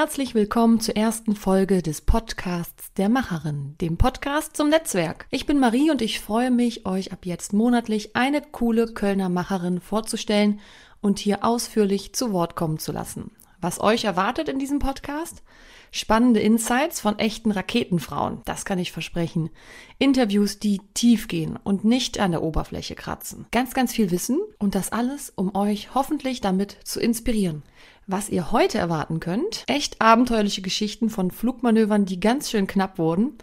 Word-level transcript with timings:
Herzlich 0.00 0.36
willkommen 0.36 0.78
zur 0.78 0.94
ersten 0.94 1.34
Folge 1.34 1.82
des 1.82 2.02
Podcasts 2.02 2.92
der 2.92 3.08
Macherin, 3.08 3.74
dem 3.80 3.96
Podcast 3.96 4.56
zum 4.56 4.68
Netzwerk. 4.68 5.26
Ich 5.30 5.44
bin 5.44 5.58
Marie 5.58 5.90
und 5.90 6.00
ich 6.02 6.20
freue 6.20 6.52
mich, 6.52 6.86
euch 6.86 7.10
ab 7.12 7.26
jetzt 7.26 7.52
monatlich 7.52 8.14
eine 8.14 8.40
coole 8.40 8.86
Kölner 8.86 9.28
Macherin 9.28 9.80
vorzustellen 9.80 10.60
und 11.00 11.18
hier 11.18 11.44
ausführlich 11.44 12.12
zu 12.12 12.32
Wort 12.32 12.54
kommen 12.54 12.78
zu 12.78 12.92
lassen. 12.92 13.32
Was 13.60 13.80
euch 13.80 14.04
erwartet 14.04 14.48
in 14.48 14.60
diesem 14.60 14.78
Podcast? 14.78 15.42
Spannende 15.90 16.38
Insights 16.38 17.00
von 17.00 17.18
echten 17.18 17.50
Raketenfrauen, 17.50 18.42
das 18.44 18.64
kann 18.64 18.78
ich 18.78 18.92
versprechen. 18.92 19.50
Interviews, 19.98 20.60
die 20.60 20.80
tief 20.94 21.26
gehen 21.26 21.58
und 21.64 21.82
nicht 21.82 22.20
an 22.20 22.30
der 22.30 22.44
Oberfläche 22.44 22.94
kratzen. 22.94 23.46
Ganz, 23.50 23.74
ganz 23.74 23.92
viel 23.92 24.12
Wissen 24.12 24.38
und 24.60 24.76
das 24.76 24.92
alles, 24.92 25.32
um 25.34 25.56
euch 25.56 25.92
hoffentlich 25.92 26.40
damit 26.40 26.76
zu 26.84 27.00
inspirieren. 27.00 27.64
Was 28.10 28.30
ihr 28.30 28.52
heute 28.52 28.78
erwarten 28.78 29.20
könnt, 29.20 29.64
echt 29.66 30.00
abenteuerliche 30.00 30.62
Geschichten 30.62 31.10
von 31.10 31.30
Flugmanövern, 31.30 32.06
die 32.06 32.18
ganz 32.18 32.50
schön 32.50 32.66
knapp 32.66 32.98
wurden. 32.98 33.36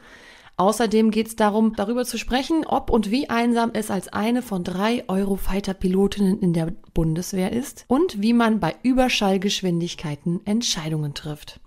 Außerdem 0.57 1.11
geht 1.11 1.27
es 1.27 1.35
darum, 1.35 1.75
darüber 1.75 2.03
zu 2.03 2.17
sprechen, 2.17 2.65
ob 2.65 2.89
und 2.89 3.11
wie 3.11 3.29
einsam 3.29 3.69
es 3.75 3.91
als 3.91 4.07
eine 4.07 4.41
von 4.41 4.63
drei 4.63 5.07
Eurofighter-Pilotinnen 5.07 6.39
in 6.39 6.53
der 6.53 6.73
Bundeswehr 6.95 7.51
ist 7.51 7.85
und 7.87 8.23
wie 8.23 8.33
man 8.33 8.59
bei 8.59 8.73
Überschallgeschwindigkeiten 8.81 10.43
Entscheidungen 10.47 11.13
trifft. 11.13 11.59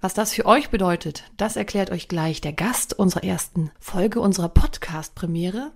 Was 0.00 0.14
das 0.14 0.32
für 0.32 0.44
euch 0.44 0.70
bedeutet, 0.70 1.30
das 1.36 1.54
erklärt 1.54 1.92
euch 1.92 2.08
gleich 2.08 2.40
der 2.40 2.52
Gast 2.52 2.98
unserer 2.98 3.22
ersten 3.22 3.70
Folge 3.78 4.20
unserer 4.20 4.48
Podcast-Premiere, 4.48 5.70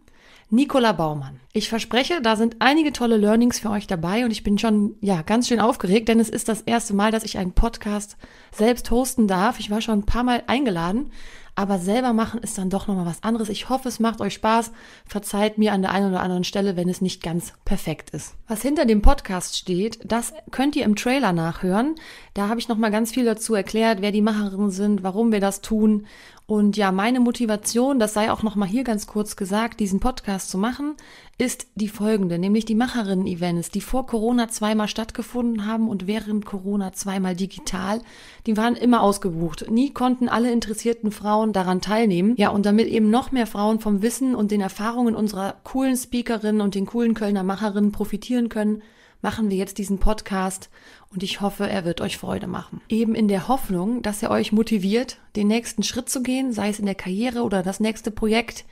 Nicola 0.51 0.93
Baumann. 0.93 1.41
Ich 1.53 1.69
verspreche, 1.69 2.21
da 2.21 2.37
sind 2.37 2.57
einige 2.59 2.93
tolle 2.93 3.17
Learnings 3.17 3.61
für 3.61 3.71
euch 3.71 3.87
dabei 3.87 4.25
und 4.25 4.31
ich 4.31 4.43
bin 4.43 4.59
schon, 4.59 4.97
ja, 5.01 5.23
ganz 5.23 5.49
schön 5.49 5.61
aufgeregt, 5.61 6.09
denn 6.09 6.21
es 6.21 6.29
ist 6.29 6.49
das 6.49 6.63
erste 6.63 6.95
Mal, 6.95 7.11
dass 7.11 7.25
ich 7.25 7.39
einen 7.39 7.53
Podcast 7.53 8.17
selbst 8.53 8.91
hosten 8.91 9.29
darf. 9.29 9.59
Ich 9.61 9.71
war 9.71 9.81
schon 9.81 10.01
ein 10.01 10.07
paar 10.07 10.25
Mal 10.25 10.43
eingeladen, 10.47 11.11
aber 11.57 11.79
selber 11.79 12.13
machen 12.13 12.41
ist 12.41 12.59
dann 12.59 12.71
doch 12.71 12.89
nochmal 12.89 13.07
was 13.07 13.23
anderes. 13.23 13.49
Ich 13.49 13.69
hoffe, 13.69 13.89
es 13.89 14.01
macht 14.01 14.21
euch 14.21 14.35
Spaß. 14.35 14.73
Verzeiht 15.07 15.57
mir 15.57 15.73
an 15.73 15.83
der 15.83 15.93
einen 15.93 16.11
oder 16.11 16.23
anderen 16.23 16.43
Stelle, 16.43 16.77
wenn 16.77 16.89
es 16.89 17.01
nicht 17.01 17.23
ganz 17.23 17.53
perfekt 17.65 18.11
ist. 18.11 18.35
Was 18.49 18.63
hinter 18.63 18.87
dem 18.87 19.03
Podcast 19.03 19.57
steht, 19.57 20.01
das 20.05 20.33
könnt 20.51 20.75
ihr 20.75 20.85
im 20.85 20.97
Trailer 20.97 21.33
nachhören. 21.33 21.95
Da 22.35 22.49
habe 22.49 22.59
ich 22.59 22.69
nochmal 22.69 22.91
ganz 22.91 23.13
viel 23.13 23.25
dazu 23.25 23.55
erklärt, 23.55 24.03
wer 24.03 24.11
die 24.11 24.23
Macherinnen 24.23 24.71
sind, 24.71 25.05
warum 25.05 25.31
wir 25.31 25.41
das 25.41 25.61
tun 25.61 26.07
und 26.47 26.77
ja, 26.77 26.93
meine 26.93 27.21
Motivation, 27.21 27.99
das 27.99 28.13
sei 28.13 28.31
auch 28.31 28.43
nochmal 28.43 28.69
hier 28.69 28.85
ganz 28.85 29.07
kurz 29.07 29.35
gesagt, 29.35 29.81
diesen 29.81 29.99
Podcast 29.99 30.51
zu 30.51 30.59
machen, 30.59 30.95
ist 31.39 31.69
die 31.75 31.89
folgende, 31.89 32.39
nämlich 32.39 32.67
die 32.67 32.75
Macherinnen-Events, 32.75 33.71
die 33.71 33.81
vor 33.81 34.07
Corona 34.07 34.49
zweimal 34.49 34.89
stattgefunden 34.89 35.65
haben 35.67 35.89
und 35.89 36.07
während 36.07 36.45
Corona 36.45 36.93
zweimal 36.93 37.35
digital, 37.35 38.03
die 38.47 38.59
waren 38.59 38.77
immer 38.77 39.03
ausgebucht. 39.03 39.71
Nie 39.71 39.91
konnten 39.95 40.29
alle 40.29 40.53
interessierten 40.53 41.13
Frauen 41.13 41.55
daran 41.55 41.81
teilnehmen. 41.81 42.35
Ja, 42.37 42.51
und 42.51 42.67
damit 42.67 42.89
eben 42.89 43.09
noch 43.09 43.33
mehr 43.33 43.47
Frauen 43.47 43.81
vom 43.81 44.03
Wissen 44.03 44.35
und 44.35 44.51
den 44.51 44.61
Erfahrungen 44.61 45.15
unserer 45.15 45.57
coolen 45.65 45.97
Speakerinnen 45.97 46.61
und 46.61 46.75
den 46.75 46.85
coolen 46.85 47.15
Kölner 47.15 47.43
Macherinnen 47.43 47.91
profitieren 47.91 48.51
können, 48.51 48.83
machen 49.23 49.49
wir 49.49 49.57
jetzt 49.57 49.79
diesen 49.79 49.99
Podcast 49.99 50.69
und 51.15 51.23
ich 51.23 51.41
hoffe, 51.41 51.69
er 51.69 51.85
wird 51.85 52.01
euch 52.01 52.19
Freude 52.19 52.47
machen. 52.47 52.81
Eben 52.89 53.15
in 53.15 53.29
der 53.29 53.49
Hoffnung, 53.49 54.03
dass 54.03 54.23
er 54.23 54.31
euch 54.31 54.53
motiviert, 54.53 55.19
den 55.37 55.47
nächsten 55.47 55.83
Schritt 55.83 56.11
zu 56.11 56.23
gehen, 56.23 56.53
sei 56.53 56.69
es 56.69 56.81
in 56.81 56.87
der 56.87 56.97
Karriere 56.97 57.43
oder 57.43 57.63
das 57.63 57.81
nächste 57.81 58.11
Projekt, 58.11 58.65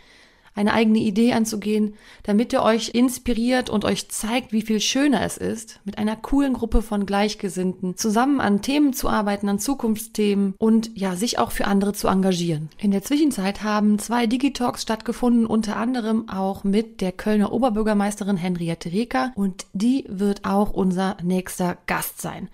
eine 0.54 0.72
eigene 0.74 0.98
Idee 0.98 1.32
anzugehen, 1.32 1.94
damit 2.24 2.52
er 2.52 2.62
euch 2.62 2.90
inspiriert 2.90 3.70
und 3.70 3.84
euch 3.84 4.08
zeigt, 4.08 4.52
wie 4.52 4.62
viel 4.62 4.80
schöner 4.80 5.22
es 5.22 5.36
ist, 5.36 5.80
mit 5.84 5.98
einer 5.98 6.16
coolen 6.16 6.52
Gruppe 6.52 6.82
von 6.82 7.06
Gleichgesinnten 7.06 7.96
zusammen 7.96 8.40
an 8.40 8.62
Themen 8.62 8.92
zu 8.92 9.08
arbeiten, 9.08 9.48
an 9.48 9.58
Zukunftsthemen 9.58 10.54
und 10.58 10.90
ja, 10.94 11.16
sich 11.16 11.38
auch 11.38 11.52
für 11.52 11.66
andere 11.66 11.92
zu 11.92 12.08
engagieren. 12.08 12.68
In 12.78 12.90
der 12.90 13.02
Zwischenzeit 13.02 13.62
haben 13.62 13.98
zwei 13.98 14.26
Digitalks 14.26 14.82
stattgefunden, 14.82 15.46
unter 15.46 15.76
anderem 15.76 16.28
auch 16.28 16.64
mit 16.64 17.00
der 17.00 17.12
Kölner 17.12 17.52
Oberbürgermeisterin 17.52 18.36
Henriette 18.36 18.92
Reker 18.92 19.32
und 19.34 19.66
die 19.72 20.04
wird 20.08 20.44
auch 20.44 20.70
unser 20.70 21.16
nächster 21.22 21.78
Gast 21.86 22.20
sein. 22.20 22.48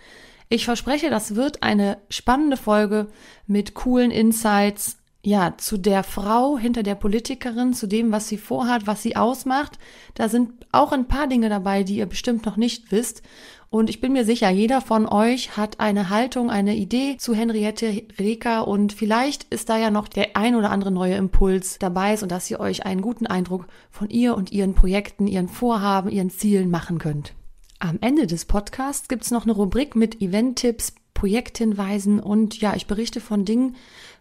Ich 0.50 0.64
verspreche, 0.64 1.10
das 1.10 1.34
wird 1.34 1.62
eine 1.62 1.98
spannende 2.08 2.56
Folge 2.56 3.08
mit 3.46 3.74
coolen 3.74 4.10
Insights, 4.10 4.97
ja, 5.28 5.54
zu 5.58 5.76
der 5.76 6.04
Frau 6.04 6.56
hinter 6.56 6.82
der 6.82 6.94
Politikerin, 6.94 7.74
zu 7.74 7.86
dem, 7.86 8.12
was 8.12 8.28
sie 8.28 8.38
vorhat, 8.38 8.86
was 8.86 9.02
sie 9.02 9.14
ausmacht. 9.14 9.78
Da 10.14 10.30
sind 10.30 10.66
auch 10.72 10.90
ein 10.90 11.06
paar 11.06 11.26
Dinge 11.26 11.50
dabei, 11.50 11.82
die 11.82 11.96
ihr 11.96 12.06
bestimmt 12.06 12.46
noch 12.46 12.56
nicht 12.56 12.90
wisst. 12.90 13.22
Und 13.68 13.90
ich 13.90 14.00
bin 14.00 14.14
mir 14.14 14.24
sicher, 14.24 14.48
jeder 14.48 14.80
von 14.80 15.06
euch 15.06 15.58
hat 15.58 15.80
eine 15.80 16.08
Haltung, 16.08 16.50
eine 16.50 16.74
Idee 16.76 17.18
zu 17.18 17.34
Henriette 17.34 18.04
Reker 18.18 18.66
und 18.66 18.94
vielleicht 18.94 19.44
ist 19.52 19.68
da 19.68 19.76
ja 19.76 19.90
noch 19.90 20.08
der 20.08 20.34
ein 20.34 20.54
oder 20.54 20.70
andere 20.70 20.90
neue 20.90 21.16
Impuls 21.16 21.78
dabei, 21.78 22.16
sodass 22.16 22.50
ihr 22.50 22.58
euch 22.58 22.86
einen 22.86 23.02
guten 23.02 23.26
Eindruck 23.26 23.66
von 23.90 24.08
ihr 24.08 24.34
und 24.34 24.50
ihren 24.50 24.74
Projekten, 24.74 25.26
ihren 25.26 25.48
Vorhaben, 25.48 26.08
ihren 26.08 26.30
Zielen 26.30 26.70
machen 26.70 26.98
könnt. 26.98 27.34
Am 27.80 27.98
Ende 28.00 28.26
des 28.26 28.46
Podcasts 28.46 29.08
gibt's 29.08 29.30
noch 29.30 29.42
eine 29.42 29.52
Rubrik 29.52 29.94
mit 29.94 30.22
Event-Tipps, 30.22 30.94
Projekthinweisen 31.12 32.20
und 32.20 32.60
ja, 32.60 32.74
ich 32.76 32.86
berichte 32.86 33.20
von 33.20 33.44
Dingen, 33.44 33.74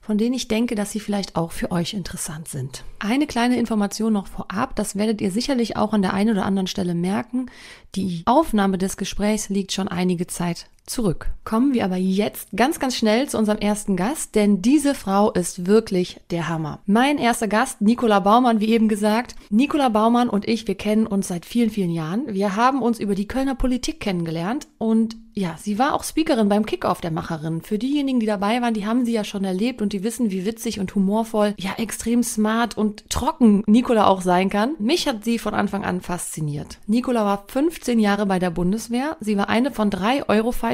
von 0.07 0.17
denen 0.17 0.35
ich 0.35 0.47
denke, 0.47 0.75
dass 0.75 0.93
sie 0.93 1.01
vielleicht 1.01 1.35
auch 1.35 1.51
für 1.51 1.69
euch 1.69 1.93
interessant 1.93 2.47
sind. 2.47 2.85
Eine 2.99 3.27
kleine 3.27 3.59
Information 3.59 4.13
noch 4.13 4.27
vorab, 4.27 4.73
das 4.77 4.95
werdet 4.95 5.19
ihr 5.19 5.31
sicherlich 5.31 5.75
auch 5.75 5.91
an 5.91 6.01
der 6.01 6.13
einen 6.13 6.29
oder 6.29 6.45
anderen 6.45 6.67
Stelle 6.67 6.95
merken. 6.95 7.51
Die 7.93 8.23
Aufnahme 8.25 8.77
des 8.77 8.95
Gesprächs 8.95 9.49
liegt 9.49 9.73
schon 9.73 9.89
einige 9.89 10.25
Zeit 10.25 10.69
zurück. 10.87 11.29
Kommen 11.43 11.73
wir 11.73 11.85
aber 11.85 11.97
jetzt 11.97 12.49
ganz, 12.55 12.79
ganz 12.79 12.95
schnell 12.95 13.29
zu 13.29 13.37
unserem 13.37 13.59
ersten 13.59 13.95
Gast, 13.95 14.35
denn 14.35 14.61
diese 14.61 14.95
Frau 14.95 15.31
ist 15.31 15.67
wirklich 15.67 16.19
der 16.31 16.49
Hammer. 16.49 16.79
Mein 16.85 17.17
erster 17.17 17.47
Gast, 17.47 17.81
Nicola 17.81 18.19
Baumann, 18.19 18.59
wie 18.59 18.69
eben 18.69 18.87
gesagt. 18.87 19.35
Nicola 19.49 19.89
Baumann 19.89 20.29
und 20.29 20.47
ich, 20.47 20.67
wir 20.67 20.75
kennen 20.75 21.07
uns 21.07 21.27
seit 21.27 21.45
vielen, 21.45 21.69
vielen 21.69 21.91
Jahren. 21.91 22.23
Wir 22.27 22.55
haben 22.55 22.81
uns 22.81 22.99
über 22.99 23.15
die 23.15 23.27
Kölner 23.27 23.55
Politik 23.55 23.99
kennengelernt 23.99 24.67
und 24.77 25.15
ja, 25.37 25.55
sie 25.61 25.77
war 25.77 25.93
auch 25.93 26.03
Speakerin 26.03 26.49
beim 26.49 26.65
Kickoff 26.65 26.99
der 26.99 27.11
Macherin. 27.11 27.61
Für 27.61 27.77
diejenigen, 27.77 28.19
die 28.19 28.25
dabei 28.25 28.59
waren, 28.59 28.73
die 28.73 28.87
haben 28.87 29.05
sie 29.05 29.13
ja 29.13 29.23
schon 29.23 29.43
erlebt 29.43 29.83
und 29.83 29.93
die 29.93 30.03
wissen, 30.03 30.31
wie 30.31 30.47
witzig 30.47 30.79
und 30.79 30.95
humorvoll, 30.95 31.53
ja, 31.59 31.73
extrem 31.77 32.23
smart 32.23 32.75
und 32.75 33.07
trocken 33.11 33.63
Nicola 33.67 34.07
auch 34.07 34.21
sein 34.21 34.49
kann. 34.49 34.73
Mich 34.79 35.07
hat 35.07 35.23
sie 35.23 35.37
von 35.37 35.53
Anfang 35.53 35.85
an 35.85 36.01
fasziniert. 36.01 36.79
Nicola 36.87 37.23
war 37.23 37.45
15 37.49 37.99
Jahre 37.99 38.25
bei 38.25 38.39
der 38.39 38.49
Bundeswehr. 38.49 39.15
Sie 39.19 39.37
war 39.37 39.47
eine 39.47 39.71
von 39.71 39.91
drei 39.91 40.27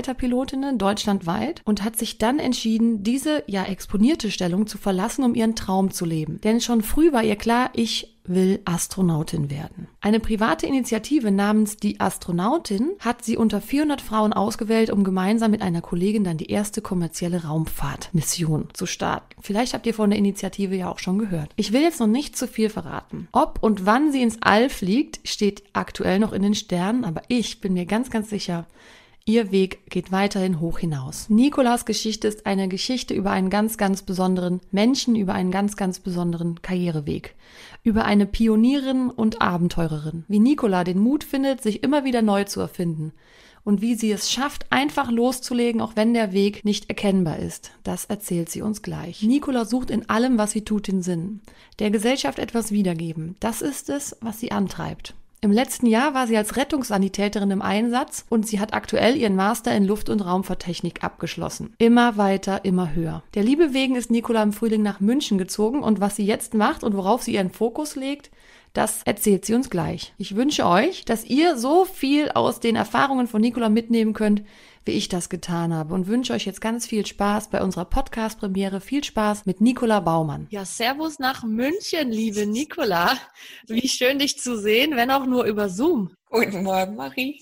Eurofighter-Pilotinnen 0.04 0.78
deutschlandweit 0.78 1.62
und 1.66 1.84
hat 1.84 1.98
sich 1.98 2.18
dann 2.18 2.40
entschieden, 2.40 3.04
diese, 3.04 3.44
ja, 3.48 3.64
exponierte 3.64 4.32
Stellung 4.32 4.68
zu 4.68 4.78
verlassen, 4.78 5.24
um 5.24 5.36
ihren 5.36 5.56
Traum 5.56 5.92
zu 5.92 6.06
leben. 6.06 6.40
Denn 6.42 6.62
schon 6.62 6.82
früh 6.82 7.12
war 7.14 7.24
ihr 7.24 7.36
klar, 7.36 7.70
ich 7.74 8.10
will 8.26 8.62
Astronautin 8.64 9.50
werden. 9.50 9.88
Eine 10.00 10.22
private 10.22 10.66
Initiative 10.66 11.30
namens 11.30 11.76
Die 11.76 12.00
Astronautin 12.00 12.92
hat 13.00 13.26
sie 13.26 13.36
unter 13.36 13.60
400 13.60 14.00
Frauen 14.00 14.32
ausgewählt, 14.32 14.92
um 14.92 15.04
gemeinsam 15.04 15.52
mit 15.52 15.62
einer 15.62 15.82
Kollegin 15.82 16.24
dann 16.24 16.38
die 16.38 16.50
erste 16.50 16.82
kommerzielle 16.82 17.44
Raumfahrtmission 17.44 18.70
zu 18.72 18.86
starten. 18.86 19.26
Vielleicht 19.42 19.74
habt 19.74 19.86
ihr 19.86 19.94
von 19.94 20.10
der 20.10 20.20
Initiative 20.20 20.74
ja 20.74 20.90
auch 20.90 21.00
schon 21.00 21.18
gehört. 21.18 21.50
Ich 21.58 21.74
will 21.74 21.82
jetzt 21.82 22.00
noch 22.00 22.08
nicht 22.08 22.38
zu 22.38 22.48
viel 22.48 22.70
verraten. 22.70 23.28
Ob 23.34 23.62
und 23.62 23.86
wann 23.86 24.14
sie 24.14 24.22
ins 24.22 24.38
All 24.42 24.70
fliegt, 24.70 25.20
steht 25.28 25.64
aktuell 25.74 26.20
noch 26.20 26.32
in 26.32 26.44
den 26.44 26.56
Sternen, 26.56 27.04
aber 27.04 27.24
ich 27.28 27.60
bin 27.60 27.74
mir 27.74 27.86
ganz, 27.86 28.10
ganz 28.10 28.30
sicher, 28.30 28.66
Ihr 29.26 29.54
Weg 29.54 29.90
geht 29.90 30.12
weiterhin 30.12 30.60
hoch 30.60 30.80
hinaus. 30.80 31.30
Nikolas 31.30 31.86
Geschichte 31.86 32.28
ist 32.28 32.46
eine 32.46 32.68
Geschichte 32.68 33.14
über 33.14 33.32
einen 33.32 33.50
ganz, 33.50 33.78
ganz 33.78 34.02
besonderen 34.02 34.60
Menschen, 34.70 35.16
über 35.16 35.34
einen 35.34 35.50
ganz, 35.50 35.78
ganz 35.78 36.02
besonderen 36.02 36.62
Karriereweg. 36.62 37.34
Über 37.84 38.04
eine 38.04 38.26
Pionierin 38.26 39.10
und 39.10 39.42
Abenteurerin. 39.42 40.26
Wie 40.28 40.40
Nikola 40.40 40.84
den 40.84 41.00
Mut 41.00 41.24
findet, 41.24 41.64
sich 41.64 41.84
immer 41.84 42.04
wieder 42.04 42.22
neu 42.22 42.44
zu 42.44 42.60
erfinden. 42.60 43.14
Und 43.64 43.82
wie 43.82 43.96
sie 43.96 44.12
es 44.12 44.30
schafft, 44.30 44.66
einfach 44.72 45.10
loszulegen, 45.10 45.80
auch 45.80 45.96
wenn 45.96 46.14
der 46.14 46.34
Weg 46.34 46.66
nicht 46.66 46.90
erkennbar 46.90 47.40
ist. 47.40 47.72
Das 47.84 48.04
erzählt 48.04 48.50
sie 48.50 48.62
uns 48.62 48.82
gleich. 48.82 49.24
Nikola 49.24 49.64
sucht 49.64 49.90
in 49.90 50.10
allem, 50.10 50.38
was 50.38 50.52
sie 50.52 50.66
tut, 50.66 50.90
den 50.90 51.02
Sinn. 51.02 51.40
Der 51.80 51.92
Gesellschaft 51.92 52.40
etwas 52.40 52.74
wiedergeben. 52.74 53.38
Das 53.40 53.62
ist 53.62 53.90
es, 53.90 54.18
was 54.20 54.42
sie 54.42 54.52
antreibt. 54.52 55.16
Im 55.44 55.52
letzten 55.52 55.88
Jahr 55.88 56.14
war 56.14 56.26
sie 56.26 56.38
als 56.38 56.56
Rettungssanitäterin 56.56 57.52
im 57.52 57.62
Einsatz 57.62 58.26
und 58.30 58.48
sie 58.48 58.62
hat 58.62 58.74
aktuell 58.74 59.18
ihren 59.18 59.36
Master 59.36 59.76
in 59.76 59.84
Luft- 59.84 60.08
und 60.08 60.22
Raumfahrttechnik 60.22 61.04
abgeschlossen. 61.04 61.74
Immer 61.80 62.16
weiter, 62.16 62.64
immer 62.64 62.96
höher. 62.96 63.24
Der 63.34 63.44
Liebe 63.44 63.74
wegen 63.74 63.98
ist 63.98 64.10
Nicola 64.10 64.42
im 64.42 64.54
Frühling 64.54 64.84
nach 64.84 65.02
München 65.02 65.38
gezogen 65.38 65.84
und 65.84 66.00
was 66.00 66.16
sie 66.16 66.26
jetzt 66.26 66.54
macht 66.54 66.82
und 66.82 66.96
worauf 66.96 67.24
sie 67.24 67.34
ihren 67.34 67.52
Fokus 67.52 67.98
legt, 67.98 68.32
das 68.72 69.04
erzählt 69.04 69.44
sie 69.44 69.54
uns 69.54 69.70
gleich. 69.70 70.14
Ich 70.18 70.38
wünsche 70.38 70.66
euch, 70.66 71.04
dass 71.04 71.26
ihr 71.26 71.58
so 71.58 71.84
viel 71.84 72.30
aus 72.32 72.62
den 72.62 72.78
Erfahrungen 72.78 73.28
von 73.28 73.42
Nicola 73.42 73.68
mitnehmen 73.68 74.14
könnt, 74.14 74.44
wie 74.86 74.92
ich 74.92 75.10
das 75.10 75.30
getan 75.30 75.74
habe 75.74 75.94
und 75.94 76.08
wünsche 76.08 76.34
euch 76.34 76.46
jetzt 76.46 76.62
ganz 76.62 76.86
viel 76.86 77.06
Spaß 77.06 77.50
bei 77.50 77.62
unserer 77.62 77.86
Podcast-Premiere. 77.86 78.82
Viel 78.82 79.04
Spaß 79.04 79.46
mit 79.46 79.62
Nicola 79.62 80.00
Baumann. 80.00 80.48
Ja, 80.50 80.66
Servus 80.66 81.20
nach 81.20 81.44
München, 81.44 82.12
liebe 82.12 82.46
Nicola. 82.46 83.18
Wie 83.68 83.88
schön 83.88 84.20
dich 84.20 84.40
zu 84.40 84.58
sehen, 84.58 84.96
wenn 84.96 85.12
auch 85.12 85.26
nur 85.26 85.46
über 85.46 85.70
Zoom. 85.70 86.16
Guten 86.30 86.64
Morgen, 86.64 86.96
Marie. 86.96 87.40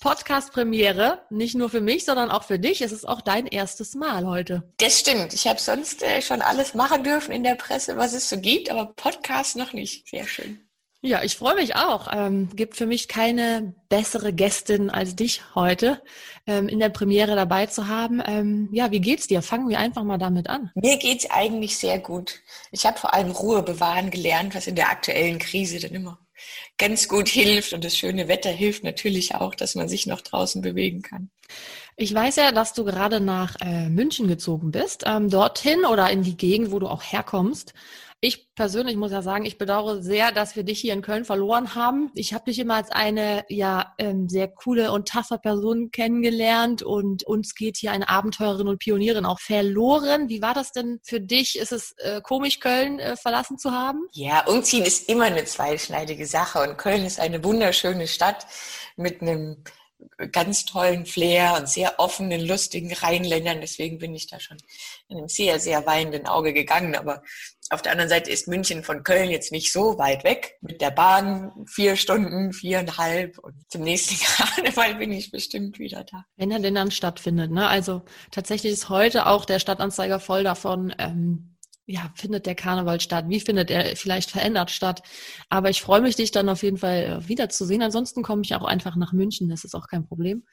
Podcast-Premiere, 0.00 1.22
nicht 1.30 1.56
nur 1.56 1.70
für 1.70 1.80
mich, 1.80 2.04
sondern 2.04 2.30
auch 2.30 2.44
für 2.44 2.60
dich. 2.60 2.82
Es 2.82 2.92
ist 2.92 3.08
auch 3.08 3.20
dein 3.20 3.46
erstes 3.46 3.96
Mal 3.96 4.26
heute. 4.26 4.62
Das 4.78 5.00
stimmt. 5.00 5.34
Ich 5.34 5.48
habe 5.48 5.60
sonst 5.60 6.02
äh, 6.04 6.22
schon 6.22 6.40
alles 6.40 6.74
machen 6.74 7.02
dürfen 7.02 7.32
in 7.32 7.42
der 7.42 7.56
Presse, 7.56 7.96
was 7.96 8.12
es 8.12 8.28
so 8.28 8.40
gibt, 8.40 8.70
aber 8.70 8.94
Podcast 8.94 9.56
noch 9.56 9.72
nicht. 9.72 10.08
Sehr 10.08 10.26
schön. 10.26 10.67
Ja, 11.00 11.22
ich 11.22 11.36
freue 11.36 11.54
mich 11.54 11.76
auch. 11.76 12.08
Ähm, 12.12 12.48
gibt 12.56 12.76
für 12.76 12.86
mich 12.86 13.06
keine 13.06 13.72
bessere 13.88 14.32
Gästin 14.32 14.90
als 14.90 15.14
dich 15.14 15.42
heute 15.54 16.02
ähm, 16.46 16.68
in 16.68 16.80
der 16.80 16.88
Premiere 16.88 17.36
dabei 17.36 17.66
zu 17.66 17.86
haben. 17.86 18.20
Ähm, 18.26 18.68
ja, 18.72 18.90
wie 18.90 19.00
geht's 19.00 19.28
dir? 19.28 19.40
Fangen 19.40 19.68
wir 19.68 19.78
einfach 19.78 20.02
mal 20.02 20.18
damit 20.18 20.48
an. 20.48 20.72
Mir 20.74 20.96
geht's 20.96 21.30
eigentlich 21.30 21.78
sehr 21.78 22.00
gut. 22.00 22.40
Ich 22.72 22.84
habe 22.84 22.98
vor 22.98 23.14
allem 23.14 23.30
Ruhe 23.30 23.62
bewahren 23.62 24.10
gelernt, 24.10 24.56
was 24.56 24.66
in 24.66 24.74
der 24.74 24.90
aktuellen 24.90 25.38
Krise 25.38 25.78
dann 25.78 25.92
immer 25.92 26.18
ganz 26.78 27.06
gut 27.06 27.28
hilft. 27.28 27.72
Und 27.72 27.84
das 27.84 27.96
schöne 27.96 28.26
Wetter 28.26 28.50
hilft 28.50 28.82
natürlich 28.82 29.36
auch, 29.36 29.54
dass 29.54 29.76
man 29.76 29.88
sich 29.88 30.06
noch 30.08 30.20
draußen 30.20 30.62
bewegen 30.62 31.02
kann. 31.02 31.30
Ich 31.96 32.14
weiß 32.14 32.36
ja, 32.36 32.52
dass 32.52 32.74
du 32.74 32.84
gerade 32.84 33.20
nach 33.20 33.56
äh, 33.60 33.88
München 33.88 34.28
gezogen 34.28 34.70
bist, 34.72 35.04
ähm, 35.06 35.30
dorthin 35.30 35.84
oder 35.84 36.10
in 36.10 36.22
die 36.22 36.36
Gegend, 36.36 36.70
wo 36.70 36.78
du 36.78 36.88
auch 36.88 37.02
herkommst. 37.02 37.72
Ich 38.20 38.52
persönlich 38.56 38.96
muss 38.96 39.12
ja 39.12 39.22
sagen, 39.22 39.44
ich 39.44 39.58
bedauere 39.58 40.02
sehr, 40.02 40.32
dass 40.32 40.56
wir 40.56 40.64
dich 40.64 40.80
hier 40.80 40.92
in 40.92 41.02
Köln 41.02 41.24
verloren 41.24 41.76
haben. 41.76 42.10
Ich 42.14 42.34
habe 42.34 42.46
dich 42.46 42.58
immer 42.58 42.74
als 42.74 42.90
eine 42.90 43.44
ja 43.48 43.94
ähm, 43.98 44.28
sehr 44.28 44.48
coole 44.48 44.90
und 44.90 45.06
taffe 45.06 45.38
Person 45.38 45.92
kennengelernt 45.92 46.82
und 46.82 47.22
uns 47.22 47.54
geht 47.54 47.76
hier 47.76 47.92
eine 47.92 48.08
Abenteurerin 48.08 48.66
und 48.66 48.80
Pionierin 48.80 49.24
auch 49.24 49.38
verloren. 49.38 50.28
Wie 50.28 50.42
war 50.42 50.52
das 50.52 50.72
denn 50.72 50.98
für 51.04 51.20
dich? 51.20 51.56
Ist 51.56 51.70
es 51.70 51.92
äh, 51.98 52.20
komisch, 52.20 52.58
Köln 52.58 52.98
äh, 52.98 53.16
verlassen 53.16 53.56
zu 53.56 53.70
haben? 53.70 54.08
Ja, 54.12 54.44
umziehen 54.46 54.84
ist 54.84 55.08
immer 55.08 55.26
eine 55.26 55.44
zweischneidige 55.44 56.26
Sache 56.26 56.60
und 56.60 56.76
Köln 56.76 57.04
ist 57.04 57.20
eine 57.20 57.44
wunderschöne 57.44 58.08
Stadt 58.08 58.46
mit 58.96 59.22
einem 59.22 59.62
ganz 60.32 60.64
tollen 60.64 61.06
Flair 61.06 61.56
und 61.58 61.68
sehr 61.68 61.98
offenen, 61.98 62.46
lustigen 62.46 62.92
Rheinländern. 62.92 63.60
Deswegen 63.60 63.98
bin 63.98 64.14
ich 64.14 64.26
da 64.26 64.38
schon 64.38 64.56
in 65.08 65.18
einem 65.18 65.28
sehr, 65.28 65.58
sehr 65.58 65.86
weinenden 65.86 66.26
Auge 66.26 66.52
gegangen. 66.52 66.94
Aber 66.94 67.22
auf 67.70 67.82
der 67.82 67.92
anderen 67.92 68.08
Seite 68.08 68.30
ist 68.30 68.48
München 68.48 68.82
von 68.82 69.02
Köln 69.02 69.30
jetzt 69.30 69.52
nicht 69.52 69.72
so 69.72 69.98
weit 69.98 70.24
weg. 70.24 70.56
Mit 70.60 70.80
der 70.80 70.90
Bahn 70.90 71.52
vier 71.66 71.96
Stunden, 71.96 72.52
viereinhalb 72.52 73.38
und 73.38 73.54
zum 73.70 73.82
nächsten 73.82 74.16
Karneval 74.24 74.94
bin 74.96 75.12
ich 75.12 75.30
bestimmt 75.30 75.78
wieder 75.78 76.04
da. 76.04 76.24
Wenn 76.36 76.50
er 76.50 76.60
denn 76.60 76.74
dann 76.74 76.90
stattfindet, 76.90 77.50
ne? 77.50 77.68
Also 77.68 78.02
tatsächlich 78.30 78.72
ist 78.72 78.88
heute 78.88 79.26
auch 79.26 79.44
der 79.44 79.58
Stadtanzeiger 79.58 80.20
voll 80.20 80.44
davon, 80.44 80.94
ähm, 80.98 81.56
ja, 81.88 82.12
findet 82.14 82.44
der 82.44 82.54
Karneval 82.54 83.00
statt? 83.00 83.24
Wie 83.28 83.40
findet 83.40 83.70
er 83.70 83.96
vielleicht 83.96 84.30
verändert 84.30 84.70
statt? 84.70 85.02
Aber 85.48 85.70
ich 85.70 85.80
freue 85.80 86.02
mich, 86.02 86.16
dich 86.16 86.30
dann 86.30 86.50
auf 86.50 86.62
jeden 86.62 86.76
Fall 86.76 87.22
äh, 87.24 87.28
wiederzusehen. 87.28 87.82
Ansonsten 87.82 88.22
komme 88.22 88.42
ich 88.44 88.54
auch 88.54 88.64
einfach 88.64 88.94
nach 88.96 89.12
München, 89.12 89.48
das 89.48 89.64
ist 89.64 89.74
auch 89.74 89.88
kein 89.88 90.06
Problem. 90.06 90.44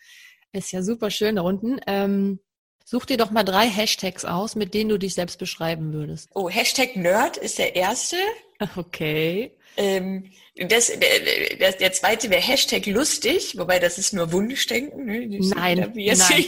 Ist 0.53 0.71
ja 0.71 0.81
super 0.81 1.11
schön 1.11 1.35
da 1.35 1.41
unten. 1.41 1.79
Ähm, 1.87 2.39
such 2.85 3.05
dir 3.05 3.17
doch 3.17 3.31
mal 3.31 3.43
drei 3.43 3.67
Hashtags 3.67 4.23
aus, 4.23 4.55
mit 4.55 4.73
denen 4.73 4.89
du 4.89 4.97
dich 4.97 5.15
selbst 5.15 5.37
beschreiben 5.37 5.91
würdest. 5.91 6.29
Oh, 6.33 6.49
Hashtag 6.49 6.95
Nerd 6.95 7.35
ist 7.35 7.59
der 7.59 7.75
erste. 7.75 8.15
Okay. 8.77 9.51
Ähm, 9.75 10.31
das, 10.57 10.87
der, 10.87 11.57
der, 11.57 11.71
der 11.73 11.91
zweite 11.91 12.29
wäre 12.29 12.41
Hashtag 12.41 12.85
lustig, 12.85 13.57
wobei 13.57 13.77
das 13.77 13.97
ist 13.97 14.13
nur 14.13 14.31
Wunschdenken. 14.31 15.03
Ne? 15.03 15.27
Nein, 15.53 15.91
wie 15.95 16.07
es 16.07 16.19
nein. 16.19 16.45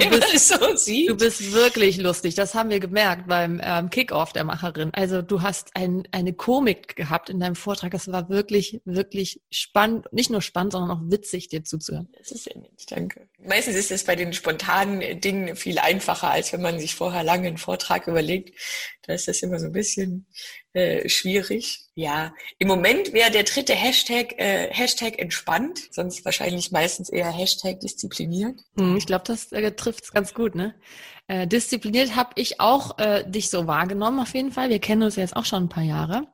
Du, 0.00 0.18
bist, 0.18 0.48
so 0.48 0.74
sieht. 0.74 1.08
du 1.08 1.16
bist 1.16 1.52
wirklich 1.52 1.96
lustig. 1.98 2.34
Das 2.34 2.54
haben 2.54 2.70
wir 2.70 2.80
gemerkt 2.80 3.28
beim 3.28 3.60
ähm, 3.62 3.88
Kickoff 3.90 4.32
der 4.32 4.42
Macherin. 4.42 4.90
Also 4.94 5.22
du 5.22 5.42
hast 5.42 5.70
ein, 5.74 6.08
eine 6.10 6.32
Komik 6.32 6.96
gehabt 6.96 7.30
in 7.30 7.38
deinem 7.38 7.54
Vortrag. 7.54 7.94
Es 7.94 8.10
war 8.10 8.28
wirklich, 8.28 8.80
wirklich 8.84 9.40
spannend. 9.52 10.12
Nicht 10.12 10.30
nur 10.30 10.42
spannend, 10.42 10.72
sondern 10.72 10.90
auch 10.90 11.02
witzig, 11.04 11.46
dir 11.46 11.62
zuzuhören. 11.62 12.08
Das 12.18 12.32
ist 12.32 12.46
ja 12.46 12.58
nett, 12.58 12.84
danke. 12.88 13.28
Meistens 13.38 13.76
ist 13.76 13.92
es 13.92 14.02
bei 14.02 14.16
den 14.16 14.32
spontanen 14.32 15.20
Dingen 15.20 15.54
viel 15.54 15.78
einfacher, 15.78 16.32
als 16.32 16.52
wenn 16.52 16.62
man 16.62 16.80
sich 16.80 16.96
vorher 16.96 17.22
lange 17.22 17.46
einen 17.46 17.58
Vortrag 17.58 18.08
überlegt. 18.08 18.58
Da 19.02 19.14
ist 19.14 19.28
das 19.28 19.40
immer 19.42 19.60
so 19.60 19.66
ein 19.66 19.72
bisschen 19.72 20.26
äh, 20.72 21.08
schwierig. 21.08 21.84
Ja, 21.94 22.34
im 22.58 22.68
Moment 22.68 23.12
wäre 23.12 23.30
der 23.36 23.44
dritte 23.44 23.74
Hashtag 23.74 24.38
äh, 24.38 24.72
Hashtag 24.72 25.18
entspannt, 25.18 25.88
sonst 25.90 26.24
wahrscheinlich 26.24 26.72
meistens 26.72 27.10
eher 27.10 27.30
Hashtag 27.30 27.80
diszipliniert. 27.80 28.62
Hm, 28.78 28.96
ich 28.96 29.04
glaube, 29.04 29.24
das 29.26 29.52
äh, 29.52 29.72
trifft 29.72 30.04
es 30.04 30.12
ganz 30.12 30.32
gut, 30.32 30.54
ne? 30.54 30.74
Äh, 31.28 31.46
diszipliniert 31.46 32.16
habe 32.16 32.30
ich 32.36 32.60
auch 32.60 32.98
äh, 32.98 33.28
dich 33.28 33.50
so 33.50 33.66
wahrgenommen, 33.66 34.20
auf 34.20 34.32
jeden 34.32 34.52
Fall. 34.52 34.70
Wir 34.70 34.78
kennen 34.78 35.02
uns 35.02 35.16
jetzt 35.16 35.36
auch 35.36 35.44
schon 35.44 35.64
ein 35.64 35.68
paar 35.68 35.82
Jahre. 35.82 36.28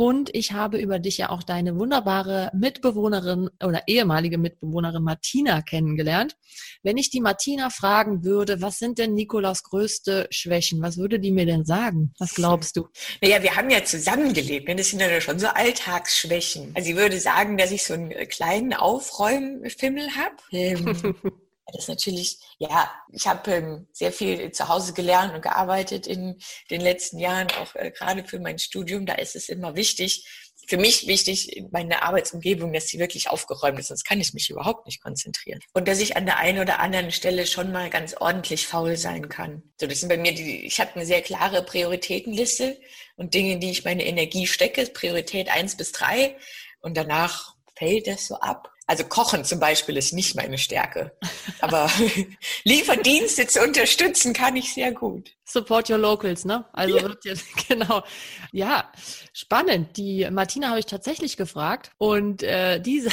Und 0.00 0.34
ich 0.34 0.52
habe 0.52 0.78
über 0.78 0.98
dich 0.98 1.18
ja 1.18 1.28
auch 1.28 1.42
deine 1.42 1.76
wunderbare 1.76 2.50
Mitbewohnerin 2.54 3.50
oder 3.62 3.82
ehemalige 3.86 4.38
Mitbewohnerin 4.38 5.02
Martina 5.02 5.60
kennengelernt. 5.60 6.38
Wenn 6.82 6.96
ich 6.96 7.10
die 7.10 7.20
Martina 7.20 7.68
fragen 7.68 8.24
würde, 8.24 8.62
was 8.62 8.78
sind 8.78 8.96
denn 8.96 9.12
Nikolas 9.12 9.62
größte 9.62 10.26
Schwächen? 10.30 10.80
Was 10.80 10.96
würde 10.96 11.20
die 11.20 11.32
mir 11.32 11.44
denn 11.44 11.66
sagen? 11.66 12.14
Was 12.18 12.32
glaubst 12.32 12.78
du? 12.78 12.88
Naja, 13.20 13.42
wir 13.42 13.54
haben 13.54 13.68
ja 13.68 13.84
zusammengelebt. 13.84 14.68
Ne? 14.68 14.76
Das 14.76 14.88
sind 14.88 15.00
ja 15.00 15.20
schon 15.20 15.38
so 15.38 15.48
Alltagsschwächen. 15.48 16.72
Also 16.74 16.88
ich 16.92 16.96
würde 16.96 17.20
sagen, 17.20 17.58
dass 17.58 17.70
ich 17.70 17.84
so 17.84 17.92
einen 17.92 18.08
kleinen 18.28 18.72
Aufräumfimmel 18.72 20.08
habe. 20.16 20.36
Ähm, 20.50 21.14
Das 21.72 21.84
ist 21.84 21.88
natürlich, 21.88 22.38
ja, 22.58 22.90
ich 23.12 23.26
habe 23.26 23.50
ähm, 23.50 23.88
sehr 23.92 24.12
viel 24.12 24.50
zu 24.52 24.68
Hause 24.68 24.92
gelernt 24.92 25.34
und 25.34 25.42
gearbeitet 25.42 26.06
in 26.06 26.40
den 26.70 26.80
letzten 26.80 27.18
Jahren, 27.18 27.48
auch 27.60 27.74
äh, 27.74 27.90
gerade 27.90 28.24
für 28.24 28.40
mein 28.40 28.58
Studium. 28.58 29.06
Da 29.06 29.14
ist 29.14 29.36
es 29.36 29.48
immer 29.48 29.76
wichtig, 29.76 30.26
für 30.70 30.76
mich 30.76 31.06
wichtig, 31.06 31.64
meine 31.72 32.02
Arbeitsumgebung, 32.02 32.72
dass 32.72 32.86
sie 32.86 32.98
wirklich 32.98 33.28
aufgeräumt 33.28 33.78
ist, 33.80 33.88
sonst 33.88 34.04
kann 34.04 34.20
ich 34.20 34.32
mich 34.34 34.50
überhaupt 34.50 34.86
nicht 34.86 35.02
konzentrieren. 35.02 35.58
Und 35.72 35.88
dass 35.88 35.98
ich 35.98 36.16
an 36.16 36.26
der 36.26 36.38
einen 36.38 36.60
oder 36.60 36.78
anderen 36.78 37.10
Stelle 37.10 37.46
schon 37.46 37.72
mal 37.72 37.90
ganz 37.90 38.14
ordentlich 38.14 38.68
faul 38.68 38.96
sein 38.96 39.28
kann. 39.28 39.62
So, 39.80 39.88
das 39.88 39.98
sind 40.00 40.08
bei 40.08 40.16
mir 40.16 40.32
die, 40.32 40.64
ich 40.64 40.80
habe 40.80 40.94
eine 40.94 41.06
sehr 41.06 41.22
klare 41.22 41.64
Prioritätenliste 41.64 42.80
und 43.16 43.34
Dinge, 43.34 43.58
die 43.58 43.70
ich 43.70 43.84
meine 43.84 44.06
Energie 44.06 44.46
stecke, 44.46 44.86
Priorität 44.86 45.48
eins 45.50 45.76
bis 45.76 45.90
drei 45.92 46.36
und 46.80 46.96
danach 46.96 47.56
fällt 47.76 48.06
das 48.06 48.26
so 48.26 48.36
ab. 48.36 48.69
Also 48.90 49.04
Kochen 49.04 49.44
zum 49.44 49.60
Beispiel 49.60 49.96
ist 49.96 50.12
nicht 50.12 50.34
meine 50.34 50.58
Stärke. 50.58 51.16
Aber 51.60 51.88
Lieferdienste 52.64 53.46
zu 53.46 53.62
unterstützen 53.62 54.32
kann 54.32 54.56
ich 54.56 54.74
sehr 54.74 54.90
gut. 54.90 55.30
Support 55.44 55.90
your 55.90 55.98
locals, 55.98 56.44
ne? 56.44 56.64
Also 56.72 56.96
ja. 56.96 57.02
wird 57.04 57.24
jetzt, 57.24 57.44
genau. 57.68 58.02
Ja, 58.50 58.90
spannend. 59.32 59.96
Die 59.96 60.28
Martina 60.32 60.70
habe 60.70 60.80
ich 60.80 60.86
tatsächlich 60.86 61.36
gefragt 61.36 61.92
und 61.98 62.42
äh, 62.42 62.80
die, 62.80 63.08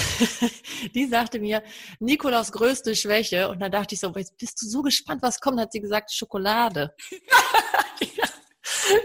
die 0.96 1.06
sagte 1.06 1.38
mir, 1.38 1.62
Nikolaus 2.00 2.52
größte 2.52 2.96
Schwäche. 2.96 3.48
Und 3.48 3.60
dann 3.60 3.72
dachte 3.72 3.94
ich 3.94 4.02
so, 4.02 4.12
jetzt 4.16 4.36
bist 4.40 4.60
du 4.60 4.66
so 4.66 4.82
gespannt, 4.82 5.22
was 5.22 5.40
kommt, 5.40 5.60
hat 5.60 5.74
sie 5.74 5.82
gesagt, 5.82 6.12
Schokolade. 6.12 6.96
ja. 8.00 8.26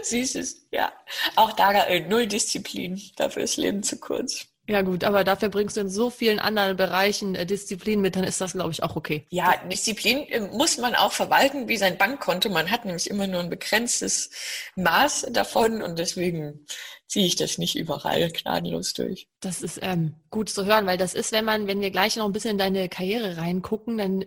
Süßes, 0.01 0.69
ja. 0.71 0.91
Auch 1.35 1.51
da 1.53 1.71
äh, 1.83 1.99
null 1.99 2.25
Disziplin. 2.25 2.99
Dafür 3.15 3.43
ist 3.43 3.57
Leben 3.57 3.83
zu 3.83 3.99
kurz. 3.99 4.47
Ja 4.67 4.81
gut, 4.81 5.03
aber 5.03 5.25
dafür 5.25 5.49
bringst 5.49 5.75
du 5.75 5.81
in 5.81 5.89
so 5.89 6.09
vielen 6.09 6.39
anderen 6.39 6.77
Bereichen 6.77 7.35
äh, 7.35 7.45
Disziplin 7.45 7.99
mit, 7.99 8.15
dann 8.15 8.23
ist 8.23 8.39
das, 8.39 8.53
glaube 8.53 8.71
ich, 8.71 8.81
auch 8.81 8.95
okay. 8.95 9.25
Ja, 9.29 9.55
Disziplin 9.69 10.19
äh, 10.29 10.39
muss 10.39 10.77
man 10.77 10.95
auch 10.95 11.11
verwalten 11.11 11.67
wie 11.67 11.75
sein 11.75 11.97
Bankkonto. 11.97 12.49
Man 12.49 12.71
hat 12.71 12.85
nämlich 12.85 13.09
immer 13.09 13.27
nur 13.27 13.41
ein 13.41 13.49
begrenztes 13.49 14.29
Maß 14.75 15.27
davon 15.31 15.81
und 15.81 15.99
deswegen 15.99 16.65
ziehe 17.07 17.25
ich 17.25 17.35
das 17.35 17.57
nicht 17.57 17.75
überall 17.75 18.31
gnadenlos 18.31 18.93
durch. 18.93 19.27
Das 19.41 19.61
ist 19.61 19.79
ähm, 19.81 20.15
gut 20.29 20.49
zu 20.49 20.65
hören, 20.65 20.85
weil 20.85 20.97
das 20.97 21.13
ist, 21.13 21.33
wenn 21.33 21.43
man, 21.43 21.67
wenn 21.67 21.81
wir 21.81 21.91
gleich 21.91 22.15
noch 22.15 22.25
ein 22.25 22.31
bisschen 22.31 22.51
in 22.51 22.57
deine 22.57 22.87
Karriere 22.87 23.37
reingucken, 23.37 23.97
dann 23.97 24.25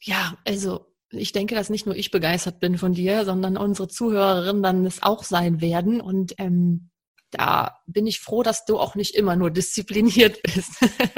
ja, 0.00 0.36
also 0.46 0.86
ich 1.10 1.32
denke, 1.32 1.54
dass 1.54 1.70
nicht 1.70 1.86
nur 1.86 1.96
ich 1.96 2.10
begeistert 2.10 2.60
bin 2.60 2.76
von 2.76 2.92
dir, 2.92 3.24
sondern 3.24 3.56
unsere 3.56 3.88
Zuhörerinnen 3.88 4.62
dann 4.62 4.84
es 4.84 5.02
auch 5.02 5.24
sein 5.24 5.60
werden. 5.60 6.00
Und 6.00 6.34
ähm, 6.38 6.90
da 7.30 7.80
bin 7.86 8.06
ich 8.06 8.20
froh, 8.20 8.42
dass 8.42 8.64
du 8.64 8.78
auch 8.78 8.94
nicht 8.94 9.14
immer 9.14 9.36
nur 9.36 9.50
diszipliniert 9.50 10.42
bist. 10.54 10.72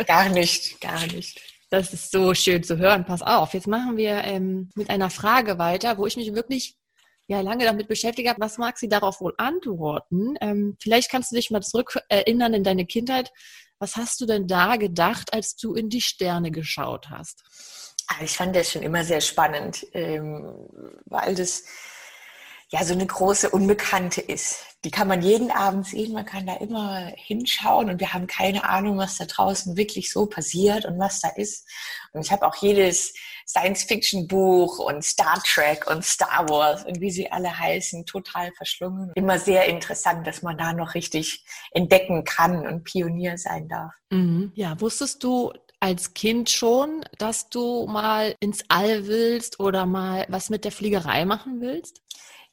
gar 0.06 0.28
nicht, 0.28 0.80
gar 0.80 1.06
nicht. 1.06 1.40
Das 1.70 1.92
ist 1.92 2.10
so 2.10 2.34
schön 2.34 2.62
zu 2.64 2.78
hören. 2.78 3.04
Pass 3.04 3.22
auf, 3.22 3.54
jetzt 3.54 3.68
machen 3.68 3.96
wir 3.96 4.24
ähm, 4.24 4.70
mit 4.74 4.90
einer 4.90 5.10
Frage 5.10 5.58
weiter, 5.58 5.98
wo 5.98 6.06
ich 6.06 6.16
mich 6.16 6.34
wirklich 6.34 6.76
ja 7.28 7.40
lange 7.40 7.64
damit 7.64 7.86
beschäftigt 7.86 8.28
habe. 8.28 8.40
Was 8.40 8.58
mag 8.58 8.76
sie 8.76 8.88
darauf 8.88 9.20
wohl 9.20 9.34
antworten? 9.38 10.34
Ähm, 10.40 10.76
vielleicht 10.82 11.10
kannst 11.10 11.30
du 11.30 11.36
dich 11.36 11.50
mal 11.50 11.62
zurück 11.62 11.96
erinnern 12.08 12.54
in 12.54 12.64
deine 12.64 12.86
Kindheit. 12.86 13.30
Was 13.78 13.96
hast 13.96 14.20
du 14.20 14.26
denn 14.26 14.48
da 14.48 14.76
gedacht, 14.76 15.32
als 15.32 15.56
du 15.56 15.74
in 15.74 15.88
die 15.88 16.00
Sterne 16.00 16.50
geschaut 16.50 17.08
hast? 17.08 17.44
Ah, 18.08 18.24
ich 18.24 18.36
fand 18.36 18.56
das 18.56 18.72
schon 18.72 18.82
immer 18.82 19.04
sehr 19.04 19.20
spannend, 19.20 19.86
ähm, 19.92 20.66
weil 21.04 21.36
das 21.36 21.62
ja 22.70 22.84
so 22.84 22.94
eine 22.94 23.06
große 23.06 23.50
Unbekannte 23.50 24.20
ist. 24.20 24.64
Die 24.84 24.90
kann 24.90 25.08
man 25.08 25.20
jeden 25.20 25.50
Abend 25.50 25.86
sehen, 25.86 26.12
man 26.12 26.24
kann 26.24 26.46
da 26.46 26.54
immer 26.56 27.12
hinschauen 27.16 27.90
und 27.90 28.00
wir 28.00 28.14
haben 28.14 28.26
keine 28.26 28.64
Ahnung, 28.64 28.96
was 28.96 29.18
da 29.18 29.26
draußen 29.26 29.76
wirklich 29.76 30.10
so 30.10 30.26
passiert 30.26 30.86
und 30.86 30.98
was 30.98 31.20
da 31.20 31.28
ist. 31.30 31.68
Und 32.12 32.24
ich 32.24 32.32
habe 32.32 32.46
auch 32.46 32.56
jedes 32.56 33.12
Science-Fiction-Buch 33.46 34.78
und 34.78 35.04
Star 35.04 35.42
Trek 35.44 35.90
und 35.90 36.04
Star 36.04 36.48
Wars 36.48 36.84
und 36.84 37.00
wie 37.00 37.10
sie 37.10 37.30
alle 37.30 37.58
heißen, 37.58 38.06
total 38.06 38.52
verschlungen. 38.52 39.12
Immer 39.16 39.38
sehr 39.38 39.66
interessant, 39.66 40.26
dass 40.26 40.42
man 40.42 40.56
da 40.56 40.72
noch 40.72 40.94
richtig 40.94 41.44
entdecken 41.72 42.24
kann 42.24 42.66
und 42.66 42.84
Pionier 42.84 43.36
sein 43.36 43.68
darf. 43.68 43.92
Mhm. 44.10 44.52
Ja, 44.54 44.80
wusstest 44.80 45.24
du 45.24 45.52
als 45.80 46.14
Kind 46.14 46.50
schon, 46.50 47.04
dass 47.18 47.48
du 47.48 47.86
mal 47.86 48.34
ins 48.40 48.64
All 48.68 49.06
willst 49.06 49.60
oder 49.60 49.86
mal 49.86 50.26
was 50.28 50.50
mit 50.50 50.64
der 50.64 50.72
Fliegerei 50.72 51.24
machen 51.24 51.60
willst? 51.60 52.00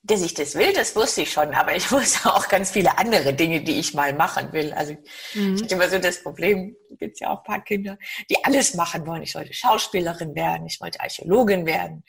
Dass 0.07 0.21
ich 0.21 0.33
das 0.33 0.55
will, 0.55 0.71
das 0.71 0.95
wusste 0.95 1.21
ich 1.21 1.31
schon, 1.31 1.53
aber 1.53 1.75
ich 1.75 1.91
wusste 1.91 2.33
auch 2.33 2.47
ganz 2.47 2.71
viele 2.71 2.97
andere 2.97 3.33
Dinge, 3.33 3.61
die 3.61 3.79
ich 3.79 3.93
mal 3.93 4.13
machen 4.13 4.53
will. 4.53 4.73
Also 4.73 4.93
mhm. 5.33 5.55
ich 5.55 5.63
hatte 5.63 5.75
immer 5.75 5.89
so 5.89 5.99
das 5.99 6.23
Problem, 6.23 6.75
gibt 6.97 7.19
ja 7.19 7.29
auch 7.29 7.39
ein 7.39 7.43
paar 7.43 7.63
Kinder, 7.63 7.97
die 8.29 8.43
alles 8.45 8.73
machen 8.73 9.05
wollen. 9.05 9.23
Ich 9.23 9.35
wollte 9.35 9.53
Schauspielerin 9.53 10.33
werden, 10.33 10.65
ich 10.65 10.79
wollte 10.79 11.01
Archäologin 11.01 11.65
werden, 11.65 12.03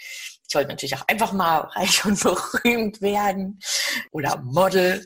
ich 0.48 0.54
wollte 0.54 0.68
natürlich 0.70 0.96
auch 0.96 1.06
einfach 1.08 1.32
mal 1.32 1.58
reich 1.58 2.04
und 2.04 2.22
berühmt 2.22 3.02
werden 3.02 3.58
oder 4.12 4.38
Model. 4.38 5.04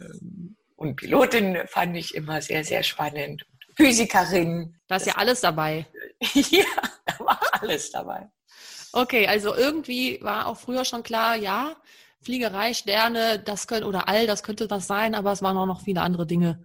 Ähm, 0.00 0.56
und 0.76 0.96
Pilotin 0.96 1.58
fand 1.66 1.94
ich 1.96 2.14
immer 2.14 2.40
sehr, 2.40 2.64
sehr 2.64 2.82
spannend. 2.82 3.44
Physikerin. 3.76 4.80
Da 4.88 4.96
ist 4.96 5.06
ja 5.06 5.14
alles 5.16 5.40
dabei. 5.42 5.86
ja, 6.32 6.64
da 7.04 7.18
war 7.18 7.40
alles 7.52 7.90
dabei. 7.90 8.28
Okay, 8.92 9.26
also 9.26 9.54
irgendwie 9.54 10.18
war 10.22 10.46
auch 10.46 10.56
früher 10.56 10.84
schon 10.84 11.02
klar, 11.02 11.36
ja, 11.36 11.76
Fliegerei, 12.22 12.74
Sterne, 12.74 13.38
das 13.38 13.66
könnte, 13.66 13.86
oder 13.86 14.08
all, 14.08 14.26
das 14.26 14.42
könnte 14.42 14.68
das 14.68 14.86
sein, 14.86 15.14
aber 15.14 15.32
es 15.32 15.42
waren 15.42 15.56
auch 15.56 15.66
noch 15.66 15.82
viele 15.82 16.02
andere 16.02 16.26
Dinge 16.26 16.62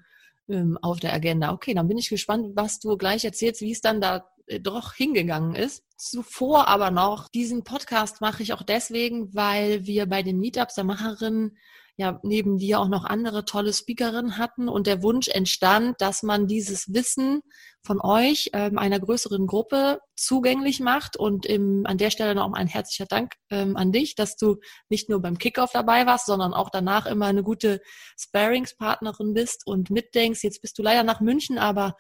ähm, 0.50 0.78
auf 0.82 1.00
der 1.00 1.14
Agenda. 1.14 1.54
Okay, 1.54 1.74
dann 1.74 1.88
bin 1.88 1.98
ich 1.98 2.10
gespannt, 2.10 2.56
was 2.56 2.80
du 2.80 2.98
gleich 2.98 3.24
erzählst, 3.24 3.62
wie 3.62 3.72
es 3.72 3.82
dann 3.82 4.02
da 4.02 4.30
äh, 4.48 4.60
doch 4.60 4.94
hingegangen 4.94 5.56
ist. 5.56 5.84
Zuvor 5.98 6.68
aber 6.68 6.92
noch, 6.92 7.30
diesen 7.30 7.64
Podcast 7.64 8.22
mache 8.22 8.44
ich 8.44 8.54
auch 8.54 8.64
deswegen, 8.64 9.34
weil 9.34 9.86
wir 9.86 10.08
bei 10.08 10.24
den 10.24 10.40
Meetups 10.40 10.76
der 10.76 10.84
Macherin 10.84 11.58
ja 11.98 12.20
neben 12.24 12.58
dir 12.58 12.80
auch 12.80 12.90
noch 12.90 13.06
andere 13.06 13.46
tolle 13.46 13.74
Speakerinnen 13.74 14.38
hatten 14.38 14.68
und 14.68 14.88
der 14.88 15.02
Wunsch 15.02 15.28
entstand, 15.30 16.02
dass 16.02 16.24
man 16.24 16.48
dieses 16.48 16.94
Wissen 16.94 17.42
von 17.86 18.02
euch 18.02 18.50
ähm, 18.54 18.78
einer 18.78 19.00
größeren 19.00 19.48
Gruppe 19.48 20.00
zugänglich 20.16 20.80
macht 20.80 21.16
und 21.18 21.46
im, 21.46 21.86
an 21.86 21.98
der 21.98 22.10
Stelle 22.10 22.36
noch 22.36 22.52
ein 22.52 22.68
herzlicher 22.68 23.06
Dank 23.06 23.34
ähm, 23.50 23.78
an 23.78 23.92
dich, 23.92 24.16
dass 24.16 24.36
du 24.36 24.58
nicht 24.90 25.08
nur 25.08 25.22
beim 25.22 25.38
Kickoff 25.38 25.72
dabei 25.72 26.06
warst, 26.06 26.26
sondern 26.26 26.54
auch 26.54 26.70
danach 26.70 27.06
immer 27.06 27.28
eine 27.28 27.44
gute 27.44 27.82
Sparingspartnerin 28.20 29.34
bist 29.34 29.66
und 29.66 29.90
mitdenkst. 29.90 30.44
Jetzt 30.44 30.62
bist 30.62 30.78
du 30.78 30.84
leider 30.84 31.04
nach 31.04 31.22
München, 31.22 31.58
aber 31.58 31.96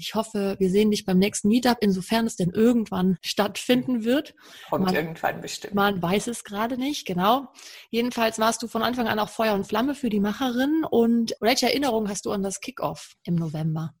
ich 0.00 0.14
hoffe, 0.14 0.56
wir 0.58 0.70
sehen 0.70 0.90
dich 0.90 1.04
beim 1.04 1.18
nächsten 1.18 1.48
Meetup, 1.48 1.78
insofern 1.80 2.26
es 2.26 2.36
denn 2.36 2.50
irgendwann 2.50 3.18
stattfinden 3.22 4.04
wird. 4.04 4.34
Und 4.70 4.82
man, 4.82 4.94
irgendwann 4.94 5.40
bestimmt. 5.40 5.74
Man 5.74 6.00
weiß 6.00 6.26
es 6.26 6.44
gerade 6.44 6.78
nicht, 6.78 7.06
genau. 7.06 7.48
Jedenfalls 7.90 8.38
warst 8.38 8.62
du 8.62 8.68
von 8.68 8.82
Anfang 8.82 9.06
an 9.08 9.18
auch 9.18 9.28
Feuer 9.28 9.54
und 9.54 9.66
Flamme 9.66 9.94
für 9.94 10.10
die 10.10 10.20
Macherin. 10.20 10.84
Und 10.90 11.34
welche 11.40 11.66
Erinnerung 11.66 12.08
hast 12.08 12.24
du 12.24 12.32
an 12.32 12.42
das 12.42 12.60
Kickoff 12.60 13.14
im 13.24 13.34
November? 13.34 13.92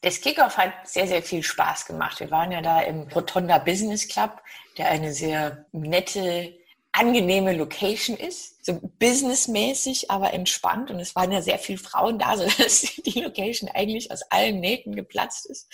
Das 0.00 0.20
Kickoff 0.20 0.56
hat 0.56 0.72
sehr, 0.84 1.06
sehr 1.06 1.22
viel 1.22 1.42
Spaß 1.42 1.86
gemacht. 1.86 2.18
Wir 2.18 2.30
waren 2.30 2.50
ja 2.50 2.60
da 2.60 2.80
im 2.80 3.02
Rotonda 3.02 3.58
Business 3.58 4.08
Club, 4.08 4.40
der 4.76 4.88
eine 4.88 5.12
sehr 5.12 5.66
nette 5.70 6.54
angenehme 6.92 7.54
Location 7.54 8.16
ist, 8.18 8.64
so 8.64 8.78
businessmäßig, 8.98 10.10
aber 10.10 10.34
entspannt. 10.34 10.90
Und 10.90 11.00
es 11.00 11.14
waren 11.16 11.32
ja 11.32 11.40
sehr 11.40 11.58
viele 11.58 11.78
Frauen 11.78 12.18
da, 12.18 12.36
so 12.36 12.44
dass 12.44 12.82
die 12.82 13.20
Location 13.20 13.70
eigentlich 13.70 14.10
aus 14.10 14.22
allen 14.30 14.60
Nähten 14.60 14.94
geplatzt 14.94 15.46
ist. 15.46 15.72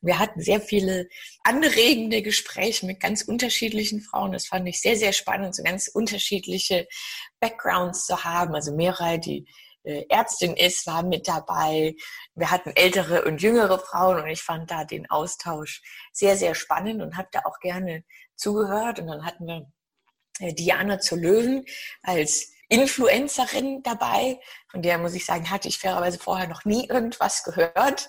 Wir 0.00 0.18
hatten 0.18 0.40
sehr 0.40 0.60
viele 0.60 1.08
anregende 1.42 2.22
Gespräche 2.22 2.86
mit 2.86 3.00
ganz 3.00 3.22
unterschiedlichen 3.22 4.00
Frauen. 4.00 4.32
Das 4.32 4.46
fand 4.46 4.68
ich 4.68 4.80
sehr, 4.80 4.96
sehr 4.96 5.12
spannend, 5.12 5.56
so 5.56 5.62
ganz 5.64 5.88
unterschiedliche 5.88 6.86
Backgrounds 7.40 8.06
zu 8.06 8.22
haben. 8.22 8.54
Also 8.54 8.72
Meral, 8.72 9.18
die 9.18 9.46
äh, 9.82 10.04
Ärztin 10.08 10.54
ist, 10.54 10.86
war 10.86 11.02
mit 11.02 11.26
dabei. 11.26 11.96
Wir 12.36 12.50
hatten 12.52 12.70
ältere 12.76 13.24
und 13.24 13.42
jüngere 13.42 13.80
Frauen 13.80 14.20
und 14.22 14.28
ich 14.28 14.42
fand 14.42 14.70
da 14.70 14.84
den 14.84 15.10
Austausch 15.10 15.82
sehr, 16.12 16.36
sehr 16.36 16.54
spannend 16.54 17.02
und 17.02 17.16
habe 17.16 17.28
da 17.32 17.40
auch 17.44 17.58
gerne 17.58 18.04
zugehört. 18.36 19.00
Und 19.00 19.08
dann 19.08 19.24
hatten 19.24 19.46
wir 19.46 19.66
Diana 20.40 20.98
zur 20.98 21.18
Löwen 21.18 21.64
als 22.02 22.52
Influencerin 22.70 23.82
dabei, 23.82 24.38
von 24.68 24.80
der 24.80 24.96
muss 24.98 25.14
ich 25.14 25.26
sagen, 25.26 25.50
hatte 25.50 25.66
ich 25.66 25.78
fairerweise 25.78 26.18
vorher 26.18 26.46
noch 26.46 26.64
nie 26.64 26.86
irgendwas 26.88 27.42
gehört 27.42 28.08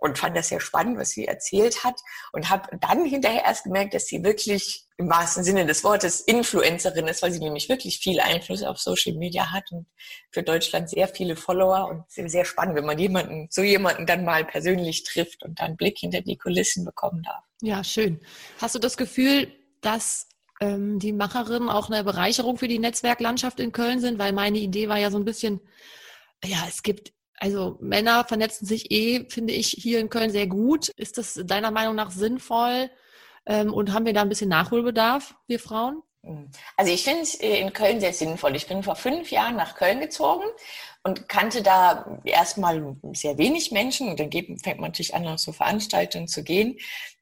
und 0.00 0.18
fand 0.18 0.36
das 0.36 0.48
sehr 0.48 0.60
spannend, 0.60 0.98
was 0.98 1.10
sie 1.10 1.26
erzählt 1.26 1.82
hat 1.82 1.98
und 2.32 2.50
habe 2.50 2.76
dann 2.78 3.06
hinterher 3.06 3.44
erst 3.44 3.64
gemerkt, 3.64 3.94
dass 3.94 4.06
sie 4.06 4.22
wirklich 4.22 4.84
im 4.98 5.08
wahrsten 5.08 5.44
Sinne 5.44 5.64
des 5.64 5.82
Wortes 5.82 6.20
Influencerin 6.20 7.08
ist, 7.08 7.22
weil 7.22 7.32
sie 7.32 7.40
nämlich 7.40 7.70
wirklich 7.70 7.98
viel 7.98 8.20
Einfluss 8.20 8.62
auf 8.62 8.78
Social 8.78 9.14
Media 9.14 9.50
hat 9.50 9.72
und 9.72 9.86
für 10.30 10.42
Deutschland 10.42 10.90
sehr 10.90 11.08
viele 11.08 11.34
Follower 11.34 11.88
und 11.88 12.04
sehr, 12.10 12.28
sehr 12.28 12.44
spannend, 12.44 12.76
wenn 12.76 12.84
man 12.84 12.98
jemanden, 12.98 13.48
so 13.50 13.62
jemanden 13.62 14.04
dann 14.04 14.26
mal 14.26 14.44
persönlich 14.44 15.04
trifft 15.04 15.42
und 15.42 15.58
dann 15.58 15.68
einen 15.68 15.76
Blick 15.78 15.96
hinter 15.98 16.20
die 16.20 16.36
Kulissen 16.36 16.84
bekommen 16.84 17.22
darf. 17.22 17.44
Ja, 17.62 17.82
schön. 17.82 18.20
Hast 18.60 18.74
du 18.74 18.78
das 18.78 18.98
Gefühl, 18.98 19.50
dass 19.80 20.28
ähm, 20.60 20.98
die 20.98 21.12
Macherinnen 21.12 21.68
auch 21.68 21.90
eine 21.90 22.04
Bereicherung 22.04 22.56
für 22.56 22.68
die 22.68 22.78
Netzwerklandschaft 22.78 23.60
in 23.60 23.72
Köln 23.72 24.00
sind, 24.00 24.18
weil 24.18 24.32
meine 24.32 24.58
Idee 24.58 24.88
war 24.88 24.98
ja 24.98 25.10
so 25.10 25.18
ein 25.18 25.24
bisschen, 25.24 25.60
ja, 26.44 26.58
es 26.68 26.82
gibt, 26.82 27.12
also 27.38 27.76
Männer 27.80 28.24
vernetzen 28.24 28.66
sich 28.66 28.90
eh, 28.90 29.26
finde 29.28 29.52
ich, 29.52 29.68
hier 29.68 30.00
in 30.00 30.08
Köln 30.08 30.30
sehr 30.30 30.46
gut. 30.46 30.88
Ist 30.96 31.18
das 31.18 31.40
deiner 31.44 31.70
Meinung 31.70 31.94
nach 31.94 32.10
sinnvoll? 32.10 32.90
Ähm, 33.46 33.72
und 33.72 33.92
haben 33.92 34.06
wir 34.06 34.12
da 34.12 34.22
ein 34.22 34.28
bisschen 34.28 34.48
Nachholbedarf, 34.48 35.34
wir 35.46 35.60
Frauen? 35.60 36.02
Hm. 36.22 36.50
Also 36.76 36.92
ich 36.92 37.04
finde 37.04 37.22
es 37.22 37.34
äh, 37.36 37.60
in 37.60 37.72
Köln 37.72 38.00
sehr 38.00 38.12
sinnvoll. 38.12 38.56
Ich 38.56 38.66
bin 38.66 38.82
vor 38.82 38.96
fünf 38.96 39.30
Jahren 39.30 39.56
nach 39.56 39.76
Köln 39.76 40.00
gezogen 40.00 40.44
und 41.04 41.28
kannte 41.28 41.62
da 41.62 42.20
erstmal 42.24 42.96
sehr 43.12 43.38
wenig 43.38 43.70
Menschen. 43.70 44.08
Und 44.08 44.18
dann 44.18 44.30
fängt 44.32 44.80
man 44.80 44.90
natürlich 44.90 45.14
an, 45.14 45.26
auf 45.28 45.38
so 45.38 45.52
Veranstaltungen 45.52 46.26
zu 46.26 46.42
gehen. 46.42 46.78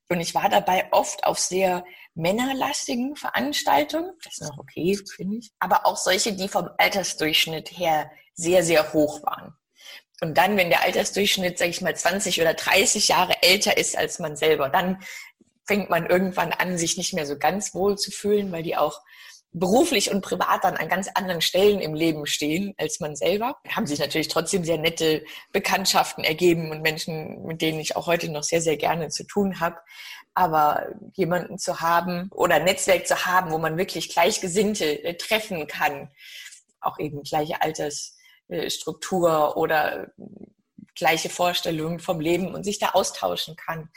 Und 0.09 0.21
ich 0.21 0.35
war 0.35 0.49
dabei 0.49 0.88
oft 0.93 1.25
auf 1.25 1.38
sehr 1.38 1.85
männerlastigen 2.14 3.16
Veranstaltungen. 3.16 4.12
Das 4.23 4.38
ist 4.38 4.49
noch 4.49 4.59
okay, 4.59 4.99
finde 5.14 5.38
ich. 5.38 5.50
Aber 5.59 5.87
auch 5.87 5.97
solche, 5.97 6.33
die 6.33 6.49
vom 6.49 6.68
Altersdurchschnitt 6.78 7.71
her 7.76 8.11
sehr, 8.35 8.62
sehr 8.62 8.92
hoch 8.92 9.23
waren. 9.25 9.54
Und 10.21 10.38
dann, 10.38 10.56
wenn 10.56 10.71
der 10.71 10.83
Altersdurchschnitt, 10.83 11.59
sage 11.59 11.71
ich 11.71 11.80
mal, 11.80 11.94
20 11.94 12.40
oder 12.40 12.54
30 12.54 13.09
Jahre 13.09 13.42
älter 13.42 13.76
ist 13.76 13.97
als 13.97 14.18
man 14.18 14.37
selber, 14.37 14.68
dann 14.68 15.02
fängt 15.66 15.90
man 15.90 16.06
irgendwann 16.06 16.52
an, 16.52 16.78
sich 16.78 16.97
nicht 16.97 17.14
mehr 17.14 17.26
so 17.26 17.38
ganz 17.38 17.75
wohl 17.75 17.97
zu 17.97 18.11
fühlen, 18.11 18.52
weil 18.52 18.62
die 18.62 18.76
auch 18.76 19.00
beruflich 19.54 20.11
und 20.11 20.20
privat 20.20 20.64
dann 20.64 20.76
an 20.76 20.88
ganz 20.88 21.08
anderen 21.14 21.40
Stellen 21.40 21.80
im 21.80 21.94
Leben 21.94 22.26
stehen 22.26 22.75
als 22.76 22.99
man 22.99 23.14
selber. 23.14 23.56
Haben 23.68 23.87
sich 23.87 24.00
natürlich 24.00 24.28
trotzdem 24.28 24.64
sehr 24.64 24.78
nette 24.78 25.25
Bekanntschaften 25.52 26.25
ergeben 26.25 26.73
und 26.73 26.82
Menschen, 26.82 27.44
mit 27.46 27.62
denen 27.62 27.78
ich 27.78 27.96
auch 27.96 28.08
heute 28.08 28.30
noch 28.30 28.42
sehr, 28.42 28.61
sehr 28.61 28.76
gerne 28.76 29.08
zu 29.08 29.25
tun 29.25 29.61
habe. 29.61 29.76
Aber 30.34 30.88
jemanden 31.14 31.58
zu 31.58 31.80
haben 31.80 32.28
oder 32.32 32.56
ein 32.56 32.64
Netzwerk 32.64 33.06
zu 33.06 33.25
haben, 33.25 33.52
wo 33.52 33.58
man 33.58 33.78
wirklich 33.78 34.08
Gleichgesinnte 34.08 35.04
äh, 35.04 35.14
treffen 35.14 35.68
kann, 35.68 36.11
auch 36.80 36.99
eben 36.99 37.23
gleiche 37.23 37.62
Altersstruktur 37.62 39.56
oder 39.56 40.08
gleiche 40.96 41.28
Vorstellungen 41.28 42.00
vom 42.00 42.18
Leben 42.18 42.52
und 42.54 42.64
sich 42.64 42.80
da 42.80 42.90
austauschen 42.90 43.54
kann, 43.54 43.88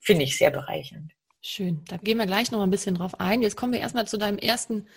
finde 0.00 0.24
ich 0.24 0.36
sehr 0.36 0.50
bereichernd. 0.50 1.15
Schön. 1.46 1.84
Da 1.86 1.96
gehen 1.96 2.18
wir 2.18 2.26
gleich 2.26 2.50
noch 2.50 2.60
ein 2.60 2.70
bisschen 2.70 2.96
drauf 2.96 3.20
ein. 3.20 3.40
Jetzt 3.40 3.56
kommen 3.56 3.72
wir 3.72 3.78
erstmal 3.78 4.08
zu 4.08 4.18
deinem 4.18 4.36
ersten 4.36 4.88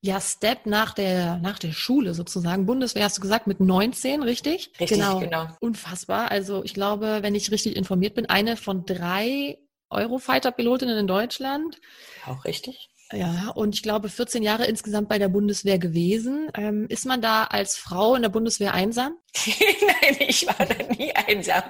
ja, 0.00 0.20
Step 0.20 0.64
nach 0.64 0.94
der, 0.94 1.38
nach 1.38 1.58
der 1.58 1.72
Schule 1.72 2.14
sozusagen. 2.14 2.66
Bundeswehr 2.66 3.02
hast 3.02 3.18
du 3.18 3.20
gesagt 3.20 3.48
mit 3.48 3.58
19, 3.58 4.22
richtig? 4.22 4.70
Richtig, 4.78 4.98
genau. 4.98 5.18
genau. 5.18 5.48
Unfassbar. 5.58 6.30
Also 6.30 6.62
ich 6.62 6.72
glaube, 6.72 7.18
wenn 7.22 7.34
ich 7.34 7.50
richtig 7.50 7.74
informiert 7.74 8.14
bin, 8.14 8.26
eine 8.26 8.56
von 8.56 8.86
drei 8.86 9.58
Eurofighter-Pilotinnen 9.90 10.96
in 10.98 11.08
Deutschland. 11.08 11.80
Auch 12.26 12.44
richtig. 12.44 12.90
Ja, 13.12 13.52
und 13.54 13.74
ich 13.74 13.82
glaube 13.82 14.10
14 14.10 14.42
Jahre 14.42 14.66
insgesamt 14.66 15.08
bei 15.08 15.18
der 15.18 15.28
Bundeswehr 15.28 15.78
gewesen. 15.78 16.50
Ähm, 16.54 16.86
ist 16.90 17.06
man 17.06 17.22
da 17.22 17.44
als 17.44 17.76
Frau 17.76 18.14
in 18.14 18.22
der 18.22 18.28
Bundeswehr 18.28 18.74
einsam? 18.74 19.16
Nein, 19.46 20.16
ich 20.20 20.46
war 20.46 20.66
da 20.66 20.74
nie 20.92 21.14
einsam 21.14 21.62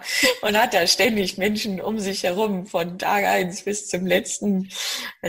und 0.42 0.58
hat 0.58 0.74
da 0.74 0.86
ständig 0.86 1.38
Menschen 1.38 1.80
um 1.80 2.00
sich 2.00 2.24
herum 2.24 2.66
von 2.66 2.98
Tag 2.98 3.24
eins 3.24 3.62
bis 3.62 3.88
zum 3.88 4.04
letzten 4.04 4.68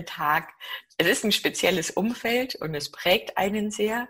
Tag. 0.08 0.50
Es 0.98 1.08
ist 1.08 1.24
ein 1.24 1.32
spezielles 1.32 1.92
Umfeld 1.92 2.56
und 2.56 2.74
es 2.74 2.90
prägt 2.92 3.38
einen 3.38 3.70
sehr. 3.70 4.08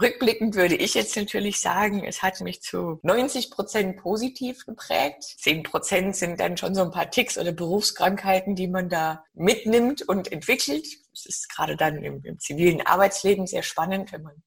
Rückblickend 0.00 0.56
würde 0.56 0.74
ich 0.74 0.94
jetzt 0.94 1.16
natürlich 1.16 1.60
sagen, 1.60 2.04
es 2.04 2.20
hat 2.20 2.40
mich 2.40 2.62
zu 2.62 2.98
90 3.04 3.50
Prozent 3.52 3.96
positiv 3.98 4.66
geprägt. 4.66 5.22
10 5.22 5.62
Prozent 5.62 6.16
sind 6.16 6.40
dann 6.40 6.56
schon 6.56 6.74
so 6.74 6.82
ein 6.82 6.90
paar 6.90 7.10
Ticks 7.10 7.38
oder 7.38 7.52
Berufskrankheiten, 7.52 8.56
die 8.56 8.66
man 8.66 8.88
da 8.88 9.24
mitnimmt 9.34 10.02
und 10.02 10.32
entwickelt. 10.32 10.84
Es 11.12 11.26
ist 11.26 11.48
gerade 11.48 11.76
dann 11.76 12.02
im, 12.02 12.24
im 12.24 12.40
zivilen 12.40 12.84
Arbeitsleben 12.84 13.46
sehr 13.46 13.62
spannend, 13.62 14.10
wenn 14.10 14.22
man 14.22 14.42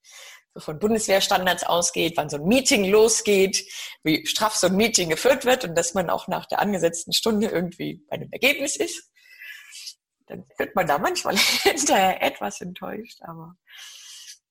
von 0.57 0.79
Bundeswehrstandards 0.79 1.63
ausgeht, 1.63 2.17
wann 2.17 2.29
so 2.29 2.37
ein 2.37 2.47
Meeting 2.47 2.83
losgeht, 2.85 3.65
wie 4.03 4.25
straff 4.25 4.55
so 4.55 4.67
ein 4.67 4.75
Meeting 4.75 5.09
geführt 5.09 5.45
wird 5.45 5.63
und 5.63 5.75
dass 5.75 5.93
man 5.93 6.09
auch 6.09 6.27
nach 6.27 6.45
der 6.45 6.59
angesetzten 6.59 7.13
Stunde 7.13 7.47
irgendwie 7.47 8.03
bei 8.09 8.17
einem 8.17 8.31
Ergebnis 8.31 8.75
ist. 8.75 9.09
Dann 10.25 10.45
wird 10.57 10.75
man 10.75 10.87
da 10.87 10.97
manchmal 10.97 11.37
hinterher 11.63 12.21
etwas 12.21 12.59
enttäuscht, 12.59 13.21
aber 13.21 13.55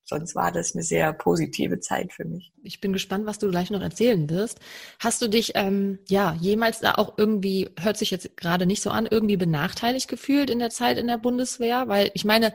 sonst 0.06 0.34
war 0.34 0.52
das 0.52 0.74
eine 0.74 0.82
sehr 0.82 1.12
positive 1.12 1.80
Zeit 1.80 2.12
für 2.12 2.24
mich. 2.24 2.52
Ich 2.62 2.80
bin 2.80 2.92
gespannt, 2.92 3.26
was 3.26 3.38
du 3.38 3.50
gleich 3.50 3.70
noch 3.70 3.82
erzählen 3.82 4.30
wirst. 4.30 4.60
Hast 5.00 5.20
du 5.20 5.28
dich 5.28 5.52
ähm, 5.54 5.98
ja 6.08 6.36
jemals 6.40 6.80
da 6.80 6.94
auch 6.94 7.14
irgendwie, 7.18 7.68
hört 7.78 7.96
sich 7.96 8.10
jetzt 8.10 8.36
gerade 8.36 8.66
nicht 8.66 8.82
so 8.82 8.90
an, 8.90 9.06
irgendwie 9.10 9.36
benachteiligt 9.36 10.08
gefühlt 10.08 10.48
in 10.48 10.60
der 10.60 10.70
Zeit 10.70 10.96
in 10.96 11.08
der 11.08 11.18
Bundeswehr? 11.18 11.88
Weil 11.88 12.10
ich 12.14 12.24
meine, 12.24 12.54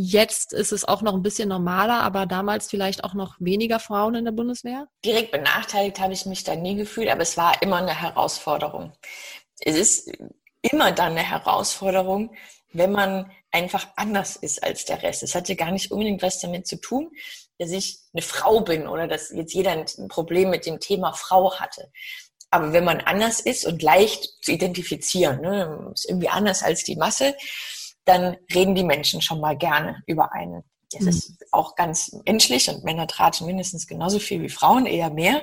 Jetzt 0.00 0.52
ist 0.52 0.70
es 0.70 0.86
auch 0.86 1.02
noch 1.02 1.14
ein 1.14 1.24
bisschen 1.24 1.48
normaler, 1.48 2.02
aber 2.02 2.24
damals 2.24 2.70
vielleicht 2.70 3.02
auch 3.02 3.14
noch 3.14 3.34
weniger 3.40 3.80
Frauen 3.80 4.14
in 4.14 4.24
der 4.24 4.30
Bundeswehr? 4.30 4.86
Direkt 5.04 5.32
benachteiligt 5.32 5.98
habe 5.98 6.12
ich 6.12 6.24
mich 6.24 6.44
da 6.44 6.54
nie 6.54 6.76
gefühlt, 6.76 7.08
aber 7.08 7.22
es 7.22 7.36
war 7.36 7.60
immer 7.62 7.78
eine 7.78 8.00
Herausforderung. 8.00 8.92
Es 9.58 9.76
ist 9.76 10.12
immer 10.62 10.92
dann 10.92 11.12
eine 11.12 11.28
Herausforderung, 11.28 12.30
wenn 12.72 12.92
man 12.92 13.30
einfach 13.50 13.88
anders 13.96 14.36
ist 14.36 14.62
als 14.62 14.84
der 14.84 15.02
Rest. 15.02 15.22
Es 15.22 15.34
hatte 15.34 15.56
gar 15.56 15.70
nicht 15.70 15.90
unbedingt 15.90 16.22
was 16.22 16.40
damit 16.40 16.66
zu 16.66 16.76
tun, 16.76 17.10
dass 17.58 17.70
ich 17.70 17.98
eine 18.12 18.22
Frau 18.22 18.60
bin 18.60 18.86
oder 18.86 19.08
dass 19.08 19.30
jetzt 19.30 19.54
jeder 19.54 19.72
ein 19.72 20.08
Problem 20.08 20.50
mit 20.50 20.66
dem 20.66 20.80
Thema 20.80 21.12
Frau 21.12 21.58
hatte. 21.58 21.90
Aber 22.50 22.72
wenn 22.72 22.84
man 22.84 23.00
anders 23.00 23.40
ist 23.40 23.66
und 23.66 23.82
leicht 23.82 24.42
zu 24.42 24.52
identifizieren, 24.52 25.40
ne, 25.40 25.90
ist 25.92 26.08
irgendwie 26.08 26.28
anders 26.28 26.62
als 26.62 26.84
die 26.84 26.96
Masse, 26.96 27.36
dann 28.04 28.36
reden 28.54 28.74
die 28.74 28.84
Menschen 28.84 29.20
schon 29.20 29.40
mal 29.40 29.56
gerne 29.56 30.02
über 30.06 30.32
einen. 30.32 30.64
Das 30.92 31.02
mhm. 31.02 31.08
ist 31.08 31.44
auch 31.52 31.74
ganz 31.74 32.12
menschlich 32.24 32.70
und 32.70 32.84
Männer 32.84 33.06
tratschen 33.06 33.46
mindestens 33.46 33.86
genauso 33.86 34.18
viel 34.18 34.40
wie 34.40 34.48
Frauen, 34.48 34.86
eher 34.86 35.10
mehr. 35.10 35.42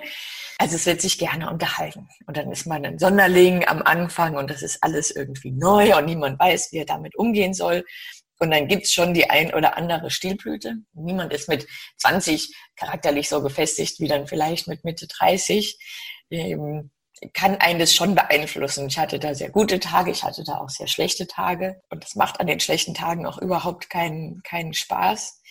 Also 0.57 0.75
es 0.75 0.85
wird 0.85 1.01
sich 1.01 1.17
gerne 1.17 1.49
unterhalten. 1.49 2.07
Und 2.27 2.37
dann 2.37 2.51
ist 2.51 2.65
man 2.65 2.85
ein 2.85 2.99
Sonderling 2.99 3.67
am 3.67 3.81
Anfang 3.81 4.35
und 4.35 4.49
das 4.49 4.61
ist 4.61 4.81
alles 4.81 5.11
irgendwie 5.11 5.51
neu 5.51 5.97
und 5.97 6.05
niemand 6.05 6.39
weiß, 6.39 6.71
wie 6.71 6.77
er 6.77 6.85
damit 6.85 7.15
umgehen 7.15 7.53
soll. 7.53 7.83
Und 8.39 8.51
dann 8.51 8.67
gibt's 8.67 8.93
schon 8.93 9.13
die 9.13 9.29
ein 9.29 9.53
oder 9.53 9.77
andere 9.77 10.09
Stilblüte. 10.09 10.75
Niemand 10.93 11.33
ist 11.33 11.47
mit 11.47 11.67
20 11.97 12.53
charakterlich 12.75 13.29
so 13.29 13.41
gefestigt 13.41 13.99
wie 13.99 14.07
dann 14.07 14.27
vielleicht 14.27 14.67
mit 14.67 14.83
Mitte 14.83 15.07
30 15.07 15.77
kann 17.33 17.55
einen 17.55 17.79
das 17.79 17.93
schon 17.93 18.15
beeinflussen. 18.15 18.87
Ich 18.87 18.97
hatte 18.97 19.19
da 19.19 19.33
sehr 19.33 19.49
gute 19.49 19.79
Tage, 19.79 20.11
ich 20.11 20.23
hatte 20.23 20.43
da 20.43 20.57
auch 20.57 20.69
sehr 20.69 20.87
schlechte 20.87 21.27
Tage. 21.27 21.81
Und 21.89 22.03
das 22.03 22.15
macht 22.15 22.39
an 22.39 22.47
den 22.47 22.59
schlechten 22.59 22.93
Tagen 22.93 23.25
auch 23.25 23.37
überhaupt 23.37 23.89
keinen, 23.89 24.41
keinen 24.43 24.73
Spaß. 24.73 25.41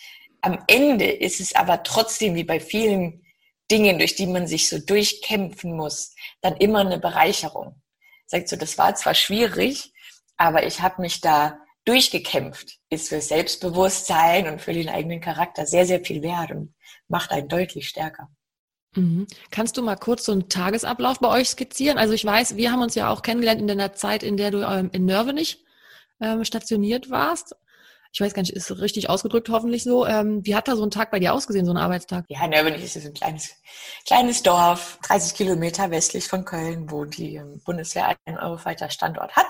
Am 0.42 0.62
Ende 0.66 1.06
ist 1.06 1.40
es 1.40 1.54
aber 1.54 1.82
trotzdem 1.82 2.34
wie 2.34 2.44
bei 2.44 2.61
vielen 2.61 3.24
Dingen, 3.71 3.99
durch 3.99 4.14
die 4.14 4.26
man 4.26 4.47
sich 4.47 4.68
so 4.68 4.78
durchkämpfen 4.78 5.76
muss, 5.76 6.14
dann 6.40 6.56
immer 6.56 6.80
eine 6.80 6.99
Bereicherung. 6.99 7.80
Sagt 8.26 8.49
so, 8.49 8.56
das 8.56 8.78
war 8.78 8.94
zwar 8.94 9.14
schwierig, 9.14 9.92
aber 10.37 10.66
ich 10.66 10.80
habe 10.80 11.02
mich 11.02 11.21
da 11.21 11.59
durchgekämpft. 11.85 12.78
Ist 12.90 13.09
für 13.09 13.21
Selbstbewusstsein 13.21 14.49
und 14.49 14.61
für 14.61 14.73
den 14.73 14.88
eigenen 14.88 15.21
Charakter 15.21 15.66
sehr, 15.66 15.87
sehr 15.87 16.04
viel 16.04 16.23
wert 16.23 16.50
und 16.50 16.75
macht 17.09 17.30
einen 17.30 17.49
deutlich 17.49 17.88
stärker. 17.88 18.28
Mhm. 18.97 19.26
Kannst 19.50 19.76
du 19.76 19.83
mal 19.83 19.97
kurz 19.97 20.25
so 20.25 20.33
einen 20.33 20.49
Tagesablauf 20.49 21.18
bei 21.18 21.28
euch 21.28 21.50
skizzieren? 21.50 21.99
Also 21.99 22.14
ich 22.14 22.25
weiß, 22.25 22.56
wir 22.56 22.71
haben 22.71 22.83
uns 22.83 22.94
ja 22.94 23.11
auch 23.11 23.23
kennengelernt 23.23 23.61
in 23.61 23.78
der 23.78 23.92
Zeit, 23.94 24.23
in 24.23 24.37
der 24.37 24.50
du 24.50 24.62
ähm, 24.62 24.90
in 24.92 25.04
Nörvenich 25.04 25.64
ähm, 26.21 26.44
stationiert 26.44 27.11
warst. 27.11 27.56
Ich 28.14 28.21
weiß 28.21 28.33
gar 28.33 28.42
nicht, 28.42 28.52
ist 28.52 28.71
richtig 28.78 29.11
ausgedrückt 29.11 29.49
hoffentlich 29.49 29.83
so. 29.83 30.06
Ähm, 30.06 30.47
wie 30.47 30.54
hat 30.54 30.68
da 30.68 30.76
so 30.76 30.85
ein 30.85 30.92
Tag 30.92 31.11
bei 31.11 31.18
dir 31.18 31.35
ausgesehen, 31.35 31.66
so 31.66 31.73
ein 31.73 31.76
Arbeitstag? 31.76 32.25
Ja, 32.28 32.47
Nörvenich 32.47 32.85
ist 32.85 33.04
ein 33.04 33.12
kleines, 33.12 33.56
kleines 34.06 34.40
Dorf, 34.44 35.00
30 35.02 35.35
Kilometer 35.35 35.90
westlich 35.90 36.28
von 36.28 36.44
Köln, 36.44 36.92
wo 36.92 37.04
die 37.06 37.35
ähm, 37.35 37.61
Bundeswehr 37.64 38.14
einen 38.25 38.38
Eurofighter 38.38 38.88
Standort 38.88 39.35
hat. 39.35 39.49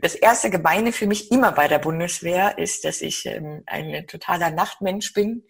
Das 0.00 0.14
erste 0.14 0.48
Gemeine 0.48 0.92
für 0.92 1.08
mich 1.08 1.32
immer 1.32 1.50
bei 1.50 1.66
der 1.66 1.80
Bundeswehr 1.80 2.56
ist, 2.56 2.84
dass 2.84 3.02
ich 3.02 3.26
ähm, 3.26 3.64
ein 3.66 4.06
totaler 4.06 4.50
Nachtmensch 4.50 5.12
bin 5.12 5.42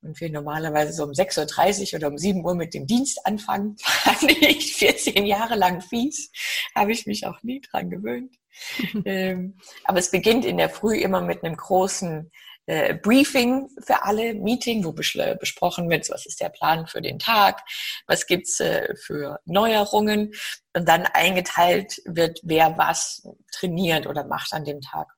und 0.00 0.20
wir 0.20 0.30
normalerweise 0.30 0.92
so 0.92 1.02
um 1.02 1.10
6.30 1.10 1.92
Uhr 1.92 1.98
oder 1.98 2.08
um 2.08 2.18
7 2.18 2.44
Uhr 2.44 2.54
mit 2.54 2.72
dem 2.72 2.86
Dienst 2.86 3.26
anfangen, 3.26 3.76
fand 3.80 4.30
ich 4.30 4.76
14 4.76 5.26
Jahre 5.26 5.56
lang 5.56 5.80
fies. 5.80 6.30
Habe 6.72 6.92
ich 6.92 7.06
mich 7.06 7.26
auch 7.26 7.42
nie 7.42 7.60
dran 7.60 7.90
gewöhnt. 7.90 8.39
ähm, 9.04 9.58
aber 9.84 9.98
es 9.98 10.10
beginnt 10.10 10.44
in 10.44 10.58
der 10.58 10.70
Früh 10.70 10.96
immer 10.96 11.20
mit 11.20 11.44
einem 11.44 11.56
großen 11.56 12.30
äh, 12.70 12.94
Briefing 12.94 13.68
für 13.84 14.04
alle, 14.04 14.34
Meeting, 14.34 14.84
wo 14.84 14.92
besprochen 14.92 15.90
wird, 15.90 16.08
was 16.08 16.24
ist 16.26 16.40
der 16.40 16.50
Plan 16.50 16.86
für 16.86 17.02
den 17.02 17.18
Tag, 17.18 17.62
was 18.06 18.26
gibt's 18.26 18.60
äh, 18.60 18.94
für 18.94 19.40
Neuerungen 19.44 20.32
und 20.72 20.88
dann 20.88 21.04
eingeteilt 21.06 22.00
wird, 22.04 22.38
wer 22.44 22.78
was 22.78 23.26
trainiert 23.50 24.06
oder 24.06 24.24
macht 24.24 24.52
an 24.52 24.64
dem 24.64 24.80
Tag. 24.80 25.08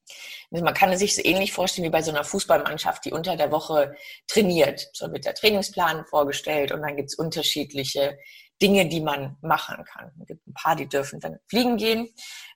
Also 0.50 0.64
man 0.64 0.72
kann 0.72 0.92
es 0.92 1.00
sich 1.00 1.14
so 1.14 1.22
ähnlich 1.22 1.52
vorstellen 1.52 1.84
wie 1.84 1.90
bei 1.90 2.00
so 2.00 2.10
einer 2.10 2.24
Fußballmannschaft, 2.24 3.04
die 3.04 3.12
unter 3.12 3.36
der 3.36 3.50
Woche 3.50 3.94
trainiert. 4.28 4.88
So 4.94 5.12
wird 5.12 5.26
der 5.26 5.34
Trainingsplan 5.34 6.06
vorgestellt 6.06 6.72
und 6.72 6.80
dann 6.80 6.96
gibt's 6.96 7.16
unterschiedliche 7.16 8.16
Dinge, 8.62 8.88
die 8.88 9.00
man 9.00 9.36
machen 9.42 9.84
kann. 9.84 10.12
Es 10.20 10.26
gibt 10.28 10.46
ein 10.46 10.54
paar, 10.54 10.76
die 10.76 10.88
dürfen 10.88 11.20
dann 11.20 11.38
fliegen 11.48 11.76
gehen. 11.76 12.08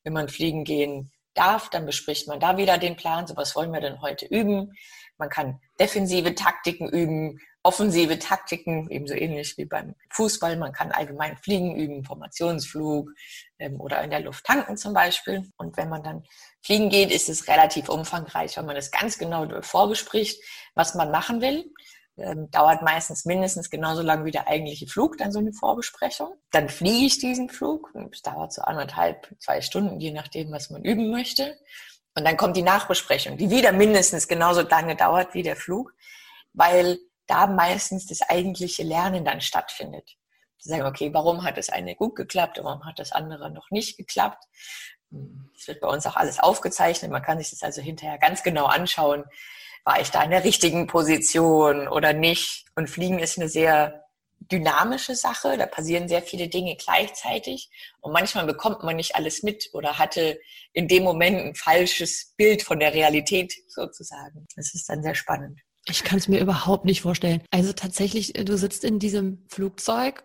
Wenn 0.07 0.12
man 0.12 0.29
fliegen 0.29 0.62
gehen 0.62 1.11
darf, 1.35 1.69
dann 1.69 1.85
bespricht 1.85 2.29
man 2.29 2.38
da 2.38 2.57
wieder 2.57 2.79
den 2.79 2.95
Plan. 2.95 3.27
So 3.27 3.37
was 3.37 3.57
wollen 3.57 3.73
wir 3.73 3.81
denn 3.81 4.01
heute 4.01 4.25
üben? 4.27 4.73
Man 5.19 5.29
kann 5.29 5.61
defensive 5.81 6.37
Taktiken 6.37 6.88
üben, 6.88 7.40
offensive 7.64 8.16
Taktiken, 8.21 8.88
ebenso 8.88 9.14
ähnlich 9.14 9.59
wie 9.59 9.64
beim 9.64 9.97
Fußball. 10.11 10.57
Man 10.59 10.73
kann 10.73 10.92
allgemein 10.92 11.37
Fliegen 11.38 11.75
üben, 11.75 12.05
Formationsflug 12.05 13.11
ähm, 13.59 13.81
oder 13.81 14.01
in 14.05 14.11
der 14.11 14.21
Luft 14.21 14.45
tanken 14.45 14.77
zum 14.77 14.95
Beispiel. 14.95 15.42
Und 15.57 15.77
wenn 15.77 15.88
man 15.88 16.05
dann 16.05 16.23
fliegen 16.62 16.88
geht, 16.88 17.11
ist 17.11 17.29
es 17.29 17.49
relativ 17.49 17.88
umfangreich, 17.88 18.57
weil 18.57 18.64
man 18.64 18.77
es 18.77 18.92
ganz 18.92 19.19
genau 19.19 19.61
vorbespricht, 19.61 20.40
was 20.77 20.95
man 20.95 21.11
machen 21.11 21.40
will 21.40 21.64
ähm, 22.18 22.50
dauert 22.50 22.83
meistens 22.83 23.24
mindestens 23.24 23.70
genauso 23.70 24.02
lang 24.02 24.24
wie 24.24 24.31
der 24.31 24.48
eigentliche 24.48 24.87
Flug, 24.87 25.18
dann 25.18 25.33
so 25.33 25.38
eine 25.38 25.52
Vorbesprechung. 25.52 26.35
Dann 26.50 26.68
fliege 26.68 27.07
ich 27.07 27.18
diesen 27.18 27.48
Flug. 27.50 27.92
Es 28.11 28.22
dauert 28.22 28.52
so 28.52 28.62
anderthalb, 28.62 29.35
zwei 29.38 29.61
Stunden, 29.61 30.00
je 30.00 30.12
nachdem, 30.12 30.50
was 30.50 30.70
man 30.70 30.85
üben 30.85 31.11
möchte. 31.11 31.59
Und 32.14 32.24
dann 32.24 32.37
kommt 32.37 32.57
die 32.57 32.62
Nachbesprechung, 32.62 33.37
die 33.37 33.50
wieder 33.50 33.72
mindestens 33.72 34.29
genauso 34.29 34.62
lange 34.62 34.96
dauert 34.96 35.35
wie 35.35 35.42
der 35.42 35.57
Flug, 35.57 35.92
weil 36.55 36.98
da 37.26 37.46
meistens 37.46 38.07
das 38.07 38.22
eigentliche 38.22 38.83
Lernen 38.83 39.24
dann 39.24 39.42
stattfindet. 39.42 40.16
Sie 40.59 40.70
sagen, 40.70 40.87
okay, 40.87 41.12
warum 41.12 41.44
hat 41.44 41.59
das 41.59 41.68
eine 41.68 41.94
gut 41.94 42.16
geklappt 42.16 42.59
warum 42.62 42.85
hat 42.87 42.98
das 42.98 43.12
andere 43.12 43.50
noch 43.50 43.70
nicht 43.70 43.98
geklappt? 43.98 44.42
Es 45.55 45.68
wird 45.68 45.81
bei 45.81 45.88
uns 45.88 46.07
auch 46.07 46.16
alles 46.16 46.40
aufgezeichnet. 46.40 47.11
Man 47.11 47.22
kann 47.22 47.38
sich 47.38 47.50
das 47.50 47.62
also 47.62 47.83
hinterher 47.83 48.18
ganz 48.18 48.42
genau 48.42 48.64
anschauen, 48.64 49.24
war 49.87 50.01
ich 50.01 50.11
da 50.11 50.25
in 50.25 50.31
der 50.31 50.44
richtigen 50.44 50.88
Position 50.88 51.87
oder 51.87 52.12
nicht? 52.12 52.66
Und 52.75 52.90
Fliegen 52.90 53.20
ist 53.20 53.38
eine 53.38 53.49
sehr 53.49 54.05
dynamische 54.40 55.14
Sache. 55.14 55.57
Da 55.57 55.66
passieren 55.66 56.09
sehr 56.09 56.22
viele 56.22 56.49
Dinge 56.49 56.77
gleichzeitig. 56.77 57.70
Und 58.01 58.12
manchmal 58.12 58.46
bekommt 58.46 58.83
man 58.83 58.96
nicht 58.96 59.14
alles 59.14 59.44
mit 59.44 59.70
oder 59.72 59.96
hatte 59.96 60.40
in 60.72 60.88
dem 60.88 61.05
Moment 61.05 61.38
ein 61.38 61.55
falsches 61.55 62.35
Bild 62.37 62.64
von 62.64 62.81
der 62.81 62.94
Realität 62.94 63.55
sozusagen. 63.68 64.46
Das 64.57 64.75
ist 64.75 64.88
dann 64.88 65.05
sehr 65.05 65.14
spannend. 65.14 65.61
Ich 65.88 66.03
kann 66.03 66.18
es 66.18 66.27
mir 66.27 66.40
überhaupt 66.40 66.85
nicht 66.85 67.03
vorstellen. 67.03 67.42
Also 67.53 67.72
tatsächlich, 67.72 68.33
du 68.33 68.59
sitzt 68.59 68.83
in 68.83 68.99
diesem 68.99 69.46
Flugzeug 69.49 70.25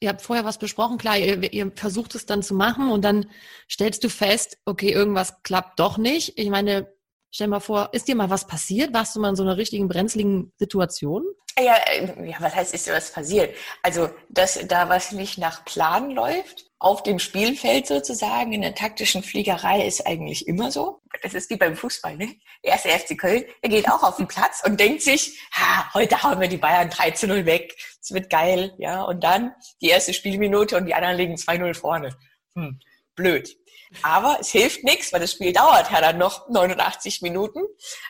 ihr 0.00 0.10
habt 0.10 0.22
vorher 0.22 0.44
was 0.44 0.58
besprochen, 0.58 0.96
klar, 0.96 1.18
ihr, 1.18 1.52
ihr, 1.52 1.72
versucht 1.74 2.14
es 2.14 2.24
dann 2.24 2.42
zu 2.44 2.54
machen 2.54 2.92
und 2.92 3.04
dann 3.04 3.26
stellst 3.68 4.04
du 4.04 4.08
fest, 4.08 4.58
okay, 4.64 4.92
irgendwas 4.92 5.42
klappt 5.42 5.80
doch 5.80 5.98
nicht. 5.98 6.38
Ich 6.38 6.50
meine, 6.50 6.86
Stell 7.30 7.48
mal 7.48 7.60
vor, 7.60 7.90
ist 7.92 8.08
dir 8.08 8.16
mal 8.16 8.30
was 8.30 8.46
passiert? 8.46 8.94
Warst 8.94 9.14
du 9.14 9.20
mal 9.20 9.30
in 9.30 9.36
so 9.36 9.42
einer 9.42 9.56
richtigen 9.56 9.88
brenzligen 9.88 10.52
Situation? 10.56 11.24
Ja, 11.58 11.76
ja, 12.24 12.36
was 12.38 12.54
heißt, 12.54 12.74
ist 12.74 12.86
dir 12.86 12.94
was 12.94 13.12
passiert? 13.12 13.54
Also, 13.82 14.10
dass 14.28 14.58
da 14.66 14.88
was 14.88 15.12
nicht 15.12 15.38
nach 15.38 15.64
Plan 15.64 16.10
läuft, 16.10 16.68
auf 16.78 17.02
dem 17.02 17.18
Spielfeld 17.18 17.88
sozusagen, 17.88 18.52
in 18.52 18.62
der 18.62 18.74
taktischen 18.74 19.24
Fliegerei 19.24 19.84
ist 19.84 20.06
eigentlich 20.06 20.46
immer 20.46 20.70
so. 20.70 21.00
Das 21.22 21.34
ist 21.34 21.50
wie 21.50 21.56
beim 21.56 21.74
Fußball, 21.76 22.16
ne? 22.16 22.36
Der 22.64 22.72
erste 22.72 22.90
FC 22.90 23.18
Köln, 23.18 23.44
der 23.62 23.70
geht 23.70 23.90
auch 23.90 24.04
auf 24.04 24.16
den 24.16 24.28
Platz 24.28 24.62
und 24.64 24.78
denkt 24.78 25.02
sich, 25.02 25.40
ha, 25.52 25.92
heute 25.94 26.22
hauen 26.22 26.40
wir 26.40 26.46
die 26.46 26.56
Bayern 26.56 26.88
3 26.88 27.10
zu 27.10 27.26
0 27.26 27.44
weg. 27.46 27.74
Es 28.00 28.12
wird 28.12 28.30
geil, 28.30 28.74
ja. 28.78 29.02
Und 29.02 29.24
dann 29.24 29.52
die 29.82 29.88
erste 29.88 30.14
Spielminute 30.14 30.76
und 30.76 30.86
die 30.86 30.94
anderen 30.94 31.16
liegen 31.16 31.34
2-0 31.34 31.74
vorne. 31.74 32.16
Hm, 32.54 32.78
blöd. 33.16 33.56
Aber 34.02 34.38
es 34.40 34.50
hilft 34.50 34.84
nichts, 34.84 35.12
weil 35.12 35.20
das 35.20 35.32
Spiel 35.32 35.52
dauert 35.52 35.90
ja 35.90 36.00
dann 36.00 36.18
noch 36.18 36.48
89 36.48 37.22
Minuten. 37.22 37.60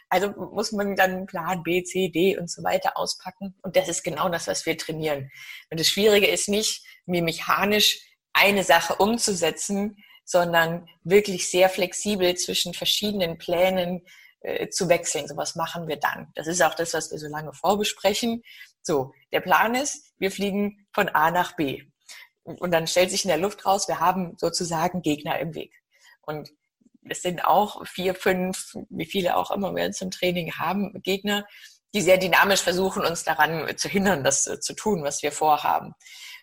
Also 0.08 0.30
muss 0.30 0.72
man 0.72 0.96
dann 0.96 1.26
Plan 1.26 1.62
B, 1.62 1.82
C, 1.84 2.08
D 2.08 2.36
und 2.36 2.50
so 2.50 2.62
weiter 2.62 2.96
auspacken. 2.96 3.54
Und 3.62 3.76
das 3.76 3.88
ist 3.88 4.02
genau 4.02 4.28
das, 4.28 4.46
was 4.46 4.66
wir 4.66 4.76
trainieren. 4.76 5.30
Und 5.70 5.80
das 5.80 5.88
Schwierige 5.88 6.26
ist 6.26 6.48
nicht, 6.48 6.84
mir 7.06 7.22
mechanisch 7.22 8.00
eine 8.32 8.64
Sache 8.64 8.96
umzusetzen, 8.96 9.96
sondern 10.24 10.86
wirklich 11.04 11.50
sehr 11.50 11.68
flexibel 11.68 12.36
zwischen 12.36 12.74
verschiedenen 12.74 13.38
Plänen 13.38 14.04
äh, 14.40 14.68
zu 14.68 14.88
wechseln. 14.88 15.26
So 15.26 15.36
was 15.36 15.54
machen 15.54 15.88
wir 15.88 15.96
dann. 15.96 16.30
Das 16.34 16.46
ist 16.46 16.62
auch 16.62 16.74
das, 16.74 16.94
was 16.94 17.10
wir 17.10 17.18
so 17.18 17.28
lange 17.28 17.52
vorbesprechen. 17.52 18.42
So, 18.82 19.12
der 19.32 19.40
Plan 19.40 19.74
ist, 19.74 20.12
wir 20.18 20.30
fliegen 20.30 20.86
von 20.92 21.08
A 21.08 21.30
nach 21.30 21.56
B. 21.56 21.82
Und 22.56 22.72
dann 22.72 22.86
stellt 22.86 23.10
sich 23.10 23.24
in 23.24 23.28
der 23.28 23.38
Luft 23.38 23.64
raus, 23.66 23.88
wir 23.88 24.00
haben 24.00 24.36
sozusagen 24.38 25.02
Gegner 25.02 25.38
im 25.38 25.54
Weg. 25.54 25.72
Und 26.22 26.50
es 27.08 27.22
sind 27.22 27.44
auch 27.44 27.86
vier, 27.86 28.14
fünf, 28.14 28.74
wie 28.90 29.06
viele 29.06 29.36
auch 29.36 29.50
immer 29.50 29.74
wir 29.74 29.90
zum 29.92 30.10
Training 30.10 30.52
haben, 30.52 30.92
Gegner, 31.02 31.46
die 31.94 32.02
sehr 32.02 32.18
dynamisch 32.18 32.60
versuchen, 32.60 33.04
uns 33.04 33.24
daran 33.24 33.66
zu 33.76 33.88
hindern, 33.88 34.24
das 34.24 34.46
äh, 34.46 34.60
zu 34.60 34.74
tun, 34.74 35.02
was 35.02 35.22
wir 35.22 35.32
vorhaben. 35.32 35.94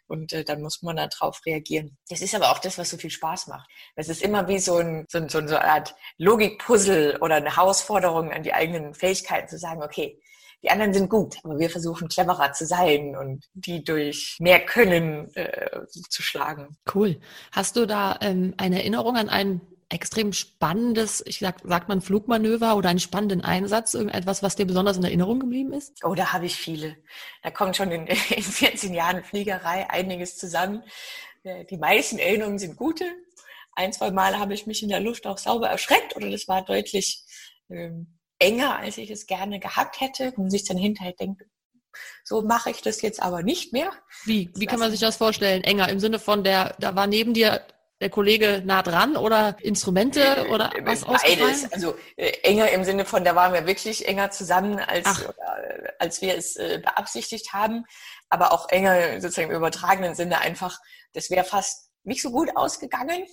Und 0.07 0.33
äh, 0.33 0.43
dann 0.43 0.61
muss 0.61 0.81
man 0.81 0.97
darauf 0.97 1.39
reagieren. 1.45 1.97
Das 2.09 2.21
ist 2.21 2.35
aber 2.35 2.51
auch 2.51 2.59
das, 2.59 2.77
was 2.77 2.89
so 2.89 2.97
viel 2.97 3.09
Spaß 3.09 3.47
macht. 3.47 3.69
Es 3.95 4.09
ist 4.09 4.21
immer 4.21 4.47
wie 4.47 4.59
so, 4.59 4.77
ein, 4.77 5.05
so, 5.09 5.17
ein, 5.19 5.29
so 5.29 5.39
eine 5.39 5.63
Art 5.63 5.95
Logikpuzzle 6.17 7.19
oder 7.19 7.35
eine 7.35 7.55
Herausforderung 7.55 8.31
an 8.31 8.43
die 8.43 8.53
eigenen 8.53 8.93
Fähigkeiten 8.93 9.47
zu 9.47 9.57
sagen, 9.57 9.83
okay, 9.83 10.19
die 10.65 10.71
anderen 10.71 10.95
sind 10.95 11.09
gut, 11.09 11.37
aber 11.43 11.59
wir 11.59 11.69
versuchen 11.69 12.07
cleverer 12.07 12.51
zu 12.53 12.65
sein 12.65 13.15
und 13.15 13.45
die 13.53 13.83
durch 13.83 14.37
mehr 14.39 14.59
Können 14.65 15.31
äh, 15.35 15.85
zu 16.09 16.23
schlagen. 16.23 16.75
Cool. 16.93 17.19
Hast 17.51 17.75
du 17.75 17.85
da 17.85 18.17
ähm, 18.21 18.55
eine 18.57 18.79
Erinnerung 18.79 19.15
an 19.15 19.29
ein 19.29 19.61
extrem 19.89 20.33
spannendes, 20.33 21.23
ich 21.27 21.37
sag, 21.37 21.57
sagt 21.63 21.87
man 21.87 22.01
Flugmanöver 22.01 22.75
oder 22.75 22.89
einen 22.89 22.99
spannenden 22.99 23.41
Einsatz, 23.41 23.93
irgendetwas, 23.93 24.41
was 24.41 24.55
dir 24.55 24.65
besonders 24.65 24.97
in 24.97 25.03
Erinnerung 25.03 25.39
geblieben 25.39 25.71
ist? 25.71 26.03
Oh, 26.03 26.15
da 26.15 26.33
habe 26.33 26.47
ich 26.47 26.55
viele. 26.55 26.97
Da 27.43 27.51
kommt 27.51 27.75
schon 27.75 27.91
in, 27.91 28.07
in 28.07 28.17
14 28.17 28.91
Jahren 28.91 29.23
Fliegerei 29.23 29.87
einiges 29.87 30.35
zusammen. 30.35 30.81
Äh, 31.43 31.65
die 31.65 31.77
meisten 31.77 32.17
Erinnerungen 32.17 32.57
sind 32.57 32.75
gute. 32.75 33.05
Ein, 33.73 33.93
zwei 33.93 34.09
Mal 34.09 34.39
habe 34.39 34.55
ich 34.55 34.65
mich 34.65 34.81
in 34.81 34.89
der 34.89 34.99
Luft 34.99 35.27
auch 35.27 35.37
sauber 35.37 35.67
erschreckt 35.67 36.15
oder 36.15 36.31
das 36.31 36.47
war 36.47 36.65
deutlich 36.65 37.23
ähm, 37.69 38.14
enger, 38.39 38.77
als 38.77 38.97
ich 38.97 39.09
es 39.09 39.27
gerne 39.27 39.59
gehabt 39.59 40.01
hätte 40.01 40.33
und 40.37 40.49
sich 40.49 40.65
dann 40.65 40.77
hinterher 40.77 41.13
denkt, 41.13 41.43
so 42.23 42.41
mache 42.41 42.71
ich 42.71 42.81
das 42.81 43.01
jetzt 43.01 43.21
aber 43.21 43.43
nicht 43.43 43.71
mehr. 43.73 43.91
Wie, 44.25 44.51
wie 44.55 44.65
kann 44.65 44.79
man 44.79 44.91
sich 44.91 44.99
das 44.99 45.15
vorstellen? 45.15 45.63
Enger 45.63 45.89
im 45.89 45.99
Sinne 45.99 46.19
von 46.19 46.43
der, 46.43 46.75
da 46.79 46.95
war 46.95 47.07
neben 47.07 47.33
dir 47.33 47.65
der 48.01 48.09
Kollege 48.09 48.61
nah 48.65 48.83
dran 48.83 49.15
oder 49.15 49.55
Instrumente 49.61 50.21
äh, 50.21 50.49
oder 50.49 50.71
was 50.83 51.05
Beides. 51.05 51.71
Also 51.71 51.95
äh, 52.17 52.31
enger 52.43 52.69
im 52.71 52.83
Sinne 52.83 53.05
von, 53.05 53.23
da 53.23 53.35
waren 53.35 53.53
wir 53.53 53.65
wirklich 53.65 54.07
enger 54.07 54.31
zusammen, 54.31 54.79
als, 54.79 55.23
oder, 55.23 55.93
als 55.99 56.21
wir 56.21 56.37
es 56.37 56.57
äh, 56.57 56.81
beabsichtigt 56.83 57.53
haben. 57.53 57.85
Aber 58.29 58.51
auch 58.51 58.67
enger 58.69 59.21
sozusagen 59.21 59.49
im 59.49 59.55
übertragenen 59.55 60.13
Sinne 60.13 60.39
einfach, 60.39 60.77
das 61.13 61.29
wäre 61.29 61.45
fast 61.45 61.89
nicht 62.03 62.21
so 62.21 62.31
gut 62.31 62.55
ausgegangen. 62.55 63.25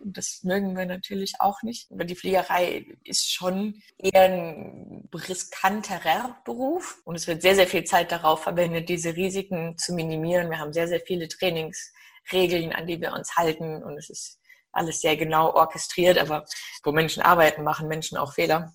Das 0.00 0.42
mögen 0.42 0.76
wir 0.76 0.86
natürlich 0.86 1.34
auch 1.40 1.62
nicht. 1.62 1.90
Aber 1.92 2.04
die 2.04 2.16
Fliegerei 2.16 2.86
ist 3.04 3.30
schon 3.30 3.82
eher 3.98 4.22
ein 4.22 5.08
riskanterer 5.12 6.40
Beruf. 6.44 7.00
Und 7.04 7.16
es 7.16 7.26
wird 7.26 7.42
sehr, 7.42 7.54
sehr 7.54 7.66
viel 7.66 7.84
Zeit 7.84 8.10
darauf 8.10 8.42
verwendet, 8.42 8.88
diese 8.88 9.14
Risiken 9.14 9.76
zu 9.76 9.92
minimieren. 9.94 10.50
Wir 10.50 10.58
haben 10.58 10.72
sehr, 10.72 10.88
sehr 10.88 11.00
viele 11.00 11.28
Trainingsregeln, 11.28 12.72
an 12.72 12.86
die 12.86 13.00
wir 13.00 13.12
uns 13.12 13.36
halten. 13.36 13.82
Und 13.82 13.98
es 13.98 14.08
ist 14.08 14.40
alles 14.72 15.00
sehr 15.00 15.16
genau 15.16 15.52
orchestriert. 15.52 16.18
Aber 16.18 16.46
wo 16.82 16.92
Menschen 16.92 17.22
arbeiten, 17.22 17.62
machen 17.62 17.88
Menschen 17.88 18.16
auch 18.16 18.32
Fehler. 18.32 18.74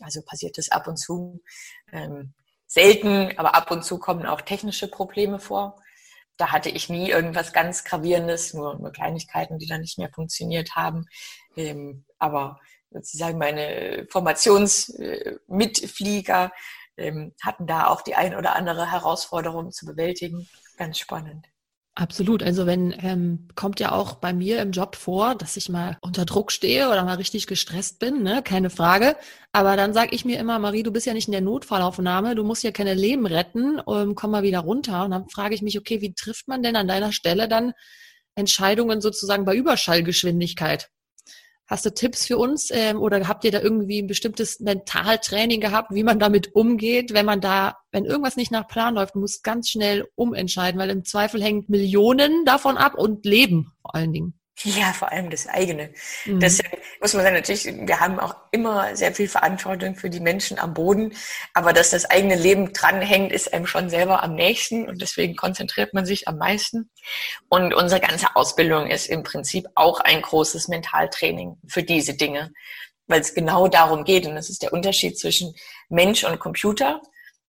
Also 0.00 0.22
passiert 0.22 0.58
das 0.58 0.70
ab 0.70 0.88
und 0.88 0.96
zu. 0.96 1.40
Ähm, 1.92 2.34
selten, 2.66 3.36
aber 3.38 3.54
ab 3.54 3.70
und 3.70 3.84
zu 3.84 3.98
kommen 3.98 4.26
auch 4.26 4.40
technische 4.40 4.88
Probleme 4.88 5.38
vor 5.38 5.80
da 6.38 6.52
hatte 6.52 6.70
ich 6.70 6.88
nie 6.88 7.10
irgendwas 7.10 7.52
ganz 7.52 7.84
Gravierendes, 7.84 8.54
nur, 8.54 8.78
nur 8.78 8.92
Kleinigkeiten, 8.92 9.58
die 9.58 9.66
dann 9.66 9.82
nicht 9.82 9.98
mehr 9.98 10.10
funktioniert 10.10 10.76
haben. 10.76 11.04
Ähm, 11.56 12.06
aber 12.18 12.58
sozusagen 12.90 13.36
meine 13.38 14.06
Formationsmitflieger 14.10 16.52
ähm, 16.96 17.34
hatten 17.42 17.66
da 17.66 17.88
auch 17.88 18.00
die 18.02 18.14
ein 18.14 18.34
oder 18.34 18.56
andere 18.56 18.90
Herausforderung 18.90 19.70
zu 19.72 19.84
bewältigen. 19.84 20.48
Ganz 20.76 20.98
spannend. 20.98 21.46
Absolut. 21.98 22.44
Also 22.44 22.64
wenn 22.64 22.94
ähm, 23.02 23.48
kommt 23.56 23.80
ja 23.80 23.90
auch 23.90 24.14
bei 24.14 24.32
mir 24.32 24.62
im 24.62 24.70
Job 24.70 24.94
vor, 24.94 25.34
dass 25.34 25.56
ich 25.56 25.68
mal 25.68 25.98
unter 26.00 26.24
Druck 26.24 26.52
stehe 26.52 26.90
oder 26.90 27.02
mal 27.02 27.16
richtig 27.16 27.48
gestresst 27.48 27.98
bin, 27.98 28.22
ne? 28.22 28.40
keine 28.44 28.70
Frage. 28.70 29.16
Aber 29.50 29.76
dann 29.76 29.92
sage 29.92 30.14
ich 30.14 30.24
mir 30.24 30.38
immer, 30.38 30.60
Marie, 30.60 30.84
du 30.84 30.92
bist 30.92 31.06
ja 31.06 31.12
nicht 31.12 31.26
in 31.26 31.32
der 31.32 31.40
Notfallaufnahme, 31.40 32.36
du 32.36 32.44
musst 32.44 32.62
ja 32.62 32.70
keine 32.70 32.94
Leben 32.94 33.26
retten, 33.26 33.80
ähm, 33.88 34.14
komm 34.14 34.30
mal 34.30 34.44
wieder 34.44 34.60
runter. 34.60 35.04
Und 35.06 35.10
dann 35.10 35.28
frage 35.28 35.56
ich 35.56 35.62
mich, 35.62 35.76
okay, 35.76 36.00
wie 36.00 36.14
trifft 36.14 36.46
man 36.46 36.62
denn 36.62 36.76
an 36.76 36.86
deiner 36.86 37.10
Stelle 37.10 37.48
dann 37.48 37.72
Entscheidungen 38.36 39.00
sozusagen 39.00 39.44
bei 39.44 39.56
Überschallgeschwindigkeit? 39.56 40.90
Hast 41.68 41.84
du 41.84 41.92
Tipps 41.92 42.26
für 42.26 42.38
uns 42.38 42.70
ähm, 42.72 42.98
oder 42.98 43.28
habt 43.28 43.44
ihr 43.44 43.52
da 43.52 43.60
irgendwie 43.60 44.00
ein 44.00 44.06
bestimmtes 44.06 44.58
Mentaltraining 44.58 45.60
gehabt, 45.60 45.94
wie 45.94 46.02
man 46.02 46.18
damit 46.18 46.54
umgeht, 46.54 47.12
wenn 47.12 47.26
man 47.26 47.42
da, 47.42 47.76
wenn 47.92 48.06
irgendwas 48.06 48.36
nicht 48.36 48.50
nach 48.50 48.66
Plan 48.66 48.94
läuft, 48.94 49.14
muss 49.14 49.42
ganz 49.42 49.68
schnell 49.68 50.08
umentscheiden, 50.14 50.80
weil 50.80 50.88
im 50.88 51.04
Zweifel 51.04 51.42
hängt 51.42 51.68
Millionen 51.68 52.46
davon 52.46 52.78
ab 52.78 52.94
und 52.94 53.26
Leben 53.26 53.72
vor 53.82 53.94
allen 53.94 54.14
Dingen. 54.14 54.37
Ja, 54.64 54.92
vor 54.92 55.12
allem 55.12 55.30
das 55.30 55.46
eigene. 55.46 55.90
Mhm. 56.24 56.40
Das 56.40 56.58
muss 57.00 57.14
man 57.14 57.22
sagen, 57.22 57.36
natürlich, 57.36 57.64
wir 57.64 58.00
haben 58.00 58.18
auch 58.18 58.34
immer 58.50 58.96
sehr 58.96 59.14
viel 59.14 59.28
Verantwortung 59.28 59.94
für 59.94 60.10
die 60.10 60.20
Menschen 60.20 60.58
am 60.58 60.74
Boden, 60.74 61.14
aber 61.54 61.72
dass 61.72 61.90
das 61.90 62.06
eigene 62.06 62.34
Leben 62.34 62.72
dranhängt, 62.72 63.30
ist 63.30 63.52
einem 63.52 63.66
schon 63.66 63.88
selber 63.88 64.22
am 64.22 64.34
nächsten 64.34 64.88
und 64.88 65.00
deswegen 65.00 65.36
konzentriert 65.36 65.94
man 65.94 66.06
sich 66.06 66.26
am 66.26 66.38
meisten. 66.38 66.90
Und 67.48 67.72
unsere 67.72 68.00
ganze 68.00 68.34
Ausbildung 68.34 68.88
ist 68.88 69.06
im 69.06 69.22
Prinzip 69.22 69.66
auch 69.76 70.00
ein 70.00 70.22
großes 70.22 70.66
Mentaltraining 70.68 71.58
für 71.68 71.84
diese 71.84 72.14
Dinge, 72.14 72.52
weil 73.06 73.20
es 73.20 73.34
genau 73.34 73.68
darum 73.68 74.04
geht 74.04 74.26
und 74.26 74.34
das 74.34 74.50
ist 74.50 74.62
der 74.62 74.72
Unterschied 74.72 75.18
zwischen 75.18 75.54
Mensch 75.88 76.24
und 76.24 76.40
Computer 76.40 77.00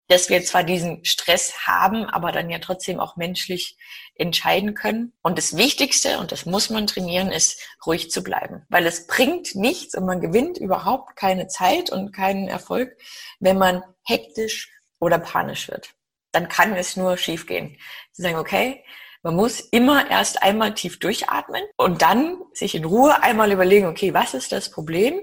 dass 0.09 0.31
wir 0.31 0.42
zwar 0.42 0.64
diesen 0.64 1.05
Stress 1.05 1.66
haben, 1.66 2.07
aber 2.07 2.33
dann 2.33 2.51
ja 2.51 2.59
trotzdem 2.59 2.99
auch 2.99 3.16
menschlich 3.16 3.77
entscheiden 4.14 4.75
können. 4.75 5.12
Und 5.23 5.38
das 5.38 5.57
Wichtigste, 5.57 6.18
und 6.18 6.33
das 6.33 6.47
muss 6.47 6.71
man 6.71 6.87
trainieren, 6.87 7.31
ist 7.31 7.61
ruhig 7.87 8.11
zu 8.11 8.23
bleiben. 8.23 8.64
Weil 8.68 8.87
es 8.87 9.07
bringt 9.07 9.55
nichts 9.55 9.94
und 9.94 10.07
man 10.07 10.21
gewinnt 10.21 10.59
überhaupt 10.59 11.14
keine 11.16 11.47
Zeit 11.47 11.90
und 11.90 12.12
keinen 12.12 12.49
Erfolg, 12.49 12.97
wenn 13.38 13.59
man 13.59 13.83
hektisch 14.05 14.71
oder 14.99 15.18
panisch 15.18 15.68
wird. 15.68 15.94
Dann 16.33 16.49
kann 16.49 16.75
es 16.75 16.97
nur 16.97 17.16
schiefgehen. 17.16 17.77
Sie 18.12 18.23
sagen, 18.23 18.37
okay, 18.37 18.85
man 19.23 19.35
muss 19.35 19.61
immer 19.61 20.11
erst 20.11 20.42
einmal 20.42 20.75
tief 20.75 20.99
durchatmen 20.99 21.62
und 21.77 22.03
dann 22.03 22.40
sich 22.53 22.75
in 22.75 22.85
Ruhe 22.85 23.23
einmal 23.23 23.53
überlegen, 23.53 23.87
okay, 23.87 24.14
was 24.14 24.35
ist 24.35 24.53
das 24.53 24.71
Problem? 24.71 25.21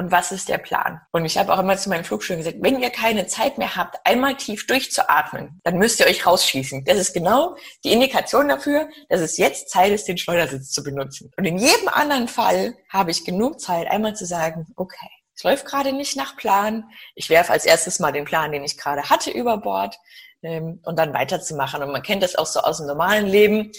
Und 0.00 0.10
was 0.10 0.32
ist 0.32 0.48
der 0.48 0.56
Plan? 0.56 0.98
Und 1.12 1.26
ich 1.26 1.36
habe 1.36 1.52
auch 1.52 1.58
immer 1.58 1.76
zu 1.76 1.90
meinen 1.90 2.04
Flugschülern 2.04 2.38
gesagt, 2.38 2.56
wenn 2.62 2.80
ihr 2.80 2.88
keine 2.88 3.26
Zeit 3.26 3.58
mehr 3.58 3.76
habt, 3.76 3.98
einmal 4.04 4.34
tief 4.34 4.66
durchzuatmen, 4.66 5.60
dann 5.62 5.76
müsst 5.76 6.00
ihr 6.00 6.06
euch 6.06 6.24
rausschießen. 6.24 6.86
Das 6.86 6.96
ist 6.96 7.12
genau 7.12 7.54
die 7.84 7.92
Indikation 7.92 8.48
dafür, 8.48 8.88
dass 9.10 9.20
es 9.20 9.36
jetzt 9.36 9.68
Zeit 9.68 9.92
ist, 9.92 10.08
den 10.08 10.16
Schleudersitz 10.16 10.70
zu 10.70 10.82
benutzen. 10.82 11.30
Und 11.36 11.44
in 11.44 11.58
jedem 11.58 11.88
anderen 11.88 12.28
Fall 12.28 12.78
habe 12.88 13.10
ich 13.10 13.26
genug 13.26 13.60
Zeit, 13.60 13.90
einmal 13.90 14.16
zu 14.16 14.24
sagen, 14.24 14.68
okay, 14.74 15.10
es 15.36 15.42
läuft 15.42 15.66
gerade 15.66 15.92
nicht 15.92 16.16
nach 16.16 16.34
Plan. 16.34 16.84
Ich 17.14 17.28
werfe 17.28 17.52
als 17.52 17.66
erstes 17.66 17.98
mal 17.98 18.10
den 18.10 18.24
Plan, 18.24 18.52
den 18.52 18.64
ich 18.64 18.78
gerade 18.78 19.10
hatte, 19.10 19.30
über 19.30 19.58
Bord 19.58 19.98
ähm, 20.42 20.80
und 20.82 20.98
dann 20.98 21.12
weiterzumachen. 21.12 21.82
Und 21.82 21.92
man 21.92 22.02
kennt 22.02 22.22
das 22.22 22.36
auch 22.36 22.46
so 22.46 22.60
aus 22.60 22.78
dem 22.78 22.86
normalen 22.86 23.26
Leben. 23.26 23.70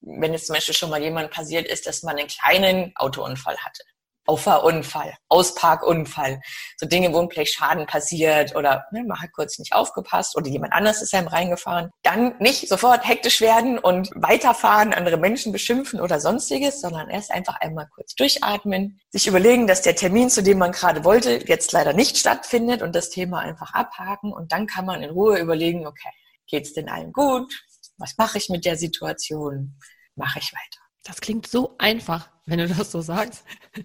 Wenn 0.00 0.32
jetzt 0.32 0.46
zum 0.46 0.54
Beispiel 0.54 0.74
schon 0.74 0.88
mal 0.88 1.02
jemand 1.02 1.30
passiert 1.30 1.66
ist, 1.66 1.86
dass 1.86 2.02
man 2.02 2.16
einen 2.16 2.28
kleinen 2.28 2.92
Autounfall 2.96 3.58
hatte 3.58 3.82
Auffahrunfall, 4.28 5.14
Ausparkunfall, 5.28 6.40
so 6.76 6.86
Dinge, 6.86 7.12
wo 7.12 7.18
ein 7.18 7.28
Blechschaden 7.28 7.86
passiert 7.86 8.54
oder 8.54 8.84
ne, 8.92 9.02
man 9.04 9.20
hat 9.20 9.32
kurz 9.32 9.58
nicht 9.58 9.72
aufgepasst 9.72 10.36
oder 10.36 10.48
jemand 10.48 10.74
anders 10.74 11.00
ist 11.00 11.14
einem 11.14 11.28
reingefahren, 11.28 11.90
dann 12.02 12.34
nicht 12.38 12.68
sofort 12.68 13.08
hektisch 13.08 13.40
werden 13.40 13.78
und 13.78 14.10
weiterfahren, 14.14 14.92
andere 14.92 15.16
Menschen 15.16 15.50
beschimpfen 15.50 16.00
oder 16.00 16.20
sonstiges, 16.20 16.80
sondern 16.80 17.08
erst 17.08 17.30
einfach 17.30 17.56
einmal 17.60 17.88
kurz 17.94 18.14
durchatmen, 18.14 19.00
sich 19.10 19.26
überlegen, 19.26 19.66
dass 19.66 19.82
der 19.82 19.96
Termin, 19.96 20.28
zu 20.28 20.42
dem 20.42 20.58
man 20.58 20.72
gerade 20.72 21.04
wollte, 21.04 21.42
jetzt 21.46 21.72
leider 21.72 21.94
nicht 21.94 22.18
stattfindet 22.18 22.82
und 22.82 22.94
das 22.94 23.08
Thema 23.08 23.40
einfach 23.40 23.72
abhaken 23.72 24.32
und 24.32 24.52
dann 24.52 24.66
kann 24.66 24.84
man 24.84 25.02
in 25.02 25.10
Ruhe 25.10 25.38
überlegen, 25.38 25.86
okay, 25.86 26.10
geht's 26.46 26.74
denn 26.74 26.88
allen 26.90 27.12
gut? 27.12 27.52
Was 27.96 28.16
mache 28.18 28.38
ich 28.38 28.48
mit 28.50 28.64
der 28.64 28.76
Situation? 28.76 29.78
Mache 30.14 30.38
ich 30.38 30.52
weiter? 30.52 30.80
Das 31.04 31.20
klingt 31.20 31.46
so 31.46 31.74
einfach, 31.78 32.28
wenn 32.48 32.58
du 32.58 32.68
das 32.68 32.90
so 32.90 33.00
sagst. 33.00 33.44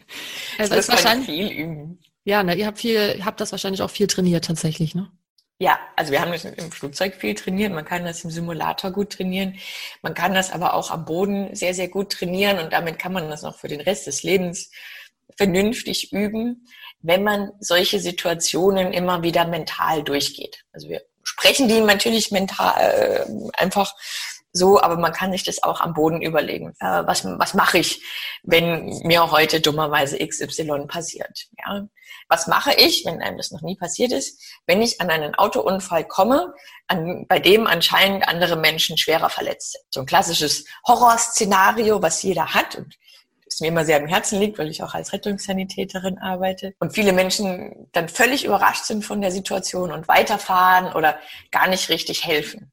Also 0.58 0.76
das 0.76 0.88
ist 0.88 0.92
wahrscheinlich 0.92 1.26
viel 1.28 1.52
üben. 1.52 2.00
Ja, 2.26 2.44
ne, 2.44 2.56
ihr 2.56 2.68
habt 2.68 2.80
viel, 2.80 3.24
habt 3.26 3.42
das 3.42 3.52
wahrscheinlich 3.52 3.82
auch 3.82 3.90
viel 3.90 4.08
trainiert 4.08 4.46
tatsächlich, 4.46 4.96
ne? 4.96 5.12
Ja, 5.60 5.80
also 5.96 6.12
wir 6.12 6.22
haben 6.22 6.32
das 6.32 6.46
im 6.46 6.72
Flugzeug 6.72 7.16
viel 7.16 7.36
trainiert. 7.36 7.72
Man 7.72 7.86
kann 7.86 8.04
das 8.04 8.24
im 8.24 8.32
Simulator 8.32 8.92
gut 8.92 9.14
trainieren. 9.14 9.56
Man 10.02 10.14
kann 10.14 10.34
das 10.34 10.52
aber 10.52 10.74
auch 10.74 10.92
am 10.92 11.06
Boden 11.06 11.56
sehr, 11.56 11.74
sehr 11.74 11.88
gut 11.88 12.12
trainieren 12.12 12.60
und 12.60 12.74
damit 12.74 13.00
kann 13.00 13.14
man 13.14 13.30
das 13.30 13.44
auch 13.44 13.58
für 13.58 13.68
den 13.68 13.82
Rest 13.82 14.08
des 14.08 14.24
Lebens 14.24 14.72
vernünftig 15.38 16.12
üben, 16.12 16.68
wenn 17.02 17.24
man 17.24 17.52
solche 17.60 18.00
Situationen 18.00 18.94
immer 18.94 19.24
wieder 19.24 19.48
mental 19.48 20.04
durchgeht. 20.04 20.64
Also 20.72 20.90
wir 20.90 21.02
sprechen 21.24 21.68
die 21.68 21.80
natürlich 21.80 22.32
mental 22.32 22.74
äh, 22.80 23.26
einfach 23.58 23.94
so, 24.56 24.80
aber 24.80 24.98
man 24.98 25.12
kann 25.12 25.32
sich 25.32 25.44
das 25.44 25.64
auch 25.64 25.82
am 25.82 25.96
Boden 25.96 26.22
überlegen. 26.22 26.76
Äh, 26.80 27.06
was 27.08 27.26
was 27.26 27.56
mache 27.56 27.80
ich, 27.80 28.04
wenn 28.44 28.86
mir 29.04 29.32
heute 29.32 29.60
dummerweise 29.60 30.20
XY 30.20 30.86
passiert? 30.88 31.48
Ja? 31.58 31.88
Was 32.30 32.46
mache 32.46 32.74
ich, 32.76 33.04
wenn 33.06 33.22
einem 33.22 33.38
das 33.38 33.52
noch 33.52 33.64
nie 33.64 33.76
passiert 33.76 34.12
ist, 34.12 34.40
wenn 34.68 34.84
ich 34.84 35.02
an 35.02 35.10
einen 35.10 35.34
Autounfall 35.34 36.06
komme, 36.06 36.54
an, 36.88 37.26
bei 37.28 37.40
dem 37.40 37.66
anscheinend 37.66 38.28
andere 38.28 38.56
Menschen 38.56 38.98
schwerer 38.98 39.30
verletzt 39.30 39.74
sind? 39.74 39.86
So 39.92 40.00
ein 40.02 40.06
klassisches 40.06 40.66
Horrorszenario, 40.88 42.02
was 42.04 42.22
jeder 42.22 42.54
hat. 42.54 42.76
Und 42.76 42.96
das 43.46 43.60
mir 43.60 43.68
immer 43.68 43.86
sehr 43.86 43.98
am 43.98 44.08
Herzen 44.08 44.40
liegt, 44.40 44.60
weil 44.60 44.70
ich 44.70 44.84
auch 44.84 44.94
als 44.94 45.14
Rettungssanitäterin 45.14 46.20
arbeite. 46.20 46.74
Und 46.80 46.94
viele 46.94 47.14
Menschen 47.14 47.90
dann 47.92 48.08
völlig 48.08 48.46
überrascht 48.46 48.86
sind 48.86 49.04
von 49.04 49.22
der 49.22 49.32
Situation 49.32 49.92
und 49.92 50.08
weiterfahren 50.08 50.94
oder 50.94 51.20
gar 51.52 51.68
nicht 51.68 51.90
richtig 51.90 52.26
helfen. 52.26 52.73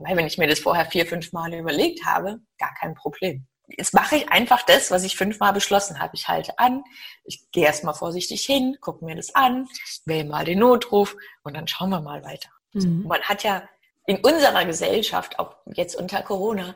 Weil 0.00 0.16
wenn 0.16 0.26
ich 0.26 0.38
mir 0.38 0.46
das 0.46 0.60
vorher 0.60 0.86
vier, 0.86 1.06
fünf 1.06 1.32
Mal 1.32 1.52
überlegt 1.54 2.04
habe, 2.04 2.40
gar 2.58 2.74
kein 2.74 2.94
Problem. 2.94 3.46
Jetzt 3.66 3.92
mache 3.92 4.16
ich 4.16 4.30
einfach 4.30 4.62
das, 4.62 4.90
was 4.90 5.04
ich 5.04 5.16
fünfmal 5.16 5.52
beschlossen 5.52 6.00
habe. 6.00 6.16
Ich 6.16 6.28
halte 6.28 6.58
an, 6.58 6.82
ich 7.24 7.50
gehe 7.52 7.66
erstmal 7.66 7.94
vorsichtig 7.94 8.44
hin, 8.46 8.78
gucke 8.80 9.04
mir 9.04 9.14
das 9.14 9.34
an, 9.34 9.68
wähle 10.06 10.24
mal 10.24 10.44
den 10.44 10.60
Notruf 10.60 11.16
und 11.42 11.54
dann 11.54 11.68
schauen 11.68 11.90
wir 11.90 12.00
mal 12.00 12.24
weiter. 12.24 12.48
Mhm. 12.72 13.04
Man 13.06 13.20
hat 13.22 13.42
ja 13.42 13.68
in 14.06 14.16
unserer 14.18 14.64
Gesellschaft, 14.64 15.38
auch 15.38 15.56
jetzt 15.66 15.96
unter 15.96 16.22
Corona, 16.22 16.74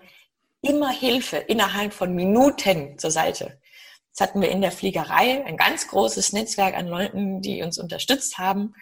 immer 0.61 0.91
Hilfe 0.91 1.39
innerhalb 1.39 1.95
von 1.95 2.15
Minuten 2.15 2.99
zur 2.99 3.11
Seite. 3.11 3.59
Jetzt 4.13 4.21
hatten 4.21 4.43
wir 4.43 4.51
in 4.51 4.61
der 4.61 4.73
Fliegerei 4.73 5.43
ein 5.47 5.57
ganz 5.57 5.89
großes 5.89 6.35
Netzwerk 6.35 6.77
an 6.77 6.87
Leuten, 6.87 7.41
die 7.41 7.63
uns 7.63 7.79
unterstützt 7.79 8.37
haben. 8.37 8.75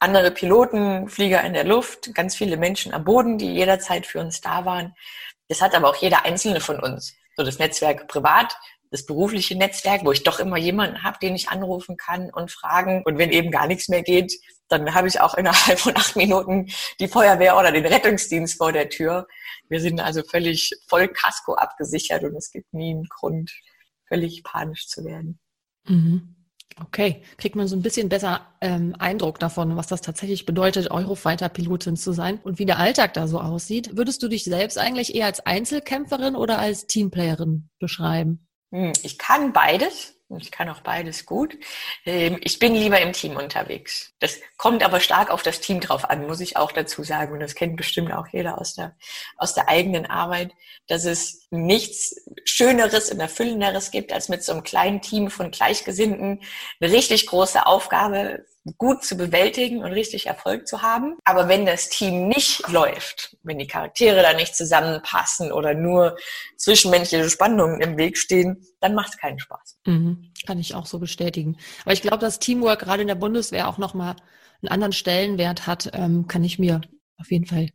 Andere 0.00 0.32
Piloten, 0.32 1.08
Flieger 1.08 1.40
in 1.44 1.52
der 1.52 1.62
Luft, 1.62 2.12
ganz 2.16 2.34
viele 2.34 2.56
Menschen 2.56 2.92
am 2.92 3.04
Boden, 3.04 3.38
die 3.38 3.54
jederzeit 3.54 4.06
für 4.06 4.18
uns 4.18 4.40
da 4.40 4.64
waren. 4.64 4.96
Das 5.46 5.62
hat 5.62 5.76
aber 5.76 5.88
auch 5.88 5.94
jeder 5.94 6.24
einzelne 6.24 6.60
von 6.60 6.80
uns. 6.80 7.14
So 7.36 7.44
das 7.44 7.60
Netzwerk 7.60 8.08
privat, 8.08 8.56
das 8.90 9.06
berufliche 9.06 9.54
Netzwerk, 9.54 10.04
wo 10.04 10.10
ich 10.10 10.24
doch 10.24 10.40
immer 10.40 10.56
jemanden 10.56 11.04
habe, 11.04 11.16
den 11.22 11.36
ich 11.36 11.48
anrufen 11.48 11.96
kann 11.96 12.30
und 12.32 12.50
fragen. 12.50 13.04
Und 13.04 13.18
wenn 13.18 13.30
eben 13.30 13.52
gar 13.52 13.68
nichts 13.68 13.88
mehr 13.88 14.02
geht, 14.02 14.32
dann 14.66 14.94
habe 14.94 15.06
ich 15.06 15.20
auch 15.20 15.34
innerhalb 15.34 15.78
von 15.78 15.96
acht 15.96 16.16
Minuten 16.16 16.72
die 16.98 17.06
Feuerwehr 17.06 17.56
oder 17.56 17.70
den 17.70 17.86
Rettungsdienst 17.86 18.58
vor 18.58 18.72
der 18.72 18.88
Tür. 18.88 19.28
Wir 19.68 19.80
sind 19.80 20.00
also 20.00 20.24
völlig 20.24 20.72
voll 20.88 21.06
Kasko 21.06 21.54
abgesichert 21.54 22.24
und 22.24 22.34
es 22.34 22.50
gibt 22.50 22.74
nie 22.74 22.90
einen 22.90 23.04
Grund, 23.04 23.52
völlig 24.08 24.42
panisch 24.42 24.88
zu 24.88 25.04
werden. 25.04 25.38
Mhm. 25.86 26.36
Okay, 26.80 27.22
kriegt 27.36 27.54
man 27.54 27.68
so 27.68 27.76
ein 27.76 27.82
bisschen 27.82 28.08
besser 28.08 28.46
ähm, 28.60 28.94
Eindruck 28.98 29.38
davon, 29.38 29.76
was 29.76 29.88
das 29.88 30.00
tatsächlich 30.00 30.46
bedeutet, 30.46 30.90
Eurofighter-Pilotin 30.90 31.96
zu 31.96 32.12
sein 32.12 32.38
und 32.42 32.58
wie 32.58 32.64
der 32.64 32.78
Alltag 32.78 33.12
da 33.14 33.26
so 33.26 33.40
aussieht. 33.40 33.96
Würdest 33.96 34.22
du 34.22 34.28
dich 34.28 34.44
selbst 34.44 34.78
eigentlich 34.78 35.14
eher 35.14 35.26
als 35.26 35.44
Einzelkämpferin 35.44 36.34
oder 36.34 36.58
als 36.58 36.86
Teamplayerin 36.86 37.68
beschreiben? 37.78 38.46
Hm, 38.72 38.92
ich 39.02 39.18
kann 39.18 39.52
beides. 39.52 40.14
Ich 40.38 40.50
kann 40.50 40.68
auch 40.68 40.80
beides 40.80 41.26
gut. 41.26 41.56
Ähm, 42.04 42.38
ich 42.42 42.58
bin 42.58 42.74
lieber 42.74 43.00
im 43.00 43.12
Team 43.12 43.36
unterwegs. 43.36 44.12
Das 44.18 44.38
kommt 44.56 44.82
aber 44.82 45.00
stark 45.00 45.30
auf 45.30 45.42
das 45.42 45.60
Team 45.60 45.80
drauf 45.80 46.08
an, 46.08 46.26
muss 46.26 46.40
ich 46.40 46.56
auch 46.56 46.72
dazu 46.72 47.02
sagen. 47.02 47.32
Und 47.32 47.40
das 47.40 47.54
kennt 47.54 47.76
bestimmt 47.76 48.12
auch 48.12 48.26
jeder 48.28 48.60
aus 48.60 48.74
der, 48.74 48.96
aus 49.36 49.54
der 49.54 49.68
eigenen 49.68 50.06
Arbeit, 50.06 50.52
dass 50.86 51.04
es 51.04 51.46
nichts 51.50 52.16
Schöneres 52.44 53.10
und 53.10 53.20
Erfüllenderes 53.20 53.90
gibt, 53.90 54.12
als 54.12 54.28
mit 54.28 54.42
so 54.42 54.52
einem 54.52 54.62
kleinen 54.62 55.00
Team 55.00 55.30
von 55.30 55.50
Gleichgesinnten 55.50 56.40
eine 56.80 56.92
richtig 56.92 57.26
große 57.26 57.66
Aufgabe 57.66 58.44
gut 58.78 59.04
zu 59.04 59.16
bewältigen 59.16 59.82
und 59.82 59.92
richtig 59.92 60.26
Erfolg 60.26 60.68
zu 60.68 60.82
haben. 60.82 61.16
Aber 61.24 61.48
wenn 61.48 61.66
das 61.66 61.88
Team 61.88 62.28
nicht 62.28 62.68
läuft, 62.68 63.36
wenn 63.42 63.58
die 63.58 63.66
Charaktere 63.66 64.22
da 64.22 64.32
nicht 64.34 64.54
zusammenpassen 64.54 65.52
oder 65.52 65.74
nur 65.74 66.16
zwischenmenschliche 66.56 67.28
Spannungen 67.28 67.80
im 67.80 67.96
Weg 67.96 68.16
stehen, 68.16 68.64
dann 68.80 68.94
macht 68.94 69.10
es 69.10 69.18
keinen 69.18 69.38
Spaß. 69.38 69.78
Mhm. 69.86 70.32
Kann 70.46 70.58
ich 70.58 70.74
auch 70.74 70.86
so 70.86 70.98
bestätigen. 70.98 71.56
Aber 71.84 71.92
ich 71.92 72.02
glaube, 72.02 72.18
dass 72.18 72.38
Teamwork 72.38 72.80
gerade 72.80 73.02
in 73.02 73.08
der 73.08 73.14
Bundeswehr 73.16 73.68
auch 73.68 73.78
nochmal 73.78 74.16
einen 74.62 74.70
anderen 74.70 74.92
Stellenwert 74.92 75.66
hat, 75.66 75.90
ähm, 75.92 76.28
kann 76.28 76.44
ich 76.44 76.58
mir 76.58 76.80
auf 77.18 77.30
jeden 77.30 77.46
Fall 77.46 77.68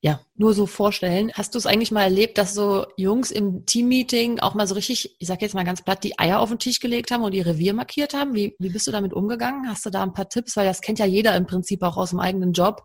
ja 0.00 0.20
nur 0.34 0.54
so 0.54 0.66
vorstellen. 0.66 1.30
Hast 1.34 1.54
du 1.54 1.58
es 1.58 1.66
eigentlich 1.66 1.90
mal 1.90 2.02
erlebt, 2.02 2.38
dass 2.38 2.54
so 2.54 2.86
Jungs 2.96 3.30
im 3.30 3.64
Teammeeting 3.66 4.40
auch 4.40 4.54
mal 4.54 4.66
so 4.66 4.74
richtig, 4.74 5.16
ich 5.18 5.28
sag 5.28 5.42
jetzt 5.42 5.54
mal 5.54 5.64
ganz 5.64 5.82
platt, 5.82 6.04
die 6.04 6.18
Eier 6.18 6.40
auf 6.40 6.48
den 6.48 6.58
Tisch 6.58 6.80
gelegt 6.80 7.10
haben 7.10 7.22
und 7.22 7.34
ihr 7.34 7.46
Revier 7.46 7.74
markiert 7.74 8.14
haben? 8.14 8.34
Wie, 8.34 8.56
wie 8.58 8.70
bist 8.70 8.86
du 8.86 8.90
damit 8.90 9.12
umgegangen? 9.12 9.68
Hast 9.68 9.86
du 9.86 9.90
da 9.90 10.02
ein 10.02 10.12
paar 10.12 10.28
Tipps? 10.28 10.56
Weil 10.56 10.66
das 10.66 10.80
kennt 10.80 10.98
ja 10.98 11.06
jeder 11.06 11.36
im 11.36 11.46
Prinzip 11.46 11.82
auch 11.82 11.96
aus 11.96 12.10
dem 12.10 12.20
eigenen 12.20 12.52
Job, 12.52 12.82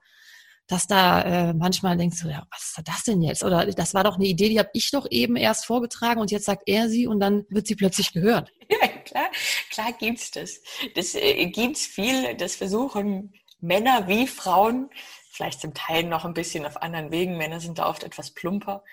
dass 0.67 0.87
da 0.87 1.21
äh, 1.21 1.53
manchmal 1.53 1.97
denkst 1.97 2.21
du, 2.21 2.29
ja, 2.29 2.45
was 2.51 2.73
ist 2.77 2.87
das 2.87 3.03
denn 3.03 3.21
jetzt? 3.21 3.43
Oder 3.43 3.65
das 3.65 3.93
war 3.93 4.03
doch 4.03 4.15
eine 4.15 4.25
Idee, 4.25 4.49
die 4.49 4.59
habe 4.59 4.69
ich 4.73 4.91
doch 4.91 5.07
eben 5.09 5.35
erst 5.35 5.65
vorgetragen 5.65 6.21
und 6.21 6.31
jetzt 6.31 6.45
sagt 6.45 6.63
er 6.67 6.89
sie 6.89 7.07
und 7.07 7.19
dann 7.19 7.45
wird 7.49 7.67
sie 7.67 7.75
plötzlich 7.75 8.13
gehört. 8.13 8.51
Ja, 8.81 8.87
klar, 8.87 9.29
klar 9.69 9.93
gibt's 9.99 10.31
das. 10.31 10.61
Das 10.95 11.13
äh, 11.13 11.45
gibt's 11.47 11.85
viel, 11.85 12.33
das 12.35 12.55
versuchen 12.55 13.33
Männer 13.59 14.07
wie 14.07 14.25
Frauen 14.25 14.89
vielleicht 15.33 15.61
zum 15.61 15.73
Teil 15.73 16.03
noch 16.03 16.25
ein 16.25 16.33
bisschen 16.33 16.65
auf 16.65 16.81
anderen 16.81 17.11
Wegen. 17.11 17.37
Männer 17.37 17.59
sind 17.59 17.79
da 17.79 17.89
oft 17.89 18.03
etwas 18.03 18.31
plumper 18.31 18.83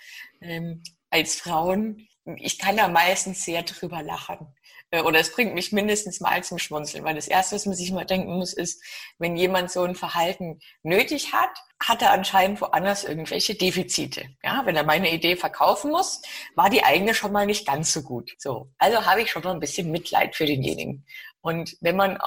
ähm, 0.40 0.82
als 1.10 1.36
Frauen. 1.36 2.08
Ich 2.36 2.58
kann 2.58 2.76
da 2.76 2.88
meistens 2.88 3.44
sehr 3.44 3.62
drüber 3.62 4.02
lachen. 4.02 4.54
Äh, 4.90 5.02
oder 5.02 5.20
es 5.20 5.32
bringt 5.32 5.54
mich 5.54 5.72
mindestens 5.72 6.20
mal 6.20 6.42
zum 6.42 6.58
Schmunzeln, 6.58 7.04
weil 7.04 7.14
das 7.14 7.28
Erste, 7.28 7.54
was 7.54 7.66
man 7.66 7.74
sich 7.74 7.92
mal 7.92 8.04
denken 8.04 8.36
muss, 8.36 8.52
ist, 8.52 8.82
wenn 9.18 9.36
jemand 9.36 9.70
so 9.70 9.82
ein 9.82 9.94
Verhalten 9.94 10.60
nötig 10.82 11.32
hat, 11.32 11.50
hat 11.82 12.02
er 12.02 12.12
anscheinend 12.12 12.60
woanders 12.60 13.04
irgendwelche 13.04 13.54
Defizite. 13.54 14.24
Ja, 14.42 14.62
wenn 14.64 14.76
er 14.76 14.84
meine 14.84 15.10
Idee 15.12 15.36
verkaufen 15.36 15.90
muss, 15.90 16.20
war 16.54 16.68
die 16.68 16.84
eigene 16.84 17.14
schon 17.14 17.32
mal 17.32 17.46
nicht 17.46 17.66
ganz 17.66 17.92
so 17.92 18.02
gut. 18.02 18.32
So, 18.38 18.70
also 18.78 19.06
habe 19.06 19.22
ich 19.22 19.30
schon 19.30 19.42
mal 19.42 19.52
ein 19.52 19.60
bisschen 19.60 19.90
Mitleid 19.90 20.36
für 20.36 20.46
denjenigen. 20.46 21.06
Und 21.42 21.76
wenn 21.80 21.96
man 21.96 22.18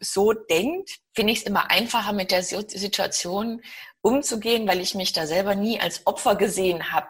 so 0.00 0.32
denkt, 0.32 0.98
finde 1.14 1.32
ich 1.32 1.40
es 1.40 1.44
immer 1.44 1.70
einfacher, 1.70 2.12
mit 2.12 2.30
der 2.30 2.42
Situation 2.42 3.62
umzugehen, 4.00 4.66
weil 4.66 4.80
ich 4.80 4.94
mich 4.94 5.12
da 5.12 5.26
selber 5.26 5.54
nie 5.54 5.80
als 5.80 6.06
Opfer 6.06 6.36
gesehen 6.36 6.92
habe, 6.92 7.06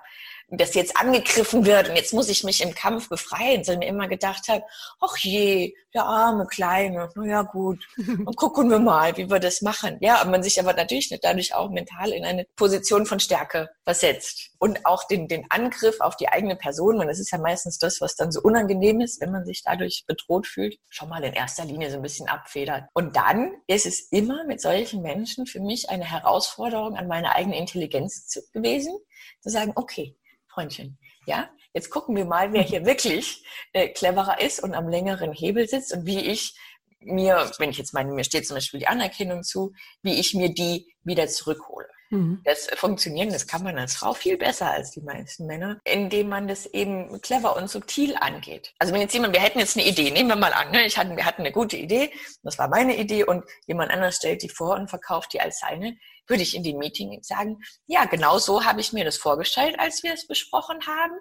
dass 0.50 0.74
jetzt 0.74 0.96
angegriffen 0.96 1.64
wird 1.64 1.88
und 1.88 1.96
jetzt 1.96 2.12
muss 2.12 2.28
ich 2.28 2.44
mich 2.44 2.62
im 2.62 2.74
Kampf 2.74 3.08
befreien, 3.08 3.64
sondern 3.64 3.80
mir 3.80 3.88
immer 3.88 4.08
gedacht 4.08 4.48
habe, 4.48 4.64
ach 5.00 5.16
je, 5.18 5.74
der 5.94 6.04
arme 6.04 6.46
Kleine, 6.46 7.08
na 7.14 7.24
ja 7.24 7.42
gut, 7.42 7.86
und 7.96 8.36
gucken 8.36 8.70
wir 8.70 8.78
mal, 8.78 9.16
wie 9.16 9.30
wir 9.30 9.38
das 9.38 9.62
machen. 9.62 9.96
Ja, 10.00 10.22
und 10.22 10.30
man 10.30 10.42
sich 10.42 10.60
aber 10.60 10.72
natürlich 10.72 11.08
dadurch 11.22 11.54
auch 11.54 11.70
mental 11.70 12.12
in 12.12 12.24
eine 12.24 12.46
Position 12.56 13.06
von 13.06 13.20
Stärke 13.20 13.70
versetzt. 13.84 14.50
Und 14.58 14.84
auch 14.86 15.04
den, 15.04 15.28
den 15.28 15.46
Angriff 15.50 16.00
auf 16.00 16.16
die 16.16 16.28
eigene 16.28 16.56
Person, 16.56 16.98
und 16.98 17.06
das 17.06 17.18
ist 17.18 17.30
ja 17.30 17.38
meistens 17.38 17.78
das, 17.78 18.00
was 18.00 18.16
dann 18.16 18.32
so 18.32 18.40
unangenehm 18.40 19.00
ist, 19.00 19.20
wenn 19.20 19.30
man 19.30 19.44
sich 19.44 19.62
dadurch 19.62 20.04
bedroht 20.06 20.46
fühlt, 20.46 20.78
schon 20.88 21.08
mal 21.08 21.22
in 21.22 21.32
erster 21.32 21.64
Linie 21.64 21.90
so 21.90 21.96
ein 21.96 22.02
bisschen 22.02 22.28
abfedert. 22.28 22.84
Und 22.92 23.16
dann 23.16 23.52
ist 23.66 23.86
es 23.86 24.08
immer 24.10 24.44
mit 24.44 24.60
solchen 24.60 25.02
Menschen 25.02 25.46
für 25.46 25.60
mich 25.60 25.90
eine 25.90 26.04
Herausforderung 26.04 26.96
an 26.96 27.08
meine 27.08 27.34
eigene 27.34 27.58
Intelligenz 27.58 28.40
gewesen, 28.52 28.98
zu 29.40 29.50
sagen, 29.50 29.72
okay, 29.76 30.16
Freundchen, 30.54 30.98
ja, 31.26 31.48
jetzt 31.72 31.90
gucken 31.90 32.16
wir 32.16 32.24
mal, 32.24 32.52
wer 32.52 32.62
hier 32.62 32.86
wirklich 32.86 33.44
äh, 33.72 33.88
cleverer 33.88 34.40
ist 34.40 34.62
und 34.62 34.74
am 34.74 34.88
längeren 34.88 35.32
Hebel 35.32 35.68
sitzt 35.68 35.92
und 35.92 36.06
wie 36.06 36.20
ich 36.20 36.56
mir, 37.00 37.50
wenn 37.58 37.70
ich 37.70 37.78
jetzt 37.78 37.92
meine, 37.92 38.12
mir 38.12 38.24
steht 38.24 38.46
zum 38.46 38.56
Beispiel 38.56 38.80
die 38.80 38.86
Anerkennung 38.86 39.42
zu, 39.42 39.72
wie 40.02 40.18
ich 40.18 40.34
mir 40.34 40.54
die 40.54 40.86
wieder 41.02 41.26
zurückhole. 41.28 41.86
Mhm. 42.10 42.40
Das 42.44 42.68
funktionieren, 42.76 43.30
das 43.30 43.46
kann 43.46 43.62
man 43.62 43.78
als 43.78 43.96
Frau 43.96 44.14
viel 44.14 44.38
besser 44.38 44.70
als 44.70 44.90
die 44.92 45.00
meisten 45.00 45.46
Männer, 45.46 45.80
indem 45.84 46.28
man 46.28 46.48
das 46.48 46.66
eben 46.66 47.20
clever 47.20 47.56
und 47.56 47.68
subtil 47.68 48.16
angeht. 48.16 48.72
Also 48.78 48.92
wenn 48.92 49.00
jetzt 49.00 49.14
jemand, 49.14 49.34
wir 49.34 49.42
hätten 49.42 49.58
jetzt 49.58 49.76
eine 49.76 49.86
Idee, 49.86 50.10
nehmen 50.10 50.28
wir 50.28 50.36
mal 50.36 50.52
an, 50.52 50.70
ne? 50.70 50.86
ich 50.86 50.96
hatte, 50.96 51.16
wir 51.16 51.26
hatten 51.26 51.42
eine 51.42 51.52
gute 51.52 51.76
Idee, 51.76 52.10
das 52.42 52.58
war 52.58 52.68
meine 52.68 52.96
Idee 52.96 53.24
und 53.24 53.44
jemand 53.66 53.90
anders 53.90 54.16
stellt 54.16 54.42
die 54.42 54.48
vor 54.48 54.76
und 54.76 54.88
verkauft 54.88 55.32
die 55.32 55.40
als 55.40 55.58
seine, 55.58 55.96
würde 56.26 56.42
ich 56.42 56.54
in 56.54 56.62
dem 56.62 56.78
Meeting 56.78 57.22
sagen, 57.22 57.62
ja, 57.86 58.04
genau 58.04 58.38
so 58.38 58.64
habe 58.64 58.80
ich 58.80 58.92
mir 58.92 59.04
das 59.04 59.16
vorgestellt, 59.16 59.78
als 59.78 60.02
wir 60.02 60.14
es 60.14 60.26
besprochen 60.26 60.78
haben. 60.86 61.14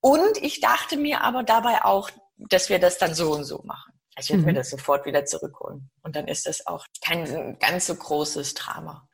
Und 0.00 0.38
ich 0.38 0.60
dachte 0.60 0.96
mir 0.96 1.22
aber 1.22 1.42
dabei 1.42 1.84
auch, 1.84 2.10
dass 2.36 2.68
wir 2.68 2.78
das 2.78 2.98
dann 2.98 3.14
so 3.14 3.32
und 3.32 3.44
so 3.44 3.62
machen. 3.64 3.92
Ich 4.18 4.30
werde 4.30 4.40
mhm. 4.40 4.46
mir 4.46 4.54
das 4.54 4.70
sofort 4.70 5.06
wieder 5.06 5.24
zurückholen. 5.24 5.90
Und 6.02 6.16
dann 6.16 6.28
ist 6.28 6.46
das 6.46 6.66
auch 6.66 6.86
kein 7.04 7.58
ganz 7.58 7.86
so 7.86 7.94
großes 7.94 8.54
Drama. 8.54 9.08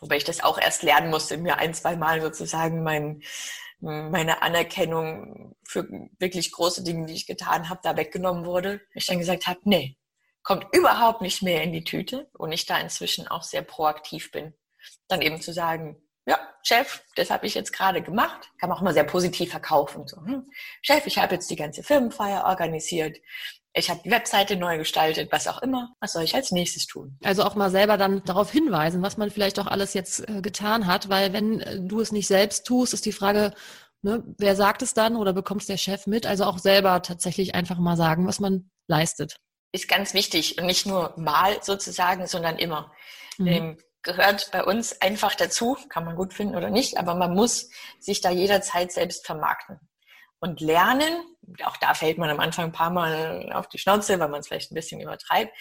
Wobei 0.00 0.16
ich 0.16 0.24
das 0.24 0.42
auch 0.42 0.58
erst 0.58 0.82
lernen 0.82 1.10
musste, 1.10 1.36
mir 1.38 1.56
ein, 1.56 1.72
zwei 1.72 1.96
Mal 1.96 2.20
sozusagen 2.20 2.82
mein, 2.82 3.22
meine 3.80 4.42
Anerkennung 4.42 5.56
für 5.66 5.88
wirklich 6.18 6.52
große 6.52 6.82
Dinge, 6.84 7.06
die 7.06 7.14
ich 7.14 7.26
getan 7.26 7.68
habe, 7.68 7.80
da 7.82 7.96
weggenommen 7.96 8.44
wurde. 8.44 8.80
Ich 8.94 9.06
dann 9.06 9.18
gesagt 9.18 9.46
habe, 9.46 9.60
nee, 9.64 9.96
kommt 10.42 10.66
überhaupt 10.72 11.22
nicht 11.22 11.42
mehr 11.42 11.62
in 11.62 11.72
die 11.72 11.84
Tüte. 11.84 12.28
Und 12.34 12.52
ich 12.52 12.66
da 12.66 12.78
inzwischen 12.78 13.28
auch 13.28 13.42
sehr 13.42 13.62
proaktiv 13.62 14.30
bin 14.30 14.54
dann 15.08 15.22
eben 15.22 15.40
zu 15.40 15.52
sagen, 15.52 15.96
ja, 16.26 16.38
Chef, 16.62 17.02
das 17.16 17.30
habe 17.30 17.46
ich 17.46 17.54
jetzt 17.54 17.72
gerade 17.72 18.02
gemacht. 18.02 18.50
Kann 18.58 18.68
man 18.68 18.78
auch 18.78 18.82
mal 18.82 18.94
sehr 18.94 19.04
positiv 19.04 19.50
verkaufen. 19.50 20.06
So, 20.06 20.18
hm, 20.18 20.50
Chef, 20.82 21.06
ich 21.06 21.18
habe 21.18 21.34
jetzt 21.34 21.50
die 21.50 21.56
ganze 21.56 21.82
Firmenfeier 21.82 22.44
organisiert. 22.44 23.18
Ich 23.72 23.88
habe 23.88 24.00
die 24.04 24.10
Webseite 24.10 24.56
neu 24.56 24.78
gestaltet, 24.78 25.30
was 25.30 25.46
auch 25.46 25.62
immer. 25.62 25.94
Was 26.00 26.12
soll 26.12 26.24
ich 26.24 26.34
als 26.34 26.50
nächstes 26.50 26.86
tun? 26.86 27.16
Also 27.22 27.44
auch 27.44 27.54
mal 27.54 27.70
selber 27.70 27.96
dann 27.96 28.22
darauf 28.24 28.50
hinweisen, 28.50 29.00
was 29.00 29.16
man 29.16 29.30
vielleicht 29.30 29.58
auch 29.60 29.66
alles 29.66 29.94
jetzt 29.94 30.28
äh, 30.28 30.40
getan 30.42 30.86
hat, 30.86 31.08
weil 31.08 31.32
wenn 31.32 31.60
äh, 31.60 31.80
du 31.80 32.00
es 32.00 32.10
nicht 32.10 32.26
selbst 32.26 32.66
tust, 32.66 32.94
ist 32.94 33.06
die 33.06 33.12
Frage, 33.12 33.54
ne, 34.02 34.24
wer 34.38 34.56
sagt 34.56 34.82
es 34.82 34.92
dann 34.92 35.16
oder 35.16 35.32
bekommt 35.32 35.62
es 35.62 35.68
der 35.68 35.76
Chef 35.76 36.06
mit? 36.06 36.26
Also 36.26 36.44
auch 36.44 36.58
selber 36.58 37.00
tatsächlich 37.02 37.54
einfach 37.54 37.78
mal 37.78 37.96
sagen, 37.96 38.26
was 38.26 38.40
man 38.40 38.70
leistet. 38.88 39.36
Ist 39.72 39.88
ganz 39.88 40.14
wichtig 40.14 40.58
und 40.58 40.66
nicht 40.66 40.84
nur 40.84 41.14
mal 41.16 41.62
sozusagen, 41.62 42.26
sondern 42.26 42.58
immer. 42.58 42.92
Mhm. 43.38 43.46
Ähm, 43.46 43.78
gehört 44.02 44.50
bei 44.52 44.64
uns 44.64 45.00
einfach 45.00 45.34
dazu, 45.34 45.76
kann 45.88 46.04
man 46.04 46.16
gut 46.16 46.34
finden 46.34 46.56
oder 46.56 46.70
nicht, 46.70 46.98
aber 46.98 47.14
man 47.14 47.34
muss 47.34 47.70
sich 47.98 48.20
da 48.20 48.30
jederzeit 48.30 48.92
selbst 48.92 49.26
vermarkten. 49.26 49.80
und 50.40 50.60
lernen. 50.60 51.24
Auch 51.64 51.76
da 51.76 51.94
fällt 51.94 52.18
man 52.18 52.30
am 52.30 52.40
Anfang 52.40 52.66
ein 52.66 52.72
paar 52.72 52.90
Mal 52.90 53.52
auf 53.52 53.68
die 53.68 53.78
Schnauze, 53.78 54.18
weil 54.18 54.28
man 54.28 54.40
es 54.40 54.48
vielleicht 54.48 54.72
ein 54.72 54.74
bisschen 54.74 55.00
übertreibt 55.00 55.52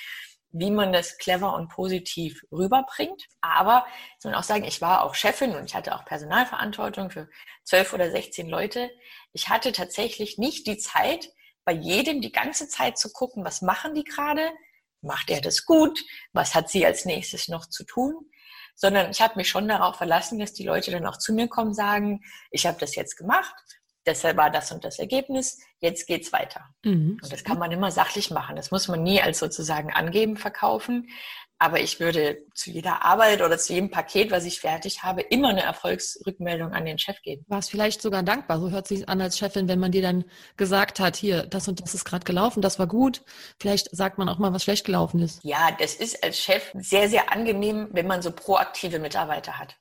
wie 0.51 0.71
man 0.71 0.91
das 0.91 1.17
clever 1.17 1.53
und 1.53 1.69
positiv 1.69 2.41
rüberbringt. 2.51 3.23
Aber 3.41 3.85
ich 4.17 4.25
muss 4.25 4.33
auch 4.33 4.43
sagen, 4.43 4.63
ich 4.63 4.81
war 4.81 5.03
auch 5.03 5.13
Chefin 5.13 5.55
und 5.55 5.65
ich 5.65 5.75
hatte 5.75 5.93
auch 5.93 6.05
Personalverantwortung 6.05 7.11
für 7.11 7.29
zwölf 7.63 7.93
oder 7.93 8.09
sechzehn 8.09 8.49
Leute. 8.49 8.89
Ich 9.31 9.49
hatte 9.49 9.71
tatsächlich 9.71 10.37
nicht 10.37 10.65
die 10.65 10.77
Zeit, 10.77 11.29
bei 11.65 11.73
jedem 11.73 12.21
die 12.21 12.31
ganze 12.31 12.67
Zeit 12.67 12.97
zu 12.97 13.11
gucken, 13.11 13.45
was 13.45 13.61
machen 13.61 13.93
die 13.93 14.03
gerade? 14.03 14.51
Macht 15.01 15.29
er 15.29 15.41
das 15.41 15.65
gut? 15.65 15.99
Was 16.33 16.55
hat 16.55 16.69
sie 16.69 16.85
als 16.85 17.05
nächstes 17.05 17.47
noch 17.47 17.65
zu 17.67 17.83
tun? 17.83 18.29
Sondern 18.75 19.11
ich 19.11 19.21
habe 19.21 19.35
mich 19.35 19.49
schon 19.49 19.67
darauf 19.67 19.97
verlassen, 19.97 20.39
dass 20.39 20.53
die 20.53 20.65
Leute 20.65 20.91
dann 20.91 21.05
auch 21.05 21.17
zu 21.17 21.33
mir 21.33 21.47
kommen, 21.47 21.73
sagen, 21.73 22.21
ich 22.51 22.65
habe 22.65 22.79
das 22.79 22.95
jetzt 22.95 23.17
gemacht 23.17 23.78
deshalb 24.09 24.37
war 24.37 24.49
das 24.49 24.71
und 24.71 24.83
das 24.83 24.99
Ergebnis, 24.99 25.59
jetzt 25.79 26.07
geht's 26.07 26.33
weiter. 26.33 26.61
Mhm. 26.83 27.19
Und 27.21 27.31
das 27.31 27.43
kann 27.43 27.59
man 27.59 27.71
immer 27.71 27.91
sachlich 27.91 28.31
machen. 28.31 28.55
Das 28.55 28.71
muss 28.71 28.87
man 28.87 29.03
nie 29.03 29.21
als 29.21 29.39
sozusagen 29.39 29.93
angeben 29.93 30.35
verkaufen. 30.35 31.09
Aber 31.61 31.81
ich 31.81 31.99
würde 31.99 32.37
zu 32.53 32.71
jeder 32.71 33.03
Arbeit 33.03 33.41
oder 33.41 33.57
zu 33.57 33.73
jedem 33.73 33.91
Paket, 33.91 34.31
was 34.31 34.45
ich 34.45 34.61
fertig 34.61 35.03
habe, 35.03 35.21
immer 35.21 35.49
eine 35.49 35.61
Erfolgsrückmeldung 35.61 36.71
an 36.71 36.85
den 36.85 36.97
Chef 36.97 37.21
geben. 37.21 37.43
War 37.49 37.59
es 37.59 37.67
vielleicht 37.67 38.01
sogar 38.01 38.23
dankbar? 38.23 38.61
So 38.61 38.71
hört 38.71 38.87
sich 38.87 39.09
an 39.09 39.19
als 39.19 39.37
Chefin, 39.37 39.67
wenn 39.67 39.79
man 39.79 39.91
dir 39.91 40.01
dann 40.01 40.23
gesagt 40.55 41.01
hat, 41.01 41.17
hier, 41.17 41.43
das 41.43 41.67
und 41.67 41.81
das 41.81 41.93
ist 41.93 42.05
gerade 42.05 42.23
gelaufen, 42.23 42.61
das 42.61 42.79
war 42.79 42.87
gut. 42.87 43.23
Vielleicht 43.59 43.93
sagt 43.93 44.17
man 44.17 44.29
auch 44.29 44.37
mal, 44.37 44.53
was 44.53 44.63
schlecht 44.63 44.85
gelaufen 44.85 45.21
ist. 45.21 45.43
Ja, 45.43 45.69
das 45.77 45.95
ist 45.95 46.23
als 46.23 46.39
Chef 46.39 46.71
sehr, 46.75 47.09
sehr 47.09 47.31
angenehm, 47.33 47.89
wenn 47.91 48.07
man 48.07 48.21
so 48.21 48.31
proaktive 48.31 48.99
Mitarbeiter 48.99 49.59
hat, 49.59 49.75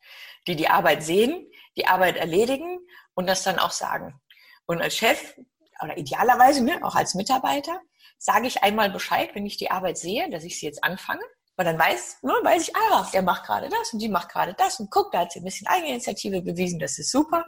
die 0.49 0.57
die 0.57 0.69
Arbeit 0.69 1.05
sehen, 1.05 1.47
die 1.79 1.87
Arbeit 1.87 2.17
erledigen 2.17 2.79
und 3.15 3.27
das 3.27 3.43
dann 3.43 3.59
auch 3.59 3.71
sagen. 3.71 4.21
Und 4.67 4.83
als 4.83 4.97
Chef 4.97 5.35
oder 5.83 5.97
idealerweise 5.97 6.63
ne, 6.63 6.79
auch 6.83 6.95
als 6.95 7.15
Mitarbeiter 7.15 7.81
sage 8.19 8.49
ich 8.49 8.63
einmal 8.63 8.91
Bescheid, 8.91 9.31
wenn 9.35 9.47
ich 9.47 9.57
die 9.57 9.71
Arbeit 9.71 9.97
sehe, 9.97 10.29
dass 10.31 10.45
ich 10.45 10.59
sie 10.59 10.67
jetzt 10.67 10.83
anfange. 10.83 11.23
Weil 11.57 11.65
dann 11.65 11.79
weiß, 11.79 12.19
nur 12.23 12.35
weiß 12.45 12.69
ich, 12.69 12.77
ah, 12.77 13.09
der 13.13 13.23
macht 13.23 13.45
gerade 13.45 13.69
das 13.69 13.93
und 13.93 13.99
die 13.99 14.09
macht 14.09 14.29
gerade 14.29 14.55
das 14.55 14.79
und 14.79 14.91
guck, 14.93 15.11
da 15.11 15.21
hat 15.21 15.33
sie 15.33 15.41
ein 15.41 15.45
bisschen 15.45 15.67
Eigeninitiative 15.67 16.43
bewiesen, 16.43 16.79
das 16.79 16.99
ist 16.99 17.11
super. 17.11 17.45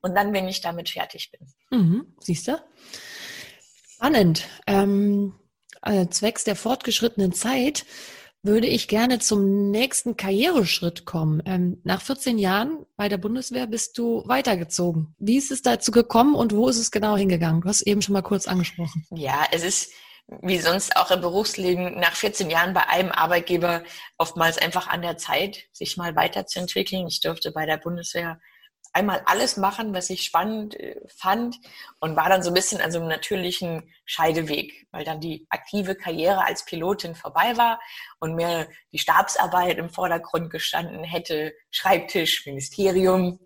Und 0.00 0.14
dann, 0.14 0.32
wenn 0.32 0.48
ich 0.48 0.62
damit 0.62 0.88
fertig 0.88 1.30
bin. 1.30 1.52
Mhm, 1.78 2.16
siehst 2.20 2.48
du? 2.48 2.58
Spannend. 3.86 4.48
Ähm, 4.66 5.38
also 5.82 6.06
zwecks 6.06 6.44
der 6.44 6.56
fortgeschrittenen 6.56 7.34
Zeit 7.34 7.84
würde 8.42 8.66
ich 8.66 8.88
gerne 8.88 9.18
zum 9.18 9.70
nächsten 9.70 10.16
Karriereschritt 10.16 11.04
kommen. 11.04 11.42
Ähm, 11.44 11.80
nach 11.84 12.00
14 12.00 12.38
Jahren 12.38 12.86
bei 12.96 13.08
der 13.08 13.18
Bundeswehr 13.18 13.66
bist 13.66 13.98
du 13.98 14.22
weitergezogen. 14.26 15.14
Wie 15.18 15.36
ist 15.36 15.50
es 15.50 15.62
dazu 15.62 15.90
gekommen 15.90 16.34
und 16.34 16.54
wo 16.54 16.68
ist 16.68 16.78
es 16.78 16.90
genau 16.90 17.16
hingegangen? 17.16 17.60
Du 17.60 17.68
hast 17.68 17.82
eben 17.82 18.02
schon 18.02 18.14
mal 18.14 18.22
kurz 18.22 18.48
angesprochen. 18.48 19.06
Ja, 19.10 19.44
es 19.52 19.62
ist 19.62 19.92
wie 20.42 20.58
sonst 20.58 20.96
auch 20.96 21.10
im 21.10 21.20
Berufsleben 21.20 21.98
nach 21.98 22.14
14 22.14 22.50
Jahren 22.50 22.72
bei 22.72 22.88
einem 22.88 23.10
Arbeitgeber 23.10 23.82
oftmals 24.16 24.58
einfach 24.58 24.86
an 24.86 25.02
der 25.02 25.16
Zeit, 25.16 25.64
sich 25.72 25.96
mal 25.96 26.14
weiterzuentwickeln. 26.14 27.06
Ich 27.08 27.20
durfte 27.20 27.50
bei 27.50 27.66
der 27.66 27.78
Bundeswehr 27.78 28.40
einmal 28.92 29.22
alles 29.26 29.56
machen, 29.56 29.94
was 29.94 30.10
ich 30.10 30.22
spannend 30.22 30.78
äh, 30.78 31.00
fand 31.08 31.56
und 32.00 32.16
war 32.16 32.28
dann 32.28 32.42
so 32.42 32.50
ein 32.50 32.54
bisschen 32.54 32.80
an 32.80 32.90
so 32.90 32.98
einem 32.98 33.08
natürlichen 33.08 33.92
Scheideweg, 34.04 34.86
weil 34.90 35.04
dann 35.04 35.20
die 35.20 35.46
aktive 35.50 35.94
Karriere 35.94 36.44
als 36.44 36.64
Pilotin 36.64 37.14
vorbei 37.14 37.56
war 37.56 37.80
und 38.18 38.34
mehr 38.34 38.68
die 38.92 38.98
Stabsarbeit 38.98 39.78
im 39.78 39.90
Vordergrund 39.90 40.50
gestanden 40.50 41.04
hätte, 41.04 41.54
Schreibtisch, 41.70 42.46
Ministerium. 42.46 43.40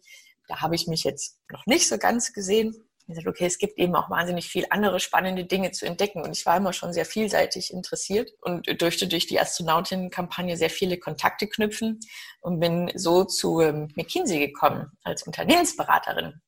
Da 0.49 0.61
habe 0.61 0.75
ich 0.75 0.87
mich 0.87 1.05
jetzt 1.05 1.41
noch 1.51 1.67
nicht 1.67 1.89
so 1.89 1.99
ganz 1.99 2.33
gesehen 2.33 2.84
gesagt, 3.07 3.27
okay, 3.27 3.47
es 3.47 3.59
gibt 3.59 3.79
eben 3.79 3.95
auch 3.95 4.11
wahnsinnig 4.11 4.49
viel 4.49 4.67
andere 4.71 5.01
spannende 5.01 5.45
Dinge 5.45 5.73
zu 5.73 5.87
entdecken. 5.87 6.23
Und 6.23 6.37
ich 6.37 6.47
war 6.47 6.57
immer 6.57 6.73
schon 6.73 6.93
sehr 6.93 7.05
vielseitig 7.05 7.73
interessiert 7.73 8.31
und 8.41 8.67
durfte 8.81 9.07
durch 9.07 9.27
die 9.27 9.39
Astronautinnen-Kampagne 9.39 10.57
sehr 10.57 10.71
viele 10.71 10.99
Kontakte 10.99 11.47
knüpfen 11.47 12.01
und 12.41 12.61
bin 12.61 12.91
so 12.95 13.25
zu 13.25 13.61
ähm, 13.61 13.93
McKinsey 13.97 14.39
gekommen 14.39 14.91
als 15.03 15.25
Unternehmensberaterin. 15.25 16.41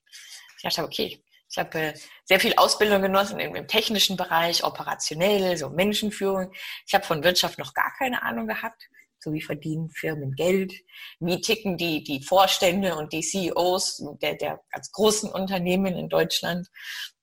Ich 0.56 0.62
dachte, 0.62 0.84
okay, 0.84 1.22
ich 1.48 1.58
habe 1.58 1.78
äh, 1.78 1.94
sehr 2.24 2.40
viel 2.40 2.54
Ausbildung 2.56 3.02
genossen 3.02 3.38
im, 3.38 3.68
technischen 3.68 4.16
Bereich, 4.16 4.64
operationell, 4.64 5.56
so 5.56 5.70
Menschenführung. 5.70 6.52
Ich 6.86 6.94
habe 6.94 7.04
von 7.04 7.22
Wirtschaft 7.22 7.58
noch 7.58 7.74
gar 7.74 7.92
keine 7.98 8.22
Ahnung 8.22 8.46
gehabt 8.46 8.88
so 9.26 9.32
wie 9.32 9.42
verdienen 9.42 9.90
Firmen 9.90 10.32
Geld, 10.32 10.72
wie 11.18 11.40
ticken 11.40 11.76
die, 11.76 12.04
die 12.04 12.22
Vorstände 12.22 12.94
und 12.94 13.12
die 13.12 13.22
CEOs 13.22 14.04
der, 14.22 14.36
der 14.36 14.60
ganz 14.70 14.92
großen 14.92 15.28
Unternehmen 15.28 15.96
in 15.96 16.08
Deutschland 16.08 16.68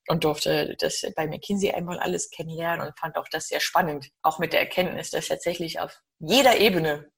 und 0.10 0.26
durfte 0.26 0.76
das 0.80 1.06
bei 1.16 1.28
McKinsey 1.28 1.72
einmal 1.72 1.98
alles 2.00 2.30
kennenlernen 2.30 2.86
und 2.86 3.00
fand 3.00 3.16
auch 3.16 3.28
das 3.32 3.48
sehr 3.48 3.62
spannend, 3.62 4.10
auch 4.22 4.38
mit 4.38 4.52
der 4.52 4.60
Erkenntnis, 4.60 5.12
dass 5.12 5.30
tatsächlich 5.30 5.80
auf 5.80 5.98
jeder 6.20 6.58
Ebene 6.58 7.10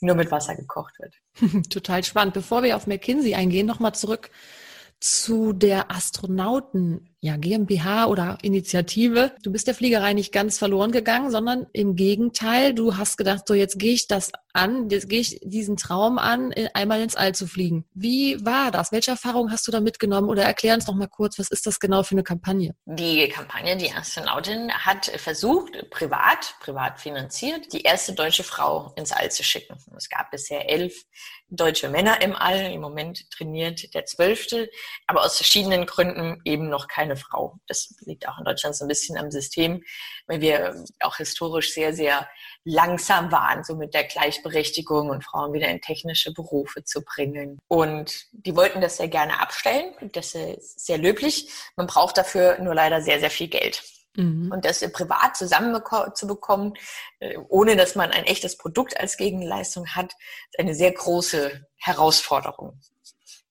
nur 0.00 0.14
mit 0.14 0.30
Wasser 0.30 0.54
gekocht 0.54 0.94
wird. 0.98 1.14
Total 1.70 2.04
spannend. 2.04 2.34
Bevor 2.34 2.62
wir 2.62 2.76
auf 2.76 2.86
McKinsey 2.86 3.34
eingehen, 3.34 3.66
nochmal 3.66 3.94
zurück 3.94 4.30
zu 5.00 5.54
der 5.54 5.90
Astronauten 5.90 7.13
ja, 7.24 7.38
GmbH 7.38 8.04
oder 8.08 8.36
Initiative. 8.42 9.32
Du 9.42 9.50
bist 9.50 9.66
der 9.66 9.74
Fliegerei 9.74 10.12
nicht 10.12 10.30
ganz 10.30 10.58
verloren 10.58 10.92
gegangen, 10.92 11.30
sondern 11.30 11.66
im 11.72 11.96
Gegenteil, 11.96 12.74
du 12.74 12.98
hast 12.98 13.16
gedacht, 13.16 13.48
so 13.48 13.54
jetzt 13.54 13.78
gehe 13.78 13.94
ich 13.94 14.08
das 14.08 14.30
an, 14.52 14.90
jetzt 14.90 15.08
gehe 15.08 15.20
ich 15.20 15.40
diesen 15.42 15.78
Traum 15.78 16.18
an, 16.18 16.52
einmal 16.74 17.00
ins 17.00 17.16
All 17.16 17.34
zu 17.34 17.46
fliegen. 17.46 17.86
Wie 17.94 18.44
war 18.44 18.70
das? 18.70 18.92
Welche 18.92 19.12
Erfahrungen 19.12 19.50
hast 19.50 19.66
du 19.66 19.72
da 19.72 19.80
mitgenommen? 19.80 20.28
Oder 20.28 20.42
erklär 20.42 20.74
uns 20.74 20.86
noch 20.86 20.94
mal 20.94 21.08
kurz, 21.08 21.38
was 21.38 21.48
ist 21.48 21.66
das 21.66 21.80
genau 21.80 22.02
für 22.02 22.12
eine 22.12 22.24
Kampagne? 22.24 22.74
Die 22.84 23.26
Kampagne, 23.28 23.74
die 23.78 23.90
Astronautin 23.90 24.70
hat 24.70 25.06
versucht, 25.06 25.88
privat, 25.88 26.56
privat 26.60 27.00
finanziert, 27.00 27.72
die 27.72 27.80
erste 27.80 28.12
deutsche 28.12 28.44
Frau 28.44 28.92
ins 28.96 29.12
All 29.12 29.30
zu 29.30 29.42
schicken. 29.42 29.78
Es 29.96 30.10
gab 30.10 30.30
bisher 30.30 30.68
elf 30.68 30.94
deutsche 31.48 31.88
Männer 31.88 32.20
im 32.20 32.36
All. 32.36 32.72
Im 32.72 32.80
Moment 32.80 33.30
trainiert 33.30 33.94
der 33.94 34.04
zwölfte, 34.04 34.68
aber 35.06 35.24
aus 35.24 35.36
verschiedenen 35.36 35.86
Gründen 35.86 36.40
eben 36.44 36.68
noch 36.68 36.88
keine 36.88 37.13
eine 37.14 37.20
Frau. 37.20 37.58
Das 37.66 37.94
liegt 38.00 38.28
auch 38.28 38.38
in 38.38 38.44
Deutschland 38.44 38.76
so 38.76 38.84
ein 38.84 38.88
bisschen 38.88 39.16
am 39.16 39.30
System, 39.30 39.82
weil 40.26 40.40
wir 40.40 40.84
auch 41.00 41.16
historisch 41.16 41.72
sehr, 41.72 41.94
sehr 41.94 42.28
langsam 42.64 43.30
waren, 43.30 43.64
so 43.64 43.76
mit 43.76 43.94
der 43.94 44.04
Gleichberechtigung 44.04 45.10
und 45.10 45.24
Frauen 45.24 45.52
wieder 45.52 45.68
in 45.68 45.80
technische 45.80 46.32
Berufe 46.32 46.84
zu 46.84 47.02
bringen. 47.02 47.58
Und 47.68 48.26
die 48.32 48.56
wollten 48.56 48.80
das 48.80 48.96
sehr 48.96 49.08
gerne 49.08 49.40
abstellen. 49.40 49.94
Das 50.12 50.34
ist 50.34 50.84
sehr 50.84 50.98
löblich. 50.98 51.48
Man 51.76 51.86
braucht 51.86 52.16
dafür 52.16 52.58
nur 52.60 52.74
leider 52.74 53.02
sehr, 53.02 53.20
sehr 53.20 53.30
viel 53.30 53.48
Geld. 53.48 53.82
Mhm. 54.16 54.50
Und 54.52 54.64
das 54.64 54.80
privat 54.92 55.36
zusammenzubekommen, 55.36 56.74
äh, 57.18 57.36
ohne 57.48 57.76
dass 57.76 57.94
man 57.94 58.10
ein 58.10 58.24
echtes 58.24 58.56
Produkt 58.56 58.98
als 58.98 59.16
Gegenleistung 59.16 59.88
hat, 59.88 60.12
ist 60.52 60.58
eine 60.58 60.74
sehr 60.74 60.92
große 60.92 61.66
Herausforderung, 61.76 62.80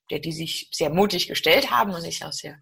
der 0.10 0.20
die 0.20 0.32
sich 0.32 0.70
sehr 0.72 0.90
mutig 0.90 1.28
gestellt 1.28 1.72
haben 1.72 1.94
und 1.94 2.02
sich 2.02 2.24
auch 2.24 2.32
sehr 2.32 2.62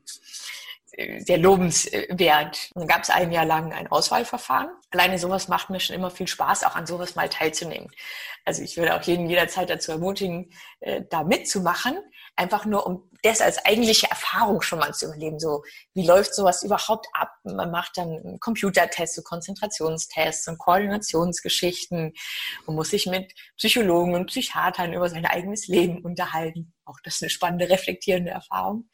sehr 1.20 1.38
lobenswert. 1.38 2.70
Dann 2.76 2.88
gab 2.88 3.04
es 3.04 3.10
ein 3.10 3.32
Jahr 3.32 3.46
lang 3.46 3.74
ein 3.74 3.88
Auswahlverfahren. 3.88 4.70
Alleine 4.92 5.18
sowas 5.20 5.48
macht 5.48 5.70
mir 5.70 5.80
schon 5.80 5.96
immer 5.96 6.12
viel 6.12 6.28
Spaß, 6.28 6.64
auch 6.64 6.76
an 6.76 6.86
sowas 6.86 7.16
mal 7.16 7.30
teilzunehmen. 7.30 7.90
Also 8.46 8.62
ich 8.64 8.78
würde 8.78 8.96
auch 8.96 9.02
jeden 9.04 9.30
jederzeit 9.30 9.70
dazu 9.70 9.92
ermutigen, 9.92 10.52
äh, 10.80 11.04
da 11.10 11.24
mitzumachen, 11.24 11.98
einfach 12.36 12.66
nur 12.66 12.86
um 12.88 13.10
das 13.24 13.40
als 13.40 13.64
eigentliche 13.66 14.10
Erfahrung 14.10 14.62
schon 14.62 14.80
mal 14.80 14.94
zu 14.94 15.06
überleben. 15.06 15.40
So, 15.40 15.64
wie 15.94 16.06
läuft 16.06 16.34
sowas 16.34 16.64
überhaupt 16.64 17.08
ab? 17.14 17.32
Man 17.44 17.70
macht 17.70 17.98
dann 17.98 18.40
Computertests, 18.40 19.16
so 19.16 19.22
Konzentrationstests 19.22 20.48
und 20.48 20.58
Koordinationsgeschichten 20.58 22.14
und 22.66 22.76
muss 22.76 22.90
sich 22.90 23.06
mit 23.06 23.32
Psychologen 23.58 24.16
und 24.16 24.26
Psychiatern 24.26 24.94
über 24.94 25.08
sein 25.08 25.26
eigenes 25.26 25.68
Leben 25.68 26.04
unterhalten. 26.04 26.74
Auch 26.84 27.00
das 27.04 27.16
ist 27.16 27.22
eine 27.22 27.30
spannende, 27.30 27.70
reflektierende 27.70 28.32
Erfahrung. 28.32 28.89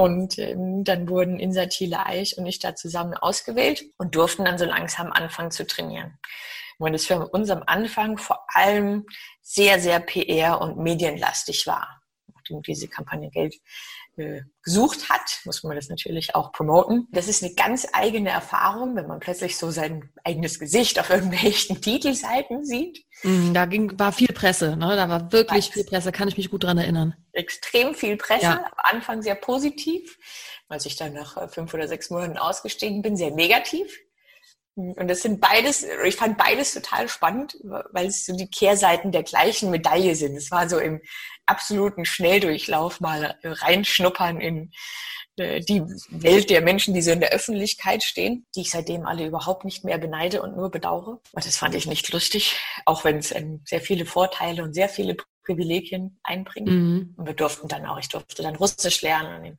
Und 0.00 0.38
ähm, 0.38 0.82
dann 0.82 1.10
wurden 1.10 1.38
Insa 1.38 1.66
Thiele 1.66 2.06
Eich 2.06 2.38
und 2.38 2.46
ich 2.46 2.58
da 2.58 2.74
zusammen 2.74 3.12
ausgewählt 3.12 3.84
und 3.98 4.14
durften 4.14 4.46
dann 4.46 4.56
so 4.56 4.64
langsam 4.64 5.12
anfangen 5.12 5.50
zu 5.50 5.66
trainieren. 5.66 6.18
Und 6.78 6.94
es 6.94 7.04
für 7.04 7.28
uns 7.28 7.50
am 7.50 7.62
Anfang 7.66 8.16
vor 8.16 8.46
allem 8.48 9.04
sehr, 9.42 9.78
sehr 9.78 10.00
PR- 10.00 10.58
und 10.62 10.78
medienlastig 10.78 11.66
war. 11.66 12.00
Nachdem 12.34 12.62
diese 12.62 12.88
Kampagne 12.88 13.30
äh, 13.34 13.60
gesucht 14.62 15.08
hat, 15.08 15.40
muss 15.44 15.62
man 15.62 15.76
das 15.76 15.88
natürlich 15.88 16.34
auch 16.34 16.52
promoten. 16.52 17.08
Das 17.12 17.28
ist 17.28 17.42
eine 17.42 17.54
ganz 17.54 17.86
eigene 17.92 18.30
Erfahrung, 18.30 18.96
wenn 18.96 19.06
man 19.06 19.20
plötzlich 19.20 19.56
so 19.56 19.70
sein 19.70 20.10
eigenes 20.24 20.58
Gesicht 20.58 20.98
auf 21.00 21.10
irgendwelchen 21.10 21.80
Titelseiten 21.80 22.64
sieht. 22.64 23.04
Mm, 23.22 23.52
da 23.52 23.66
ging, 23.66 23.98
war 23.98 24.12
viel 24.12 24.32
Presse, 24.32 24.76
ne? 24.76 24.96
da 24.96 25.08
war 25.08 25.32
wirklich 25.32 25.66
Weiß. 25.68 25.74
viel 25.74 25.84
Presse, 25.84 26.12
kann 26.12 26.28
ich 26.28 26.36
mich 26.36 26.50
gut 26.50 26.64
dran 26.64 26.78
erinnern. 26.78 27.14
Extrem 27.32 27.94
viel 27.94 28.16
Presse, 28.16 28.44
ja. 28.44 28.64
am 28.64 28.96
Anfang 28.96 29.22
sehr 29.22 29.34
positiv, 29.34 30.18
als 30.68 30.86
ich 30.86 30.96
dann 30.96 31.12
nach 31.12 31.36
äh, 31.36 31.48
fünf 31.48 31.72
oder 31.74 31.88
sechs 31.88 32.10
Monaten 32.10 32.38
ausgestiegen 32.38 33.02
bin, 33.02 33.16
sehr 33.16 33.30
negativ. 33.30 33.98
Und 34.76 35.08
das 35.08 35.22
sind 35.22 35.40
beides, 35.40 35.84
ich 36.04 36.16
fand 36.16 36.38
beides 36.38 36.72
total 36.72 37.08
spannend, 37.08 37.56
weil 37.62 38.06
es 38.06 38.24
so 38.24 38.36
die 38.36 38.48
Kehrseiten 38.48 39.12
der 39.12 39.24
gleichen 39.24 39.70
Medaille 39.70 40.14
sind. 40.14 40.36
Es 40.36 40.50
war 40.50 40.68
so 40.68 40.78
im 40.78 41.00
absoluten 41.46 42.04
Schnelldurchlauf 42.04 43.00
mal 43.00 43.36
reinschnuppern 43.42 44.40
in 44.40 44.72
die 45.40 45.82
Welt 46.10 46.50
der 46.50 46.60
Menschen, 46.60 46.94
die 46.94 47.02
so 47.02 47.10
in 47.10 47.20
der 47.20 47.32
Öffentlichkeit 47.32 48.02
stehen, 48.02 48.46
die 48.54 48.62
ich 48.62 48.70
seitdem 48.70 49.06
alle 49.06 49.26
überhaupt 49.26 49.64
nicht 49.64 49.84
mehr 49.84 49.98
beneide 49.98 50.42
und 50.42 50.56
nur 50.56 50.70
bedauere. 50.70 51.20
Und 51.32 51.46
das 51.46 51.56
fand 51.56 51.74
ich 51.74 51.86
nicht 51.86 52.12
lustig, 52.12 52.56
auch 52.84 53.04
wenn 53.04 53.18
es 53.18 53.34
ähm, 53.34 53.62
sehr 53.64 53.80
viele 53.80 54.06
Vorteile 54.06 54.62
und 54.62 54.74
sehr 54.74 54.88
viele 54.88 55.16
Privilegien 55.44 56.20
einbringt. 56.22 56.68
Mhm. 56.68 57.14
Und 57.16 57.26
wir 57.26 57.34
durften 57.34 57.68
dann 57.68 57.86
auch, 57.86 57.98
ich 57.98 58.08
durfte 58.08 58.42
dann 58.42 58.56
Russisch 58.56 59.02
lernen, 59.02 59.56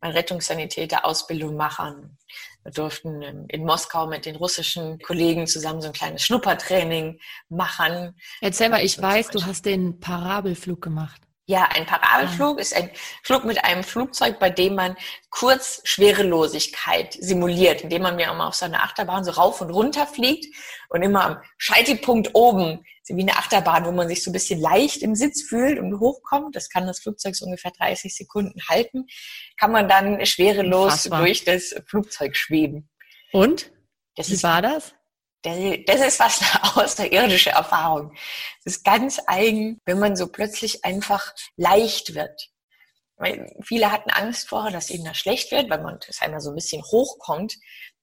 meine 0.00 0.14
Rettungssanitäter 0.14 1.04
Ausbildung 1.04 1.56
machen. 1.56 2.16
Wir 2.62 2.72
durften 2.72 3.22
ähm, 3.22 3.44
in 3.48 3.64
Moskau 3.64 4.06
mit 4.06 4.26
den 4.26 4.36
russischen 4.36 4.98
Kollegen 5.00 5.46
zusammen 5.46 5.82
so 5.82 5.88
ein 5.88 5.92
kleines 5.92 6.22
Schnuppertraining 6.22 7.20
machen. 7.48 8.16
Erzähl 8.40 8.68
mal, 8.68 8.84
ich 8.84 9.00
weiß, 9.00 9.28
du 9.30 9.44
hast 9.44 9.66
den 9.66 10.00
Parabelflug 10.00 10.80
gemacht. 10.80 11.20
Ja, 11.46 11.68
ein 11.74 11.84
Parabelflug 11.84 12.56
ja. 12.56 12.62
ist 12.62 12.74
ein 12.74 12.90
Flug 13.22 13.44
mit 13.44 13.62
einem 13.62 13.84
Flugzeug, 13.84 14.38
bei 14.38 14.48
dem 14.48 14.76
man 14.76 14.96
kurz 15.28 15.82
Schwerelosigkeit 15.84 17.12
simuliert, 17.20 17.82
indem 17.82 18.02
man 18.02 18.16
mir 18.16 18.30
immer 18.30 18.48
auf 18.48 18.54
so 18.54 18.64
einer 18.64 18.82
Achterbahn 18.82 19.24
so 19.24 19.32
rauf 19.32 19.60
und 19.60 19.68
runter 19.68 20.06
fliegt 20.06 20.46
und 20.88 21.02
immer 21.02 21.24
am 21.24 21.36
Scheitelpunkt 21.58 22.30
oben, 22.32 22.82
so 23.02 23.14
wie 23.14 23.20
eine 23.20 23.36
Achterbahn, 23.36 23.84
wo 23.84 23.92
man 23.92 24.08
sich 24.08 24.22
so 24.22 24.30
ein 24.30 24.32
bisschen 24.32 24.58
leicht 24.58 25.02
im 25.02 25.14
Sitz 25.14 25.42
fühlt 25.42 25.78
und 25.78 26.00
hochkommt, 26.00 26.56
das 26.56 26.70
kann 26.70 26.86
das 26.86 27.00
Flugzeug 27.00 27.36
so 27.36 27.44
ungefähr 27.44 27.72
30 27.72 28.16
Sekunden 28.16 28.58
halten, 28.70 29.06
kann 29.58 29.70
man 29.70 29.86
dann 29.86 30.24
schwerelos 30.24 30.92
Fassbar. 30.92 31.20
durch 31.20 31.44
das 31.44 31.74
Flugzeug 31.86 32.36
schweben. 32.36 32.88
Und? 33.32 33.70
Das 34.16 34.30
wie 34.30 34.34
ist, 34.34 34.44
war 34.44 34.62
das? 34.62 34.94
Das 35.44 36.00
ist 36.00 36.20
was 36.20 36.40
eine 36.62 36.76
außerirdische 36.76 37.50
Erfahrung. 37.50 38.12
Es 38.64 38.76
ist 38.76 38.84
ganz 38.84 39.20
eigen, 39.26 39.80
wenn 39.84 39.98
man 39.98 40.16
so 40.16 40.26
plötzlich 40.28 40.84
einfach 40.84 41.34
leicht 41.56 42.14
wird. 42.14 42.50
Weil 43.16 43.54
viele 43.62 43.92
hatten 43.92 44.10
Angst 44.10 44.48
vorher, 44.48 44.72
dass 44.72 44.90
ihnen 44.90 45.04
das 45.04 45.18
schlecht 45.18 45.52
wird, 45.52 45.70
weil 45.70 45.82
man 45.82 45.98
das 46.06 46.20
einmal 46.20 46.40
so 46.40 46.50
ein 46.50 46.56
bisschen 46.56 46.82
hochkommt. 46.82 47.56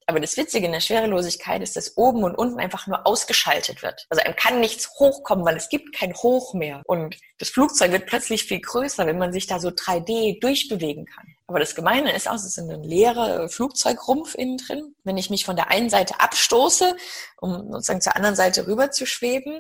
Aber 0.08 0.20
das 0.20 0.36
Witzige 0.38 0.66
in 0.66 0.72
der 0.72 0.80
Schwerelosigkeit 0.80 1.62
ist, 1.62 1.76
dass 1.76 1.96
oben 1.96 2.24
und 2.24 2.36
unten 2.36 2.60
einfach 2.60 2.88
nur 2.88 3.06
ausgeschaltet 3.06 3.84
wird. 3.84 4.06
Also 4.10 4.24
einem 4.24 4.36
kann 4.36 4.60
nichts 4.60 4.90
hochkommen, 5.00 5.46
weil 5.46 5.58
es 5.58 5.70
gibt 5.70 5.96
kein 5.96 6.14
Hoch 6.14 6.54
mehr. 6.54 6.82
Und 6.86 7.18
das 7.40 7.50
Flugzeug 7.50 7.92
wird 7.92 8.08
plötzlich 8.08 8.46
viel 8.46 8.62
größer, 8.62 9.06
wenn 9.06 9.18
man 9.18 9.32
sich 9.32 9.48
da 9.48 9.60
so 9.60 9.70
3D 9.70 10.40
durchbewegen 10.40 11.06
kann. 11.06 11.36
Aber 11.52 11.60
das 11.60 11.76
Gemeine 11.76 12.16
ist 12.16 12.30
auch, 12.30 12.36
es 12.36 12.46
ist 12.46 12.58
ein 12.60 12.82
leerer 12.82 13.50
Flugzeugrumpf 13.50 14.36
innen 14.36 14.58
drin. 14.58 14.96
Wenn 15.04 15.18
ich 15.18 15.30
mich 15.30 15.44
von 15.44 15.58
der 15.58 15.70
einen 15.70 15.90
Seite 15.90 16.22
abstoße, 16.22 16.96
um 17.42 17.74
sozusagen 17.74 18.00
zur 18.00 18.16
anderen 18.16 18.38
Seite 18.38 18.68
rüber 18.68 18.92
zu 18.92 19.06
schweben, 19.06 19.60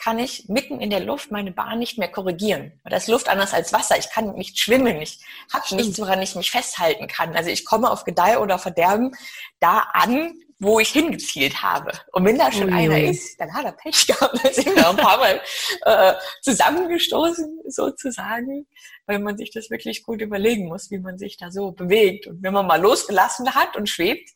kann 0.00 0.18
ich 0.18 0.48
mitten 0.48 0.80
in 0.80 0.88
der 0.88 1.00
Luft 1.00 1.30
meine 1.30 1.52
Bahn 1.52 1.78
nicht 1.78 1.98
mehr 1.98 2.10
korrigieren. 2.10 2.72
Da 2.84 2.96
ist 2.96 3.08
Luft 3.08 3.28
anders 3.28 3.52
als 3.52 3.72
Wasser. 3.72 3.98
Ich 3.98 4.08
kann 4.08 4.34
nicht 4.34 4.58
schwimmen. 4.58 5.00
Ich 5.02 5.20
habe 5.52 5.76
nichts, 5.76 6.00
woran 6.00 6.22
ich 6.22 6.34
mich 6.34 6.50
festhalten 6.50 7.06
kann. 7.06 7.36
Also 7.36 7.50
ich 7.50 7.66
komme 7.66 7.90
auf 7.90 8.04
Gedeih 8.04 8.38
oder 8.38 8.58
Verderben 8.58 9.14
da 9.60 9.80
an, 9.92 10.32
wo 10.58 10.80
ich 10.80 10.88
hingezielt 10.88 11.62
habe. 11.62 11.92
Und 12.12 12.24
wenn 12.24 12.38
da 12.38 12.50
schon 12.50 12.72
oh, 12.72 12.76
einer 12.76 12.98
ist, 12.98 13.38
dann 13.40 13.52
hat 13.52 13.66
er 13.66 13.72
Pech 13.72 14.06
gehabt. 14.06 14.42
Dann 14.42 14.54
sind 14.54 14.74
wir 14.74 14.88
ein 14.88 14.96
paar 14.96 15.18
Mal 15.18 15.40
äh, 15.82 16.14
zusammengestoßen, 16.42 17.60
sozusagen, 17.68 18.66
weil 19.06 19.18
man 19.18 19.36
sich 19.36 19.50
das 19.50 19.68
wirklich 19.68 20.02
gut 20.02 20.22
überlegen 20.22 20.66
muss, 20.68 20.90
wie 20.90 20.98
man 20.98 21.18
sich 21.18 21.36
da 21.36 21.50
so 21.50 21.72
bewegt. 21.72 22.26
Und 22.26 22.42
wenn 22.42 22.54
man 22.54 22.66
mal 22.66 22.80
losgelassen 22.80 23.54
hat 23.54 23.76
und 23.76 23.88
schwebt, 23.88 24.30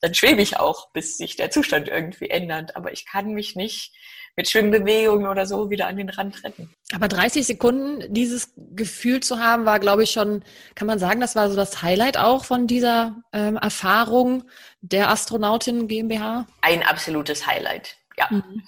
dann 0.00 0.14
schwebe 0.14 0.42
ich 0.42 0.58
auch, 0.58 0.90
bis 0.92 1.16
sich 1.16 1.36
der 1.36 1.50
Zustand 1.50 1.88
irgendwie 1.88 2.30
ändert. 2.30 2.76
Aber 2.76 2.92
ich 2.92 3.06
kann 3.06 3.32
mich 3.32 3.56
nicht 3.56 3.92
mit 4.36 4.48
Schwimmbewegungen 4.48 5.26
oder 5.26 5.46
so 5.46 5.68
wieder 5.70 5.86
an 5.86 5.96
den 5.96 6.08
Rand 6.08 6.42
retten. 6.42 6.74
Aber 6.94 7.08
30 7.08 7.46
Sekunden 7.46 8.12
dieses 8.12 8.52
Gefühl 8.56 9.20
zu 9.20 9.38
haben, 9.38 9.66
war, 9.66 9.78
glaube 9.78 10.04
ich, 10.04 10.10
schon, 10.10 10.42
kann 10.74 10.86
man 10.86 10.98
sagen, 10.98 11.20
das 11.20 11.36
war 11.36 11.50
so 11.50 11.56
das 11.56 11.82
Highlight 11.82 12.16
auch 12.16 12.44
von 12.44 12.66
dieser 12.66 13.16
ähm, 13.32 13.56
Erfahrung 13.56 14.44
der 14.80 15.10
Astronautin 15.10 15.86
GmbH? 15.86 16.46
Ein 16.62 16.82
absolutes 16.82 17.46
Highlight, 17.46 17.96
ja. 18.16 18.28
Mhm. 18.30 18.62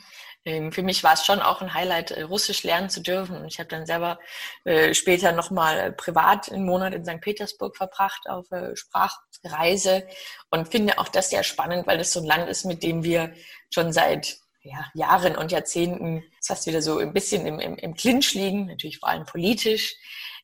Ähm, 0.46 0.72
für 0.72 0.82
mich 0.82 1.02
war 1.02 1.14
es 1.14 1.24
schon 1.24 1.40
auch 1.40 1.62
ein 1.62 1.72
Highlight, 1.72 2.10
äh, 2.10 2.22
Russisch 2.22 2.62
lernen 2.64 2.90
zu 2.90 3.00
dürfen. 3.00 3.36
Und 3.36 3.46
ich 3.46 3.58
habe 3.58 3.68
dann 3.68 3.86
selber 3.86 4.18
äh, 4.64 4.92
später 4.92 5.32
nochmal 5.32 5.78
äh, 5.78 5.92
privat 5.92 6.52
einen 6.52 6.66
Monat 6.66 6.92
in 6.92 7.04
St. 7.04 7.20
Petersburg 7.20 7.76
verbracht 7.76 8.28
auf 8.28 8.50
äh, 8.52 8.76
Sprachreise 8.76 10.06
und 10.50 10.70
finde 10.70 10.98
auch 10.98 11.08
das 11.08 11.30
sehr 11.30 11.44
spannend, 11.44 11.86
weil 11.86 12.00
es 12.00 12.12
so 12.12 12.20
ein 12.20 12.26
Land 12.26 12.48
ist, 12.48 12.64
mit 12.64 12.82
dem 12.82 13.04
wir 13.04 13.32
schon 13.70 13.92
seit 13.92 14.36
ja, 14.64 14.90
Jahren 14.94 15.36
und 15.36 15.52
Jahrzehnten 15.52 16.24
fast 16.42 16.66
wieder 16.66 16.82
so 16.82 16.98
ein 16.98 17.12
bisschen 17.12 17.46
im, 17.46 17.60
im, 17.60 17.76
im 17.76 17.94
Clinch 17.94 18.34
liegen, 18.34 18.66
natürlich 18.66 18.98
vor 18.98 19.10
allem 19.10 19.26
politisch, 19.26 19.96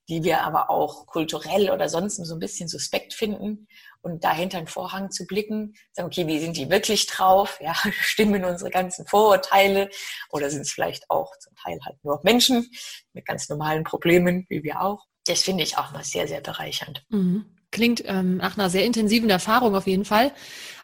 die 0.09 0.23
wir 0.23 0.43
aber 0.43 0.71
auch 0.71 1.07
kulturell 1.07 1.71
oder 1.71 1.89
sonst 1.89 2.17
so 2.17 2.35
ein 2.35 2.41
bisschen 2.41 2.69
suspekt 2.69 3.15
finden. 3.15 3.67
Und 4.03 4.25
dahinter 4.25 4.57
einen 4.59 4.67
Vorhang 4.67 5.11
zu 5.11 5.27
blicken, 5.27 5.75
sagen, 5.93 6.07
okay, 6.07 6.27
wie 6.27 6.41
sind 6.41 6.57
die 6.57 6.71
wirklich 6.71 7.07
drauf? 7.07 7.59
Ja, 7.61 7.75
stimmen 8.01 8.45
unsere 8.45 8.71
ganzen 8.71 9.07
Vorurteile? 9.07 9.91
Oder 10.31 10.51
sind 10.51 10.63
es 10.63 10.73
vielleicht 10.73 11.09
auch 11.11 11.31
zum 11.39 11.55
Teil 11.55 11.79
halt 11.85 12.03
nur 12.03 12.19
Menschen 12.23 12.71
mit 13.13 13.27
ganz 13.27 13.49
normalen 13.49 13.85
Problemen, 13.85 14.47
wie 14.49 14.63
wir 14.63 14.81
auch? 14.81 15.05
Das 15.27 15.43
finde 15.43 15.65
ich 15.65 15.77
auch 15.77 15.93
mal 15.93 16.03
sehr, 16.03 16.27
sehr 16.27 16.41
bereichernd. 16.41 17.05
Mhm. 17.11 17.45
Klingt 17.71 18.03
ähm, 18.07 18.39
nach 18.39 18.59
einer 18.59 18.69
sehr 18.69 18.85
intensiven 18.85 19.31
Erfahrung 19.31 19.77
auf 19.77 19.87
jeden 19.87 20.05
Fall. 20.05 20.33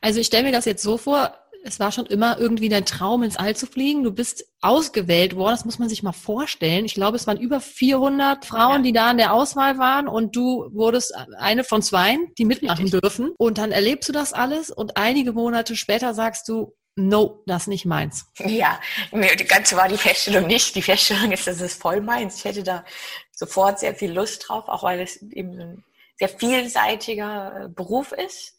Also 0.00 0.20
ich 0.20 0.28
stelle 0.28 0.44
mir 0.44 0.52
das 0.52 0.66
jetzt 0.66 0.82
so 0.82 0.98
vor, 0.98 1.36
es 1.66 1.80
war 1.80 1.90
schon 1.90 2.06
immer 2.06 2.38
irgendwie 2.38 2.68
dein 2.68 2.84
Traum, 2.84 3.22
ins 3.22 3.36
All 3.36 3.56
zu 3.56 3.66
fliegen. 3.66 4.04
Du 4.04 4.12
bist 4.12 4.44
ausgewählt 4.60 5.34
worden, 5.36 5.54
das 5.54 5.64
muss 5.64 5.78
man 5.78 5.88
sich 5.88 6.02
mal 6.02 6.12
vorstellen. 6.12 6.84
Ich 6.84 6.94
glaube, 6.94 7.16
es 7.16 7.26
waren 7.26 7.38
über 7.38 7.60
400 7.60 8.44
Frauen, 8.44 8.76
ja. 8.76 8.82
die 8.82 8.92
da 8.92 9.10
in 9.10 9.18
der 9.18 9.32
Auswahl 9.32 9.78
waren 9.78 10.08
und 10.08 10.36
du 10.36 10.68
wurdest 10.72 11.14
eine 11.38 11.64
von 11.64 11.82
zwei, 11.82 12.16
die 12.38 12.44
mitmachen 12.44 12.84
Richtig. 12.84 13.00
dürfen. 13.00 13.34
Und 13.36 13.58
dann 13.58 13.72
erlebst 13.72 14.08
du 14.08 14.12
das 14.12 14.32
alles 14.32 14.70
und 14.70 14.96
einige 14.96 15.32
Monate 15.32 15.76
später 15.76 16.14
sagst 16.14 16.48
du, 16.48 16.74
no, 16.94 17.42
das 17.46 17.62
ist 17.62 17.68
nicht 17.68 17.84
meins. 17.84 18.26
Ja, 18.38 18.80
die 19.12 19.44
ganze 19.44 19.76
war 19.76 19.88
die 19.88 19.98
Feststellung 19.98 20.46
nicht. 20.46 20.74
Die 20.74 20.82
Feststellung 20.82 21.32
ist, 21.32 21.46
das 21.46 21.60
ist 21.60 21.80
voll 21.80 22.00
meins. 22.00 22.38
Ich 22.38 22.44
hätte 22.44 22.62
da 22.62 22.84
sofort 23.32 23.80
sehr 23.80 23.94
viel 23.94 24.12
Lust 24.12 24.48
drauf, 24.48 24.68
auch 24.68 24.82
weil 24.82 25.00
es 25.00 25.20
eben 25.22 25.60
ein 25.60 25.84
sehr 26.18 26.28
vielseitiger 26.28 27.64
äh, 27.64 27.68
Beruf 27.68 28.12
ist 28.12 28.55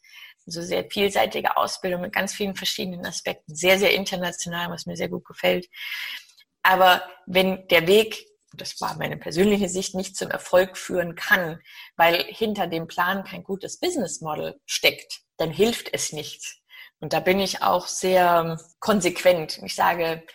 so 0.50 0.62
sehr 0.62 0.84
vielseitige 0.90 1.56
Ausbildung 1.56 2.00
mit 2.00 2.12
ganz 2.12 2.34
vielen 2.34 2.54
verschiedenen 2.54 3.06
Aspekten, 3.06 3.54
sehr, 3.54 3.78
sehr 3.78 3.94
international, 3.94 4.70
was 4.70 4.86
mir 4.86 4.96
sehr 4.96 5.08
gut 5.08 5.24
gefällt. 5.24 5.68
Aber 6.62 7.02
wenn 7.26 7.66
der 7.68 7.86
Weg, 7.86 8.26
das 8.52 8.80
war 8.80 8.96
meine 8.96 9.16
persönliche 9.16 9.68
Sicht, 9.68 9.94
nicht 9.94 10.16
zum 10.16 10.30
Erfolg 10.30 10.76
führen 10.76 11.14
kann, 11.14 11.60
weil 11.96 12.24
hinter 12.24 12.66
dem 12.66 12.86
Plan 12.86 13.24
kein 13.24 13.44
gutes 13.44 13.78
Business 13.78 14.20
Model 14.20 14.60
steckt, 14.66 15.20
dann 15.36 15.50
hilft 15.50 15.92
es 15.92 16.12
nichts. 16.12 16.58
Und 17.00 17.12
da 17.12 17.20
bin 17.20 17.38
ich 17.38 17.62
auch 17.62 17.86
sehr 17.86 18.58
konsequent. 18.80 19.60
Ich 19.62 19.74
sage, 19.74 20.26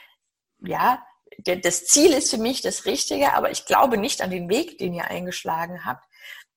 ja, 0.59 1.03
das 1.39 1.85
Ziel 1.85 2.13
ist 2.13 2.29
für 2.29 2.37
mich 2.37 2.61
das 2.61 2.85
Richtige, 2.85 3.33
aber 3.33 3.51
ich 3.51 3.65
glaube 3.65 3.97
nicht 3.97 4.21
an 4.21 4.29
den 4.29 4.49
Weg, 4.49 4.77
den 4.77 4.93
ihr 4.93 5.05
eingeschlagen 5.05 5.85
habt. 5.85 6.05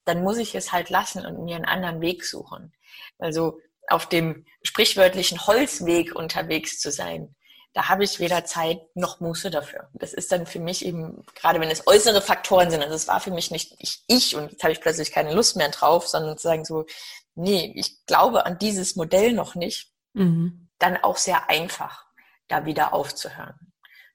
Dann 0.05 0.23
muss 0.23 0.37
ich 0.37 0.55
es 0.55 0.71
halt 0.71 0.91
lassen 0.91 1.27
und 1.27 1.45
mir 1.45 1.57
einen 1.57 1.65
anderen 1.65 2.01
Weg 2.01 2.25
suchen. 2.25 2.73
Also 3.19 3.61
auf 3.89 4.09
dem 4.09 4.45
sprichwörtlichen 4.63 5.47
Holzweg 5.47 6.15
unterwegs 6.15 6.81
zu 6.81 6.91
sein, 6.91 7.35
da 7.77 7.91
habe 7.91 8.05
ich 8.05 8.21
weder 8.21 8.47
Zeit 8.47 8.81
noch 8.95 9.21
Muße 9.21 9.51
dafür. 9.51 9.91
Das 9.93 10.15
ist 10.15 10.33
dann 10.33 10.47
für 10.47 10.59
mich 10.59 10.85
eben, 10.85 11.25
gerade 11.35 11.61
wenn 11.61 11.71
es 11.71 11.87
äußere 11.87 12.23
Faktoren 12.23 12.71
sind, 12.71 12.83
also 12.83 12.95
es 12.95 13.07
war 13.07 13.21
für 13.21 13.31
mich 13.31 13.51
nicht 13.51 13.75
ich, 13.79 14.03
ich 14.07 14.35
und 14.35 14.51
jetzt 14.51 14.63
habe 14.63 14.73
ich 14.73 14.81
plötzlich 14.81 15.13
keine 15.13 15.35
Lust 15.35 15.57
mehr 15.57 15.69
drauf, 15.69 16.09
sondern 16.09 16.39
zu 16.39 16.49
sagen 16.49 16.65
so, 16.65 16.87
nee, 17.35 17.73
ich 17.77 18.07
glaube 18.07 18.47
an 18.47 18.59
dieses 18.59 18.97
Modell 18.97 19.35
noch 19.35 19.57
nicht, 19.57 19.93
mhm. 20.15 20.71
dann 20.79 20.97
auch 20.97 21.19
sehr 21.19 21.51
einfach, 21.51 22.07
da 22.49 22.65
wieder 22.65 22.95
aufzuhören. 22.95 23.73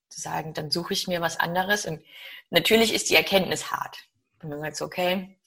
Zu 0.10 0.22
sagen, 0.22 0.56
dann 0.56 0.72
suche 0.72 0.94
ich 0.94 1.08
mir 1.08 1.22
was 1.22 1.40
anderes. 1.40 1.86
Und 1.86 2.04
natürlich 2.50 2.92
ist 2.94 3.12
die 3.12 3.16
Erkenntnis 3.16 3.72
hart. 3.72 3.96
Und 4.42 4.50
man 4.50 4.60
sagt 4.60 4.76
so, 4.76 4.86
okay, 4.86 5.40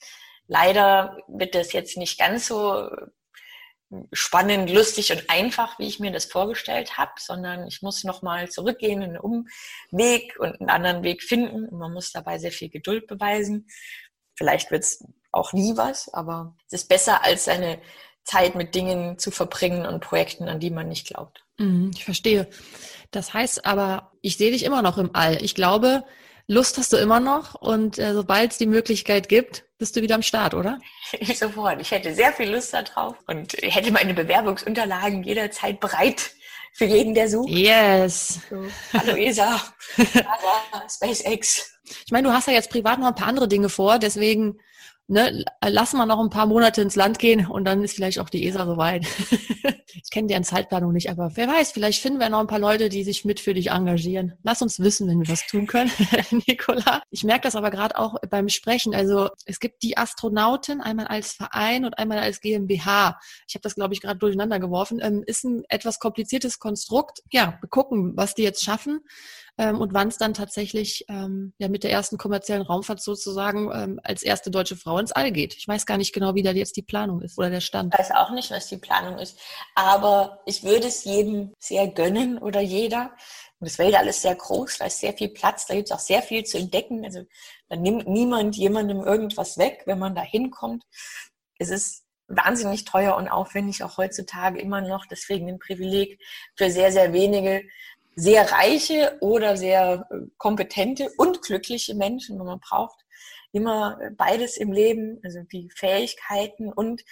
leider 0.46 1.18
wird 1.26 1.56
das 1.56 1.72
jetzt 1.72 1.96
nicht 1.96 2.16
ganz 2.16 2.46
so 2.46 2.88
spannend, 4.12 4.70
lustig 4.70 5.12
und 5.12 5.28
einfach, 5.28 5.78
wie 5.78 5.86
ich 5.86 6.00
mir 6.00 6.12
das 6.12 6.26
vorgestellt 6.26 6.98
habe, 6.98 7.12
sondern 7.18 7.66
ich 7.66 7.82
muss 7.82 8.04
nochmal 8.04 8.50
zurückgehen, 8.50 9.02
einen 9.02 9.18
Umweg 9.18 10.36
und 10.38 10.60
einen 10.60 10.70
anderen 10.70 11.02
Weg 11.02 11.22
finden. 11.22 11.68
Und 11.68 11.78
man 11.78 11.92
muss 11.92 12.12
dabei 12.12 12.38
sehr 12.38 12.52
viel 12.52 12.68
Geduld 12.68 13.06
beweisen. 13.06 13.66
Vielleicht 14.36 14.70
wird 14.70 14.84
es 14.84 15.04
auch 15.32 15.52
nie 15.52 15.76
was, 15.76 16.12
aber 16.12 16.56
es 16.66 16.82
ist 16.82 16.88
besser, 16.88 17.24
als 17.24 17.44
seine 17.44 17.80
Zeit 18.24 18.54
mit 18.54 18.74
Dingen 18.74 19.18
zu 19.18 19.30
verbringen 19.30 19.86
und 19.86 20.00
Projekten, 20.00 20.48
an 20.48 20.60
die 20.60 20.70
man 20.70 20.88
nicht 20.88 21.06
glaubt. 21.06 21.44
Mhm, 21.58 21.90
ich 21.94 22.04
verstehe. 22.04 22.48
Das 23.10 23.34
heißt 23.34 23.64
aber, 23.64 24.12
ich 24.22 24.36
sehe 24.36 24.50
dich 24.50 24.64
immer 24.64 24.82
noch 24.82 24.98
im 24.98 25.14
All. 25.14 25.42
Ich 25.42 25.54
glaube, 25.54 26.04
Lust 26.46 26.76
hast 26.76 26.92
du 26.92 26.98
immer 26.98 27.20
noch 27.20 27.54
und 27.54 27.98
äh, 27.98 28.12
sobald 28.12 28.52
es 28.52 28.58
die 28.58 28.66
Möglichkeit 28.66 29.30
gibt, 29.30 29.64
bist 29.78 29.96
du 29.96 30.02
wieder 30.02 30.14
am 30.14 30.22
Start, 30.22 30.52
oder? 30.52 30.78
Sofort. 31.34 31.80
Ich 31.80 31.90
hätte 31.90 32.14
sehr 32.14 32.32
viel 32.32 32.50
Lust 32.50 32.74
darauf 32.74 33.16
und 33.26 33.54
hätte 33.54 33.90
meine 33.92 34.12
Bewerbungsunterlagen 34.12 35.22
jederzeit 35.22 35.80
bereit 35.80 36.32
für 36.74 36.84
jeden, 36.84 37.14
der 37.14 37.30
sucht. 37.30 37.48
Yes. 37.48 38.40
So, 38.50 38.62
Hallo 38.92 39.16
ESA, 39.16 39.58
NASA, 39.96 40.88
SpaceX. 40.90 41.72
Ich 41.84 42.12
meine, 42.12 42.28
du 42.28 42.34
hast 42.34 42.46
ja 42.46 42.52
jetzt 42.54 42.70
privat 42.70 42.98
noch 42.98 43.08
ein 43.08 43.14
paar 43.14 43.28
andere 43.28 43.48
Dinge 43.48 43.68
vor, 43.68 43.98
deswegen 43.98 44.58
ne, 45.06 45.44
lass 45.62 45.92
mal 45.92 46.06
noch 46.06 46.20
ein 46.20 46.30
paar 46.30 46.46
Monate 46.46 46.80
ins 46.82 46.96
Land 46.96 47.18
gehen 47.18 47.46
und 47.46 47.64
dann 47.64 47.82
ist 47.82 47.94
vielleicht 47.94 48.18
auch 48.18 48.30
die 48.30 48.46
ESA 48.46 48.66
soweit. 48.66 49.06
ich 49.94 50.10
kenne 50.10 50.28
deren 50.28 50.44
Zeitplanung 50.44 50.92
nicht, 50.92 51.10
aber 51.10 51.32
wer 51.34 51.48
weiß, 51.48 51.72
vielleicht 51.72 52.00
finden 52.00 52.20
wir 52.20 52.28
noch 52.28 52.40
ein 52.40 52.46
paar 52.46 52.58
Leute, 52.58 52.88
die 52.88 53.04
sich 53.04 53.24
mit 53.24 53.40
für 53.40 53.54
dich 53.54 53.70
engagieren. 53.70 54.34
Lass 54.42 54.62
uns 54.62 54.80
wissen, 54.80 55.08
wenn 55.08 55.20
wir 55.20 55.28
was 55.28 55.46
tun 55.46 55.66
können, 55.66 55.90
Nicola. 56.46 57.02
Ich 57.10 57.24
merke 57.24 57.42
das 57.42 57.56
aber 57.56 57.70
gerade 57.70 57.98
auch 57.98 58.16
beim 58.30 58.48
Sprechen. 58.48 58.94
Also 58.94 59.28
es 59.44 59.60
gibt 59.60 59.82
die 59.82 59.96
Astronautin 59.96 60.80
einmal 60.80 61.06
als 61.06 61.32
Verein 61.32 61.84
und 61.84 61.98
einmal 61.98 62.18
als 62.18 62.40
GmbH. 62.40 63.18
Ich 63.46 63.54
habe 63.54 63.62
das, 63.62 63.74
glaube 63.74 63.94
ich, 63.94 64.00
gerade 64.00 64.18
durcheinander 64.18 64.58
geworfen. 64.58 65.00
Ähm, 65.02 65.22
ist 65.26 65.44
ein 65.44 65.64
etwas 65.68 65.98
kompliziertes 65.98 66.58
Konstrukt. 66.58 67.22
Ja, 67.30 67.58
wir 67.60 67.68
gucken, 67.68 68.16
was 68.16 68.34
die 68.34 68.42
jetzt 68.42 68.64
schaffen 68.64 69.00
ähm, 69.56 69.80
und 69.80 69.94
wann 69.94 70.08
es 70.08 70.18
dann 70.18 70.34
tatsächlich 70.34 71.04
ähm, 71.08 71.54
ja 71.58 71.68
mit 71.68 71.84
der 71.84 71.92
ersten 71.92 72.18
kommerziellen 72.18 72.62
Raumfahrt 72.62 73.00
sozusagen 73.00 73.70
ähm, 73.72 74.00
als 74.02 74.22
erste 74.22 74.50
deutsche 74.50 74.76
Frau 74.76 74.98
ins 74.98 75.12
All 75.12 75.30
geht. 75.30 75.54
Ich 75.56 75.68
weiß 75.68 75.86
gar 75.86 75.96
nicht 75.96 76.12
genau, 76.12 76.34
wie 76.34 76.42
da 76.42 76.50
jetzt 76.50 76.76
die 76.76 76.82
Planung 76.82 77.20
ist 77.22 77.38
oder 77.38 77.50
der 77.50 77.60
Stand. 77.60 77.94
Ich 77.94 78.00
weiß 78.00 78.10
auch 78.12 78.30
nicht, 78.30 78.50
was 78.50 78.68
die 78.68 78.78
Planung 78.78 79.18
ist, 79.18 79.38
aber 79.74 80.40
ich 80.46 80.64
würde 80.64 80.88
es 80.88 81.04
jedem 81.04 81.52
sehr 81.58 81.88
gönnen 81.88 82.38
oder 82.38 82.60
jeder. 82.60 83.12
Und 83.60 83.70
das 83.70 83.78
Welt 83.78 83.94
alles 83.94 84.22
sehr 84.22 84.34
groß, 84.34 84.78
da 84.78 84.86
ist 84.86 84.98
sehr 84.98 85.12
viel 85.12 85.28
Platz, 85.28 85.66
da 85.66 85.74
gibt 85.74 85.88
es 85.88 85.92
auch 85.92 86.00
sehr 86.00 86.22
viel 86.22 86.44
zu 86.44 86.58
entdecken. 86.58 87.04
Also 87.04 87.22
da 87.68 87.76
nimmt 87.76 88.08
niemand 88.08 88.56
jemandem 88.56 89.00
irgendwas 89.00 89.56
weg, 89.56 89.82
wenn 89.86 89.98
man 89.98 90.14
da 90.14 90.22
hinkommt. 90.22 90.82
Es 91.58 91.70
ist 91.70 92.04
wahnsinnig 92.28 92.84
teuer 92.84 93.16
und 93.16 93.28
aufwendig, 93.28 93.82
auch 93.84 93.98
heutzutage 93.98 94.60
immer 94.60 94.80
noch. 94.80 95.06
Deswegen 95.06 95.48
ein 95.48 95.58
Privileg 95.58 96.20
für 96.56 96.70
sehr, 96.70 96.90
sehr 96.90 97.12
wenige 97.12 97.62
sehr 98.16 98.50
reiche 98.52 99.16
oder 99.20 99.56
sehr 99.56 100.06
äh, 100.10 100.16
kompetente 100.38 101.10
und 101.18 101.42
glückliche 101.42 101.94
Menschen, 101.94 102.38
wo 102.38 102.44
man 102.44 102.60
braucht 102.60 103.04
immer 103.54 103.98
beides 104.16 104.56
im 104.56 104.72
Leben, 104.72 105.20
also 105.22 105.40
die 105.52 105.70
Fähigkeiten 105.76 106.72
und 106.72 107.02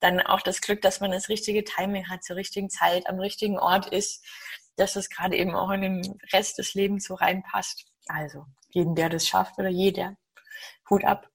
dann 0.00 0.20
auch 0.20 0.40
das 0.40 0.60
Glück, 0.60 0.82
dass 0.82 1.00
man 1.00 1.12
das 1.12 1.28
richtige 1.28 1.62
Timing 1.62 2.08
hat, 2.08 2.24
zur 2.24 2.34
richtigen 2.36 2.68
Zeit, 2.68 3.06
am 3.08 3.20
richtigen 3.20 3.56
Ort 3.56 3.86
ist, 3.86 4.26
dass 4.76 4.94
das 4.94 5.08
gerade 5.08 5.36
eben 5.36 5.54
auch 5.54 5.70
in 5.70 5.82
den 5.82 6.18
Rest 6.32 6.58
des 6.58 6.74
Lebens 6.74 7.04
so 7.04 7.14
reinpasst. 7.14 7.84
Also 8.08 8.46
jeden, 8.70 8.96
der 8.96 9.10
das 9.10 9.28
schafft 9.28 9.58
oder 9.58 9.68
jeder, 9.68 10.16
Hut 10.90 11.04
ab. 11.04 11.28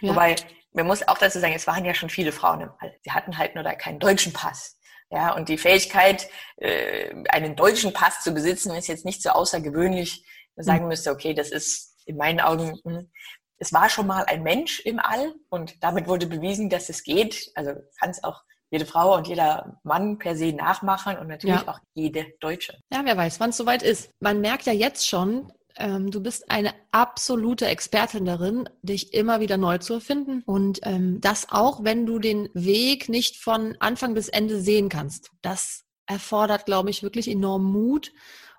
Ja. 0.00 0.10
Wobei, 0.10 0.36
man 0.72 0.86
muss 0.86 1.06
auch 1.06 1.18
dazu 1.18 1.38
sagen, 1.38 1.54
es 1.54 1.66
waren 1.66 1.84
ja 1.84 1.92
schon 1.92 2.08
viele 2.08 2.32
Frauen 2.32 2.62
im 2.62 2.70
All. 2.78 2.96
Sie 3.04 3.12
hatten 3.12 3.36
halt 3.36 3.54
nur 3.54 3.62
da 3.62 3.74
keinen 3.74 3.98
deutschen 3.98 4.32
Pass. 4.32 4.78
Ja, 5.10 5.34
und 5.34 5.48
die 5.48 5.58
Fähigkeit, 5.58 6.28
äh, 6.56 7.14
einen 7.28 7.56
deutschen 7.56 7.92
Pass 7.92 8.22
zu 8.22 8.32
besitzen, 8.32 8.74
ist 8.74 8.88
jetzt 8.88 9.04
nicht 9.04 9.22
so 9.22 9.30
außergewöhnlich. 9.30 10.24
Man 10.56 10.64
sagen 10.64 10.80
hm. 10.80 10.88
müsste, 10.88 11.10
okay, 11.10 11.34
das 11.34 11.50
ist 11.50 11.94
in 12.06 12.16
meinen 12.16 12.40
Augen, 12.40 12.78
hm, 12.84 13.10
es 13.58 13.72
war 13.72 13.88
schon 13.88 14.06
mal 14.06 14.24
ein 14.24 14.42
Mensch 14.42 14.80
im 14.80 14.98
All 14.98 15.34
und 15.48 15.82
damit 15.82 16.08
wurde 16.08 16.26
bewiesen, 16.26 16.68
dass 16.68 16.88
es 16.88 17.02
geht. 17.02 17.50
Also 17.54 17.72
kann 17.98 18.10
es 18.10 18.22
auch 18.24 18.42
jede 18.70 18.86
Frau 18.86 19.14
und 19.14 19.28
jeder 19.28 19.78
Mann 19.84 20.18
per 20.18 20.36
se 20.36 20.52
nachmachen 20.52 21.16
und 21.18 21.28
natürlich 21.28 21.60
ja. 21.60 21.68
auch 21.68 21.78
jede 21.94 22.26
Deutsche. 22.40 22.76
Ja, 22.92 23.02
wer 23.04 23.16
weiß, 23.16 23.38
wann 23.38 23.50
es 23.50 23.56
soweit 23.56 23.82
ist. 23.82 24.10
Man 24.20 24.40
merkt 24.40 24.66
ja 24.66 24.72
jetzt 24.72 25.08
schon, 25.08 25.52
ähm, 25.76 26.10
du 26.10 26.20
bist 26.20 26.50
eine 26.50 26.74
absolute 26.92 27.66
Expertin 27.66 28.24
darin, 28.24 28.68
dich 28.82 29.12
immer 29.12 29.40
wieder 29.40 29.56
neu 29.56 29.78
zu 29.78 29.94
erfinden. 29.94 30.42
Und 30.46 30.80
ähm, 30.82 31.20
das 31.20 31.50
auch, 31.50 31.84
wenn 31.84 32.06
du 32.06 32.18
den 32.18 32.48
Weg 32.54 33.08
nicht 33.08 33.36
von 33.36 33.76
Anfang 33.80 34.14
bis 34.14 34.28
Ende 34.28 34.60
sehen 34.60 34.88
kannst. 34.88 35.30
Das 35.42 35.84
erfordert, 36.06 36.66
glaube 36.66 36.90
ich, 36.90 37.02
wirklich 37.02 37.28
enorm 37.28 37.64
Mut. 37.64 38.12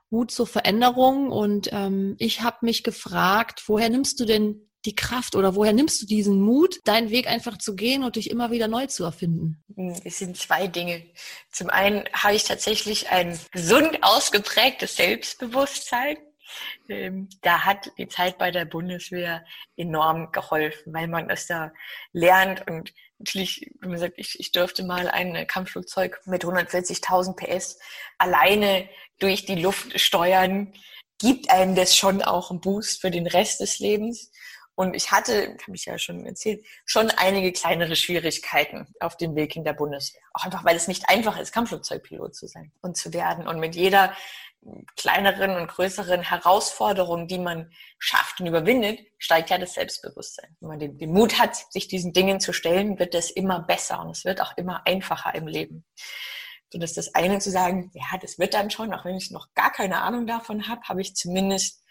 Mut 0.10 0.32
zur 0.32 0.48
Veränderung. 0.48 1.32
Und 1.32 1.70
ähm, 1.72 2.16
ich 2.20 2.42
habe 2.42 2.58
mich 2.62 2.84
gefragt, 2.84 3.64
woher 3.68 3.90
nimmst 3.90 4.20
du 4.20 4.26
denn 4.26 4.70
die 4.86 4.96
Kraft 4.96 5.36
oder 5.36 5.56
woher 5.56 5.74
nimmst 5.74 6.02
du 6.02 6.06
diesen 6.06 6.42
Mut, 6.42 6.80
deinen 6.86 7.10
Weg 7.10 7.28
einfach 7.28 7.58
zu 7.58 7.76
gehen 7.76 8.04
und 8.04 8.18
dich 8.18 8.30
immer 8.30 8.52
wieder 8.52 8.68
neu 8.68 8.86
zu 8.86 9.04
erfinden? 9.04 9.64
Hm, 9.76 9.96
es 10.04 10.20
sind 10.20 10.38
zwei 10.38 10.68
Dinge. 10.68 11.04
Zum 11.52 11.70
einen 11.70 12.04
habe 12.14 12.36
ich 12.36 12.44
tatsächlich 12.44 13.10
ein 13.10 13.40
gesund 13.52 13.98
ausgeprägtes 14.02 14.96
Selbstbewusstsein 14.96 16.18
ähm, 16.90 17.30
da 17.42 17.66
hat 17.66 17.92
die 17.98 18.08
Zeit 18.08 18.38
bei 18.38 18.52
der 18.52 18.66
Bundeswehr 18.66 19.46
enorm 19.78 20.32
geholfen, 20.32 20.94
weil 20.94 21.08
man 21.08 21.30
es 21.30 21.48
da 21.48 21.72
lernt 22.14 22.68
und 22.68 22.94
natürlich, 23.20 23.72
wie 23.82 23.88
man 23.88 23.98
sagt, 23.98 24.16
ich, 24.18 24.40
ich 24.40 24.52
durfte 24.52 24.84
mal 24.84 25.10
ein 25.10 25.48
Kampfflugzeug 25.48 26.22
mit 26.26 26.44
140.000 26.44 27.36
PS 27.36 27.80
alleine 28.18 28.90
durch 29.20 29.46
die 29.46 29.56
Luft 29.56 30.00
steuern, 30.00 30.74
gibt 31.20 31.50
einem 31.50 31.76
das 31.76 31.96
schon 31.96 32.22
auch 32.22 32.52
einen 32.52 32.62
Boost 32.62 33.02
für 33.02 33.12
den 33.12 33.28
Rest 33.28 33.62
des 33.62 33.80
Lebens. 33.80 34.32
Und 34.78 34.94
ich 34.94 35.12
hatte, 35.12 35.56
habe 35.62 35.76
ich 35.76 35.86
ja 35.86 35.98
schon 35.98 36.26
erzählt, 36.26 36.66
schon 36.84 37.10
einige 37.10 37.54
kleinere 37.54 37.96
Schwierigkeiten 37.96 38.94
auf 39.00 39.16
dem 39.16 39.34
Weg 39.36 39.56
in 39.56 39.64
der 39.64 39.72
Bundeswehr. 39.72 40.22
Auch 40.34 40.44
einfach, 40.44 40.66
weil 40.66 40.76
es 40.76 40.90
nicht 40.90 41.08
einfach 41.08 41.40
ist, 41.40 41.54
Kampfflugzeugpilot 41.54 42.36
zu 42.36 42.48
sein 42.48 42.74
und 42.82 42.98
zu 42.98 43.14
werden. 43.14 43.48
Und 43.48 43.62
mit 43.62 43.76
jeder 43.76 44.14
kleineren 44.96 45.56
und 45.56 45.68
größeren 45.68 46.22
Herausforderungen, 46.22 47.28
die 47.28 47.40
man 47.40 47.72
schafft 48.00 48.40
und 48.40 48.48
überwindet, 48.48 49.00
steigt 49.18 49.50
ja 49.50 49.58
das 49.58 49.74
Selbstbewusstsein. 49.74 50.56
Wenn 50.60 50.70
man 50.70 50.80
den, 50.80 50.98
den 50.98 51.12
Mut 51.12 51.40
hat, 51.40 51.56
sich 51.72 51.88
diesen 51.88 52.14
Dingen 52.14 52.40
zu 52.40 52.54
stellen, 52.54 52.98
wird 52.98 53.14
es 53.14 53.30
immer 53.30 53.60
besser 53.60 54.00
und 54.00 54.12
es 54.12 54.26
wird 54.26 54.42
auch 54.42 54.58
immer 54.58 54.86
einfacher 54.86 55.36
im 55.36 55.48
Leben. 55.48 55.86
So 56.72 56.80
dass 56.80 56.94
das 56.94 57.14
eine 57.14 57.40
zu 57.40 57.52
sagen, 57.52 57.92
ja, 57.94 58.18
das 58.20 58.40
wird 58.40 58.54
dann 58.54 58.72
schon, 58.72 58.94
auch 58.94 59.06
wenn 59.06 59.16
ich 59.16 59.32
noch 59.32 59.54
gar 59.54 59.72
keine 59.72 60.02
Ahnung 60.02 60.26
davon 60.26 60.68
habe, 60.68 60.82
habe 60.88 61.02
ich 61.02 61.16
zumindest 61.16 61.84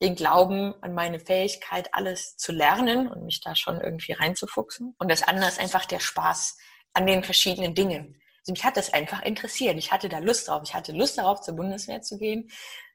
den 0.00 0.14
Glauben 0.14 0.74
an 0.82 0.94
meine 0.94 1.18
Fähigkeit, 1.18 1.92
alles 1.92 2.36
zu 2.36 2.52
lernen 2.52 3.08
und 3.08 3.24
mich 3.24 3.40
da 3.40 3.56
schon 3.56 3.80
irgendwie 3.80 4.12
reinzufuchsen. 4.12 4.94
Und 4.98 5.10
das 5.10 5.22
andere 5.22 5.48
ist 5.48 5.58
einfach 5.58 5.86
der 5.86 5.98
Spaß 5.98 6.56
an 6.92 7.06
den 7.06 7.24
verschiedenen 7.24 7.74
Dingen. 7.74 8.20
Also 8.48 8.54
mich 8.54 8.64
hat 8.64 8.78
das 8.78 8.94
einfach 8.94 9.22
interessiert. 9.22 9.76
Ich 9.76 9.92
hatte 9.92 10.08
da 10.08 10.20
Lust 10.20 10.48
drauf. 10.48 10.62
Ich 10.64 10.72
hatte 10.72 10.92
Lust 10.92 11.18
darauf, 11.18 11.42
zur 11.42 11.54
Bundeswehr 11.54 12.00
zu 12.00 12.16
gehen 12.16 12.50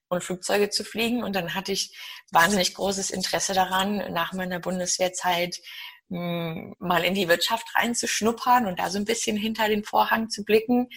und 0.07 0.23
Flugzeuge 0.23 0.71
zu 0.71 0.83
fliegen. 0.83 1.23
Und 1.23 1.35
dann 1.35 1.53
hatte 1.53 1.71
ich 1.71 1.95
wahnsinnig 2.31 2.73
großes 2.73 3.11
Interesse 3.11 3.53
daran, 3.53 3.97
nach 4.11 4.33
meiner 4.33 4.59
Bundeswehrzeit 4.59 5.61
hm, 6.09 6.73
mal 6.79 7.03
in 7.03 7.13
die 7.13 7.27
Wirtschaft 7.27 7.67
reinzuschnuppern 7.75 8.65
und 8.65 8.79
da 8.79 8.89
so 8.89 8.97
ein 8.97 9.05
bisschen 9.05 9.37
hinter 9.37 9.69
den 9.69 9.83
Vorhang 9.83 10.27
zu 10.31 10.43
blicken. 10.43 10.89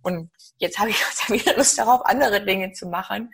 Und 0.00 0.30
jetzt 0.56 0.78
habe 0.78 0.88
ich 0.88 0.96
wieder 1.28 1.54
Lust 1.54 1.76
darauf, 1.76 2.00
andere 2.06 2.42
Dinge 2.42 2.72
zu 2.72 2.86
machen. 2.86 3.30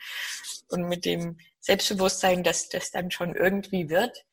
Und 0.71 0.89
mit 0.89 1.05
dem 1.05 1.39
Selbstbewusstsein, 1.61 2.43
dass 2.43 2.69
das 2.69 2.91
dann 2.91 3.13
schon 3.13 3.37
irgendwie 3.37 3.91
wird. 3.91 4.25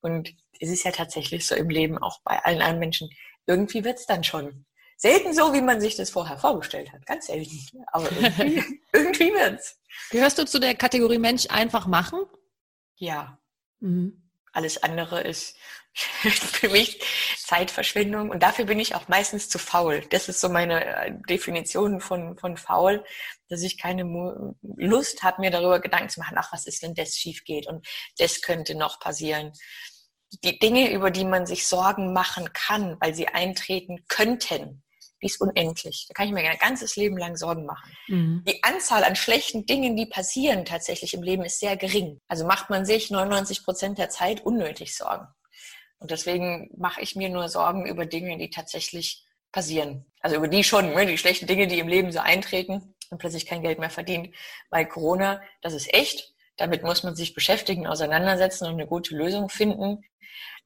Und 0.00 0.34
es 0.60 0.70
ist 0.70 0.84
ja 0.84 0.92
tatsächlich 0.92 1.46
so 1.46 1.54
im 1.54 1.68
Leben, 1.68 1.98
auch 1.98 2.20
bei 2.24 2.42
allen 2.42 2.62
anderen 2.62 2.78
Menschen, 2.78 3.10
irgendwie 3.44 3.84
wird 3.84 3.98
es 3.98 4.06
dann 4.06 4.24
schon. 4.24 4.64
Selten 5.00 5.32
so, 5.32 5.54
wie 5.54 5.62
man 5.62 5.80
sich 5.80 5.96
das 5.96 6.10
vorher 6.10 6.36
vorgestellt 6.36 6.92
hat. 6.92 7.06
Ganz 7.06 7.28
selten. 7.28 7.58
Aber 7.86 8.12
irgendwie, 8.12 8.62
irgendwie 8.92 9.32
wird's. 9.32 9.80
Gehörst 10.10 10.36
du 10.36 10.44
zu 10.44 10.58
der 10.58 10.74
Kategorie 10.74 11.16
Mensch 11.16 11.46
einfach 11.48 11.86
machen? 11.86 12.20
Ja. 12.96 13.38
Mhm. 13.78 14.30
Alles 14.52 14.82
andere 14.82 15.22
ist 15.22 15.56
für 15.94 16.68
mich 16.68 17.00
Zeitverschwendung 17.38 18.28
und 18.28 18.42
dafür 18.42 18.66
bin 18.66 18.78
ich 18.78 18.94
auch 18.94 19.08
meistens 19.08 19.48
zu 19.48 19.58
faul. 19.58 20.04
Das 20.10 20.28
ist 20.28 20.38
so 20.38 20.50
meine 20.50 20.84
äh, 20.84 21.12
Definition 21.30 22.02
von, 22.02 22.36
von 22.36 22.58
faul, 22.58 23.02
dass 23.48 23.62
ich 23.62 23.78
keine 23.78 24.02
Lust 24.62 25.22
habe, 25.22 25.40
mir 25.40 25.50
darüber 25.50 25.80
Gedanken 25.80 26.10
zu 26.10 26.20
machen, 26.20 26.36
ach, 26.38 26.52
was 26.52 26.66
ist, 26.66 26.82
wenn 26.82 26.94
das 26.94 27.16
schief 27.16 27.44
geht 27.44 27.66
und 27.66 27.88
das 28.18 28.42
könnte 28.42 28.74
noch 28.74 29.00
passieren 29.00 29.52
die 30.44 30.58
Dinge, 30.58 30.92
über 30.92 31.10
die 31.10 31.24
man 31.24 31.44
sich 31.44 31.66
Sorgen 31.66 32.12
machen 32.12 32.52
kann, 32.52 32.96
weil 33.00 33.14
sie 33.14 33.26
eintreten 33.26 34.04
könnten, 34.06 34.84
die 35.22 35.26
ist 35.26 35.40
unendlich. 35.40 36.06
Da 36.08 36.14
kann 36.14 36.26
ich 36.26 36.32
mir 36.32 36.48
ein 36.48 36.58
ganzes 36.58 36.96
Leben 36.96 37.16
lang 37.18 37.36
Sorgen 37.36 37.66
machen. 37.66 37.92
Mhm. 38.08 38.44
Die 38.46 38.62
Anzahl 38.62 39.04
an 39.04 39.16
schlechten 39.16 39.66
Dingen, 39.66 39.96
die 39.96 40.06
passieren 40.06 40.64
tatsächlich 40.64 41.14
im 41.14 41.22
Leben, 41.22 41.44
ist 41.44 41.60
sehr 41.60 41.76
gering. 41.76 42.18
Also 42.28 42.46
macht 42.46 42.70
man 42.70 42.84
sich 42.86 43.10
99 43.10 43.64
Prozent 43.64 43.98
der 43.98 44.08
Zeit 44.08 44.40
unnötig 44.40 44.96
Sorgen. 44.96 45.26
Und 45.98 46.10
deswegen 46.10 46.70
mache 46.76 47.02
ich 47.02 47.14
mir 47.14 47.28
nur 47.28 47.48
Sorgen 47.48 47.86
über 47.86 48.06
Dinge, 48.06 48.38
die 48.38 48.50
tatsächlich 48.50 49.24
passieren. 49.52 50.06
Also 50.20 50.36
über 50.36 50.48
die 50.48 50.64
schon, 50.64 50.94
ne, 50.94 51.06
die 51.06 51.18
schlechten 51.18 51.46
Dinge, 51.46 51.66
die 51.66 51.78
im 51.78 51.88
Leben 51.88 52.12
so 52.12 52.20
eintreten 52.20 52.94
und 53.10 53.18
plötzlich 53.18 53.46
kein 53.46 53.62
Geld 53.62 53.78
mehr 53.78 53.90
verdient. 53.90 54.34
Weil 54.70 54.86
Corona, 54.86 55.42
das 55.60 55.74
ist 55.74 55.92
echt. 55.92 56.32
Damit 56.56 56.82
muss 56.82 57.02
man 57.02 57.16
sich 57.16 57.34
beschäftigen, 57.34 57.86
auseinandersetzen 57.86 58.66
und 58.66 58.74
eine 58.74 58.86
gute 58.86 59.14
Lösung 59.14 59.48
finden. 59.48 60.02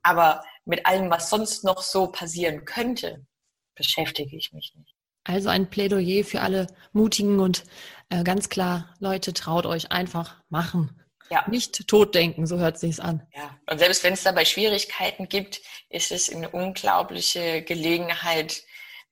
Aber 0.02 0.44
mit 0.64 0.86
allem, 0.86 1.10
was 1.10 1.30
sonst 1.30 1.64
noch 1.64 1.82
so 1.82 2.08
passieren 2.08 2.64
könnte, 2.64 3.26
beschäftige 3.74 4.36
ich 4.36 4.52
mich 4.52 4.72
nicht. 4.76 4.94
Also 5.24 5.48
ein 5.48 5.70
Plädoyer 5.70 6.24
für 6.24 6.42
alle 6.42 6.66
Mutigen 6.92 7.40
und 7.40 7.64
äh, 8.10 8.22
ganz 8.24 8.48
klar, 8.50 8.94
Leute, 8.98 9.32
traut 9.32 9.64
euch 9.64 9.90
einfach 9.90 10.36
machen. 10.50 11.00
Ja. 11.30 11.46
Nicht 11.48 11.88
totdenken, 11.88 12.46
so 12.46 12.58
hört 12.58 12.78
sich's 12.78 13.00
an. 13.00 13.26
Ja, 13.34 13.58
und 13.70 13.78
selbst 13.78 14.04
wenn 14.04 14.12
es 14.12 14.22
dabei 14.22 14.44
Schwierigkeiten 14.44 15.28
gibt, 15.28 15.62
ist 15.88 16.12
es 16.12 16.30
eine 16.30 16.50
unglaubliche 16.50 17.62
Gelegenheit, 17.62 18.62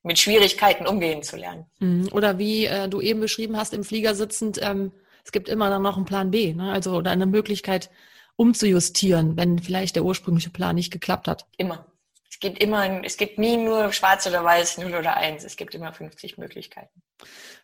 mit 0.02 0.18
Schwierigkeiten 0.18 0.86
umgehen 0.86 1.22
zu 1.22 1.36
lernen. 1.36 1.66
Mhm. 1.78 2.08
Oder 2.12 2.38
wie 2.38 2.66
äh, 2.66 2.88
du 2.88 3.00
eben 3.00 3.20
beschrieben 3.20 3.56
hast, 3.56 3.72
im 3.72 3.84
Flieger 3.84 4.14
sitzend, 4.14 4.58
ähm, 4.60 4.92
es 5.24 5.32
gibt 5.32 5.48
immer 5.48 5.70
dann 5.70 5.82
noch 5.82 5.96
einen 5.96 6.06
Plan 6.06 6.30
B, 6.30 6.52
ne? 6.54 6.72
also 6.72 6.96
oder 6.96 7.12
eine 7.12 7.26
Möglichkeit, 7.26 7.88
umzujustieren, 8.36 9.36
wenn 9.36 9.58
vielleicht 9.60 9.94
der 9.94 10.04
ursprüngliche 10.04 10.50
Plan 10.50 10.74
nicht 10.74 10.90
geklappt 10.90 11.28
hat. 11.28 11.46
Immer. 11.56 11.86
Es 12.32 12.40
gibt 12.40 12.62
immer, 12.62 13.04
es 13.04 13.18
gibt 13.18 13.38
nie 13.38 13.58
nur 13.58 13.92
schwarz 13.92 14.26
oder 14.26 14.42
weiß, 14.42 14.78
0 14.78 14.94
oder 14.94 15.18
1. 15.18 15.44
Es 15.44 15.58
gibt 15.58 15.74
immer 15.74 15.92
50 15.92 16.38
Möglichkeiten. 16.38 17.02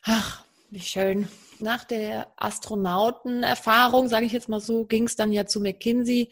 Ach, 0.03 0.45
wie 0.69 0.81
schön. 0.81 1.27
Nach 1.59 1.85
der 1.85 2.31
Astronautenerfahrung, 2.37 4.09
sage 4.09 4.27
ich 4.27 4.33
jetzt 4.33 4.51
mal 4.51 4.61
so, 4.61 4.85
ging 4.85 5.05
es 5.05 5.17
dann 5.17 5.33
ja 5.33 5.47
zu 5.47 5.61
McKinsey. 5.61 6.31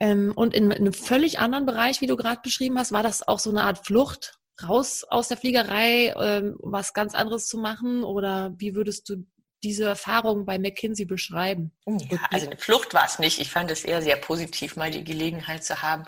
Ähm, 0.00 0.32
und 0.34 0.54
in, 0.54 0.70
in, 0.70 0.78
einem 0.78 0.92
völlig 0.94 1.40
anderen 1.40 1.66
Bereich, 1.66 2.00
wie 2.00 2.06
du 2.06 2.16
gerade 2.16 2.40
beschrieben 2.42 2.78
hast, 2.78 2.90
war 2.90 3.02
das 3.02 3.28
auch 3.28 3.38
so 3.38 3.50
eine 3.50 3.64
Art 3.64 3.84
Flucht 3.84 4.38
raus 4.66 5.04
aus 5.06 5.28
der 5.28 5.36
Fliegerei, 5.36 6.14
ähm, 6.18 6.56
was 6.60 6.94
ganz 6.94 7.14
anderes 7.14 7.48
zu 7.48 7.58
machen? 7.58 8.02
Oder 8.02 8.54
wie 8.56 8.74
würdest 8.74 9.10
du 9.10 9.26
diese 9.64 9.84
Erfahrung 9.84 10.44
bei 10.44 10.58
McKinsey 10.58 11.04
beschreiben? 11.06 11.72
Ja, 11.86 12.18
also 12.30 12.46
eine 12.46 12.58
Flucht 12.58 12.94
war 12.94 13.06
es 13.06 13.18
nicht. 13.18 13.40
Ich 13.40 13.50
fand 13.50 13.70
es 13.70 13.84
eher 13.84 14.02
sehr 14.02 14.16
positiv, 14.16 14.76
mal 14.76 14.90
die 14.90 15.04
Gelegenheit 15.04 15.64
zu 15.64 15.82
haben, 15.82 16.04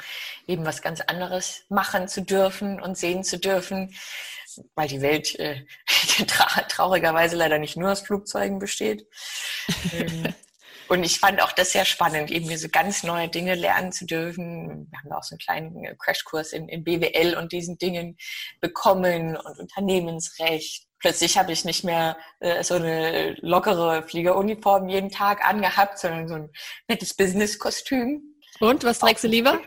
eben 0.47 0.65
was 0.65 0.83
ganz 0.83 1.01
anderes 1.01 1.65
machen 1.69 2.09
zu 2.09 2.23
dürfen 2.23 2.81
und 2.81 2.97
sehen 2.97 3.25
zu 3.25 3.39
dürfen 3.39 3.95
weil 4.75 4.89
die 4.89 5.01
Welt 5.01 5.39
äh, 5.39 5.65
tra 6.27 6.63
traurigerweise 6.63 7.37
leider 7.37 7.59
nicht 7.59 7.77
nur 7.77 7.93
aus 7.93 8.01
Flugzeugen 8.01 8.59
besteht. 8.59 9.07
ähm, 9.93 10.35
und 10.89 11.05
ich 11.05 11.19
fand 11.19 11.43
auch 11.43 11.53
das 11.53 11.73
sehr 11.73 11.85
spannend, 11.85 12.31
eben 12.31 12.49
diese 12.49 12.69
ganz 12.69 13.03
neue 13.03 13.29
Dinge 13.29 13.55
lernen 13.55 13.93
zu 13.93 14.07
dürfen. 14.07 14.89
Wir 14.91 14.99
haben 14.99 15.13
auch 15.13 15.23
so 15.23 15.35
einen 15.35 15.41
kleinen 15.41 15.85
äh, 15.85 15.95
Crashkurs 15.99 16.53
in, 16.53 16.69
in 16.69 16.85
BWL 16.85 17.37
und 17.37 17.53
diesen 17.53 17.79
Dingen 17.79 18.17
bekommen 18.61 19.37
und 19.37 19.59
Unternehmensrecht. 19.59 20.86
Plötzlich 20.99 21.39
habe 21.39 21.53
ich 21.53 21.65
nicht 21.65 21.85
mehr 21.85 22.17
äh, 22.41 22.63
so 22.65 22.75
eine 22.75 23.35
lockere 23.41 24.03
Fliegeruniform 24.03 24.89
jeden 24.89 25.11
Tag 25.11 25.45
angehabt, 25.47 25.99
sondern 25.99 26.29
so 26.29 26.35
ein 26.35 26.51
nettes 26.89 27.15
Businesskostüm. 27.15 28.23
Und 28.61 28.85
was 28.85 28.99
trägst 28.99 29.25
du 29.25 29.29
lieber? 29.29 29.61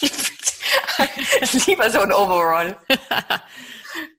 lieber 1.66 1.90
so 1.90 2.00
ein 2.00 2.12
Overall. 2.12 2.76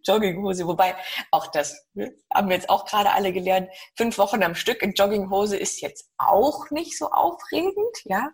Jogginghose. 0.06 0.66
Wobei 0.68 0.96
auch 1.32 1.48
das 1.48 1.88
ne, 1.94 2.14
haben 2.34 2.50
wir 2.50 2.56
jetzt 2.56 2.70
auch 2.70 2.86
gerade 2.86 3.12
alle 3.12 3.32
gelernt. 3.32 3.70
Fünf 3.96 4.18
Wochen 4.18 4.44
am 4.44 4.56
Stück 4.56 4.82
in 4.82 4.94
Jogginghose 4.94 5.58
ist 5.58 5.82
jetzt 5.82 6.10
auch 6.18 6.70
nicht 6.72 6.98
so 6.98 7.12
aufregend, 7.12 7.98
ja. 8.06 8.30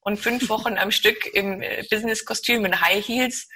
Und 0.00 0.18
fünf 0.18 0.48
Wochen 0.48 0.76
am 0.78 0.90
Stück 0.90 1.26
im 1.34 1.62
äh, 1.62 1.84
Businesskostüm 1.90 2.64
in 2.64 2.80
High 2.80 3.06
Heels 3.06 3.48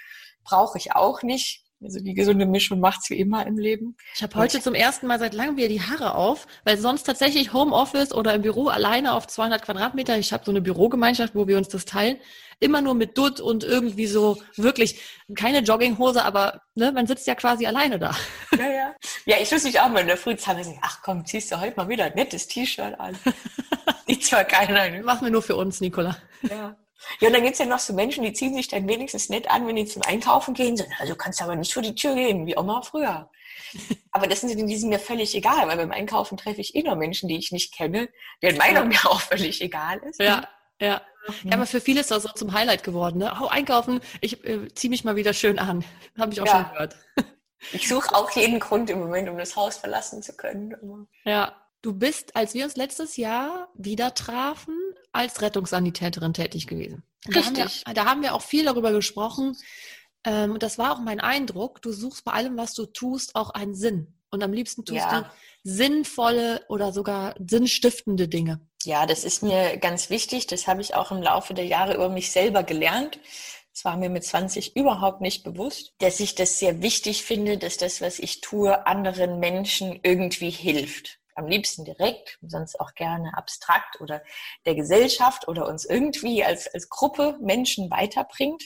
brauche 0.45 0.79
ich 0.79 0.93
auch 0.93 1.22
nicht. 1.22 1.64
Also 1.85 2.01
die 2.01 2.14
gesunde 2.14 2.47
Mischung 2.47 2.80
macht's 2.80 3.11
wie 3.11 3.18
immer 3.18 3.47
im 3.47 3.59
Leben. 3.59 3.97
Ich 4.14 4.22
habe 4.22 4.35
heute 4.37 4.61
zum 4.61 4.74
ersten 4.74 5.07
Mal 5.07 5.18
seit 5.18 5.35
langem 5.35 5.57
wieder 5.57 5.68
die 5.68 5.82
Haare 5.82 6.14
auf, 6.14 6.47
weil 6.64 6.78
sonst 6.78 7.05
tatsächlich 7.05 7.53
Homeoffice 7.53 8.12
oder 8.12 8.35
im 8.35 8.43
Büro 8.43 8.68
alleine 8.68 9.12
auf 9.12 9.26
200 9.26 9.62
Quadratmeter. 9.62 10.18
Ich 10.18 10.32
habe 10.32 10.45
so 10.45 10.51
eine 10.51 10.61
Bürogemeinschaft, 10.61 11.35
wo 11.35 11.47
wir 11.47 11.57
uns 11.59 11.68
das 11.68 11.85
teilen 11.85 12.18
immer 12.61 12.80
nur 12.80 12.95
mit 12.95 13.16
Dutt 13.18 13.41
und 13.41 13.64
irgendwie 13.64 14.07
so 14.07 14.39
wirklich 14.57 15.01
keine 15.35 15.61
Jogginghose, 15.61 16.24
aber 16.24 16.62
ne, 16.74 16.93
man 16.93 17.07
sitzt 17.07 17.26
ja 17.26 17.35
quasi 17.35 17.66
alleine 17.66 17.99
da. 17.99 18.16
Ja, 18.57 18.70
ja. 18.70 18.95
Ja, 19.26 19.37
ich 19.41 19.51
muss 19.51 19.64
mich 19.64 19.80
auch 19.80 19.89
mal 19.89 20.01
in 20.01 20.07
der 20.07 20.16
Früh 20.16 20.37
sagen, 20.37 20.78
ach 20.82 21.01
komm, 21.03 21.24
ziehst 21.24 21.51
du 21.51 21.61
heute 21.61 21.76
mal 21.76 21.89
wieder 21.89 22.05
ein 22.05 22.14
nettes 22.14 22.47
T-Shirt 22.47 22.99
an. 22.99 23.16
Die 24.09 24.18
zwar 24.18 24.45
keiner. 24.45 24.91
Ne? 24.91 25.03
Machen 25.03 25.26
wir 25.26 25.30
nur 25.30 25.43
für 25.43 25.57
uns, 25.57 25.80
Nicola. 25.80 26.16
Ja. 26.43 26.76
Ja, 27.20 27.28
und 27.28 27.34
dann 27.34 27.42
gibt's 27.42 27.59
ja 27.59 27.66
noch 27.66 27.78
so 27.78 27.92
Menschen, 27.92 28.24
die 28.24 28.32
ziehen 28.32 28.55
sich 28.55 28.68
dann 28.68 28.88
wenigstens 28.88 29.28
nett 29.28 29.51
an, 29.51 29.66
wenn 29.66 29.76
die 29.76 29.84
zum 29.84 30.03
Einkaufen 30.03 30.55
gehen. 30.55 30.76
So, 30.76 30.84
also 30.99 31.14
kannst 31.14 31.42
aber 31.42 31.57
nicht 31.57 31.72
vor 31.72 31.82
die 31.82 31.95
Tür 31.95 32.14
gehen, 32.14 32.47
wie 32.47 32.57
Oma 32.57 32.82
früher. 32.82 33.30
Aber 34.12 34.26
das 34.26 34.40
sind, 34.40 34.57
die 34.57 34.76
sind 34.76 34.88
mir 34.88 35.01
völlig 35.01 35.34
egal, 35.34 35.66
weil 35.66 35.76
beim 35.76 35.90
Einkaufen 35.90 36.36
treffe 36.36 36.61
ich 36.61 36.74
eh 36.76 36.82
nur 36.82 36.95
Menschen, 36.95 37.28
die 37.28 37.36
ich 37.36 37.51
nicht 37.51 37.74
kenne, 37.74 38.09
deren 38.42 38.57
Meinung 38.57 38.88
mir 38.88 39.05
auch 39.05 39.20
völlig 39.20 39.61
egal 39.61 39.99
ist. 39.99 40.20
Ja, 40.20 40.49
ja. 40.80 41.01
Ja, 41.42 41.55
aber 41.55 41.64
für 41.64 41.80
viele 41.80 42.01
ist 42.01 42.11
das 42.11 42.26
auch 42.26 42.34
zum 42.34 42.53
Highlight 42.53 42.84
geworden. 42.84 43.18
Ne? 43.18 43.38
Hau 43.38 43.47
einkaufen, 43.47 44.01
ich 44.20 44.45
äh, 44.45 44.68
ziehe 44.74 44.90
mich 44.90 45.05
mal 45.05 45.16
wieder 45.16 45.32
schön 45.32 45.59
an. 45.59 45.82
Habe 46.18 46.32
ich 46.32 46.40
auch 46.42 46.47
ja. 46.47 46.53
schon 46.53 46.72
gehört. 46.72 46.97
Ich 47.72 47.88
suche 47.88 48.14
auch 48.14 48.30
jeden 48.32 48.61
Grund 48.61 48.90
im 48.90 48.99
Moment, 48.99 49.30
um 49.30 49.38
das 49.38 49.57
Haus 49.57 49.78
verlassen 49.78 50.22
zu 50.22 50.36
können. 50.36 51.09
Ja, 51.24 51.64
du 51.85 51.93
bist, 51.93 52.35
als 52.35 52.55
wir 52.55 52.64
uns 52.64 52.76
letztes 52.76 53.16
Jahr 53.16 53.68
wieder 53.74 54.14
trafen, 54.14 54.76
als 55.12 55.43
Rettungssanitäterin 55.43 56.32
tätig 56.32 56.66
gewesen. 56.66 57.05
Da 57.24 57.41
Richtig. 57.41 57.64
Haben 57.64 57.82
wir, 57.87 57.95
da 57.95 58.05
haben 58.07 58.22
wir 58.22 58.35
auch 58.35 58.43
viel 58.43 58.64
darüber 58.64 58.93
gesprochen. 58.93 59.57
Ähm, 60.24 60.53
und 60.53 60.62
das 60.62 60.78
war 60.78 60.93
auch 60.93 61.01
mein 61.01 61.20
Eindruck. 61.20 61.82
Du 61.82 61.93
suchst 61.93 62.24
bei 62.24 62.32
allem, 62.32 62.57
was 62.57 62.74
du 62.74 62.87
tust, 62.87 63.37
auch 63.37 63.51
einen 63.51 63.74
Sinn. 63.74 64.18
Und 64.30 64.43
am 64.43 64.53
liebsten 64.53 64.85
tust 64.85 64.99
ja. 64.99 65.20
du 65.20 65.30
sinnvolle 65.62 66.64
oder 66.68 66.93
sogar 66.93 67.35
sinnstiftende 67.39 68.28
Dinge. 68.28 68.61
Ja, 68.82 69.07
das 69.07 69.24
ist 69.24 69.43
mir 69.43 69.76
ganz 69.76 70.11
wichtig. 70.11 70.47
Das 70.47 70.66
habe 70.66 70.80
ich 70.80 70.95
auch 70.95 71.12
im 71.12 71.22
Laufe 71.22 71.55
der 71.55 71.66
Jahre 71.66 71.95
über 71.95 72.09
mich 72.09 72.32
selber 72.32 72.62
gelernt. 72.62 73.18
Das 73.72 73.85
war 73.85 73.97
mir 73.97 74.09
mit 74.09 74.24
20 74.24 74.76
überhaupt 74.76 75.20
nicht 75.20 75.45
bewusst, 75.45 75.95
dass 75.99 76.20
ich 76.20 76.35
das 76.35 76.59
sehr 76.59 76.82
wichtig 76.82 77.24
finde, 77.24 77.59
dass 77.59 77.76
das, 77.76 78.01
was 78.01 78.18
ich 78.18 78.41
tue, 78.41 78.87
anderen 78.87 79.39
Menschen 79.39 80.01
irgendwie 80.03 80.51
hilft. 80.51 81.18
Am 81.35 81.47
liebsten 81.47 81.85
direkt, 81.85 82.39
sonst 82.43 82.78
auch 82.80 82.95
gerne 82.95 83.37
abstrakt 83.37 84.01
oder 84.01 84.22
der 84.66 84.74
Gesellschaft 84.74 85.49
oder 85.49 85.68
uns 85.68 85.85
irgendwie 85.85 86.45
als, 86.45 86.72
als 86.72 86.89
Gruppe 86.89 87.39
Menschen 87.41 87.91
weiterbringt, 87.91 88.64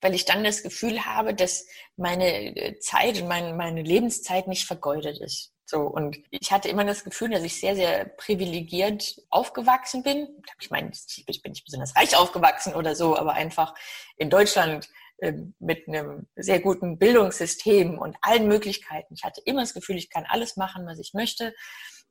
weil 0.00 0.14
ich 0.14 0.24
dann 0.24 0.44
das 0.44 0.62
Gefühl 0.62 1.04
habe, 1.06 1.34
dass 1.34 1.66
meine 1.96 2.56
äh, 2.56 2.78
Zeit 2.78 3.20
und 3.20 3.28
meine, 3.28 3.54
meine 3.54 3.82
Lebenszeit 3.82 4.48
nicht 4.48 4.66
vergeudet 4.66 5.20
ist. 5.20 5.52
So, 5.70 5.82
und 5.82 6.18
ich 6.30 6.50
hatte 6.50 6.68
immer 6.68 6.84
das 6.84 7.04
Gefühl, 7.04 7.30
dass 7.30 7.44
ich 7.44 7.60
sehr, 7.60 7.76
sehr 7.76 8.04
privilegiert 8.04 9.14
aufgewachsen 9.30 10.02
bin. 10.02 10.28
Ich 10.60 10.70
meine, 10.70 10.90
ich 10.90 11.42
bin 11.42 11.52
nicht 11.52 11.64
besonders 11.64 11.94
reich 11.94 12.16
aufgewachsen 12.16 12.74
oder 12.74 12.96
so, 12.96 13.16
aber 13.16 13.34
einfach 13.34 13.74
in 14.16 14.30
Deutschland 14.30 14.88
ähm, 15.22 15.54
mit 15.60 15.86
einem 15.86 16.26
sehr 16.34 16.60
guten 16.60 16.98
Bildungssystem 16.98 17.98
und 17.98 18.16
allen 18.22 18.48
Möglichkeiten. 18.48 19.14
Ich 19.14 19.22
hatte 19.22 19.42
immer 19.44 19.60
das 19.60 19.74
Gefühl, 19.74 19.96
ich 19.96 20.10
kann 20.10 20.24
alles 20.26 20.56
machen, 20.56 20.86
was 20.86 20.98
ich 20.98 21.12
möchte 21.14 21.54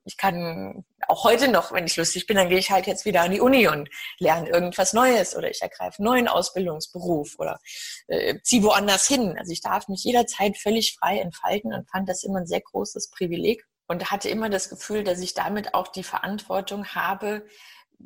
ich 0.05 0.17
kann 0.17 0.85
auch 1.07 1.23
heute 1.23 1.49
noch, 1.49 1.71
wenn 1.71 1.85
ich 1.85 1.97
lustig 1.97 2.25
bin, 2.25 2.37
dann 2.37 2.49
gehe 2.49 2.57
ich 2.57 2.71
halt 2.71 2.87
jetzt 2.87 3.05
wieder 3.05 3.21
an 3.21 3.31
die 3.31 3.41
Uni 3.41 3.67
und 3.67 3.89
lerne 4.17 4.49
irgendwas 4.49 4.93
Neues 4.93 5.35
oder 5.35 5.49
ich 5.49 5.61
ergreife 5.61 5.99
einen 5.99 6.05
neuen 6.05 6.27
Ausbildungsberuf 6.27 7.35
oder 7.37 7.59
äh, 8.07 8.39
ziehe 8.41 8.63
woanders 8.63 9.07
hin. 9.07 9.35
Also 9.37 9.51
ich 9.51 9.61
darf 9.61 9.87
mich 9.87 10.03
jederzeit 10.03 10.57
völlig 10.57 10.97
frei 10.97 11.19
entfalten 11.19 11.73
und 11.73 11.89
fand 11.89 12.09
das 12.09 12.23
immer 12.23 12.39
ein 12.39 12.47
sehr 12.47 12.61
großes 12.61 13.09
Privileg 13.11 13.65
und 13.87 14.11
hatte 14.11 14.29
immer 14.29 14.49
das 14.49 14.69
Gefühl, 14.69 15.03
dass 15.03 15.19
ich 15.19 15.33
damit 15.33 15.73
auch 15.73 15.87
die 15.87 16.03
Verantwortung 16.03 16.87
habe, 16.87 17.45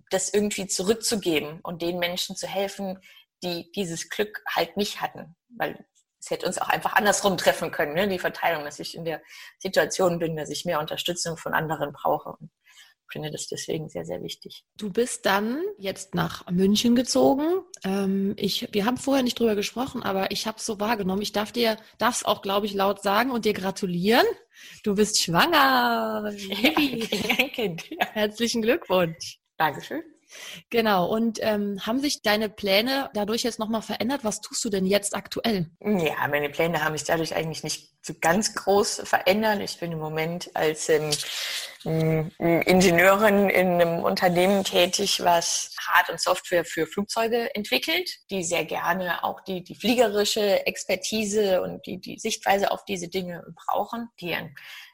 das 0.10 0.34
irgendwie 0.34 0.68
zurückzugeben 0.68 1.60
und 1.62 1.82
den 1.82 2.00
Menschen 2.00 2.36
zu 2.36 2.48
helfen, 2.48 3.00
die 3.44 3.72
dieses 3.74 4.10
Glück 4.10 4.44
halt 4.50 4.78
nicht 4.78 5.02
hatten. 5.02 5.36
Weil 5.50 5.86
es 6.24 6.30
hätte 6.30 6.46
uns 6.46 6.58
auch 6.58 6.70
einfach 6.70 6.94
andersrum 6.94 7.36
treffen 7.38 7.72
können, 7.72 7.94
ne? 7.94 8.08
die 8.08 8.20
Verteilung, 8.20 8.64
dass 8.64 8.80
ich 8.80 8.96
in 8.96 9.04
der 9.04 9.22
Situation 9.60 10.20
bin, 10.20 10.38
dass 10.38 10.50
ich 10.50 10.64
mehr 10.64 10.80
Unterstützung 10.80 11.36
von 11.36 11.54
anderen 11.54 11.92
brauche. 11.92 12.30
Und 12.30 12.50
ich 13.10 13.12
finde 13.12 13.30
das 13.30 13.48
deswegen 13.48 13.90
sehr, 13.90 14.06
sehr 14.06 14.24
wichtig. 14.24 14.64
Du 14.78 14.90
bist 14.90 15.26
dann 15.26 15.62
jetzt 15.78 16.16
nach 16.16 16.50
München 16.50 16.96
gezogen. 16.96 17.64
Ähm, 17.84 18.34
ich, 18.38 18.70
wir 18.72 18.86
haben 18.86 18.96
vorher 18.96 19.22
nicht 19.22 19.38
drüber 19.38 19.56
gesprochen, 19.56 20.02
aber 20.02 20.32
ich 20.32 20.48
habe 20.48 20.58
es 20.58 20.66
so 20.66 20.80
wahrgenommen. 20.80 21.22
Ich 21.22 21.34
darf 21.34 21.52
dir, 21.52 21.78
darf 21.98 22.16
es 22.16 22.26
auch, 22.26 22.42
glaube 22.42 22.68
ich, 22.68 22.74
laut 22.74 23.04
sagen 23.04 23.30
und 23.30 23.44
dir 23.44 23.54
gratulieren. 23.54 24.26
Du 24.84 24.96
bist 24.96 25.22
schwanger. 25.22 26.32
Ja, 26.38 27.48
kind. 27.50 27.84
Ja. 27.90 28.08
Herzlichen 28.14 28.62
Glückwunsch. 28.62 29.40
Dankeschön. 29.58 30.02
Genau. 30.70 31.08
Und 31.08 31.40
ähm, 31.42 31.80
haben 31.86 32.00
sich 32.00 32.22
deine 32.22 32.50
Pläne 32.50 33.10
dadurch 33.14 33.44
jetzt 33.44 33.60
nochmal 33.60 33.82
verändert? 33.82 34.24
Was 34.24 34.42
tust 34.42 34.64
du 34.66 34.70
denn 34.70 34.86
jetzt 34.86 35.16
aktuell? 35.16 35.70
Ja, 35.82 36.28
meine 36.30 36.50
Pläne 36.50 36.84
haben 36.84 36.98
sich 36.98 37.08
dadurch 37.08 37.36
eigentlich 37.36 37.64
nicht 37.64 37.94
so 38.02 38.14
ganz 38.20 38.54
groß 38.54 39.04
verändert. 39.06 39.62
Ich 39.62 39.80
bin 39.80 39.92
im 39.92 40.00
Moment 40.00 40.50
als 40.56 40.90
ähm, 40.90 41.12
Ingenieurin 41.86 43.50
in 43.50 43.82
einem 43.82 44.04
Unternehmen 44.04 44.64
tätig, 44.64 45.22
was 45.24 45.76
Hard- 45.80 46.10
und 46.10 46.20
Software 46.20 46.66
für 46.66 46.86
Flugzeuge 46.86 47.54
entwickelt, 47.56 48.10
die 48.30 48.44
sehr 48.44 48.66
gerne 48.66 49.24
auch 49.24 49.42
die, 49.42 49.64
die 49.64 49.76
fliegerische 49.76 50.66
Expertise 50.66 51.62
und 51.62 51.86
die, 51.86 52.00
die 52.00 52.20
Sichtweise 52.20 52.72
auf 52.72 52.86
diese 52.86 53.10
Dinge 53.10 53.44
brauchen, 53.56 54.10
die 54.20 54.36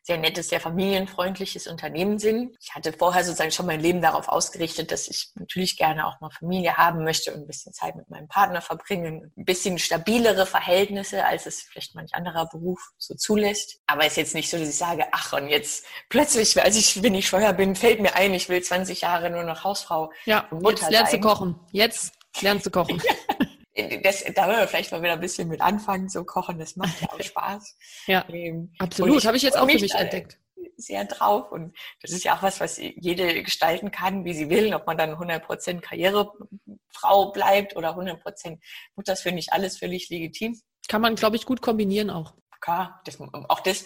sehr 0.10 0.18
nettes, 0.18 0.50
sehr 0.50 0.60
familienfreundliches 0.60 1.68
Unternehmen 1.68 2.18
sind. 2.18 2.56
Ich 2.60 2.74
hatte 2.74 2.92
vorher 2.92 3.24
sozusagen 3.24 3.52
schon 3.52 3.68
mein 3.68 3.80
Leben 3.80 4.02
darauf 4.02 4.28
ausgerichtet, 4.28 4.92
dass 4.92 5.08
ich 5.08 5.30
natürlich 5.36 5.78
gerne 5.78 6.08
auch 6.08 6.20
mal 6.20 6.32
Familie 6.32 6.78
haben 6.78 7.04
möchte 7.04 7.32
und 7.32 7.42
ein 7.42 7.48
bisschen 7.48 7.74
Zeit 7.74 7.96
mit 7.96 8.10
meinem 8.10 8.28
Partner 8.28 8.60
verbringen. 8.60 9.32
Ein 9.38 9.46
bisschen 9.46 9.78
stabilere 9.78 10.48
Verhältnisse, 10.48 11.26
als 11.26 11.46
es 11.46 11.62
vielleicht 11.62 11.94
manch 11.94 12.16
anderer 12.16 12.48
Beruf 12.48 12.80
so 12.98 13.14
zulässt. 13.14 13.82
Aber 13.86 14.02
es 14.02 14.14
ist 14.14 14.18
jetzt 14.18 14.34
nicht 14.34 14.50
so, 14.50 14.58
dass 14.58 14.68
ich 14.68 14.78
sage, 14.78 15.06
ach, 15.12 15.34
und 15.34 15.48
jetzt 15.48 15.86
plötzlich, 16.10 16.60
als 16.60 16.76
ich, 16.76 17.04
wenn 17.04 17.14
ich 17.14 17.28
schwanger 17.28 17.54
bin, 17.54 17.76
fällt 17.76 18.02
mir 18.02 18.16
ein, 18.16 18.34
ich 18.34 18.50
will 18.50 18.64
20 18.64 19.02
Jahre 19.02 19.30
nur 19.30 19.44
noch 19.44 19.64
Hausfrau 19.64 20.12
ja, 20.26 20.48
und 20.50 20.64
Mutter 20.64 20.82
jetzt 20.82 20.92
lernst 20.92 21.12
sein. 21.12 21.22
du 21.22 21.28
kochen. 21.28 21.60
Jetzt 21.72 22.14
lernst 22.42 22.66
du 22.66 22.72
kochen. 22.72 23.00
das, 24.04 24.24
da 24.36 24.48
wollen 24.48 24.60
wir 24.60 24.68
vielleicht 24.68 24.92
mal 24.92 25.02
wieder 25.02 25.14
ein 25.14 25.20
bisschen 25.20 25.48
mit 25.48 25.62
anfangen 25.62 26.10
zu 26.10 26.24
kochen. 26.24 26.60
Das 26.60 26.76
macht 26.76 27.02
ja 27.02 27.10
auch 27.10 27.20
Spaß. 27.22 27.78
ja, 28.08 28.26
ähm, 28.30 28.74
absolut. 28.80 29.26
Habe 29.26 29.38
ich 29.38 29.44
jetzt 29.44 29.58
auch 29.58 29.70
für 29.70 29.80
mich 29.80 29.94
entdeckt. 29.94 30.38
Sehr 30.78 31.06
drauf. 31.06 31.52
Und 31.52 31.76
das 32.02 32.12
ist 32.12 32.24
ja 32.24 32.38
auch 32.38 32.42
was, 32.42 32.60
was 32.60 32.78
jede 32.78 33.44
gestalten 33.44 33.92
kann, 33.92 34.24
wie 34.26 34.34
sie 34.34 34.50
will. 34.50 34.74
Ob 34.74 34.88
man 34.88 34.98
dann 34.98 35.14
100% 35.14 35.82
Karriere 35.82 36.32
Frau 36.90 37.32
bleibt 37.32 37.76
oder 37.76 37.90
100 37.90 38.22
Prozent 38.22 38.64
Mutter. 38.96 39.12
Das 39.12 39.22
finde 39.22 39.40
ich 39.40 39.52
alles 39.52 39.78
völlig 39.78 40.10
legitim. 40.10 40.60
Kann 40.88 41.02
man, 41.02 41.16
glaube 41.16 41.36
ich, 41.36 41.46
gut 41.46 41.62
kombinieren 41.62 42.10
auch. 42.10 42.34
Klar, 42.62 43.02
das, 43.06 43.18
auch 43.48 43.62
das, 43.62 43.86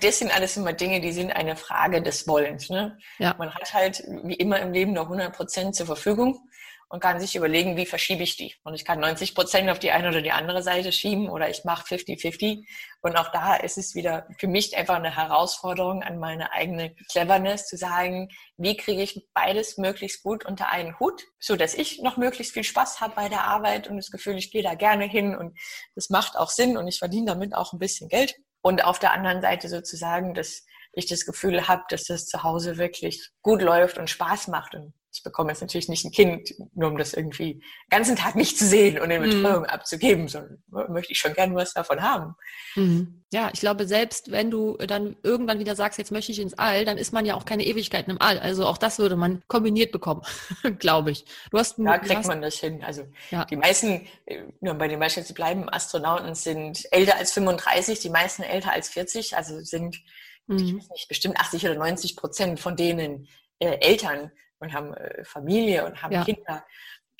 das 0.00 0.18
sind 0.18 0.34
alles 0.34 0.56
immer 0.56 0.72
Dinge, 0.72 1.00
die 1.00 1.12
sind 1.12 1.30
eine 1.30 1.56
Frage 1.56 2.00
des 2.00 2.26
Wollens. 2.26 2.70
Ne? 2.70 2.98
Ja. 3.18 3.34
Man 3.38 3.54
hat 3.54 3.74
halt 3.74 4.02
wie 4.24 4.34
immer 4.34 4.60
im 4.60 4.72
Leben 4.72 4.94
nur 4.94 5.04
100 5.04 5.34
Prozent 5.36 5.74
zur 5.74 5.86
Verfügung 5.86 6.40
und 6.88 7.00
kann 7.00 7.20
sich 7.20 7.36
überlegen, 7.36 7.76
wie 7.76 7.86
verschiebe 7.86 8.22
ich 8.22 8.36
die. 8.36 8.54
Und 8.64 8.74
ich 8.74 8.84
kann 8.84 9.00
90 9.00 9.34
Prozent 9.34 9.68
auf 9.68 9.78
die 9.78 9.90
eine 9.90 10.08
oder 10.08 10.22
die 10.22 10.32
andere 10.32 10.62
Seite 10.62 10.90
schieben 10.90 11.28
oder 11.28 11.50
ich 11.50 11.64
mache 11.64 11.86
50-50. 11.86 12.64
Und 13.02 13.16
auch 13.16 13.30
da 13.30 13.56
ist 13.56 13.76
es 13.76 13.94
wieder 13.94 14.26
für 14.38 14.48
mich 14.48 14.76
einfach 14.76 14.96
eine 14.96 15.14
Herausforderung 15.14 16.02
an 16.02 16.18
meine 16.18 16.52
eigene 16.52 16.94
Cleverness 17.10 17.66
zu 17.66 17.76
sagen, 17.76 18.28
wie 18.56 18.76
kriege 18.76 19.02
ich 19.02 19.26
beides 19.34 19.76
möglichst 19.76 20.22
gut 20.22 20.46
unter 20.46 20.70
einen 20.70 20.98
Hut, 20.98 21.24
so 21.38 21.56
dass 21.56 21.74
ich 21.74 22.00
noch 22.00 22.16
möglichst 22.16 22.54
viel 22.54 22.64
Spaß 22.64 23.00
habe 23.00 23.14
bei 23.14 23.28
der 23.28 23.44
Arbeit 23.44 23.88
und 23.88 23.96
das 23.96 24.10
Gefühl, 24.10 24.36
ich 24.38 24.50
gehe 24.50 24.62
da 24.62 24.74
gerne 24.74 25.04
hin 25.04 25.36
und 25.36 25.58
das 25.94 26.08
macht 26.08 26.36
auch 26.36 26.50
Sinn 26.50 26.76
und 26.76 26.88
ich 26.88 26.98
verdiene 26.98 27.26
damit 27.26 27.54
auch 27.54 27.72
ein 27.72 27.78
bisschen 27.78 28.08
Geld. 28.08 28.34
Und 28.62 28.84
auf 28.84 28.98
der 28.98 29.12
anderen 29.12 29.40
Seite 29.42 29.68
sozusagen, 29.68 30.34
dass 30.34 30.64
ich 30.92 31.06
das 31.06 31.26
Gefühl 31.26 31.68
habe, 31.68 31.84
dass 31.90 32.04
das 32.04 32.26
zu 32.26 32.42
Hause 32.42 32.76
wirklich 32.76 33.30
gut 33.42 33.62
läuft 33.62 33.98
und 33.98 34.10
Spaß 34.10 34.48
macht. 34.48 34.74
Und 34.74 34.94
ich 35.18 35.24
bekomme 35.24 35.50
jetzt 35.50 35.60
natürlich 35.60 35.88
nicht 35.88 36.04
ein 36.04 36.12
Kind, 36.12 36.54
nur 36.74 36.90
um 36.90 36.96
das 36.96 37.12
irgendwie 37.12 37.54
den 37.54 37.90
ganzen 37.90 38.14
Tag 38.14 38.36
nicht 38.36 38.56
zu 38.56 38.64
sehen 38.64 39.00
und 39.00 39.10
in 39.10 39.20
mhm. 39.20 39.24
Betreuung 39.24 39.62
mhm. 39.62 39.68
abzugeben, 39.68 40.28
sondern 40.28 40.62
möchte 40.68 41.12
ich 41.12 41.18
schon 41.18 41.34
gern 41.34 41.56
was 41.56 41.74
davon 41.74 42.02
haben. 42.02 42.36
Mhm. 42.76 43.24
Ja, 43.32 43.50
ich 43.52 43.58
glaube, 43.58 43.88
selbst 43.88 44.30
wenn 44.30 44.50
du 44.50 44.76
dann 44.76 45.16
irgendwann 45.24 45.58
wieder 45.58 45.74
sagst, 45.74 45.98
jetzt 45.98 46.12
möchte 46.12 46.30
ich 46.30 46.38
ins 46.38 46.54
All, 46.54 46.84
dann 46.84 46.98
ist 46.98 47.12
man 47.12 47.26
ja 47.26 47.34
auch 47.34 47.44
keine 47.44 47.64
Ewigkeiten 47.66 48.12
im 48.12 48.22
All. 48.22 48.38
Also 48.38 48.64
auch 48.64 48.78
das 48.78 49.00
würde 49.00 49.16
man 49.16 49.42
kombiniert 49.48 49.90
bekommen, 49.90 50.22
glaube 50.78 51.10
ich. 51.10 51.24
Du 51.50 51.58
hast 51.58 51.76
da 51.78 51.98
kriegt 51.98 52.26
man 52.26 52.40
das 52.40 52.54
hin. 52.54 52.84
Also 52.84 53.02
ja. 53.32 53.44
die 53.44 53.56
meisten, 53.56 54.06
äh, 54.26 54.44
nur 54.60 54.74
bei 54.74 54.86
den 54.86 55.00
Beispielen 55.00 55.26
zu 55.26 55.34
bleiben, 55.34 55.68
Astronauten 55.68 56.36
sind 56.36 56.86
älter 56.92 57.16
als 57.16 57.32
35, 57.32 57.98
die 57.98 58.10
meisten 58.10 58.44
älter 58.44 58.72
als 58.72 58.88
40, 58.90 59.36
also 59.36 59.58
sind, 59.60 60.00
mhm. 60.46 60.58
ich 60.58 60.76
weiß 60.76 60.90
nicht, 60.90 61.08
bestimmt 61.08 61.40
80 61.40 61.64
oder 61.64 61.74
90 61.74 62.14
Prozent 62.14 62.60
von 62.60 62.76
denen 62.76 63.26
äh, 63.58 63.78
Eltern 63.80 64.30
und 64.60 64.72
haben 64.72 64.94
äh, 64.94 65.24
Familie 65.24 65.86
und 65.86 66.02
haben 66.02 66.12
ja. 66.12 66.24
Kinder. 66.24 66.64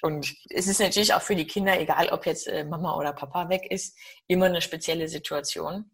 Und 0.03 0.32
es 0.51 0.68
ist 0.68 0.80
natürlich 0.80 1.12
auch 1.12 1.22
für 1.22 1.34
die 1.34 1.47
Kinder, 1.47 1.78
egal 1.78 2.09
ob 2.11 2.26
jetzt 2.26 2.47
äh, 2.47 2.64
Mama 2.64 2.97
oder 2.97 3.12
Papa 3.12 3.49
weg 3.49 3.70
ist, 3.70 3.99
immer 4.26 4.47
eine 4.47 4.61
spezielle 4.61 5.09
Situation. 5.09 5.91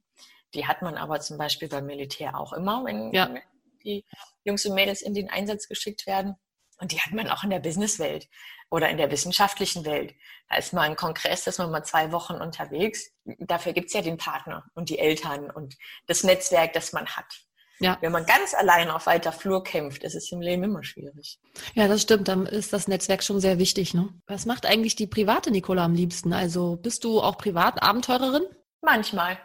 Die 0.53 0.67
hat 0.67 0.83
man 0.83 0.97
aber 0.97 1.21
zum 1.21 1.39
Beispiel 1.39 1.69
beim 1.69 1.87
Militär 1.87 2.39
auch 2.39 2.53
immer, 2.53 2.85
wenn 2.85 3.13
ja. 3.13 3.35
die 3.83 4.05
Jungs 4.45 4.65
und 4.67 4.75
Mädels 4.75 5.03
in 5.03 5.15
den 5.15 5.31
Einsatz 5.31 5.69
geschickt 5.69 6.07
werden. 6.07 6.37
Und 6.79 6.93
die 6.93 7.01
hat 7.01 7.13
man 7.13 7.29
auch 7.29 7.45
in 7.45 7.51
der 7.51 7.61
Businesswelt 7.61 8.29
oder 8.69 8.89
in 8.91 8.97
der 8.97 9.11
wissenschaftlichen 9.11 9.85
Welt. 9.85 10.15
Da 10.49 10.57
ist 10.57 10.73
mal 10.73 10.83
ein 10.83 10.97
Kongress, 10.97 11.45
da 11.45 11.51
ist 11.51 11.59
man 11.59 11.71
mal 11.71 11.85
zwei 11.85 12.11
Wochen 12.13 12.35
unterwegs. 12.35 13.13
Dafür 13.25 13.73
gibt 13.73 13.87
es 13.89 13.95
ja 13.95 14.03
den 14.03 14.17
Partner 14.17 14.65
und 14.75 14.89
die 14.89 14.99
Eltern 14.99 15.51
und 15.51 15.77
das 16.07 16.25
Netzwerk, 16.25 16.73
das 16.73 16.93
man 16.93 17.07
hat. 17.07 17.44
Ja. 17.81 17.99
Wenn 18.01 18.13
man 18.13 18.25
ganz 18.25 18.55
allein 18.55 18.89
auf 18.91 19.07
weiter 19.07 19.33
Flur 19.33 19.65
kämpft, 19.65 20.05
ist 20.05 20.15
es 20.15 20.31
im 20.31 20.41
Leben 20.41 20.63
immer 20.63 20.85
schwierig. 20.85 21.41
Ja, 21.75 21.89
das 21.89 22.03
stimmt. 22.03 22.29
Dann 22.29 22.47
ist 22.47 22.73
das 22.73 22.89
Netzwerk 22.89 23.23
schon 23.23 23.41
sehr 23.41 23.59
wichtig. 23.59 23.95
Ne? 23.95 24.09
Was 24.27 24.47
macht 24.47 24.67
eigentlich 24.67 24.97
die 24.97 25.07
private 25.07 25.51
Nicola 25.51 25.85
am 25.85 25.95
liebsten? 25.95 26.33
Also 26.33 26.77
bist 26.77 27.05
du 27.05 27.21
auch 27.21 27.37
privat 27.37 27.83
Abenteurerin? 27.83 28.45
Manchmal. 28.81 29.39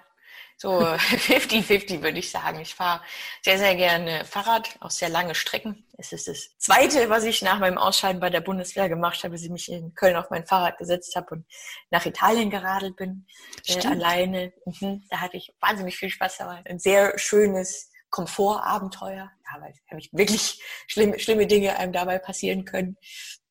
So 0.62 0.70
50-50 0.82 2.02
würde 2.02 2.20
ich 2.20 2.30
sagen. 2.30 2.60
Ich 2.60 2.76
fahre 2.76 3.02
sehr, 3.42 3.58
sehr 3.58 3.76
gerne 3.76 4.26
Fahrrad, 4.26 4.70
auch 4.82 4.92
sehr 4.92 5.10
lange 5.10 5.34
Strecken. 5.34 5.86
Es 5.98 6.12
ist 6.12 6.28
das 6.28 6.50
Zweite, 6.58 7.10
was 7.10 7.24
ich 7.24 7.42
nach 7.42 7.60
meinem 7.60 7.78
Ausscheiden 7.78 8.20
bei 8.20 8.30
der 8.30 8.42
Bundeswehr 8.42 8.90
gemacht 8.90 9.24
habe, 9.24 9.34
dass 9.34 9.44
ich 9.44 9.50
mich 9.50 9.72
in 9.72 9.96
Köln 9.96 10.18
auf 10.18 10.30
mein 10.30 10.46
Fahrrad 10.46 10.78
gesetzt 10.78 11.16
habe 11.16 11.28
und 11.32 11.46
nach 11.92 12.06
Italien 12.06 12.50
geradelt 12.50 12.98
bin, 12.98 13.26
äh, 13.68 13.88
alleine. 13.88 14.52
Mhm. 14.66 15.04
Da 15.10 15.22
hatte 15.22 15.38
ich 15.38 15.54
wahnsinnig 15.62 15.96
viel 15.96 16.10
Spaß. 16.10 16.38
Da 16.38 16.46
war 16.46 16.62
ein 16.66 16.80
sehr 16.80 17.18
schönes 17.18 17.89
Komfortabenteuer, 18.10 19.32
ja, 19.32 19.62
weil 19.62 19.74
wirklich 20.12 20.62
schlimme, 20.88 21.20
schlimme 21.20 21.48
Dinge 21.48 21.78
einem 21.78 21.94
dabei 21.94 22.20
passieren 22.20 22.66
können, 22.66 22.98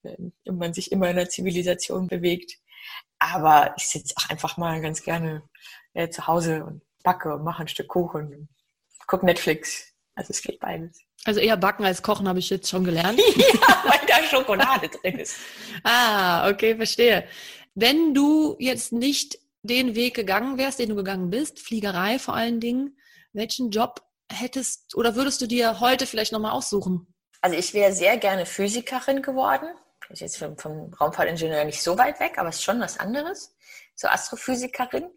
wenn 0.03 0.33
man 0.45 0.75
sich 0.75 0.93
immer 0.93 1.11
in 1.11 1.17
der 1.17 1.29
Zivilisation 1.29 2.07
bewegt. 2.07 2.59
Aber 3.19 3.75
ich 3.77 3.89
sitze 3.89 4.15
auch 4.17 4.31
einfach 4.31 4.57
mal 4.57 4.81
ganz 4.81 5.03
gerne 5.03 5.43
äh, 5.95 6.09
zu 6.09 6.27
Hause 6.27 6.65
und 6.65 6.83
backe 7.03 7.35
und 7.35 7.45
mache 7.45 7.63
ein 7.63 7.69
Stück 7.69 7.89
Kuchen, 7.89 8.27
und 8.27 8.49
gucke 9.07 9.27
Netflix. 9.27 9.93
Also 10.15 10.31
es 10.31 10.43
geht 10.43 10.59
beides. 10.61 10.99
Also 11.25 11.41
eher 11.41 11.57
backen 11.57 11.85
als 11.85 12.03
kochen 12.03 12.29
habe 12.29 12.39
ich 12.39 12.51
jetzt 12.51 12.69
schon 12.69 12.85
gelernt. 12.85 13.19
ja, 13.37 13.83
weil 13.85 14.01
da 14.07 14.23
Schokolade 14.25 14.89
drin 15.03 15.19
ist. 15.19 15.37
Ah, 15.83 16.49
okay, 16.51 16.77
verstehe. 16.77 17.27
Wenn 17.75 18.15
du 18.15 18.57
jetzt 18.59 18.93
nicht 18.93 19.39
den 19.63 19.95
Weg 19.95 20.15
gegangen 20.15 20.59
wärst, 20.59 20.79
den 20.79 20.91
du 20.91 20.97
gegangen 20.97 21.31
bist, 21.31 21.61
Fliegerei 21.61 22.19
vor 22.19 22.35
allen 22.35 22.61
Dingen, 22.61 22.97
welchen 23.33 23.71
Job 23.71 24.03
hättest 24.31 24.95
oder 24.97 25.15
würdest 25.15 25.41
du 25.41 25.47
dir 25.47 25.81
heute 25.81 26.07
vielleicht 26.07 26.33
nochmal 26.33 26.53
aussuchen? 26.53 27.13
Also 27.41 27.57
ich 27.57 27.75
wäre 27.75 27.93
sehr 27.93 28.17
gerne 28.17 28.47
Physikerin 28.47 29.23
geworden. 29.23 29.69
Ich 30.11 30.21
jetzt 30.21 30.39
vom, 30.39 30.57
vom 30.57 30.93
Raumfahrtingenieur 30.95 31.65
nicht 31.65 31.83
so 31.83 31.99
weit 31.99 32.19
weg, 32.19 32.39
aber 32.39 32.49
es 32.49 32.57
ist 32.57 32.65
schon 32.65 32.81
was 32.81 32.99
anderes. 32.99 33.55
So 33.95 34.09
Astrophysikerin, 34.09 35.11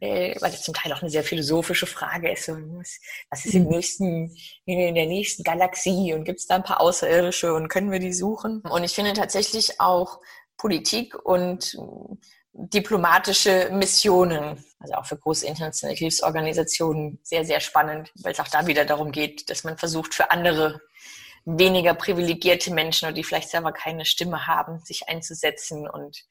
äh, 0.00 0.34
weil 0.40 0.50
das 0.50 0.62
zum 0.62 0.74
Teil 0.74 0.92
auch 0.92 1.00
eine 1.00 1.10
sehr 1.10 1.22
philosophische 1.22 1.86
Frage 1.86 2.32
ist. 2.32 2.46
So, 2.46 2.52
was, 2.52 3.00
was 3.30 3.46
ist 3.46 3.54
im 3.54 3.64
mhm. 3.64 3.70
nächsten, 3.70 4.36
in 4.66 4.94
der 4.94 5.06
nächsten 5.06 5.44
Galaxie 5.44 6.12
und 6.12 6.24
gibt 6.24 6.40
es 6.40 6.46
da 6.46 6.56
ein 6.56 6.64
paar 6.64 6.80
Außerirdische 6.80 7.54
und 7.54 7.68
können 7.68 7.90
wir 7.90 8.00
die 8.00 8.12
suchen? 8.12 8.60
Und 8.60 8.84
ich 8.84 8.92
finde 8.92 9.12
tatsächlich 9.12 9.80
auch 9.80 10.20
Politik 10.56 11.14
und 11.24 11.78
diplomatische 12.54 13.68
Missionen, 13.72 14.64
also 14.78 14.94
auch 14.94 15.06
für 15.06 15.16
große 15.16 15.46
internationale 15.46 15.96
Hilfsorganisationen, 15.96 17.18
sehr, 17.22 17.44
sehr 17.44 17.60
spannend, 17.60 18.12
weil 18.22 18.32
es 18.32 18.40
auch 18.40 18.48
da 18.48 18.66
wieder 18.66 18.84
darum 18.84 19.10
geht, 19.12 19.50
dass 19.50 19.64
man 19.64 19.76
versucht, 19.76 20.14
für 20.14 20.30
andere 20.30 20.80
weniger 21.44 21.94
privilegierte 21.94 22.72
Menschen 22.72 23.06
oder 23.06 23.14
die 23.14 23.24
vielleicht 23.24 23.50
selber 23.50 23.72
keine 23.72 24.04
Stimme 24.04 24.46
haben, 24.46 24.80
sich 24.84 25.08
einzusetzen 25.08 25.88
und 25.88 26.24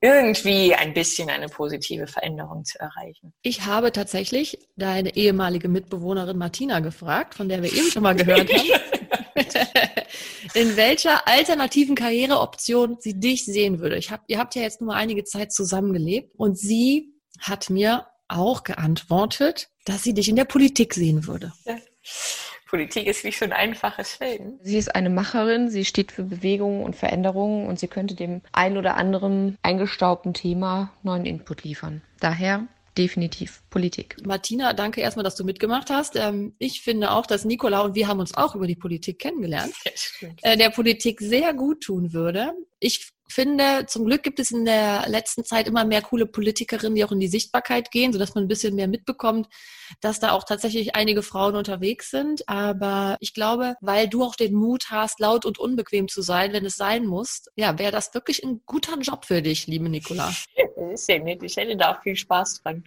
irgendwie 0.00 0.74
ein 0.74 0.94
bisschen 0.94 1.30
eine 1.30 1.48
positive 1.48 2.06
Veränderung 2.06 2.64
zu 2.64 2.78
erreichen. 2.78 3.32
Ich 3.42 3.62
habe 3.62 3.90
tatsächlich 3.90 4.58
deine 4.76 5.16
ehemalige 5.16 5.68
Mitbewohnerin 5.68 6.36
Martina 6.36 6.80
gefragt, 6.80 7.34
von 7.34 7.48
der 7.48 7.62
wir 7.62 7.72
eben 7.72 7.90
schon 7.90 8.02
mal 8.02 8.14
gehört 8.14 8.52
haben. 8.52 8.68
in 10.54 10.76
welcher 10.76 11.26
alternativen 11.26 11.94
Karriereoption 11.94 12.96
sie 13.00 13.18
dich 13.18 13.44
sehen 13.44 13.80
würde. 13.80 13.96
Ich 13.96 14.10
hab, 14.10 14.22
ihr 14.26 14.38
habt 14.38 14.54
ja 14.54 14.62
jetzt 14.62 14.80
nur 14.80 14.94
einige 14.94 15.24
Zeit 15.24 15.52
zusammengelebt 15.52 16.32
und 16.36 16.58
sie 16.58 17.14
hat 17.40 17.70
mir 17.70 18.06
auch 18.28 18.64
geantwortet, 18.64 19.68
dass 19.84 20.02
sie 20.02 20.14
dich 20.14 20.28
in 20.28 20.36
der 20.36 20.44
Politik 20.44 20.94
sehen 20.94 21.26
würde. 21.26 21.52
Ja. 21.64 21.76
Politik 22.74 23.06
ist 23.06 23.24
nicht 23.24 23.38
so 23.38 23.44
ein 23.44 23.52
einfaches 23.52 24.14
Feld. 24.14 24.42
Sie 24.62 24.78
ist 24.78 24.96
eine 24.96 25.08
Macherin, 25.08 25.70
sie 25.70 25.84
steht 25.84 26.10
für 26.10 26.24
Bewegungen 26.24 26.82
und 26.82 26.96
Veränderungen 26.96 27.68
und 27.68 27.78
sie 27.78 27.86
könnte 27.86 28.16
dem 28.16 28.42
ein 28.50 28.76
oder 28.76 28.96
anderen 28.96 29.56
eingestaubten 29.62 30.34
Thema 30.34 30.92
neuen 31.04 31.24
Input 31.24 31.62
liefern. 31.62 32.02
Daher 32.18 32.66
definitiv 32.96 33.62
Politik. 33.70 34.16
Martina, 34.24 34.72
danke 34.72 35.00
erstmal, 35.00 35.24
dass 35.24 35.36
du 35.36 35.44
mitgemacht 35.44 35.90
hast. 35.90 36.16
Ähm, 36.16 36.54
ich 36.58 36.82
finde 36.82 37.10
auch, 37.10 37.26
dass 37.26 37.44
Nicola 37.44 37.80
und 37.80 37.94
wir 37.94 38.08
haben 38.08 38.20
uns 38.20 38.34
auch 38.34 38.54
über 38.54 38.66
die 38.66 38.76
Politik 38.76 39.18
kennengelernt, 39.18 39.74
äh, 40.42 40.56
der 40.56 40.70
Politik 40.70 41.20
sehr 41.20 41.54
gut 41.54 41.82
tun 41.82 42.12
würde. 42.12 42.52
Ich 42.78 43.13
finde, 43.28 43.86
zum 43.86 44.04
Glück 44.04 44.22
gibt 44.22 44.38
es 44.38 44.50
in 44.50 44.64
der 44.64 45.08
letzten 45.08 45.44
Zeit 45.44 45.66
immer 45.66 45.84
mehr 45.84 46.02
coole 46.02 46.26
Politikerinnen, 46.26 46.94
die 46.94 47.04
auch 47.04 47.12
in 47.12 47.20
die 47.20 47.28
Sichtbarkeit 47.28 47.90
gehen, 47.90 48.12
sodass 48.12 48.34
man 48.34 48.44
ein 48.44 48.48
bisschen 48.48 48.74
mehr 48.74 48.88
mitbekommt, 48.88 49.48
dass 50.00 50.20
da 50.20 50.32
auch 50.32 50.44
tatsächlich 50.44 50.94
einige 50.94 51.22
Frauen 51.22 51.56
unterwegs 51.56 52.10
sind. 52.10 52.48
Aber 52.48 53.16
ich 53.20 53.34
glaube, 53.34 53.76
weil 53.80 54.08
du 54.08 54.22
auch 54.22 54.36
den 54.36 54.54
Mut 54.54 54.86
hast, 54.90 55.20
laut 55.20 55.44
und 55.44 55.58
unbequem 55.58 56.08
zu 56.08 56.22
sein, 56.22 56.52
wenn 56.52 56.66
es 56.66 56.76
sein 56.76 57.06
muss, 57.06 57.44
ja, 57.56 57.78
wäre 57.78 57.92
das 57.92 58.14
wirklich 58.14 58.44
ein 58.44 58.62
guter 58.66 58.98
Job 58.98 59.24
für 59.24 59.42
dich, 59.42 59.66
liebe 59.66 59.88
Nicola. 59.88 60.32
Ja 61.08 61.18
nett. 61.18 61.42
Ich 61.42 61.56
hätte 61.56 61.76
da 61.76 61.92
auch 61.94 62.02
viel 62.02 62.16
Spaß 62.16 62.62
dran. 62.62 62.84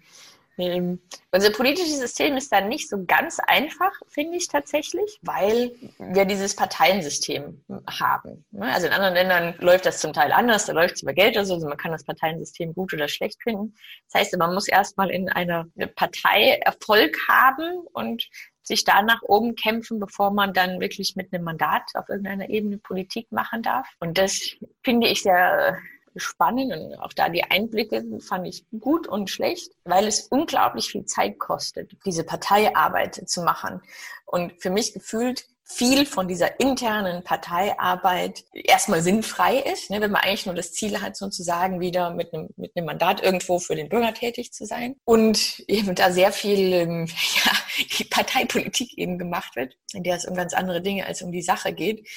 Ähm, 0.58 1.00
unser 1.32 1.52
politisches 1.52 2.00
System 2.00 2.36
ist 2.36 2.52
dann 2.52 2.68
nicht 2.68 2.90
so 2.90 3.06
ganz 3.06 3.40
einfach, 3.46 3.92
finde 4.08 4.38
ich 4.38 4.48
tatsächlich, 4.48 5.20
weil 5.22 5.72
wir 6.00 6.26
dieses 6.26 6.56
Parteiensystem 6.56 7.64
haben. 7.88 8.46
Ne? 8.52 8.66
Also 8.74 8.88
in 8.88 8.94
anderen 8.94 9.14
Ländern 9.14 9.56
läuft 9.60 9.86
das 9.86 10.00
zum 10.00 10.14
Teil 10.14 10.32
anders, 10.32 10.66
da 10.66 10.74
läuft 10.74 10.96
es 10.96 11.04
über 11.04 11.14
Geld 11.14 11.36
oder 11.36 11.46
so, 11.46 11.56
also 11.56 11.68
man 11.68 11.78
kann 11.78 11.92
das 11.92 12.04
Parteiensystem 12.04 12.74
gut 12.74 12.94
oder 12.94 13.08
schlecht 13.08 13.42
finden. 13.44 13.76
Das 14.12 14.22
heißt, 14.22 14.38
man 14.38 14.54
muss 14.54 14.68
erstmal 14.68 15.12
in 15.12 15.30
einer 15.30 15.68
Partei 15.96 16.60
Erfolg 16.66 17.16
haben 17.28 17.86
und 17.94 18.28
sich 18.64 18.84
da 18.84 19.02
nach 19.02 19.22
oben 19.22 19.56
kämpfen, 19.56 20.00
bevor 20.00 20.32
man 20.32 20.54
dann 20.54 20.80
wirklich 20.80 21.16
mit 21.16 21.34
einem 21.34 21.46
Mandat 21.46 21.84
auf 21.94 22.10
irgendeiner 22.10 22.50
Ebene 22.50 22.78
Politik 22.78 23.32
machen 23.32 23.62
darf. 23.62 23.88
Und 24.00 24.18
das 24.18 24.56
finde 24.84 25.08
ich 25.08 25.22
sehr 25.22 25.78
spannend 26.20 26.74
und 26.74 26.96
auch 27.00 27.14
da 27.14 27.30
die 27.30 27.44
Einblicke 27.44 28.04
fand 28.20 28.48
ich 28.48 28.66
gut 28.80 29.08
und 29.08 29.30
schlecht, 29.30 29.72
weil 29.84 30.08
es 30.08 30.28
unglaublich 30.28 30.90
viel 30.90 31.06
Zeit 31.06 31.40
kostet, 31.40 31.92
diese 32.06 32.24
Parteiarbeit 32.24 33.28
zu 33.28 33.42
machen. 33.42 33.82
Und 34.26 34.54
für 34.62 34.70
mich 34.70 34.94
gefühlt 34.94 35.46
viel 35.70 36.06
von 36.06 36.28
dieser 36.30 36.60
internen 36.62 37.24
Parteiarbeit 37.24 38.46
erstmal 38.54 39.02
sinnfrei 39.02 39.58
ist, 39.58 39.90
ne, 39.90 40.00
wenn 40.00 40.12
man 40.12 40.22
eigentlich 40.22 40.46
nur 40.46 40.56
das 40.56 40.72
Ziel 40.72 41.02
hat, 41.02 41.18
sozusagen 41.18 41.82
wieder 41.82 42.12
mit 42.12 42.34
einem, 42.34 42.50
mit 42.56 42.72
einem 42.76 42.86
Mandat 42.86 43.22
irgendwo 43.22 43.60
für 43.60 43.76
den 43.76 43.90
Bürger 43.90 44.14
tätig 44.14 44.54
zu 44.54 44.66
sein. 44.66 44.96
Und 45.04 45.64
eben 45.68 45.94
da 45.94 46.12
sehr 46.12 46.32
viel 46.32 46.74
ähm, 46.74 47.06
ja, 47.46 48.06
Parteipolitik 48.10 48.98
eben 48.98 49.18
gemacht 49.18 49.58
wird, 49.58 49.76
in 49.94 50.04
der 50.04 50.16
es 50.16 50.26
um 50.26 50.36
ganz 50.36 50.54
andere 50.54 50.82
Dinge 50.82 51.06
als 51.06 51.22
um 51.22 51.32
die 51.34 51.42
Sache 51.42 51.74
geht. 51.74 52.08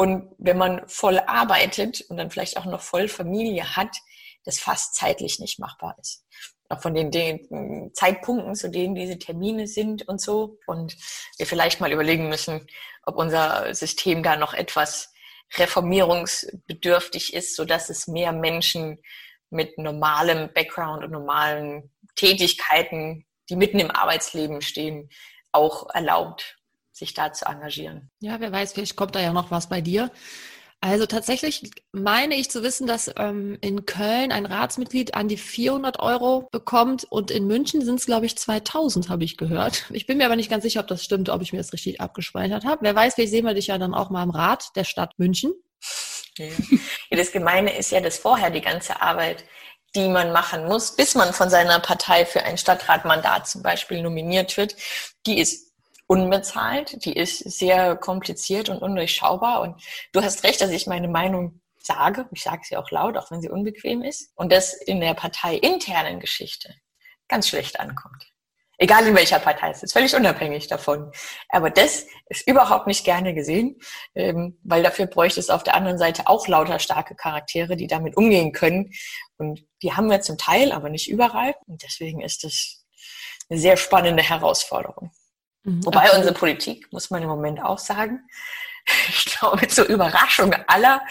Und 0.00 0.34
wenn 0.38 0.56
man 0.56 0.88
voll 0.88 1.18
arbeitet 1.18 2.00
und 2.08 2.16
dann 2.16 2.30
vielleicht 2.30 2.56
auch 2.56 2.64
noch 2.64 2.80
voll 2.80 3.06
Familie 3.06 3.76
hat, 3.76 3.94
das 4.44 4.58
fast 4.58 4.94
zeitlich 4.94 5.38
nicht 5.38 5.58
machbar 5.58 5.94
ist 6.00 6.24
auch 6.70 6.80
von 6.80 6.94
den, 6.94 7.10
den 7.10 7.90
Zeitpunkten, 7.94 8.54
zu 8.54 8.70
denen 8.70 8.94
diese 8.94 9.18
Termine 9.18 9.66
sind 9.66 10.06
und 10.08 10.20
so. 10.20 10.58
Und 10.66 10.96
wir 11.36 11.46
vielleicht 11.46 11.80
mal 11.80 11.92
überlegen 11.92 12.28
müssen, 12.28 12.66
ob 13.02 13.16
unser 13.16 13.74
System 13.74 14.22
da 14.22 14.36
noch 14.36 14.54
etwas 14.54 15.12
reformierungsbedürftig 15.56 17.34
ist, 17.34 17.56
so 17.56 17.64
dass 17.64 17.90
es 17.90 18.06
mehr 18.06 18.32
Menschen 18.32 19.02
mit 19.50 19.78
normalem 19.78 20.52
Background 20.54 21.02
und 21.02 21.10
normalen 21.10 21.90
Tätigkeiten, 22.14 23.26
die 23.48 23.56
mitten 23.56 23.80
im 23.80 23.90
Arbeitsleben 23.90 24.62
stehen, 24.62 25.10
auch 25.50 25.90
erlaubt, 25.92 26.59
sich 27.00 27.14
da 27.14 27.32
zu 27.32 27.46
engagieren. 27.46 28.10
Ja, 28.20 28.38
wer 28.38 28.52
weiß, 28.52 28.72
vielleicht 28.72 28.94
kommt 28.94 29.16
da 29.16 29.20
ja 29.20 29.32
noch 29.32 29.50
was 29.50 29.68
bei 29.68 29.80
dir. 29.80 30.10
Also 30.82 31.04
tatsächlich 31.04 31.70
meine 31.92 32.36
ich 32.36 32.50
zu 32.50 32.62
wissen, 32.62 32.86
dass 32.86 33.10
ähm, 33.18 33.58
in 33.60 33.84
Köln 33.84 34.32
ein 34.32 34.46
Ratsmitglied 34.46 35.14
an 35.14 35.28
die 35.28 35.36
400 35.36 36.00
Euro 36.00 36.48
bekommt 36.50 37.04
und 37.04 37.30
in 37.30 37.46
München 37.46 37.84
sind 37.84 38.00
es, 38.00 38.06
glaube 38.06 38.24
ich, 38.24 38.38
2000, 38.38 39.10
habe 39.10 39.24
ich 39.24 39.36
gehört. 39.36 39.84
Ich 39.90 40.06
bin 40.06 40.16
mir 40.16 40.24
aber 40.24 40.36
nicht 40.36 40.48
ganz 40.48 40.62
sicher, 40.62 40.80
ob 40.80 40.86
das 40.86 41.04
stimmt, 41.04 41.28
ob 41.28 41.42
ich 41.42 41.52
mir 41.52 41.58
das 41.58 41.74
richtig 41.74 42.00
abgespeichert 42.00 42.64
habe. 42.64 42.82
Wer 42.82 42.94
weiß, 42.94 43.14
vielleicht 43.14 43.32
sehen 43.32 43.44
wir 43.44 43.52
dich 43.52 43.66
ja 43.66 43.76
dann 43.76 43.92
auch 43.92 44.08
mal 44.08 44.22
im 44.22 44.30
Rat 44.30 44.70
der 44.76 44.84
Stadt 44.84 45.18
München. 45.18 45.52
Ja. 46.38 46.46
ja, 46.46 47.16
das 47.18 47.32
Gemeine 47.32 47.76
ist 47.76 47.90
ja, 47.90 48.00
dass 48.00 48.16
vorher 48.16 48.50
die 48.50 48.62
ganze 48.62 49.02
Arbeit, 49.02 49.44
die 49.94 50.08
man 50.08 50.32
machen 50.32 50.64
muss, 50.66 50.96
bis 50.96 51.14
man 51.14 51.34
von 51.34 51.50
seiner 51.50 51.80
Partei 51.80 52.24
für 52.24 52.42
ein 52.44 52.56
Stadtratmandat 52.56 53.48
zum 53.48 53.62
Beispiel 53.62 54.02
nominiert 54.02 54.56
wird, 54.56 54.76
die 55.26 55.38
ist 55.40 55.69
unbezahlt, 56.10 57.04
die 57.04 57.12
ist 57.12 57.38
sehr 57.38 57.94
kompliziert 57.94 58.68
und 58.68 58.82
undurchschaubar. 58.82 59.60
Und 59.60 59.80
du 60.12 60.20
hast 60.20 60.42
recht, 60.42 60.60
dass 60.60 60.70
ich 60.70 60.88
meine 60.88 61.06
Meinung 61.06 61.60
sage. 61.78 62.28
Ich 62.32 62.42
sage 62.42 62.62
sie 62.64 62.76
auch 62.76 62.90
laut, 62.90 63.16
auch 63.16 63.30
wenn 63.30 63.40
sie 63.40 63.48
unbequem 63.48 64.02
ist. 64.02 64.32
Und 64.34 64.50
das 64.50 64.74
in 64.74 65.00
der 65.00 65.14
parteiinternen 65.14 66.18
Geschichte 66.18 66.74
ganz 67.28 67.48
schlecht 67.48 67.78
ankommt. 67.78 68.26
Egal 68.76 69.06
in 69.06 69.14
welcher 69.14 69.38
Partei 69.38 69.70
es 69.70 69.84
ist, 69.84 69.92
völlig 69.92 70.12
unabhängig 70.16 70.66
davon. 70.66 71.12
Aber 71.48 71.70
das 71.70 72.06
ist 72.26 72.48
überhaupt 72.48 72.88
nicht 72.88 73.04
gerne 73.04 73.32
gesehen, 73.32 73.78
ähm, 74.16 74.58
weil 74.64 74.82
dafür 74.82 75.06
bräuchte 75.06 75.38
es 75.38 75.48
auf 75.48 75.62
der 75.62 75.76
anderen 75.76 75.98
Seite 75.98 76.26
auch 76.26 76.48
lauter 76.48 76.80
starke 76.80 77.14
Charaktere, 77.14 77.76
die 77.76 77.86
damit 77.86 78.16
umgehen 78.16 78.50
können. 78.50 78.90
Und 79.36 79.64
die 79.82 79.92
haben 79.92 80.10
wir 80.10 80.22
zum 80.22 80.38
Teil, 80.38 80.72
aber 80.72 80.88
nicht 80.88 81.08
überall. 81.08 81.54
Und 81.68 81.84
deswegen 81.84 82.20
ist 82.20 82.42
das 82.42 82.84
eine 83.48 83.60
sehr 83.60 83.76
spannende 83.76 84.24
Herausforderung. 84.24 85.12
Mhm, 85.64 85.84
Wobei 85.84 86.00
absolut. 86.00 86.18
unsere 86.18 86.34
Politik, 86.34 86.92
muss 86.92 87.10
man 87.10 87.22
im 87.22 87.28
Moment 87.28 87.62
auch 87.62 87.78
sagen, 87.78 88.28
ich 89.08 89.24
glaube, 89.26 89.66
zur 89.68 89.86
Überraschung 89.86 90.54
aller 90.66 91.02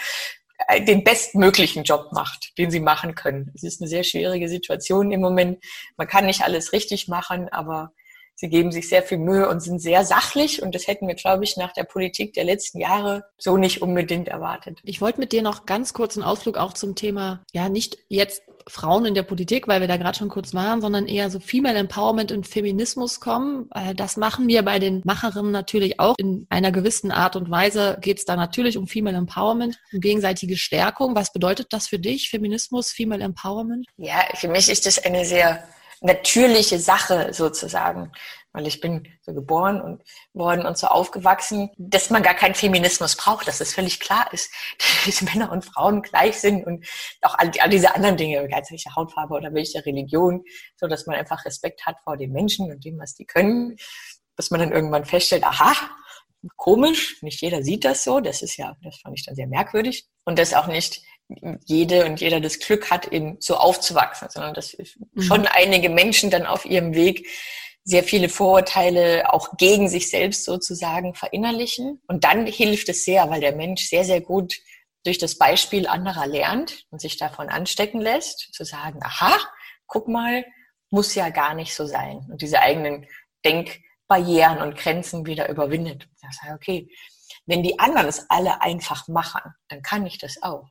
äh, 0.68 0.82
den 0.84 1.04
bestmöglichen 1.04 1.84
Job 1.84 2.12
macht, 2.12 2.56
den 2.58 2.70
sie 2.70 2.80
machen 2.80 3.14
können. 3.14 3.50
Es 3.54 3.62
ist 3.62 3.80
eine 3.80 3.88
sehr 3.88 4.04
schwierige 4.04 4.48
Situation 4.48 5.12
im 5.12 5.20
Moment. 5.20 5.64
Man 5.96 6.08
kann 6.08 6.26
nicht 6.26 6.42
alles 6.42 6.72
richtig 6.72 7.08
machen, 7.08 7.48
aber 7.50 7.92
sie 8.40 8.48
geben 8.48 8.72
sich 8.72 8.88
sehr 8.88 9.02
viel 9.02 9.18
Mühe 9.18 9.48
und 9.48 9.60
sind 9.60 9.80
sehr 9.80 10.04
sachlich. 10.04 10.62
Und 10.62 10.74
das 10.74 10.86
hätten 10.86 11.06
wir, 11.06 11.14
glaube 11.14 11.44
ich, 11.44 11.58
nach 11.58 11.72
der 11.72 11.84
Politik 11.84 12.32
der 12.32 12.44
letzten 12.44 12.80
Jahre 12.80 13.24
so 13.36 13.58
nicht 13.58 13.82
unbedingt 13.82 14.28
erwartet. 14.28 14.80
Ich 14.82 15.02
wollte 15.02 15.20
mit 15.20 15.32
dir 15.32 15.42
noch 15.42 15.66
ganz 15.66 15.92
kurz 15.92 16.16
einen 16.16 16.24
Ausflug 16.24 16.56
auch 16.56 16.72
zum 16.72 16.94
Thema, 16.94 17.44
ja, 17.52 17.68
nicht 17.68 17.98
jetzt 18.08 18.42
Frauen 18.66 19.04
in 19.04 19.14
der 19.14 19.24
Politik, 19.24 19.68
weil 19.68 19.80
wir 19.80 19.88
da 19.88 19.96
gerade 19.96 20.16
schon 20.16 20.28
kurz 20.28 20.54
waren, 20.54 20.80
sondern 20.80 21.06
eher 21.06 21.28
so 21.28 21.38
Female 21.40 21.78
Empowerment 21.78 22.32
und 22.32 22.46
Feminismus 22.46 23.20
kommen. 23.20 23.68
Äh, 23.74 23.94
das 23.94 24.16
machen 24.16 24.48
wir 24.48 24.62
bei 24.62 24.78
den 24.78 25.02
Macherinnen 25.04 25.50
natürlich 25.50 26.00
auch. 26.00 26.14
In 26.18 26.46
einer 26.48 26.72
gewissen 26.72 27.10
Art 27.10 27.36
und 27.36 27.50
Weise 27.50 27.98
geht 28.00 28.18
es 28.18 28.24
da 28.24 28.36
natürlich 28.36 28.78
um 28.78 28.86
Female 28.86 29.16
Empowerment, 29.16 29.78
um 29.92 30.00
gegenseitige 30.00 30.56
Stärkung. 30.56 31.14
Was 31.14 31.32
bedeutet 31.32 31.68
das 31.70 31.88
für 31.88 31.98
dich, 31.98 32.30
Feminismus, 32.30 32.90
Female 32.90 33.22
Empowerment? 33.22 33.86
Ja, 33.98 34.24
für 34.34 34.48
mich 34.48 34.70
ist 34.70 34.86
das 34.86 34.98
eine 34.98 35.24
sehr 35.24 35.62
natürliche 36.00 36.78
Sache 36.78 37.32
sozusagen. 37.32 38.12
Weil 38.52 38.66
ich 38.66 38.80
bin 38.80 39.06
so 39.22 39.32
geboren 39.32 39.80
und 39.80 40.02
worden 40.32 40.66
und 40.66 40.76
so 40.76 40.88
aufgewachsen, 40.88 41.70
dass 41.78 42.10
man 42.10 42.24
gar 42.24 42.34
keinen 42.34 42.56
Feminismus 42.56 43.14
braucht, 43.14 43.46
dass 43.46 43.60
es 43.60 43.74
völlig 43.74 44.00
klar 44.00 44.32
ist, 44.32 44.52
dass 45.06 45.22
Männer 45.22 45.52
und 45.52 45.64
Frauen 45.64 46.02
gleich 46.02 46.40
sind 46.40 46.66
und 46.66 46.84
auch 47.22 47.38
all, 47.38 47.52
all 47.60 47.70
diese 47.70 47.94
anderen 47.94 48.16
Dinge, 48.16 48.38
egal 48.38 48.62
welche 48.68 48.94
Hautfarbe 48.96 49.34
oder 49.34 49.54
welche 49.54 49.84
Religion, 49.86 50.42
so 50.76 50.88
dass 50.88 51.06
man 51.06 51.16
einfach 51.16 51.44
Respekt 51.44 51.86
hat 51.86 51.96
vor 52.02 52.16
den 52.16 52.32
Menschen 52.32 52.72
und 52.72 52.84
dem, 52.84 52.98
was 52.98 53.14
die 53.14 53.24
können, 53.24 53.76
dass 54.36 54.50
man 54.50 54.58
dann 54.58 54.72
irgendwann 54.72 55.04
feststellt, 55.04 55.44
aha, 55.44 55.74
komisch, 56.56 57.22
nicht 57.22 57.40
jeder 57.42 57.62
sieht 57.62 57.84
das 57.84 58.02
so, 58.02 58.20
das 58.20 58.42
ist 58.42 58.56
ja, 58.56 58.76
das 58.82 58.98
fand 59.00 59.18
ich 59.18 59.24
dann 59.24 59.36
sehr 59.36 59.46
merkwürdig. 59.46 60.08
Und 60.24 60.38
dass 60.38 60.54
auch 60.54 60.66
nicht 60.66 61.02
jede 61.64 62.06
und 62.06 62.20
jeder 62.20 62.40
das 62.40 62.58
Glück 62.58 62.90
hat, 62.90 63.08
eben 63.08 63.36
so 63.40 63.56
aufzuwachsen, 63.56 64.28
sondern 64.30 64.54
dass 64.54 64.76
mhm. 64.76 65.22
schon 65.22 65.46
einige 65.46 65.88
Menschen 65.88 66.30
dann 66.30 66.46
auf 66.46 66.64
ihrem 66.64 66.94
Weg 66.94 67.26
sehr 67.84 68.04
viele 68.04 68.28
Vorurteile 68.28 69.32
auch 69.32 69.56
gegen 69.56 69.88
sich 69.88 70.10
selbst 70.10 70.44
sozusagen 70.44 71.14
verinnerlichen. 71.14 72.00
Und 72.06 72.24
dann 72.24 72.46
hilft 72.46 72.88
es 72.88 73.04
sehr, 73.04 73.30
weil 73.30 73.40
der 73.40 73.56
Mensch 73.56 73.88
sehr, 73.88 74.04
sehr 74.04 74.20
gut 74.20 74.54
durch 75.04 75.18
das 75.18 75.38
Beispiel 75.38 75.86
anderer 75.86 76.26
lernt 76.26 76.84
und 76.90 77.00
sich 77.00 77.16
davon 77.16 77.48
anstecken 77.48 78.00
lässt, 78.00 78.52
zu 78.52 78.64
sagen, 78.64 79.00
aha, 79.02 79.36
guck 79.86 80.08
mal, 80.08 80.44
muss 80.90 81.14
ja 81.14 81.30
gar 81.30 81.54
nicht 81.54 81.74
so 81.74 81.86
sein. 81.86 82.26
Und 82.30 82.42
diese 82.42 82.60
eigenen 82.60 83.06
Denkbarrieren 83.44 84.58
und 84.58 84.76
Grenzen 84.76 85.24
wieder 85.24 85.48
überwindet. 85.48 86.08
Das 86.20 86.42
heißt, 86.42 86.54
okay, 86.54 86.88
wenn 87.46 87.62
die 87.62 87.78
anderen 87.78 88.08
es 88.08 88.28
alle 88.28 88.60
einfach 88.60 89.08
machen, 89.08 89.40
dann 89.68 89.82
kann 89.82 90.04
ich 90.06 90.18
das 90.18 90.42
auch. 90.42 90.68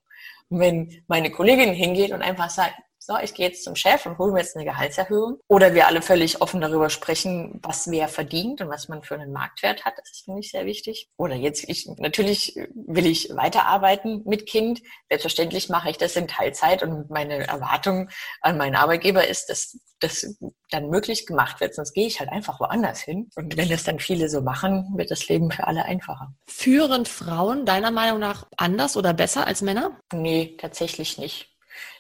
Wenn 0.50 1.04
meine 1.08 1.32
Kollegin 1.32 1.74
hingeht 1.74 2.12
und 2.12 2.22
einfach 2.22 2.50
sagt, 2.50 2.76
so, 3.10 3.18
ich 3.24 3.34
gehe 3.34 3.48
jetzt 3.48 3.64
zum 3.64 3.76
Chef 3.76 4.06
und 4.06 4.20
hole 4.20 4.32
mir 4.32 4.40
jetzt 4.40 4.56
eine 4.56 4.66
Gehaltserhöhung. 4.66 5.40
Oder 5.48 5.74
wir 5.74 5.88
alle 5.88 6.04
völlig 6.04 6.42
offen 6.42 6.62
darüber 6.62 6.92
sprechen, 6.92 7.60
was 7.64 7.90
wer 7.90 8.08
verdient 8.08 8.62
und 8.62 8.70
was 8.70 8.88
man 8.88 9.02
für 9.02 9.16
einen 9.16 9.32
Marktwert 9.32 9.84
hat. 9.84 9.98
Das 9.98 10.12
ist 10.12 10.26
für 10.26 10.34
mich 10.34 10.52
sehr 10.52 10.66
wichtig. 10.66 11.10
Oder 11.18 11.36
jetzt, 11.36 11.68
ich, 11.68 11.90
natürlich 11.98 12.56
will 12.74 13.08
ich 13.08 13.36
weiterarbeiten 13.36 14.22
mit 14.26 14.46
Kind. 14.46 14.82
Selbstverständlich 15.10 15.70
mache 15.70 15.90
ich 15.90 15.98
das 15.98 16.16
in 16.16 16.28
Teilzeit 16.28 16.84
und 16.84 17.10
meine 17.10 17.48
Erwartung 17.48 18.10
an 18.42 18.58
meinen 18.58 18.76
Arbeitgeber 18.76 19.28
ist, 19.28 19.48
dass 19.50 19.80
das 20.00 20.38
dann 20.70 20.90
möglich 20.90 21.26
gemacht 21.26 21.60
wird, 21.60 21.76
sonst 21.76 21.94
gehe 21.94 22.08
ich 22.08 22.20
halt 22.20 22.30
einfach 22.30 22.60
woanders 22.60 23.02
hin. 23.02 23.30
Und 23.36 23.58
wenn 23.58 23.70
das 23.70 23.84
dann 23.84 24.00
viele 24.00 24.30
so 24.30 24.40
machen, 24.42 24.86
wird 24.96 25.12
das 25.12 25.28
Leben 25.28 25.52
für 25.52 25.68
alle 25.68 25.84
einfacher. 25.84 26.34
Führen 26.48 27.06
Frauen 27.06 27.66
deiner 27.66 27.92
Meinung 27.92 28.20
nach 28.20 28.48
anders 28.56 28.96
oder 28.96 29.14
besser 29.14 29.48
als 29.48 29.62
Männer? 29.62 30.00
Nee, 30.14 30.56
tatsächlich 30.58 31.18
nicht 31.18 31.50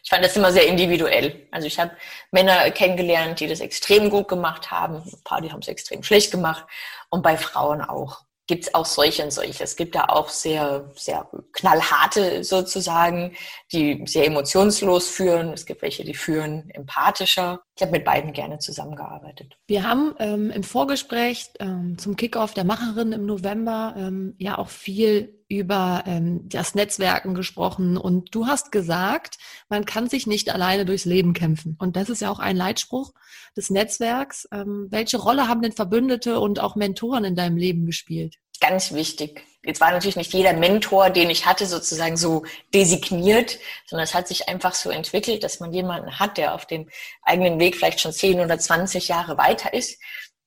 ich 0.10 0.12
fand 0.12 0.26
das 0.26 0.36
immer 0.36 0.52
sehr 0.52 0.66
individuell. 0.66 1.48
Also 1.52 1.68
ich 1.68 1.80
habe 1.80 1.92
Männer 2.32 2.72
kennengelernt, 2.72 3.40
die 3.40 3.46
das 3.46 3.60
extrem 3.60 4.10
gut 4.10 4.28
gemacht 4.28 4.72
haben, 4.72 4.96
ein 4.96 5.24
paar, 5.24 5.40
die 5.40 5.52
haben 5.52 5.60
es 5.60 5.68
extrem 5.68 6.02
schlecht 6.02 6.32
gemacht 6.32 6.66
und 7.12 7.22
bei 7.22 7.38
Frauen 7.38 7.82
auch 7.82 8.22
gibt 8.48 8.66
es 8.66 8.74
auch 8.74 8.88
solche 8.88 9.24
und 9.24 9.30
solche. 9.30 9.64
Es 9.64 9.76
gibt 9.76 9.94
da 9.94 10.06
auch 10.06 10.30
sehr, 10.30 10.90
sehr 10.96 11.30
knallharte 11.54 12.44
sozusagen, 12.44 13.36
die 13.72 14.04
sehr 14.08 14.26
emotionslos 14.26 15.08
führen. 15.10 15.54
Es 15.54 15.68
gibt 15.68 15.84
welche, 15.84 16.04
die 16.04 16.16
führen 16.16 16.72
empathischer. 16.72 17.62
Ich 17.80 17.82
habe 17.82 17.94
mit 17.94 18.04
beiden 18.04 18.34
gerne 18.34 18.60
zusammengearbeitet. 18.60 19.58
Wir 19.66 19.88
haben 19.88 20.14
ähm, 20.20 20.52
im 20.52 20.64
Vorgespräch 20.64 21.52
ähm, 21.62 21.98
zum 21.98 22.18
Kickoff 22.18 22.54
der 22.54 22.66
Macherin 22.66 23.14
im 23.14 23.26
November 23.26 23.96
ähm, 23.98 24.36
ja 24.38 24.58
auch 24.58 24.68
viel 24.68 25.42
über 25.48 26.04
ähm, 26.06 26.42
das 26.50 26.76
Netzwerken 26.76 27.36
gesprochen 27.36 27.96
und 27.96 28.36
du 28.36 28.48
hast 28.48 28.74
gesagt, 28.74 29.38
man 29.70 29.86
kann 29.86 30.10
sich 30.10 30.28
nicht 30.28 30.54
alleine 30.54 30.84
durchs 30.84 31.06
Leben 31.06 31.32
kämpfen. 31.32 31.78
Und 31.80 31.96
das 31.96 32.10
ist 32.10 32.22
ja 32.22 32.30
auch 32.30 32.40
ein 32.40 32.58
Leitspruch 32.58 33.14
des 33.56 33.70
Netzwerks. 33.70 34.46
Ähm, 34.52 34.88
welche 34.90 35.16
Rolle 35.16 35.48
haben 35.48 35.62
denn 35.62 35.72
Verbündete 35.72 36.42
und 36.42 36.60
auch 36.60 36.76
Mentoren 36.76 37.24
in 37.24 37.36
deinem 37.36 37.56
Leben 37.56 37.86
gespielt? 37.86 38.36
Ganz 38.60 38.92
wichtig. 38.92 39.46
Jetzt 39.64 39.82
war 39.82 39.92
natürlich 39.92 40.16
nicht 40.16 40.34
jeder 40.34 40.54
Mentor, 40.54 41.10
den 41.10 41.30
ich 41.30 41.46
hatte, 41.46 41.66
sozusagen 41.66 42.16
so 42.16 42.46
designiert, 42.74 43.60
sondern 43.86 44.06
es 44.06 44.14
hat 44.14 44.28
sich 44.28 44.48
einfach 44.48 44.74
so 44.74 44.90
entwickelt, 44.90 45.44
dass 45.44 45.60
man 45.60 45.74
jemanden 45.74 46.18
hat, 46.18 46.38
der 46.38 46.54
auf 46.54 46.66
dem 46.66 46.90
eigenen 47.24 47.60
Weg 47.60 47.76
vielleicht 47.76 48.00
schon 48.00 48.14
10 48.14 48.40
oder 48.40 48.58
20 48.58 49.10
Jahre 49.10 49.38
weiter 49.38 49.74
ist, 49.74 50.00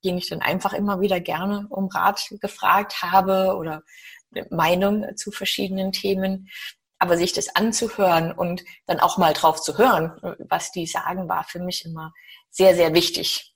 den 0.03 0.17
ich 0.17 0.29
dann 0.29 0.41
einfach 0.41 0.73
immer 0.73 0.99
wieder 0.99 1.19
gerne 1.19 1.67
um 1.69 1.89
Rat 1.89 2.27
gefragt 2.41 3.03
habe 3.03 3.55
oder 3.55 3.83
Meinung 4.49 5.15
zu 5.15 5.31
verschiedenen 5.31 5.91
Themen. 5.91 6.49
Aber 6.97 7.17
sich 7.17 7.33
das 7.33 7.55
anzuhören 7.55 8.31
und 8.31 8.63
dann 8.87 8.99
auch 8.99 9.17
mal 9.17 9.33
drauf 9.33 9.61
zu 9.61 9.77
hören, 9.77 10.13
was 10.49 10.71
die 10.71 10.87
sagen, 10.87 11.27
war 11.27 11.43
für 11.43 11.59
mich 11.59 11.85
immer 11.85 12.13
sehr, 12.49 12.75
sehr 12.75 12.93
wichtig. 12.93 13.52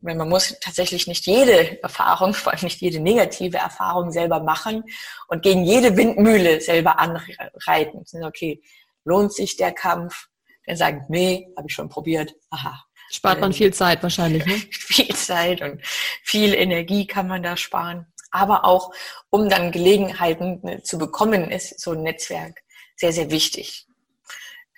Weil 0.00 0.14
man 0.14 0.28
muss 0.28 0.56
tatsächlich 0.60 1.06
nicht 1.06 1.26
jede 1.26 1.82
Erfahrung, 1.82 2.34
vor 2.34 2.52
allem 2.52 2.62
nicht 2.62 2.80
jede 2.80 3.00
negative 3.00 3.58
Erfahrung 3.58 4.10
selber 4.12 4.40
machen 4.40 4.84
und 5.28 5.42
gegen 5.42 5.64
jede 5.64 5.96
Windmühle 5.96 6.60
selber 6.60 6.98
anreiten. 6.98 8.04
Okay, 8.22 8.62
lohnt 9.04 9.32
sich 9.32 9.56
der 9.56 9.72
Kampf? 9.72 10.28
Der 10.66 10.76
sagt, 10.76 11.08
nee, 11.08 11.48
habe 11.56 11.66
ich 11.68 11.74
schon 11.74 11.88
probiert. 11.88 12.34
Aha. 12.50 12.84
Spart 13.10 13.40
man 13.40 13.52
ähm, 13.52 13.56
viel 13.56 13.72
Zeit 13.72 14.02
wahrscheinlich, 14.02 14.44
ne? 14.44 14.52
viel 14.70 15.14
Zeit 15.14 15.62
und 15.62 15.80
viel 16.22 16.52
Energie 16.52 17.06
kann 17.06 17.26
man 17.26 17.42
da 17.42 17.56
sparen. 17.56 18.06
Aber 18.30 18.66
auch, 18.66 18.92
um 19.30 19.48
dann 19.48 19.72
Gelegenheiten 19.72 20.66
äh, 20.68 20.82
zu 20.82 20.98
bekommen, 20.98 21.50
ist 21.50 21.80
so 21.80 21.92
ein 21.92 22.02
Netzwerk 22.02 22.60
sehr, 22.96 23.12
sehr 23.12 23.30
wichtig 23.30 23.87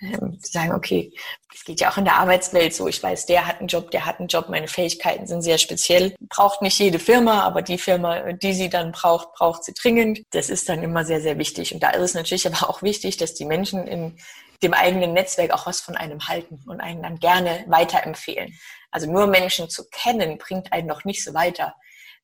ähm, 0.01 0.39
sagen, 0.41 0.73
okay, 0.73 1.13
es 1.53 1.63
geht 1.63 1.79
ja 1.79 1.91
auch 1.91 1.97
in 1.97 2.05
der 2.05 2.15
Arbeitswelt 2.15 2.73
so, 2.73 2.87
ich 2.87 3.01
weiß, 3.01 3.27
der 3.27 3.45
hat 3.45 3.59
einen 3.59 3.67
Job, 3.67 3.91
der 3.91 4.05
hat 4.05 4.19
einen 4.19 4.27
Job, 4.27 4.49
meine 4.49 4.67
Fähigkeiten 4.67 5.27
sind 5.27 5.41
sehr 5.43 5.57
speziell. 5.57 6.15
Braucht 6.29 6.61
nicht 6.61 6.79
jede 6.79 6.99
Firma, 6.99 7.41
aber 7.41 7.61
die 7.61 7.77
Firma, 7.77 8.33
die 8.33 8.53
sie 8.53 8.69
dann 8.69 8.91
braucht, 8.91 9.33
braucht 9.33 9.63
sie 9.63 9.73
dringend. 9.73 10.21
Das 10.31 10.49
ist 10.49 10.69
dann 10.69 10.81
immer 10.81 11.05
sehr, 11.05 11.21
sehr 11.21 11.37
wichtig. 11.37 11.73
Und 11.73 11.83
da 11.83 11.91
ist 11.91 12.01
es 12.01 12.13
natürlich 12.13 12.47
aber 12.51 12.69
auch 12.69 12.81
wichtig, 12.81 13.17
dass 13.17 13.33
die 13.33 13.45
Menschen 13.45 13.87
in 13.87 14.17
dem 14.63 14.73
eigenen 14.73 15.13
Netzwerk 15.13 15.51
auch 15.51 15.65
was 15.65 15.81
von 15.81 15.95
einem 15.95 16.27
halten 16.27 16.61
und 16.67 16.81
einen 16.81 17.01
dann 17.01 17.19
gerne 17.19 17.63
weiterempfehlen. 17.67 18.57
Also 18.91 19.11
nur 19.11 19.27
Menschen 19.27 19.69
zu 19.69 19.87
kennen, 19.89 20.37
bringt 20.37 20.71
einen 20.73 20.87
noch 20.87 21.05
nicht 21.05 21.23
so 21.23 21.33
weiter. 21.33 21.75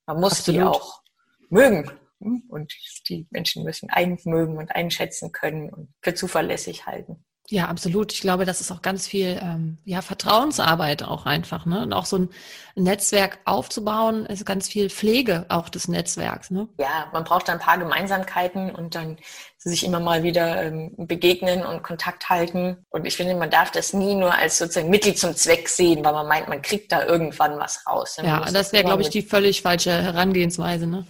Man 0.06 0.20
muss 0.20 0.40
Absolut. 0.40 0.62
die 0.62 0.64
auch 0.64 1.02
mögen. 1.50 1.92
Und 2.20 2.74
die 3.10 3.28
Menschen 3.30 3.64
müssen 3.64 3.92
einen 3.92 4.18
mögen 4.26 4.58
und 4.58 4.76
einschätzen 4.76 5.32
können 5.32 5.70
und 5.70 5.94
für 6.02 6.16
zuverlässig 6.16 6.88
halten. 6.88 7.24
Ja, 7.50 7.68
absolut. 7.68 8.12
Ich 8.12 8.20
glaube, 8.20 8.44
das 8.44 8.60
ist 8.60 8.72
auch 8.72 8.82
ganz 8.82 9.08
viel 9.08 9.40
ähm, 9.42 9.78
ja, 9.86 10.02
Vertrauensarbeit 10.02 11.04
auch 11.04 11.26
einfach. 11.26 11.66
Ne? 11.66 11.82
Und 11.82 11.94
auch 11.94 12.06
so 12.06 12.18
ein 12.18 12.30
Netzwerk 12.76 13.40
aufzubauen, 13.46 14.26
ist 14.26 14.46
ganz 14.46 14.68
viel 14.68 14.90
Pflege 14.90 15.46
auch 15.48 15.70
des 15.70 15.88
Netzwerks. 15.88 16.52
Ne? 16.52 16.68
Ja, 16.78 17.08
man 17.14 17.24
braucht 17.24 17.50
ein 17.50 17.60
paar 17.60 17.78
Gemeinsamkeiten 17.78 18.76
und 18.76 18.96
dann 18.96 19.18
sich 19.58 19.86
immer 19.86 20.02
mal 20.02 20.24
wieder 20.24 20.62
ähm, 20.62 20.94
begegnen 20.98 21.66
und 21.66 21.84
Kontakt 21.84 22.30
halten. 22.30 22.86
Und 22.90 23.06
ich 23.06 23.16
finde, 23.16 23.34
man 23.36 23.50
darf 23.50 23.72
das 23.72 23.94
nie 23.94 24.16
nur 24.16 24.34
als 24.34 24.58
sozusagen 24.58 24.90
Mittel 24.90 25.16
zum 25.16 25.34
Zweck 25.34 25.70
sehen, 25.70 26.04
weil 26.04 26.14
man 26.14 26.28
meint, 26.28 26.50
man 26.50 26.62
kriegt 26.62 26.92
da 26.92 27.06
irgendwann 27.06 27.58
was 27.60 27.88
raus. 27.88 28.18
Ja, 28.22 28.42
das 28.52 28.74
wäre, 28.74 28.84
glaube 28.84 29.04
ich, 29.04 29.10
die 29.10 29.22
völlig 29.22 29.62
falsche 29.62 29.92
Herangehensweise. 29.92 30.86
Ne? 30.86 31.08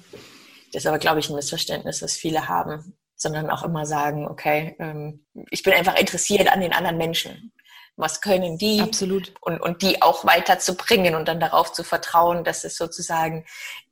Das 0.71 0.83
ist 0.83 0.87
aber, 0.87 0.99
glaube 0.99 1.19
ich, 1.19 1.29
ein 1.29 1.35
Missverständnis, 1.35 1.99
das 1.99 2.15
viele 2.15 2.47
haben 2.47 2.95
sondern 3.17 3.49
auch 3.49 3.63
immer 3.63 3.85
sagen, 3.85 4.27
okay, 4.27 4.75
ähm, 4.79 5.25
ich 5.49 5.63
bin 5.63 5.73
einfach 5.73 5.99
interessiert 5.99 6.51
an 6.51 6.61
den 6.61 6.71
anderen 6.71 6.97
Menschen. 6.97 7.51
Was 7.97 8.21
können 8.21 8.59
die? 8.59 8.79
Absolut. 8.79 9.33
Und, 9.41 9.59
und 9.59 9.81
die 9.81 10.03
auch 10.03 10.23
weiterzubringen 10.23 11.15
und 11.15 11.27
dann 11.27 11.39
darauf 11.39 11.73
zu 11.73 11.83
vertrauen, 11.83 12.43
dass 12.43 12.63
es 12.63 12.77
sozusagen 12.77 13.43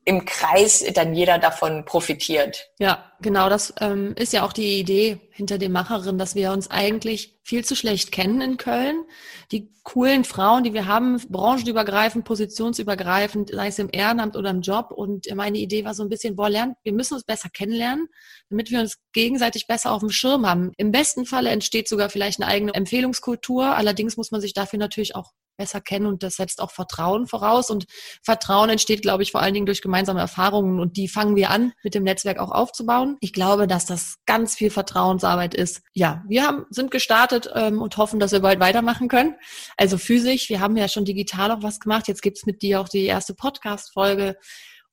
im 0.08 0.24
Kreis 0.24 0.86
dann 0.94 1.16
jeder 1.16 1.40
davon 1.40 1.84
profitiert. 1.84 2.70
Ja, 2.78 3.12
genau, 3.22 3.50
das 3.50 3.74
ähm, 3.82 4.14
ist 4.16 4.34
ja 4.34 4.46
auch 4.46 4.54
die 4.54 4.80
Idee 4.80 5.20
hinter 5.32 5.58
den 5.58 5.72
Macherinnen, 5.72 6.20
dass 6.20 6.36
wir 6.36 6.52
uns 6.52 6.70
eigentlich 6.70 7.40
viel 7.42 7.66
zu 7.66 7.76
schlecht 7.76 8.12
kennen 8.12 8.40
in 8.40 8.58
Köln. 8.58 9.04
Die 9.52 9.74
coolen 9.82 10.24
Frauen, 10.24 10.64
die 10.64 10.76
wir 10.76 10.86
haben, 10.86 11.20
branchenübergreifend, 11.30 12.24
positionsübergreifend, 12.24 13.50
sei 13.50 13.68
es 13.68 13.80
im 13.80 13.90
Ehrenamt 13.92 14.36
oder 14.36 14.52
im 14.52 14.62
Job. 14.62 14.92
Und 14.92 15.26
meine 15.34 15.58
Idee 15.58 15.86
war 15.86 15.96
so 15.96 16.04
ein 16.04 16.10
bisschen, 16.10 16.36
boah, 16.36 16.52
lernen, 16.52 16.76
wir 16.84 16.94
müssen 16.94 17.16
uns 17.16 17.24
besser 17.24 17.50
kennenlernen, 17.50 18.08
damit 18.50 18.70
wir 18.70 18.82
uns 18.82 18.98
gegenseitig 19.12 19.66
besser 19.66 19.92
auf 19.92 20.02
dem 20.02 20.12
Schirm 20.12 20.48
haben. 20.48 20.72
Im 20.78 20.92
besten 20.92 21.26
Falle 21.26 21.50
entsteht 21.50 21.88
sogar 21.88 22.10
vielleicht 22.10 22.40
eine 22.40 22.52
eigene 22.52 22.76
Empfehlungskultur. 22.76 23.76
Allerdings 23.76 24.18
muss 24.18 24.30
man 24.30 24.42
sich 24.42 24.54
dafür 24.54 24.78
natürlich 24.78 25.16
auch 25.16 25.32
besser 25.58 25.82
kennen 25.82 26.06
und 26.06 26.24
das 26.24 26.36
setzt 26.36 26.62
auch 26.62 26.72
Vertrauen 26.72 27.28
voraus. 27.28 27.70
Und 27.70 27.86
Vertrauen 28.24 28.70
entsteht, 28.70 29.02
glaube 29.02 29.24
ich, 29.24 29.32
vor 29.32 29.42
allen 29.42 29.54
Dingen 29.54 29.66
durch 29.66 29.82
gemeinsame 29.82 30.20
Erfahrungen 30.20 30.80
und 30.80 30.98
die 30.98 31.08
fangen 31.08 31.36
wir 31.36 31.50
an, 31.50 31.74
mit 31.84 31.96
dem 31.96 32.04
Netzwerk 32.04 32.40
auch 32.40 32.52
aufzubauen. 32.52 33.18
Ich 33.22 33.34
glaube, 33.34 33.68
dass 33.68 33.86
das 33.86 34.16
ganz 34.26 34.56
viel 34.56 34.70
Vertrauensarbeit 34.70 35.54
ist. 35.54 35.82
Ja, 35.94 36.24
wir 36.28 36.46
haben, 36.46 36.66
sind 36.70 36.92
gestartet 36.92 37.50
ähm, 37.54 37.82
und 37.82 37.98
hoffen, 37.98 38.20
dass 38.20 38.32
wir 38.32 38.40
bald 38.40 38.60
weitermachen 38.60 39.08
können. 39.08 39.36
Also 39.78 39.98
physisch, 39.98 40.50
wir 40.50 40.60
haben 40.60 40.78
ja 40.78 40.88
schon 40.88 41.06
digital 41.06 41.52
auch 41.52 41.64
was 41.64 41.80
gemacht. 41.80 42.08
Jetzt 42.08 42.22
gibt's 42.22 42.46
mit 42.46 42.62
dir 42.62 42.82
auch 42.82 42.90
die 42.90 43.06
erste 43.06 43.34
Podcast-Folge. 43.34 44.38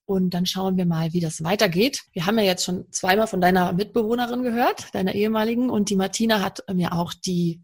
Und 0.04 0.34
dann 0.34 0.46
schauen 0.46 0.76
wir 0.76 0.84
mal, 0.84 1.12
wie 1.12 1.20
das 1.20 1.44
weitergeht. 1.44 2.02
Wir 2.12 2.26
haben 2.26 2.38
ja 2.38 2.44
jetzt 2.44 2.64
schon 2.64 2.90
zweimal 2.90 3.28
von 3.28 3.40
deiner 3.40 3.72
Mitbewohnerin 3.72 4.42
gehört, 4.42 4.92
deiner 4.94 5.14
ehemaligen. 5.14 5.70
Und 5.70 5.90
die 5.90 5.96
Martina 5.96 6.40
hat 6.40 6.64
mir 6.72 6.92
auch 6.92 7.14
die 7.14 7.62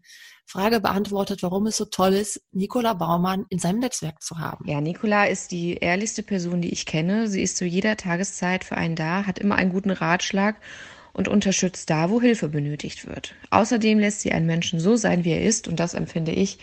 Frage 0.49 0.79
beantwortet, 0.79 1.43
warum 1.43 1.67
es 1.67 1.77
so 1.77 1.85
toll 1.85 2.13
ist, 2.13 2.41
Nicola 2.51 2.93
Baumann 2.93 3.45
in 3.49 3.59
seinem 3.59 3.77
Netzwerk 3.77 4.23
zu 4.23 4.39
haben. 4.39 4.67
Ja, 4.67 4.81
Nicola 4.81 5.25
ist 5.25 5.51
die 5.51 5.75
ehrlichste 5.75 6.23
Person, 6.23 6.59
die 6.59 6.73
ich 6.73 6.87
kenne. 6.87 7.27
Sie 7.27 7.43
ist 7.43 7.55
zu 7.55 7.65
jeder 7.65 7.97
Tageszeit 7.97 8.63
für 8.63 8.75
einen 8.75 8.95
da, 8.95 9.27
hat 9.27 9.37
immer 9.37 9.57
einen 9.57 9.71
guten 9.71 9.91
Ratschlag 9.91 10.55
und 11.13 11.27
unterstützt 11.27 11.91
da, 11.91 12.09
wo 12.09 12.19
Hilfe 12.19 12.49
benötigt 12.49 13.05
wird. 13.05 13.35
Außerdem 13.51 13.99
lässt 13.99 14.21
sie 14.21 14.31
einen 14.31 14.47
Menschen 14.47 14.79
so 14.79 14.95
sein, 14.95 15.23
wie 15.23 15.33
er 15.33 15.43
ist 15.43 15.67
und 15.67 15.79
das 15.79 15.93
empfinde 15.93 16.31
ich 16.31 16.57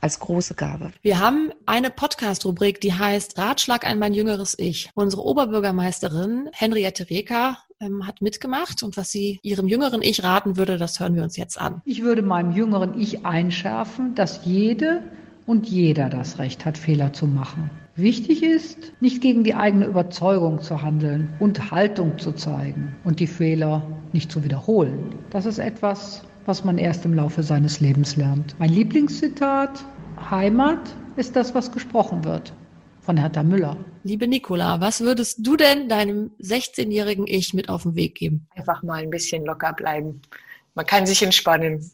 als 0.00 0.20
große 0.20 0.54
Gabe. 0.54 0.92
Wir 1.02 1.18
haben 1.18 1.50
eine 1.66 1.90
Podcast-Rubrik, 1.90 2.80
die 2.80 2.94
heißt 2.94 3.38
Ratschlag 3.38 3.86
an 3.86 3.98
mein 3.98 4.14
jüngeres 4.14 4.58
Ich. 4.58 4.90
Unsere 4.94 5.24
Oberbürgermeisterin 5.24 6.48
Henriette 6.52 7.10
Reker 7.10 7.58
ähm, 7.80 8.06
hat 8.06 8.22
mitgemacht 8.22 8.82
und 8.82 8.96
was 8.96 9.10
sie 9.10 9.38
ihrem 9.42 9.68
jüngeren 9.68 10.02
Ich 10.02 10.22
raten 10.22 10.56
würde, 10.56 10.78
das 10.78 11.00
hören 11.00 11.14
wir 11.14 11.22
uns 11.22 11.36
jetzt 11.36 11.60
an. 11.60 11.82
Ich 11.84 12.02
würde 12.02 12.22
meinem 12.22 12.52
jüngeren 12.52 12.98
Ich 12.98 13.24
einschärfen, 13.24 14.14
dass 14.14 14.44
jede 14.44 15.02
und 15.46 15.66
jeder 15.66 16.10
das 16.10 16.38
Recht 16.38 16.64
hat, 16.64 16.76
Fehler 16.76 17.12
zu 17.12 17.26
machen. 17.26 17.70
Wichtig 17.94 18.42
ist, 18.42 18.92
nicht 19.00 19.20
gegen 19.22 19.42
die 19.42 19.54
eigene 19.54 19.86
Überzeugung 19.86 20.60
zu 20.60 20.82
handeln 20.82 21.34
und 21.40 21.70
Haltung 21.70 22.18
zu 22.18 22.32
zeigen 22.32 22.94
und 23.02 23.18
die 23.18 23.26
Fehler 23.26 23.82
nicht 24.12 24.30
zu 24.30 24.44
wiederholen. 24.44 25.16
Das 25.30 25.46
ist 25.46 25.58
etwas, 25.58 26.22
was 26.48 26.64
man 26.64 26.78
erst 26.78 27.04
im 27.04 27.12
Laufe 27.12 27.42
seines 27.42 27.80
Lebens 27.80 28.16
lernt. 28.16 28.58
Mein 28.58 28.70
Lieblingszitat, 28.70 29.84
Heimat 30.30 30.80
ist 31.16 31.36
das, 31.36 31.54
was 31.54 31.70
gesprochen 31.70 32.24
wird 32.24 32.54
von 33.02 33.18
Hertha 33.18 33.42
Müller. 33.42 33.76
Liebe 34.02 34.26
Nicola, 34.26 34.80
was 34.80 35.02
würdest 35.02 35.46
du 35.46 35.56
denn 35.56 35.90
deinem 35.90 36.30
16-jährigen 36.40 37.26
Ich 37.26 37.52
mit 37.52 37.68
auf 37.68 37.82
den 37.82 37.96
Weg 37.96 38.14
geben? 38.14 38.48
Einfach 38.56 38.82
mal 38.82 39.02
ein 39.02 39.10
bisschen 39.10 39.44
locker 39.44 39.74
bleiben. 39.74 40.22
Man 40.74 40.86
kann 40.86 41.06
sich 41.06 41.22
entspannen. 41.22 41.90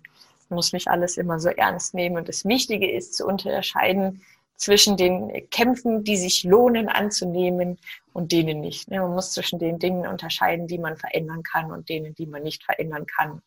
Man 0.48 0.56
muss 0.56 0.72
nicht 0.72 0.86
alles 0.86 1.16
immer 1.16 1.40
so 1.40 1.48
ernst 1.48 1.92
nehmen. 1.92 2.16
Und 2.16 2.28
das 2.28 2.44
Wichtige 2.44 2.88
ist 2.88 3.14
zu 3.14 3.26
unterscheiden 3.26 4.22
zwischen 4.56 4.96
den 4.96 5.32
Kämpfen, 5.50 6.04
die 6.04 6.16
sich 6.16 6.44
lohnen 6.44 6.88
anzunehmen 6.88 7.76
und 8.12 8.30
denen 8.30 8.60
nicht. 8.60 8.88
Man 8.88 9.14
muss 9.14 9.32
zwischen 9.32 9.58
den 9.58 9.80
Dingen 9.80 10.06
unterscheiden, 10.06 10.68
die 10.68 10.78
man 10.78 10.96
verändern 10.96 11.42
kann 11.42 11.72
und 11.72 11.88
denen, 11.88 12.14
die 12.14 12.26
man 12.26 12.44
nicht 12.44 12.62
verändern 12.62 13.04
kann, 13.06 13.42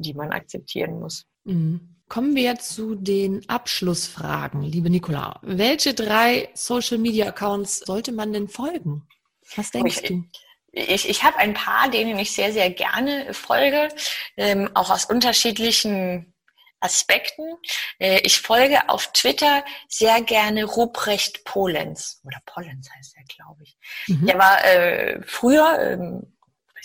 die 0.00 0.14
man 0.14 0.32
akzeptieren 0.32 1.00
muss. 1.00 1.26
Mhm. 1.44 1.96
Kommen 2.08 2.34
wir 2.34 2.58
zu 2.58 2.96
den 2.96 3.48
Abschlussfragen, 3.48 4.62
liebe 4.62 4.90
Nicola. 4.90 5.38
Welche 5.42 5.94
drei 5.94 6.48
Social 6.54 6.98
Media 6.98 7.28
Accounts 7.28 7.80
sollte 7.80 8.10
man 8.10 8.32
denn 8.32 8.48
folgen? 8.48 9.06
Was 9.54 9.70
denkst 9.70 10.00
ich, 10.02 10.08
du? 10.08 10.24
Ich, 10.72 11.08
ich 11.08 11.22
habe 11.22 11.36
ein 11.36 11.54
paar, 11.54 11.88
denen 11.88 12.18
ich 12.18 12.32
sehr, 12.32 12.52
sehr 12.52 12.70
gerne 12.70 13.32
folge, 13.32 13.88
ähm, 14.36 14.70
auch 14.74 14.90
aus 14.90 15.04
unterschiedlichen 15.04 16.34
Aspekten. 16.80 17.56
Äh, 17.98 18.20
ich 18.24 18.40
folge 18.40 18.88
auf 18.88 19.12
Twitter 19.12 19.64
sehr 19.88 20.22
gerne 20.22 20.64
Ruprecht 20.64 21.44
Polenz 21.44 22.20
oder 22.24 22.38
Polenz 22.46 22.88
heißt 22.90 23.16
er, 23.16 23.24
glaube 23.24 23.62
ich. 23.62 23.76
Mhm. 24.08 24.26
Der 24.26 24.38
war 24.38 24.64
äh, 24.64 25.22
früher 25.22 25.78
ähm, 25.80 26.36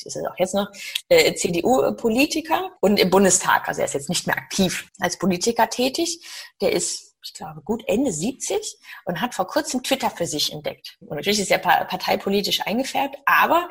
ist 0.04 0.16
er 0.16 0.32
auch 0.32 0.40
jetzt 0.40 0.54
noch, 0.54 0.68
äh, 1.10 1.34
CDU-Politiker 1.34 2.72
und 2.82 3.00
im 3.00 3.10
Bundestag. 3.10 3.68
Also 3.68 3.82
er 3.82 3.86
ist 3.86 3.94
jetzt 3.94 4.10
nicht 4.10 4.28
mehr 4.28 4.38
aktiv 4.38 4.90
als 5.00 5.18
Politiker 5.18 5.70
tätig. 5.70 6.20
Der 6.62 6.72
ist, 6.72 7.16
ich 7.24 7.34
glaube, 7.34 7.62
gut 7.62 7.84
Ende 7.88 8.12
70 8.12 8.78
und 9.06 9.22
hat 9.22 9.34
vor 9.36 9.48
kurzem 9.48 9.84
Twitter 9.84 10.10
für 10.10 10.26
sich 10.26 10.52
entdeckt. 10.52 10.98
Und 11.02 11.16
natürlich 11.16 11.40
ist 11.40 11.52
er 11.52 11.60
parteipolitisch 11.60 12.62
eingefärbt, 12.62 13.18
aber 13.26 13.70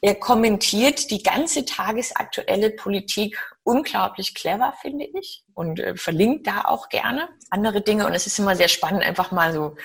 er 0.00 0.16
kommentiert 0.16 1.10
die 1.10 1.22
ganze 1.22 1.64
tagesaktuelle 1.64 2.70
Politik 2.70 3.38
unglaublich 3.64 4.34
clever, 4.34 4.74
finde 4.80 5.06
ich, 5.18 5.44
und 5.54 5.80
äh, 5.80 5.96
verlinkt 5.96 6.46
da 6.46 6.62
auch 6.62 6.88
gerne 6.88 7.28
andere 7.50 7.80
Dinge. 7.80 8.06
Und 8.06 8.14
es 8.14 8.26
ist 8.26 8.38
immer 8.38 8.56
sehr 8.56 8.68
spannend, 8.68 9.04
einfach 9.04 9.30
mal 9.30 9.52
so 9.52 9.76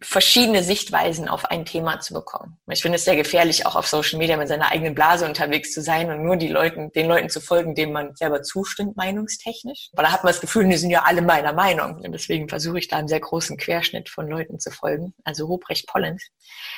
verschiedene 0.00 0.62
Sichtweisen 0.62 1.28
auf 1.28 1.44
ein 1.44 1.64
Thema 1.64 2.00
zu 2.00 2.14
bekommen. 2.14 2.58
Ich 2.68 2.82
finde 2.82 2.96
es 2.96 3.04
sehr 3.04 3.16
gefährlich, 3.16 3.66
auch 3.66 3.76
auf 3.76 3.86
Social 3.86 4.18
Media 4.18 4.36
mit 4.36 4.48
seiner 4.48 4.72
eigenen 4.72 4.94
Blase 4.94 5.26
unterwegs 5.26 5.72
zu 5.72 5.82
sein 5.82 6.10
und 6.10 6.24
nur 6.24 6.36
die 6.36 6.48
Leuten, 6.48 6.90
den 6.92 7.06
Leuten 7.06 7.28
zu 7.28 7.40
folgen, 7.40 7.74
denen 7.74 7.92
man 7.92 8.14
selber 8.16 8.42
zustimmt, 8.42 8.96
meinungstechnisch. 8.96 9.90
Weil 9.92 10.04
da 10.04 10.12
hat 10.12 10.24
man 10.24 10.32
das 10.32 10.40
Gefühl, 10.40 10.68
die 10.68 10.76
sind 10.76 10.90
ja 10.90 11.02
alle 11.02 11.22
meiner 11.22 11.52
Meinung. 11.52 11.96
Und 11.96 12.12
deswegen 12.12 12.48
versuche 12.48 12.78
ich 12.78 12.88
da 12.88 12.96
einen 12.96 13.08
sehr 13.08 13.20
großen 13.20 13.56
Querschnitt 13.56 14.08
von 14.08 14.28
Leuten 14.28 14.58
zu 14.58 14.70
folgen. 14.70 15.14
Also 15.24 15.46
Ruprecht 15.46 15.86
Pollens. 15.86 16.26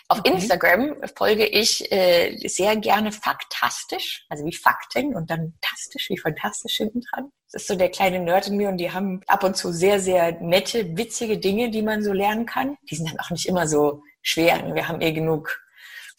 Auf 0.08 0.18
okay. 0.18 0.32
Instagram 0.32 0.96
folge 1.16 1.46
ich 1.46 1.90
äh, 1.90 2.36
sehr 2.46 2.76
gerne 2.76 3.12
faktastisch, 3.12 4.26
also 4.28 4.44
wie 4.44 4.54
Fakten 4.54 5.14
und 5.14 5.30
dann 5.30 5.54
tastisch 5.62 6.10
wie 6.12 6.18
fantastisch 6.18 6.76
hinten 6.76 7.00
dran. 7.00 7.32
Das 7.50 7.62
ist 7.62 7.68
so 7.68 7.74
der 7.74 7.90
kleine 7.90 8.20
Nerd 8.20 8.48
in 8.48 8.56
mir 8.56 8.68
und 8.68 8.78
die 8.78 8.92
haben 8.92 9.20
ab 9.26 9.42
und 9.44 9.56
zu 9.56 9.72
sehr, 9.72 9.98
sehr 9.98 10.40
nette, 10.40 10.96
witzige 10.96 11.38
Dinge, 11.38 11.70
die 11.70 11.82
man 11.82 12.02
so 12.02 12.12
lernen 12.12 12.46
kann. 12.46 12.76
Die 12.90 12.96
sind 12.96 13.10
dann 13.10 13.18
auch 13.18 13.30
nicht 13.30 13.46
immer 13.46 13.66
so 13.66 14.02
schwer. 14.20 14.74
Wir 14.74 14.88
haben 14.88 15.00
eh 15.00 15.12
genug 15.12 15.58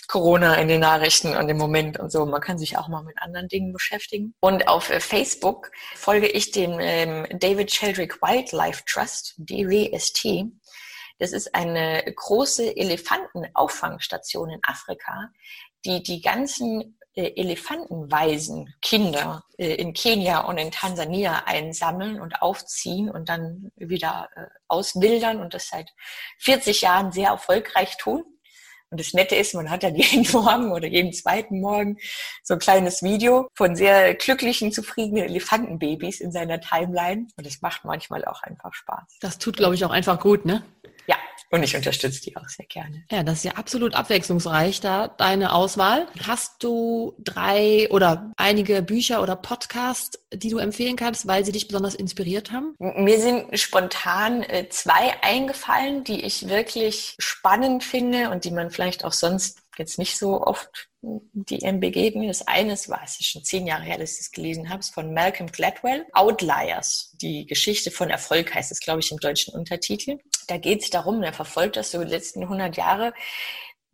Corona 0.07 0.55
in 0.55 0.67
den 0.67 0.81
Nachrichten 0.81 1.35
und 1.35 1.47
im 1.47 1.57
Moment 1.57 1.99
und 1.99 2.11
so. 2.11 2.25
Man 2.25 2.41
kann 2.41 2.57
sich 2.57 2.77
auch 2.77 2.87
mal 2.87 3.03
mit 3.03 3.17
anderen 3.21 3.47
Dingen 3.47 3.71
beschäftigen. 3.71 4.33
Und 4.41 4.67
auf 4.67 4.89
äh, 4.89 4.99
Facebook 4.99 5.71
folge 5.95 6.27
ich 6.27 6.51
dem 6.51 6.79
ähm, 6.79 7.25
David 7.39 7.71
Sheldrick 7.71 8.21
Wildlife 8.21 8.83
Trust, 8.85 9.35
DWST. 9.37 10.45
Das 11.19 11.31
ist 11.31 11.55
eine 11.55 12.03
große 12.15 12.75
Elefantenauffangstation 12.75 14.49
in 14.49 14.59
Afrika, 14.63 15.29
die 15.85 16.03
die 16.03 16.21
ganzen 16.21 16.97
Elefantenwaisen 17.15 18.73
Kinder 18.81 19.43
äh, 19.57 19.75
in 19.75 19.93
Kenia 19.93 20.39
und 20.41 20.57
in 20.57 20.71
Tansania 20.71 21.43
einsammeln 21.45 22.19
und 22.19 22.41
aufziehen 22.41 23.09
und 23.09 23.29
dann 23.29 23.71
wieder 23.75 24.29
äh, 24.35 24.45
auswildern 24.67 25.39
und 25.39 25.53
das 25.53 25.67
seit 25.67 25.89
40 26.39 26.81
Jahren 26.81 27.11
sehr 27.11 27.29
erfolgreich 27.29 27.97
tun. 27.97 28.23
Und 28.89 28.99
das 28.99 29.13
Nette 29.13 29.35
ist, 29.35 29.55
man 29.55 29.71
hat 29.71 29.81
dann 29.81 29.95
jeden 29.95 30.31
Morgen 30.31 30.71
oder 30.71 30.87
jeden 30.87 31.13
zweiten 31.13 31.61
Morgen 31.61 31.97
so 32.43 32.53
ein 32.53 32.59
kleines 32.59 33.01
Video 33.01 33.47
von 33.55 33.75
sehr 33.75 34.13
glücklichen, 34.13 34.71
zufriedenen 34.71 35.23
Elefantenbabys 35.23 36.19
in 36.19 36.31
seiner 36.31 36.61
Timeline. 36.61 37.27
Und 37.35 37.45
das 37.45 37.61
macht 37.61 37.85
manchmal 37.85 38.23
auch 38.25 38.43
einfach 38.43 38.73
Spaß. 38.73 39.17
Das 39.19 39.39
tut, 39.39 39.57
glaube 39.57 39.73
ich, 39.75 39.83
auch 39.83 39.89
einfach 39.89 40.19
gut, 40.19 40.45
ne? 40.45 40.63
Und 41.49 41.63
ich 41.63 41.75
unterstütze 41.75 42.21
die 42.21 42.35
auch 42.35 42.47
sehr 42.47 42.65
gerne. 42.65 43.03
Ja, 43.11 43.23
das 43.23 43.39
ist 43.39 43.43
ja 43.45 43.51
absolut 43.53 43.93
abwechslungsreich 43.93 44.81
da, 44.81 45.07
deine 45.07 45.53
Auswahl. 45.53 46.07
Hast 46.25 46.63
du 46.63 47.15
drei 47.19 47.87
oder 47.91 48.31
einige 48.37 48.81
Bücher 48.81 49.21
oder 49.21 49.35
Podcasts, 49.35 50.19
die 50.33 50.49
du 50.49 50.57
empfehlen 50.57 50.95
kannst, 50.95 51.27
weil 51.27 51.45
sie 51.45 51.51
dich 51.51 51.67
besonders 51.67 51.95
inspiriert 51.95 52.51
haben? 52.51 52.75
Mir 52.79 53.19
sind 53.19 53.59
spontan 53.59 54.43
äh, 54.43 54.67
zwei 54.69 55.15
eingefallen, 55.21 56.03
die 56.03 56.21
ich 56.21 56.49
wirklich 56.49 57.15
spannend 57.19 57.83
finde 57.83 58.29
und 58.29 58.45
die 58.45 58.51
man 58.51 58.71
vielleicht 58.71 59.05
auch 59.05 59.13
sonst 59.13 59.62
jetzt 59.77 59.97
nicht 59.99 60.17
so 60.17 60.41
oft 60.41 60.89
die 61.01 61.61
M 61.61 61.79
begegnen. 61.79 62.27
Das 62.27 62.47
eine 62.47 62.73
war, 62.87 63.01
es 63.03 63.19
ist 63.19 63.27
schon 63.27 63.43
zehn 63.43 63.67
Jahre 63.67 63.83
her, 63.83 63.97
dass 63.97 64.13
ich 64.13 64.17
das 64.19 64.31
gelesen 64.31 64.69
habe, 64.69 64.79
ist 64.79 64.93
von 64.93 65.13
Malcolm 65.13 65.51
Gladwell. 65.51 66.05
Outliers, 66.13 67.15
die 67.21 67.45
Geschichte 67.45 67.91
von 67.91 68.09
Erfolg 68.09 68.53
heißt 68.53 68.71
es, 68.71 68.79
glaube 68.79 69.01
ich, 69.01 69.11
im 69.11 69.19
deutschen 69.19 69.53
Untertitel. 69.53 70.17
Da 70.47 70.57
geht 70.57 70.81
es 70.81 70.89
darum, 70.89 71.21
er 71.23 71.33
verfolgt 71.33 71.77
das 71.77 71.91
so 71.91 72.03
die 72.03 72.09
letzten 72.09 72.43
100 72.43 72.77
Jahre, 72.77 73.13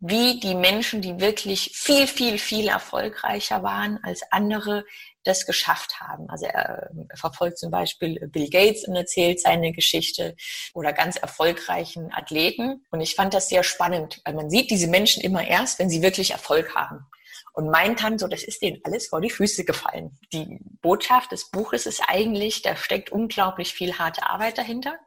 wie 0.00 0.40
die 0.40 0.54
Menschen, 0.54 1.02
die 1.02 1.20
wirklich 1.20 1.72
viel, 1.74 2.06
viel, 2.06 2.38
viel 2.38 2.68
erfolgreicher 2.68 3.62
waren 3.62 3.98
als 4.02 4.22
andere, 4.30 4.84
das 5.24 5.46
geschafft 5.46 6.00
haben. 6.00 6.28
Also 6.30 6.46
er, 6.46 6.90
er, 7.08 7.16
verfolgt 7.16 7.58
zum 7.58 7.70
Beispiel 7.70 8.28
Bill 8.28 8.48
Gates 8.48 8.86
und 8.86 8.96
erzählt 8.96 9.40
seine 9.40 9.72
Geschichte 9.72 10.34
oder 10.74 10.92
ganz 10.92 11.16
erfolgreichen 11.16 12.12
Athleten. 12.12 12.84
Und 12.90 13.00
ich 13.00 13.14
fand 13.14 13.34
das 13.34 13.48
sehr 13.48 13.62
spannend, 13.62 14.20
weil 14.24 14.34
man 14.34 14.50
sieht 14.50 14.70
diese 14.70 14.88
Menschen 14.88 15.22
immer 15.22 15.46
erst, 15.46 15.78
wenn 15.78 15.90
sie 15.90 16.02
wirklich 16.02 16.30
Erfolg 16.30 16.74
haben. 16.74 17.06
Und 17.52 17.68
meint 17.68 18.02
dann 18.02 18.18
so, 18.18 18.28
das 18.28 18.44
ist 18.44 18.62
denen 18.62 18.80
alles 18.84 19.08
vor 19.08 19.20
die 19.20 19.30
Füße 19.30 19.64
gefallen. 19.64 20.18
Die 20.32 20.58
Botschaft 20.80 21.32
des 21.32 21.50
Buches 21.50 21.84
ist 21.84 22.02
eigentlich, 22.06 22.62
da 22.62 22.76
steckt 22.76 23.10
unglaublich 23.10 23.74
viel 23.74 23.98
harte 23.98 24.22
Arbeit 24.24 24.56
dahinter. 24.56 24.98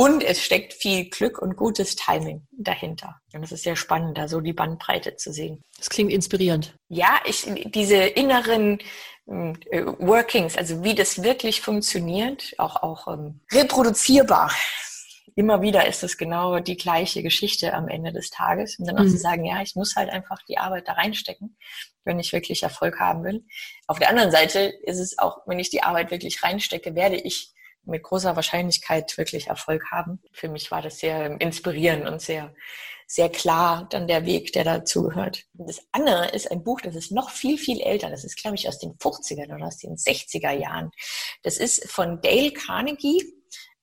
Und 0.00 0.22
es 0.22 0.44
steckt 0.44 0.74
viel 0.74 1.10
Glück 1.10 1.42
und 1.42 1.56
gutes 1.56 1.96
Timing 1.96 2.46
dahinter. 2.52 3.20
Und 3.34 3.42
es 3.42 3.50
ist 3.50 3.64
sehr 3.64 3.74
spannend, 3.74 4.16
da 4.16 4.28
so 4.28 4.40
die 4.40 4.52
Bandbreite 4.52 5.16
zu 5.16 5.32
sehen. 5.32 5.60
Das 5.76 5.90
klingt 5.90 6.12
inspirierend. 6.12 6.76
Ja, 6.88 7.20
ich, 7.24 7.50
diese 7.66 7.96
inneren 7.96 8.78
Workings, 9.28 10.56
also 10.56 10.82
wie 10.82 10.94
das 10.94 11.22
wirklich 11.22 11.60
funktioniert, 11.60 12.54
auch, 12.56 12.82
auch 12.82 13.08
ähm, 13.08 13.40
reproduzierbar. 13.52 14.50
Immer 15.34 15.60
wieder 15.60 15.86
ist 15.86 16.02
es 16.02 16.16
genau 16.16 16.58
die 16.60 16.76
gleiche 16.76 17.22
Geschichte 17.22 17.74
am 17.74 17.88
Ende 17.88 18.12
des 18.12 18.30
Tages. 18.30 18.78
Und 18.78 18.88
dann 18.88 18.96
auch 18.96 19.04
mhm. 19.04 19.10
zu 19.10 19.18
sagen, 19.18 19.44
ja, 19.44 19.60
ich 19.60 19.76
muss 19.76 19.94
halt 19.96 20.08
einfach 20.08 20.38
die 20.48 20.58
Arbeit 20.58 20.88
da 20.88 20.94
reinstecken, 20.94 21.56
wenn 22.04 22.18
ich 22.18 22.32
wirklich 22.32 22.62
Erfolg 22.62 22.98
haben 22.98 23.22
will. 23.22 23.44
Auf 23.86 23.98
der 23.98 24.08
anderen 24.08 24.30
Seite 24.30 24.72
ist 24.82 24.98
es 24.98 25.18
auch, 25.18 25.42
wenn 25.46 25.58
ich 25.58 25.70
die 25.70 25.82
Arbeit 25.82 26.10
wirklich 26.10 26.42
reinstecke, 26.42 26.94
werde 26.94 27.16
ich 27.16 27.52
mit 27.84 28.02
großer 28.02 28.34
Wahrscheinlichkeit 28.34 29.16
wirklich 29.18 29.48
Erfolg 29.48 29.90
haben. 29.90 30.22
Für 30.32 30.48
mich 30.48 30.70
war 30.70 30.82
das 30.82 30.98
sehr 30.98 31.40
inspirierend 31.40 32.08
und 32.08 32.20
sehr, 32.20 32.54
sehr 33.10 33.30
klar 33.30 33.88
dann 33.90 34.06
der 34.06 34.26
Weg, 34.26 34.52
der 34.52 34.64
dazu 34.64 35.04
gehört. 35.04 35.44
das 35.54 35.80
andere 35.92 36.28
ist 36.28 36.50
ein 36.50 36.62
Buch, 36.62 36.82
das 36.82 36.94
ist 36.94 37.10
noch 37.10 37.30
viel, 37.30 37.56
viel 37.56 37.80
älter. 37.80 38.10
Das 38.10 38.22
ist, 38.22 38.36
glaube 38.36 38.56
ich, 38.56 38.68
aus 38.68 38.78
den 38.78 38.92
50er 38.98 39.52
oder 39.54 39.66
aus 39.66 39.78
den 39.78 39.96
60er 39.96 40.52
Jahren. 40.52 40.90
Das 41.42 41.56
ist 41.56 41.90
von 41.90 42.20
Dale 42.20 42.52
Carnegie. 42.52 43.24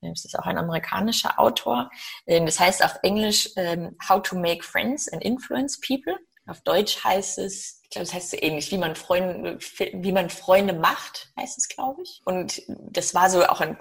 Das 0.01 0.23
ist 0.23 0.37
auch 0.37 0.45
ein 0.45 0.59
amerikanischer 0.59 1.39
Autor. 1.39 1.89
Das 2.27 2.59
heißt 2.59 2.85
auf 2.85 2.99
Englisch 3.01 3.49
ähm, 3.55 3.97
How 4.07 4.21
to 4.21 4.37
Make 4.37 4.63
Friends 4.63 5.11
and 5.11 5.23
Influence 5.23 5.79
People. 5.79 6.15
Auf 6.47 6.61
Deutsch 6.61 7.03
heißt 7.03 7.39
es, 7.39 7.81
ich 7.81 7.89
glaube, 7.89 8.05
das 8.05 8.13
heißt 8.13 8.31
so 8.31 8.37
ähnlich, 8.39 8.69
wie 8.69 8.77
man 8.77 8.95
Freunde, 8.95 9.57
wie 9.93 10.11
man 10.11 10.29
Freunde 10.29 10.73
macht, 10.73 11.31
heißt 11.39 11.57
es, 11.57 11.67
glaube 11.67 12.03
ich. 12.03 12.21
Und 12.25 12.61
das 12.67 13.15
war 13.15 13.31
so 13.31 13.43
auch, 13.45 13.61
in, 13.61 13.75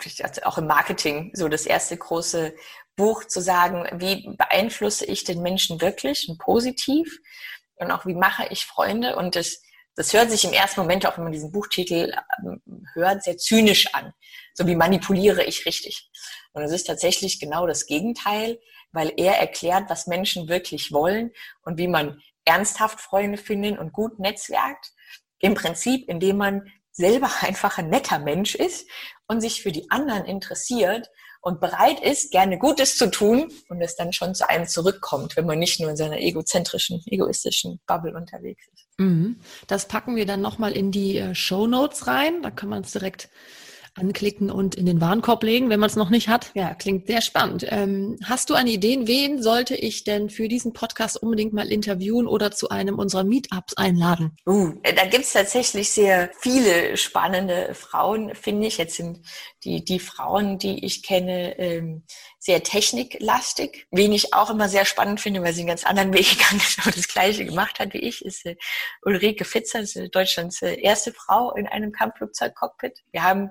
auch 0.45 0.57
im 0.57 0.67
Marketing 0.67 1.31
so 1.35 1.49
das 1.49 1.67
erste 1.67 1.99
große 1.99 2.55
Buch 2.97 3.25
zu 3.25 3.41
sagen, 3.41 3.87
wie 4.01 4.29
beeinflusse 4.37 5.05
ich 5.05 5.25
den 5.25 5.43
Menschen 5.43 5.81
wirklich 5.81 6.29
und 6.29 6.39
positiv 6.39 7.19
und 7.77 7.91
auch 7.91 8.07
wie 8.07 8.15
mache 8.15 8.47
ich 8.51 8.67
Freunde 8.67 9.17
und 9.17 9.37
das 9.37 9.61
das 9.97 10.13
hört 10.13 10.31
sich 10.31 10.45
im 10.45 10.53
ersten 10.53 10.81
Moment, 10.81 11.07
auch 11.07 11.17
wenn 11.17 11.25
man 11.25 11.33
diesen 11.33 11.53
Buchtitel 11.53 12.13
ähm, 12.45 12.61
hört, 12.95 13.23
sehr 13.23 13.37
zynisch 13.37 13.95
an. 13.95 14.13
So 14.53 14.67
wie 14.67 14.75
manipuliere 14.75 15.45
ich 15.45 15.67
richtig. 15.67 16.11
Und 16.53 16.63
es 16.63 16.73
ist 16.73 16.85
tatsächlich 16.85 17.39
genau 17.39 17.67
das 17.67 17.87
Gegenteil, 17.87 18.59
weil 18.93 19.13
er 19.17 19.39
erklärt, 19.39 19.85
was 19.89 20.07
Menschen 20.07 20.49
wirklich 20.49 20.93
wollen 20.93 21.31
und 21.63 21.79
wie 21.79 21.89
man 21.89 22.21
ernsthaft 22.45 23.01
Freunde 23.01 23.39
finden 23.39 23.79
und 23.79 23.93
gut 23.93 24.19
netzwerkt. 24.19 24.93
Im 25.39 25.55
Prinzip, 25.55 26.09
indem 26.09 26.39
man 26.39 26.73
selber 26.91 27.31
einfach 27.43 27.79
ein 27.79 27.89
netter 27.89 28.19
Mensch 28.19 28.55
ist 28.55 28.89
und 29.29 29.41
sich 29.41 29.63
für 29.63 29.73
die 29.73 29.91
anderen 29.91 30.25
interessiert 30.25 31.09
und 31.45 31.61
bereit 31.61 32.01
ist, 32.01 32.31
gerne 32.31 32.59
Gutes 32.59 32.97
zu 32.97 33.11
tun 33.11 33.53
und 33.69 33.81
es 33.83 33.97
dann 33.97 34.15
schon 34.15 34.35
zu 34.35 34.49
einem 34.49 34.67
zurückkommt, 34.67 35.37
wenn 35.37 35.45
man 35.45 35.59
nicht 35.59 35.79
nur 35.79 35.91
in 35.91 35.97
seiner 35.97 36.19
egozentrischen, 36.19 37.03
egoistischen 37.05 37.81
Bubble 37.87 38.17
unterwegs 38.17 38.67
ist. 38.73 38.87
Mhm. 38.97 39.37
Das 39.67 39.87
packen 39.87 40.17
wir 40.17 40.25
dann 40.25 40.41
nochmal 40.41 40.73
in 40.73 40.91
die 40.91 41.19
äh, 41.19 41.35
Show 41.35 41.67
Notes 41.67 42.07
rein. 42.07 42.41
Da 42.41 42.51
kann 42.51 42.71
man 42.71 42.83
es 42.83 42.93
direkt 42.93 43.29
anklicken 43.95 44.51
und 44.51 44.75
in 44.75 44.87
den 44.87 45.01
Warenkorb 45.01 45.43
legen, 45.43 45.71
wenn 45.71 45.81
man 45.81 45.89
es 45.89 45.97
noch 45.97 46.11
nicht 46.11 46.29
hat. 46.29 46.51
Ja, 46.55 46.75
klingt 46.75 47.07
sehr 47.07 47.21
spannend. 47.21 47.67
Ähm, 47.69 48.17
hast 48.25 48.51
du 48.51 48.55
eine 48.55 48.71
Idee, 48.71 48.99
wen 49.05 49.43
sollte 49.43 49.77
ich 49.77 50.05
denn 50.05 50.31
für 50.31 50.49
diesen 50.49 50.73
Podcast 50.73 51.23
unbedingt 51.23 51.53
mal 51.53 51.71
interviewen 51.71 52.27
oder 52.27 52.51
zu 52.51 52.69
einem 52.69 52.99
unserer 52.99 53.25
Meetups 53.25 53.77
einladen? 53.77 54.37
Uh, 54.47 54.73
da 54.83 55.07
gibt's 55.07 55.33
tatsächlich 55.33 55.91
sehr 55.91 56.31
viele 56.41 56.97
spannende 56.97 57.75
Frauen, 57.75 58.35
finde 58.35 58.67
ich. 58.67 58.79
Jetzt 58.79 58.97
sind 58.97 59.21
die, 59.65 59.85
die 59.85 60.01
Frauen, 60.01 60.59
die 60.59 60.85
ich 60.85 61.03
kenne, 61.03 61.59
ähm, 61.59 62.05
sehr 62.45 62.63
techniklastig. 62.63 63.87
Wen 63.91 64.13
ich 64.13 64.35
auch 64.35 64.51
immer 64.51 64.69
sehr 64.69 64.85
spannend 64.85 65.19
finde, 65.19 65.43
weil 65.43 65.55
sie 65.55 65.63
einen 65.63 65.69
ganz 65.69 65.85
anderen 65.85 66.13
Weg 66.13 66.29
gegangen 66.39 66.59
ist 66.61 66.85
und 66.85 66.95
das 66.95 67.09
Gleiche 67.09 67.47
gemacht 67.47 67.79
hat 67.79 67.95
wie 67.95 67.99
ich, 67.99 68.23
ist 68.23 68.45
äh, 68.45 68.57
Ulrike 69.03 69.47
Fitzer, 69.47 69.81
ist, 69.81 69.97
äh, 69.97 70.11
Deutschlands 70.11 70.61
äh, 70.61 70.79
erste 70.79 71.15
Frau 71.15 71.53
in 71.55 71.67
einem 71.67 71.91
Kampfflugzeugcockpit. 71.91 73.03
Wir 73.13 73.23
haben 73.23 73.51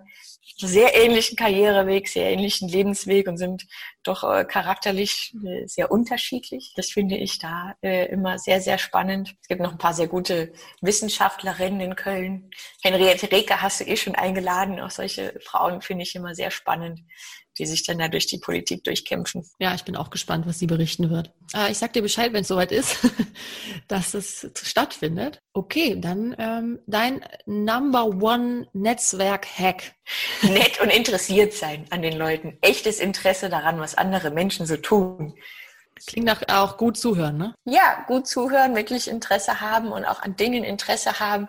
sehr 0.58 0.94
ähnlichen 0.94 1.36
Karriereweg, 1.36 2.08
sehr 2.08 2.30
ähnlichen 2.30 2.70
Lebensweg 2.70 3.28
und 3.28 3.38
sind 3.38 3.66
doch 4.04 4.22
charakterlich 4.50 5.34
sehr 5.66 5.90
unterschiedlich. 5.90 6.74
Das 6.76 6.90
finde 6.90 7.16
ich 7.16 7.40
da 7.40 7.76
immer 7.82 8.38
sehr, 8.38 8.60
sehr 8.60 8.78
spannend. 8.78 9.36
Es 9.42 9.48
gibt 9.48 9.62
noch 9.62 9.72
ein 9.72 9.78
paar 9.78 9.94
sehr 9.94 10.08
gute 10.08 10.52
Wissenschaftlerinnen 10.82 11.80
in 11.80 11.96
Köln. 11.96 12.52
Henriette 12.82 13.32
Reker 13.32 13.62
hast 13.62 13.80
du 13.80 13.86
eh 13.86 13.96
schon 13.96 14.16
eingeladen. 14.16 14.82
Auch 14.82 14.92
solche 14.92 15.40
Frauen 15.40 15.82
finde 15.82 16.04
ich 16.04 16.14
immer 16.14 16.36
sehr 16.36 16.52
spannend 16.52 17.00
die 17.58 17.66
sich 17.66 17.86
dann 17.86 18.00
da 18.00 18.08
durch 18.08 18.28
die 18.28 18.38
Politik 18.38 18.84
durchkämpfen. 18.84 19.48
Ja, 19.60 19.74
ich 19.76 19.84
bin 19.84 19.96
auch 19.96 20.10
gespannt, 20.10 20.46
was 20.48 20.60
sie 20.60 20.68
berichten 20.68 21.10
wird. 21.10 21.32
Äh, 21.56 21.72
ich 21.72 21.78
sag 21.78 21.94
dir 21.94 22.02
Bescheid, 22.02 22.34
wenn 22.34 22.42
es 22.42 22.48
soweit 22.48 22.72
ist, 22.72 22.98
dass 23.88 24.14
es 24.14 24.50
stattfindet. 24.62 25.40
Okay, 25.54 25.98
dann 26.00 26.36
ähm, 26.38 26.80
dein 26.88 27.24
Number 27.46 28.06
One 28.06 28.68
Netzwerk-Hack. 28.74 29.94
Nett 30.42 30.82
und 30.82 30.90
interessiert 30.90 31.54
sein 31.54 31.86
an 31.90 32.02
den 32.02 32.18
Leuten. 32.18 32.58
Echtes 32.62 33.00
Interesse 33.00 33.50
daran, 33.50 33.80
was 33.80 33.96
andere 33.96 34.32
Menschen 34.32 34.66
so 34.66 34.76
tun. 34.76 35.34
Klingt 36.06 36.26
nach 36.26 36.42
auch 36.50 36.78
gut 36.78 36.98
zuhören, 36.98 37.38
ne? 37.38 37.56
Ja, 37.66 38.04
gut 38.08 38.28
zuhören, 38.28 38.76
wirklich 38.76 39.08
Interesse 39.08 39.62
haben 39.62 39.92
und 39.92 40.04
auch 40.06 40.22
an 40.22 40.36
Dingen 40.36 40.64
Interesse 40.64 41.20
haben, 41.20 41.48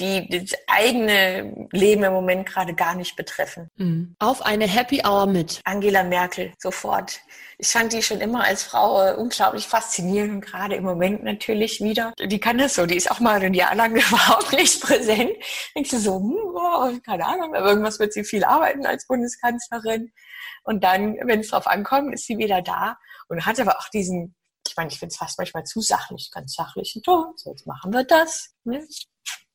die 0.00 0.28
das 0.28 0.58
eigene 0.66 1.68
Leben 1.72 2.02
im 2.02 2.12
Moment 2.12 2.46
gerade 2.46 2.74
gar 2.74 2.94
nicht 2.94 3.16
betreffen. 3.16 3.68
Mhm. 3.76 4.16
Auf 4.18 4.42
eine 4.42 4.66
Happy 4.66 5.02
Hour 5.04 5.26
mit. 5.26 5.60
Angela 5.64 6.02
Merkel, 6.02 6.52
sofort. 6.58 7.20
Ich 7.58 7.68
fand 7.68 7.92
die 7.92 8.02
schon 8.02 8.22
immer 8.22 8.44
als 8.44 8.62
Frau 8.62 9.06
äh, 9.06 9.14
unglaublich 9.14 9.66
faszinierend 9.66 10.32
und 10.32 10.40
gerade 10.40 10.76
im 10.76 10.84
Moment 10.84 11.22
natürlich 11.22 11.80
wieder. 11.82 12.14
Die 12.18 12.40
kann 12.40 12.56
das 12.56 12.74
so, 12.74 12.86
die 12.86 12.96
ist 12.96 13.10
auch 13.10 13.20
mal 13.20 13.40
ein 13.42 13.52
Jahr 13.52 13.74
lang 13.74 13.94
überhaupt 13.96 14.52
nicht 14.52 14.80
präsent. 14.80 15.32
Denkst 15.76 15.90
du 15.90 15.98
so, 15.98 16.16
hm, 16.16 16.36
oh, 16.54 16.90
keine 17.04 17.26
Ahnung, 17.26 17.54
aber 17.54 17.68
irgendwas 17.68 17.98
wird 17.98 18.14
sie 18.14 18.24
viel 18.24 18.44
arbeiten 18.44 18.86
als 18.86 19.06
Bundeskanzlerin. 19.06 20.10
Und 20.64 20.82
dann, 20.84 21.16
wenn 21.24 21.40
es 21.40 21.48
drauf 21.48 21.66
ankommt, 21.66 22.14
ist 22.14 22.26
sie 22.26 22.38
wieder 22.38 22.62
da 22.62 22.96
und 23.28 23.44
hat 23.44 23.60
aber 23.60 23.78
auch 23.78 23.88
diesen, 23.88 24.34
ich 24.66 24.76
meine, 24.76 24.90
ich 24.90 24.98
finde 24.98 25.12
es 25.12 25.18
fast 25.18 25.38
manchmal 25.38 25.64
zu 25.64 25.80
sachlich, 25.80 26.30
ganz 26.32 26.54
sachlichen 26.54 27.02
Ton. 27.02 27.32
So, 27.36 27.50
jetzt 27.50 27.66
machen 27.66 27.92
wir 27.92 28.04
das. 28.04 28.54
Ne? 28.64 28.86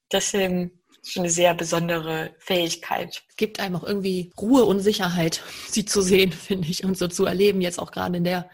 Das 0.10 0.34
ist 0.34 0.34
schon 0.34 1.24
eine 1.24 1.30
sehr 1.30 1.54
besondere 1.54 2.36
Fähigkeit. 2.40 3.24
Gibt 3.38 3.60
einem 3.60 3.76
auch 3.76 3.84
irgendwie 3.84 4.32
Ruhe 4.40 4.66
und 4.66 4.80
Sicherheit, 4.80 5.42
sie 5.68 5.86
zu 5.86 6.02
sehen, 6.02 6.32
finde 6.34 6.68
ich, 6.68 6.84
und 6.84 6.98
so 6.98 7.08
zu 7.08 7.26
erleben, 7.26 7.62
jetzt 7.62 7.80
auch 7.80 7.92
gerade 7.92 8.18
in 8.18 8.24
der 8.24 8.50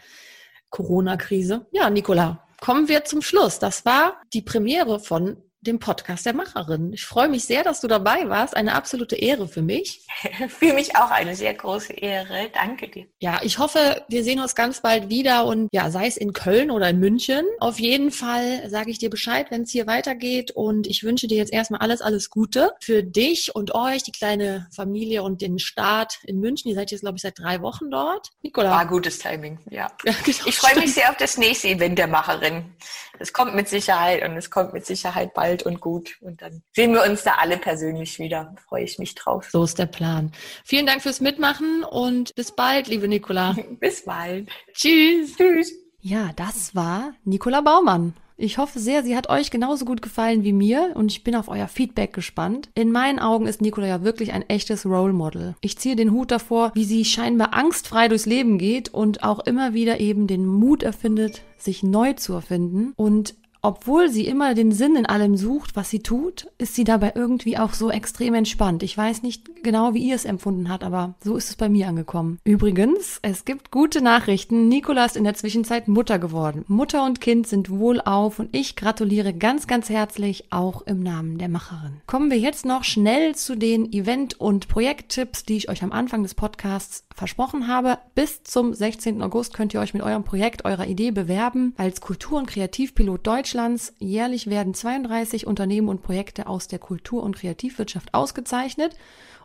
Corona-Krise. 0.69 1.67
Ja, 1.71 1.89
Nicola, 1.89 2.47
kommen 2.59 2.87
wir 2.87 3.03
zum 3.05 3.21
Schluss. 3.21 3.59
Das 3.59 3.85
war 3.85 4.21
die 4.33 4.41
Premiere 4.41 4.99
von 4.99 5.37
dem 5.61 5.79
Podcast 5.79 6.25
der 6.25 6.33
Macherin. 6.33 6.91
Ich 6.93 7.05
freue 7.05 7.29
mich 7.29 7.45
sehr, 7.45 7.63
dass 7.63 7.81
du 7.81 7.87
dabei 7.87 8.27
warst. 8.27 8.55
Eine 8.55 8.73
absolute 8.73 9.15
Ehre 9.15 9.47
für 9.47 9.61
mich. 9.61 10.05
für 10.49 10.73
mich 10.73 10.95
auch 10.95 11.11
eine 11.11 11.35
sehr 11.35 11.53
große 11.53 11.93
Ehre. 11.93 12.49
Danke 12.53 12.87
dir. 12.87 13.05
Ja, 13.19 13.39
ich 13.43 13.59
hoffe, 13.59 14.03
wir 14.09 14.23
sehen 14.23 14.39
uns 14.39 14.55
ganz 14.55 14.81
bald 14.81 15.09
wieder 15.09 15.45
und 15.45 15.69
ja, 15.71 15.91
sei 15.91 16.07
es 16.07 16.17
in 16.17 16.33
Köln 16.33 16.71
oder 16.71 16.89
in 16.89 16.99
München. 16.99 17.45
Auf 17.59 17.79
jeden 17.79 18.11
Fall 18.11 18.67
sage 18.69 18.89
ich 18.89 18.97
dir 18.97 19.11
Bescheid, 19.11 19.51
wenn 19.51 19.61
es 19.61 19.71
hier 19.71 19.85
weitergeht 19.85 20.51
und 20.51 20.87
ich 20.87 21.03
wünsche 21.03 21.27
dir 21.27 21.37
jetzt 21.37 21.53
erstmal 21.53 21.81
alles, 21.81 22.01
alles 22.01 22.31
Gute 22.31 22.71
für 22.81 23.03
dich 23.03 23.53
und 23.53 23.75
euch, 23.75 24.01
die 24.01 24.11
kleine 24.11 24.67
Familie 24.75 25.21
und 25.21 25.41
den 25.41 25.59
Start 25.59 26.19
in 26.23 26.39
München. 26.39 26.69
Ihr 26.69 26.75
seid 26.75 26.89
jetzt, 26.89 27.01
glaube 27.01 27.17
ich, 27.17 27.21
seit 27.21 27.37
drei 27.37 27.61
Wochen 27.61 27.91
dort. 27.91 28.29
Nikola. 28.41 28.71
War 28.71 28.87
gutes 28.87 29.19
Timing, 29.19 29.59
ja. 29.69 29.91
ja 30.05 30.13
genau, 30.23 30.47
ich 30.47 30.57
freue 30.57 30.79
mich 30.79 30.93
sehr 30.95 31.11
auf 31.11 31.17
das 31.17 31.37
nächste 31.37 31.67
Event 31.67 31.99
der 31.99 32.07
Macherin. 32.07 32.73
Es 33.19 33.31
kommt 33.31 33.53
mit 33.53 33.69
Sicherheit 33.69 34.23
und 34.27 34.35
es 34.35 34.49
kommt 34.49 34.73
mit 34.73 34.85
Sicherheit 34.87 35.35
bald 35.35 35.50
bald 35.51 35.63
und 35.63 35.79
gut. 35.79 36.17
Und 36.21 36.41
dann 36.41 36.61
sehen 36.73 36.93
wir 36.93 37.03
uns 37.03 37.23
da 37.23 37.35
alle 37.39 37.57
persönlich 37.57 38.19
wieder. 38.19 38.55
Freue 38.67 38.83
ich 38.83 38.99
mich 38.99 39.15
drauf. 39.15 39.49
So 39.51 39.63
ist 39.63 39.79
der 39.79 39.85
Plan. 39.85 40.31
Vielen 40.63 40.85
Dank 40.85 41.01
fürs 41.01 41.21
Mitmachen 41.21 41.83
und 41.83 42.33
bis 42.35 42.51
bald, 42.53 42.87
liebe 42.87 43.07
Nicola. 43.07 43.55
bis 43.79 44.05
bald. 44.05 44.49
Tschüss. 44.73 45.35
Tschüss. 45.35 45.73
Ja, 46.01 46.31
das 46.35 46.75
war 46.75 47.13
Nicola 47.25 47.61
Baumann. 47.61 48.13
Ich 48.37 48.57
hoffe 48.57 48.79
sehr, 48.79 49.03
sie 49.03 49.15
hat 49.15 49.29
euch 49.29 49.51
genauso 49.51 49.85
gut 49.85 50.01
gefallen 50.01 50.43
wie 50.43 50.51
mir 50.51 50.93
und 50.95 51.11
ich 51.11 51.23
bin 51.23 51.35
auf 51.35 51.47
euer 51.47 51.67
Feedback 51.67 52.11
gespannt. 52.11 52.69
In 52.73 52.91
meinen 52.91 53.19
Augen 53.19 53.45
ist 53.45 53.61
Nicola 53.61 53.85
ja 53.85 54.03
wirklich 54.03 54.33
ein 54.33 54.49
echtes 54.49 54.83
Role 54.83 55.13
Model. 55.13 55.55
Ich 55.61 55.77
ziehe 55.77 55.95
den 55.95 56.11
Hut 56.11 56.31
davor, 56.31 56.71
wie 56.73 56.85
sie 56.85 57.05
scheinbar 57.05 57.53
angstfrei 57.53 58.07
durchs 58.07 58.25
Leben 58.25 58.57
geht 58.57 58.89
und 58.89 59.21
auch 59.21 59.41
immer 59.45 59.75
wieder 59.75 59.99
eben 59.99 60.25
den 60.25 60.47
Mut 60.47 60.81
erfindet, 60.81 61.43
sich 61.59 61.83
neu 61.83 62.13
zu 62.13 62.33
erfinden 62.33 62.93
und 62.95 63.35
obwohl 63.61 64.09
sie 64.09 64.25
immer 64.25 64.55
den 64.55 64.71
Sinn 64.71 64.95
in 64.95 65.05
allem 65.05 65.37
sucht, 65.37 65.75
was 65.75 65.89
sie 65.89 65.99
tut, 65.99 66.47
ist 66.57 66.73
sie 66.73 66.83
dabei 66.83 67.13
irgendwie 67.15 67.57
auch 67.57 67.73
so 67.73 67.91
extrem 67.91 68.33
entspannt. 68.33 68.81
Ich 68.81 68.97
weiß 68.97 69.21
nicht 69.21 69.63
genau, 69.63 69.93
wie 69.93 70.03
ihr 70.03 70.15
es 70.15 70.25
empfunden 70.25 70.69
habt, 70.69 70.83
aber 70.83 71.15
so 71.23 71.35
ist 71.35 71.49
es 71.49 71.55
bei 71.55 71.69
mir 71.69 71.87
angekommen. 71.87 72.39
Übrigens, 72.43 73.19
es 73.21 73.45
gibt 73.45 73.69
gute 73.69 74.01
Nachrichten. 74.01 74.67
Nikola 74.67 75.05
ist 75.05 75.15
in 75.15 75.23
der 75.23 75.35
Zwischenzeit 75.35 75.87
Mutter 75.87 76.17
geworden. 76.17 76.65
Mutter 76.67 77.05
und 77.05 77.21
Kind 77.21 77.47
sind 77.47 77.69
wohlauf 77.69 78.39
und 78.39 78.49
ich 78.55 78.75
gratuliere 78.75 79.33
ganz, 79.33 79.67
ganz 79.67 79.89
herzlich 79.89 80.51
auch 80.51 80.81
im 80.83 81.01
Namen 81.01 81.37
der 81.37 81.49
Macherin. 81.49 82.01
Kommen 82.07 82.31
wir 82.31 82.39
jetzt 82.39 82.65
noch 82.65 82.83
schnell 82.83 83.35
zu 83.35 83.55
den 83.55 83.91
Event- 83.93 84.39
und 84.39 84.67
Projekttipps, 84.69 85.43
die 85.43 85.57
ich 85.57 85.69
euch 85.69 85.83
am 85.83 85.91
Anfang 85.91 86.23
des 86.23 86.33
Podcasts 86.33 87.03
versprochen 87.15 87.67
habe. 87.67 87.97
Bis 88.15 88.43
zum 88.43 88.73
16. 88.73 89.21
August 89.21 89.53
könnt 89.53 89.73
ihr 89.73 89.79
euch 89.79 89.93
mit 89.93 90.03
eurem 90.03 90.23
Projekt, 90.23 90.65
eurer 90.65 90.87
Idee 90.87 91.11
bewerben 91.11 91.73
als 91.77 92.01
Kultur- 92.01 92.39
und 92.39 92.47
Kreativpilot 92.47 93.25
Deutschlands. 93.25 93.93
Jährlich 93.99 94.47
werden 94.47 94.73
32 94.73 95.47
Unternehmen 95.47 95.89
und 95.89 96.01
Projekte 96.01 96.47
aus 96.47 96.67
der 96.67 96.79
Kultur- 96.79 97.23
und 97.23 97.35
Kreativwirtschaft 97.35 98.13
ausgezeichnet 98.13 98.95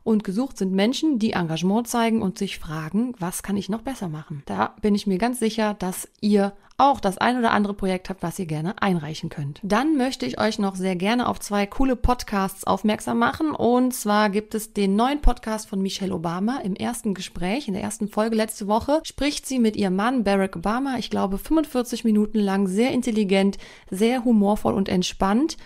und 0.06 0.22
gesucht 0.22 0.56
sind 0.56 0.72
Menschen, 0.72 1.18
die 1.18 1.32
Engagement 1.32 1.88
zeigen 1.88 2.22
und 2.22 2.38
sich 2.38 2.60
fragen, 2.60 3.14
was 3.18 3.42
kann 3.42 3.56
ich 3.56 3.68
noch 3.68 3.82
besser 3.82 4.08
machen? 4.08 4.44
Da 4.46 4.76
bin 4.80 4.94
ich 4.94 5.08
mir 5.08 5.18
ganz 5.18 5.40
sicher, 5.40 5.74
dass 5.74 6.08
ihr 6.20 6.52
auch 6.78 7.00
das 7.00 7.18
ein 7.18 7.38
oder 7.38 7.50
andere 7.50 7.74
Projekt 7.74 8.08
habt, 8.08 8.22
was 8.22 8.38
ihr 8.38 8.46
gerne 8.46 8.80
einreichen 8.80 9.30
könnt. 9.30 9.58
Dann 9.64 9.96
möchte 9.96 10.24
ich 10.24 10.38
euch 10.38 10.60
noch 10.60 10.76
sehr 10.76 10.94
gerne 10.94 11.26
auf 11.26 11.40
zwei 11.40 11.66
coole 11.66 11.96
Podcasts 11.96 12.64
aufmerksam 12.64 13.18
machen. 13.18 13.50
Und 13.50 13.94
zwar 13.94 14.30
gibt 14.30 14.54
es 14.54 14.72
den 14.74 14.94
neuen 14.94 15.20
Podcast 15.22 15.68
von 15.68 15.82
Michelle 15.82 16.14
Obama. 16.14 16.58
Im 16.62 16.76
ersten 16.76 17.14
Gespräch, 17.14 17.66
in 17.66 17.74
der 17.74 17.82
ersten 17.82 18.08
Folge 18.08 18.36
letzte 18.36 18.68
Woche, 18.68 19.00
spricht 19.04 19.46
sie 19.46 19.58
mit 19.58 19.74
ihrem 19.74 19.96
Mann 19.96 20.22
Barack 20.22 20.54
Obama, 20.54 20.96
ich 20.98 21.10
glaube 21.10 21.38
45 21.38 22.04
Minuten 22.04 22.38
lang, 22.38 22.68
sehr 22.68 22.92
intelligent, 22.92 23.58
sehr 23.90 24.24
humorvoll 24.24 24.74
und 24.74 24.88
entspannt 24.88 25.56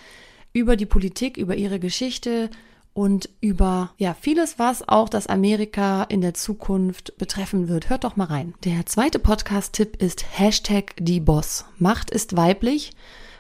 über 0.52 0.76
die 0.76 0.86
Politik, 0.86 1.36
über 1.36 1.56
ihre 1.56 1.78
Geschichte, 1.78 2.50
und 2.92 3.28
über 3.40 3.92
ja 3.98 4.14
vieles, 4.14 4.58
was 4.58 4.86
auch 4.88 5.08
das 5.08 5.26
Amerika 5.26 6.04
in 6.04 6.20
der 6.20 6.34
Zukunft 6.34 7.16
betreffen 7.18 7.68
wird. 7.68 7.88
Hört 7.88 8.04
doch 8.04 8.16
mal 8.16 8.24
rein. 8.24 8.54
Der 8.64 8.86
zweite 8.86 9.18
Podcast-Tipp 9.18 10.02
ist 10.02 10.24
Hashtag 10.38 10.94
die 10.98 11.20
Boss. 11.20 11.66
Macht 11.78 12.10
ist 12.10 12.36
weiblich 12.36 12.92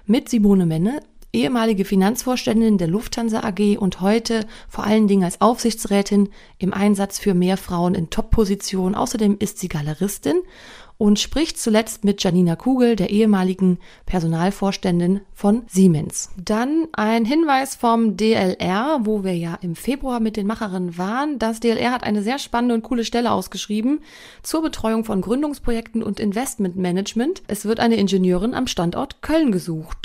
mit 0.06 0.28
Simone 0.28 0.66
Menne, 0.66 1.00
ehemalige 1.32 1.84
Finanzvorständin 1.84 2.78
der 2.78 2.88
Lufthansa 2.88 3.40
AG 3.40 3.78
und 3.78 4.00
heute 4.00 4.46
vor 4.68 4.84
allen 4.84 5.08
Dingen 5.08 5.24
als 5.24 5.40
Aufsichtsrätin 5.40 6.28
im 6.58 6.72
Einsatz 6.72 7.18
für 7.18 7.34
mehr 7.34 7.56
Frauen 7.56 7.94
in 7.94 8.10
Top-Positionen. 8.10 8.94
Außerdem 8.94 9.36
ist 9.38 9.58
sie 9.58 9.68
Galeristin 9.68 10.42
und 11.00 11.18
spricht 11.18 11.58
zuletzt 11.58 12.04
mit 12.04 12.22
Janina 12.22 12.56
Kugel, 12.56 12.94
der 12.94 13.08
ehemaligen 13.08 13.78
Personalvorständin 14.04 15.22
von 15.32 15.62
Siemens. 15.66 16.28
Dann 16.36 16.88
ein 16.92 17.24
Hinweis 17.24 17.74
vom 17.74 18.18
DLR, 18.18 19.00
wo 19.04 19.24
wir 19.24 19.34
ja 19.34 19.56
im 19.62 19.76
Februar 19.76 20.20
mit 20.20 20.36
den 20.36 20.46
Macherinnen 20.46 20.98
waren. 20.98 21.38
Das 21.38 21.58
DLR 21.58 21.92
hat 21.92 22.04
eine 22.04 22.22
sehr 22.22 22.38
spannende 22.38 22.74
und 22.74 22.82
coole 22.82 23.06
Stelle 23.06 23.32
ausgeschrieben 23.32 24.00
zur 24.42 24.60
Betreuung 24.60 25.06
von 25.06 25.22
Gründungsprojekten 25.22 26.02
und 26.02 26.20
Investmentmanagement. 26.20 27.44
Es 27.48 27.64
wird 27.64 27.80
eine 27.80 27.96
Ingenieurin 27.96 28.52
am 28.52 28.66
Standort 28.66 29.22
Köln 29.22 29.52
gesucht. 29.52 29.99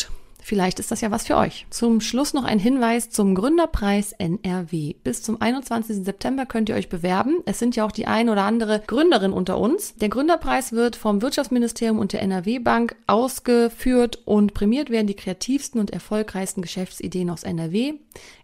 Vielleicht 0.45 0.77
ist 0.77 0.91
das 0.91 1.01
ja 1.01 1.09
was 1.09 1.25
für 1.25 1.37
euch. 1.37 1.65
Zum 1.71 2.01
Schluss 2.01 2.35
noch 2.35 2.43
ein 2.43 2.59
Hinweis 2.59 3.09
zum 3.09 3.33
Gründerpreis 3.33 4.11
NRW. 4.11 4.93
Bis 5.03 5.23
zum 5.23 5.41
21. 5.41 6.05
September 6.05 6.45
könnt 6.45 6.69
ihr 6.69 6.75
euch 6.75 6.87
bewerben. 6.87 7.41
Es 7.47 7.57
sind 7.57 7.75
ja 7.75 7.83
auch 7.83 7.91
die 7.91 8.05
ein 8.05 8.29
oder 8.29 8.43
andere 8.43 8.83
Gründerin 8.85 9.33
unter 9.33 9.57
uns. 9.57 9.95
Der 9.95 10.09
Gründerpreis 10.09 10.71
wird 10.71 10.97
vom 10.97 11.23
Wirtschaftsministerium 11.23 11.97
und 11.97 12.13
der 12.13 12.21
NRW 12.21 12.59
Bank 12.59 12.95
ausgeführt 13.07 14.19
und 14.25 14.53
prämiert 14.53 14.91
werden 14.91 15.07
die 15.07 15.15
kreativsten 15.15 15.81
und 15.81 15.89
erfolgreichsten 15.89 16.61
Geschäftsideen 16.61 17.31
aus 17.31 17.41
NRW. 17.41 17.95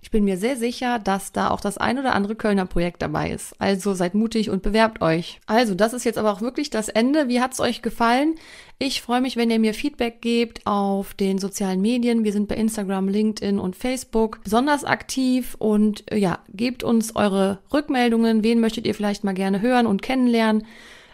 Ich 0.02 0.10
bin 0.10 0.26
mir 0.26 0.38
sehr 0.38 0.58
sicher, 0.58 0.98
dass 0.98 1.34
da 1.34 1.52
auch 1.52 1.62
das 1.62 1.78
ein 1.78 2.00
oder 2.00 2.16
andere 2.16 2.36
Kölner 2.36 2.66
Projekt 2.66 3.04
dabei 3.04 3.30
ist. 3.30 3.54
Also 3.60 3.94
seid 3.94 4.16
mutig 4.16 4.50
und 4.50 4.64
bewerbt 4.64 5.04
euch. 5.04 5.40
Also, 5.46 5.76
das 5.76 5.94
ist 5.94 6.04
jetzt 6.04 6.18
aber 6.18 6.34
auch 6.34 6.42
wirklich 6.42 6.72
das 6.72 6.90
Ende. 6.90 7.28
Wie 7.28 7.42
hat's 7.42 7.60
euch 7.60 7.84
gefallen? 7.84 8.34
Ich 8.84 9.04
freue 9.04 9.22
mich, 9.22 9.38
wenn 9.38 9.52
ihr 9.52 9.60
mir 9.60 9.76
Feedback 9.76 10.22
gebt 10.22 10.66
auf 10.66 11.14
den 11.14 11.38
sozialen 11.38 11.82
Medien. 11.82 12.24
Wir 12.24 12.32
sind 12.32 12.48
bei 12.48 12.56
Instagram, 12.56 13.10
LinkedIn 13.10 13.60
und 13.60 13.76
Facebook 13.76 14.40
besonders 14.44 14.86
aktiv 14.86 15.56
und 15.60 16.12
äh, 16.12 16.18
ja, 16.18 16.40
gebt 16.52 16.82
uns 16.82 17.16
eure 17.16 17.60
Rückmeldungen. 17.72 18.44
Wen 18.44 18.60
möchtet 18.60 18.88
ihr 18.88 18.96
vielleicht 18.96 19.24
mal 19.24 19.36
gerne 19.36 19.62
hören 19.62 19.86
und 19.86 20.02
kennenlernen? 20.02 20.66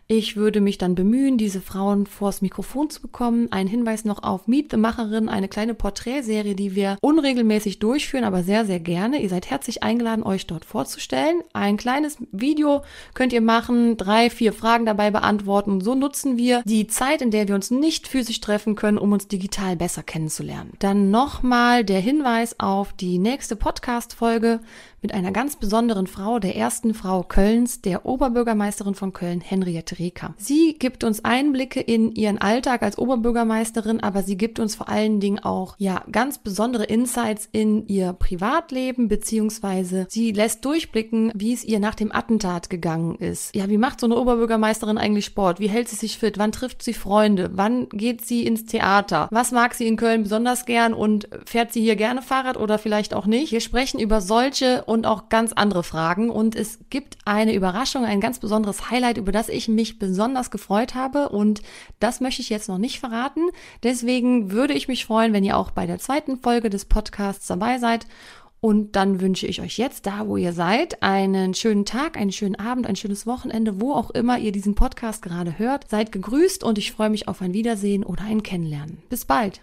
Ich 0.09 0.37
würde 0.37 0.61
mich 0.61 0.77
dann 0.77 0.95
bemühen, 0.95 1.37
diese 1.37 1.59
Frauen 1.59 2.05
vors 2.05 2.41
Mikrofon 2.41 2.89
zu 2.89 3.01
bekommen. 3.01 3.51
Ein 3.51 3.67
Hinweis 3.67 4.05
noch 4.05 4.23
auf 4.23 4.47
Meet 4.47 4.71
the 4.71 4.77
Macherin, 4.77 5.27
eine 5.27 5.49
kleine 5.49 5.73
Porträtserie, 5.73 6.55
die 6.55 6.75
wir 6.75 6.97
unregelmäßig 7.01 7.79
durchführen, 7.79 8.23
aber 8.23 8.41
sehr, 8.41 8.65
sehr 8.65 8.79
gerne. 8.79 9.21
Ihr 9.21 9.27
seid 9.27 9.49
herzlich 9.49 9.83
eingeladen, 9.83 10.23
euch 10.23 10.47
dort 10.47 10.63
vorzustellen. 10.63 11.41
Ein 11.51 11.75
kleines 11.75 12.19
Video 12.31 12.83
könnt 13.15 13.33
ihr 13.33 13.41
machen, 13.41 13.97
drei, 13.97 14.29
vier 14.29 14.53
Fragen 14.53 14.85
dabei 14.85 15.11
beantworten. 15.11 15.81
So 15.81 15.93
nutzen 15.93 16.37
wir 16.37 16.61
die 16.63 16.87
Zeit, 16.87 17.21
in 17.21 17.31
der 17.31 17.49
wir 17.49 17.55
uns 17.55 17.69
nicht 17.69 18.07
physisch 18.07 18.39
treffen 18.39 18.75
können, 18.75 18.97
um 18.97 19.11
uns 19.11 19.27
digital 19.27 19.75
besser 19.75 20.03
kennenzulernen. 20.03 20.71
Dann 20.79 21.11
nochmal 21.11 21.83
der 21.83 21.99
Hinweis 21.99 22.57
auf 22.61 22.93
die 22.93 23.19
nächste 23.19 23.57
Podcast-Folge 23.57 24.61
mit 25.01 25.13
einer 25.13 25.31
ganz 25.31 25.57
besonderen 25.57 26.07
Frau, 26.07 26.39
der 26.39 26.55
ersten 26.55 26.93
Frau 26.93 27.23
Kölns, 27.23 27.81
der 27.81 28.05
Oberbürgermeisterin 28.05 28.95
von 28.95 29.11
Köln, 29.11 29.41
Henriette 29.41 29.97
Streker. 29.97 30.35
Sie 30.37 30.75
gibt 30.77 31.03
uns 31.03 31.25
Einblicke 31.25 31.79
in 31.79 32.13
ihren 32.13 32.37
Alltag 32.37 32.83
als 32.83 32.97
Oberbürgermeisterin, 32.97 34.01
aber 34.01 34.21
sie 34.21 34.37
gibt 34.37 34.59
uns 34.59 34.75
vor 34.75 34.89
allen 34.89 35.19
Dingen 35.19 35.39
auch, 35.39 35.75
ja, 35.79 36.03
ganz 36.11 36.37
besondere 36.37 36.83
Insights 36.83 37.49
in 37.51 37.87
ihr 37.87 38.13
Privatleben, 38.13 39.07
beziehungsweise 39.07 40.05
sie 40.09 40.31
lässt 40.31 40.63
durchblicken, 40.65 41.31
wie 41.33 41.53
es 41.53 41.63
ihr 41.63 41.79
nach 41.79 41.95
dem 41.95 42.11
Attentat 42.11 42.69
gegangen 42.69 43.15
ist. 43.15 43.55
Ja, 43.55 43.69
wie 43.69 43.77
macht 43.77 43.99
so 43.99 44.05
eine 44.05 44.17
Oberbürgermeisterin 44.17 44.97
eigentlich 44.97 45.25
Sport? 45.25 45.59
Wie 45.59 45.69
hält 45.69 45.89
sie 45.89 45.95
sich 45.95 46.19
fit? 46.19 46.37
Wann 46.37 46.51
trifft 46.51 46.83
sie 46.83 46.93
Freunde? 46.93 47.49
Wann 47.53 47.89
geht 47.89 48.23
sie 48.23 48.45
ins 48.45 48.65
Theater? 48.65 49.27
Was 49.31 49.51
mag 49.51 49.73
sie 49.73 49.87
in 49.87 49.97
Köln 49.97 50.23
besonders 50.23 50.65
gern 50.65 50.93
und 50.93 51.27
fährt 51.45 51.73
sie 51.73 51.81
hier 51.81 51.95
gerne 51.95 52.21
Fahrrad 52.21 52.57
oder 52.57 52.77
vielleicht 52.77 53.13
auch 53.13 53.25
nicht? 53.25 53.51
Wir 53.51 53.61
sprechen 53.61 53.99
über 53.99 54.21
solche 54.21 54.83
und 54.87 55.05
auch 55.05 55.27
ganz 55.27 55.51
andere 55.53 55.83
Fragen 55.83 56.29
und 56.29 56.55
es 56.55 56.79
gibt 56.89 57.17
eine 57.25 57.53
Überraschung, 57.53 58.05
ein 58.05 58.21
ganz 58.21 58.39
besonderes 58.39 58.89
Highlight, 58.89 59.17
über 59.17 59.33
das 59.33 59.49
ich 59.49 59.67
mich 59.67 59.99
besonders 59.99 60.49
gefreut 60.49 60.95
habe 60.95 61.29
und 61.29 61.61
das 61.99 62.21
möchte 62.21 62.41
ich 62.41 62.49
jetzt 62.49 62.69
noch 62.69 62.77
nicht 62.77 62.99
verraten. 62.99 63.41
Deswegen 63.83 64.49
würde 64.51 64.73
ich 64.73 64.87
mich 64.87 65.05
freuen, 65.05 65.33
wenn 65.33 65.43
ihr 65.43 65.57
auch 65.57 65.71
bei 65.71 65.85
der 65.85 65.99
zweiten 65.99 66.37
Folge 66.37 66.69
des 66.69 66.85
Podcasts 66.85 67.47
dabei 67.47 67.79
seid 67.79 68.07
und 68.61 68.95
dann 68.95 69.19
wünsche 69.19 69.45
ich 69.45 69.61
euch 69.61 69.77
jetzt, 69.77 70.05
da 70.05 70.27
wo 70.27 70.37
ihr 70.37 70.53
seid, 70.53 71.03
einen 71.03 71.53
schönen 71.53 71.83
Tag, 71.83 72.17
einen 72.17 72.31
schönen 72.31 72.55
Abend, 72.55 72.87
ein 72.87 72.95
schönes 72.95 73.27
Wochenende, 73.27 73.81
wo 73.81 73.93
auch 73.93 74.09
immer 74.11 74.39
ihr 74.39 74.53
diesen 74.53 74.73
Podcast 74.73 75.21
gerade 75.21 75.59
hört. 75.59 75.89
Seid 75.89 76.13
gegrüßt 76.13 76.63
und 76.63 76.77
ich 76.77 76.93
freue 76.93 77.09
mich 77.09 77.27
auf 77.27 77.41
ein 77.41 77.53
Wiedersehen 77.53 78.05
oder 78.05 78.23
ein 78.23 78.41
Kennenlernen. 78.41 78.99
Bis 79.09 79.25
bald. 79.25 79.61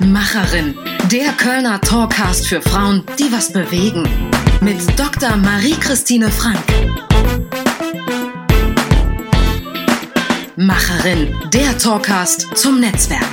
Macherin, 0.00 0.74
der 1.10 1.32
Kölner 1.32 1.80
Talkcast 1.80 2.46
für 2.46 2.60
Frauen, 2.60 3.02
die 3.18 3.32
was 3.32 3.52
bewegen. 3.52 4.06
Mit 4.60 4.78
Dr. 4.98 5.36
Marie-Christine 5.36 6.30
Frank. 6.30 6.58
Macherin, 10.56 11.34
der 11.52 11.78
Talkcast 11.78 12.48
zum 12.56 12.80
Netzwerk. 12.80 13.24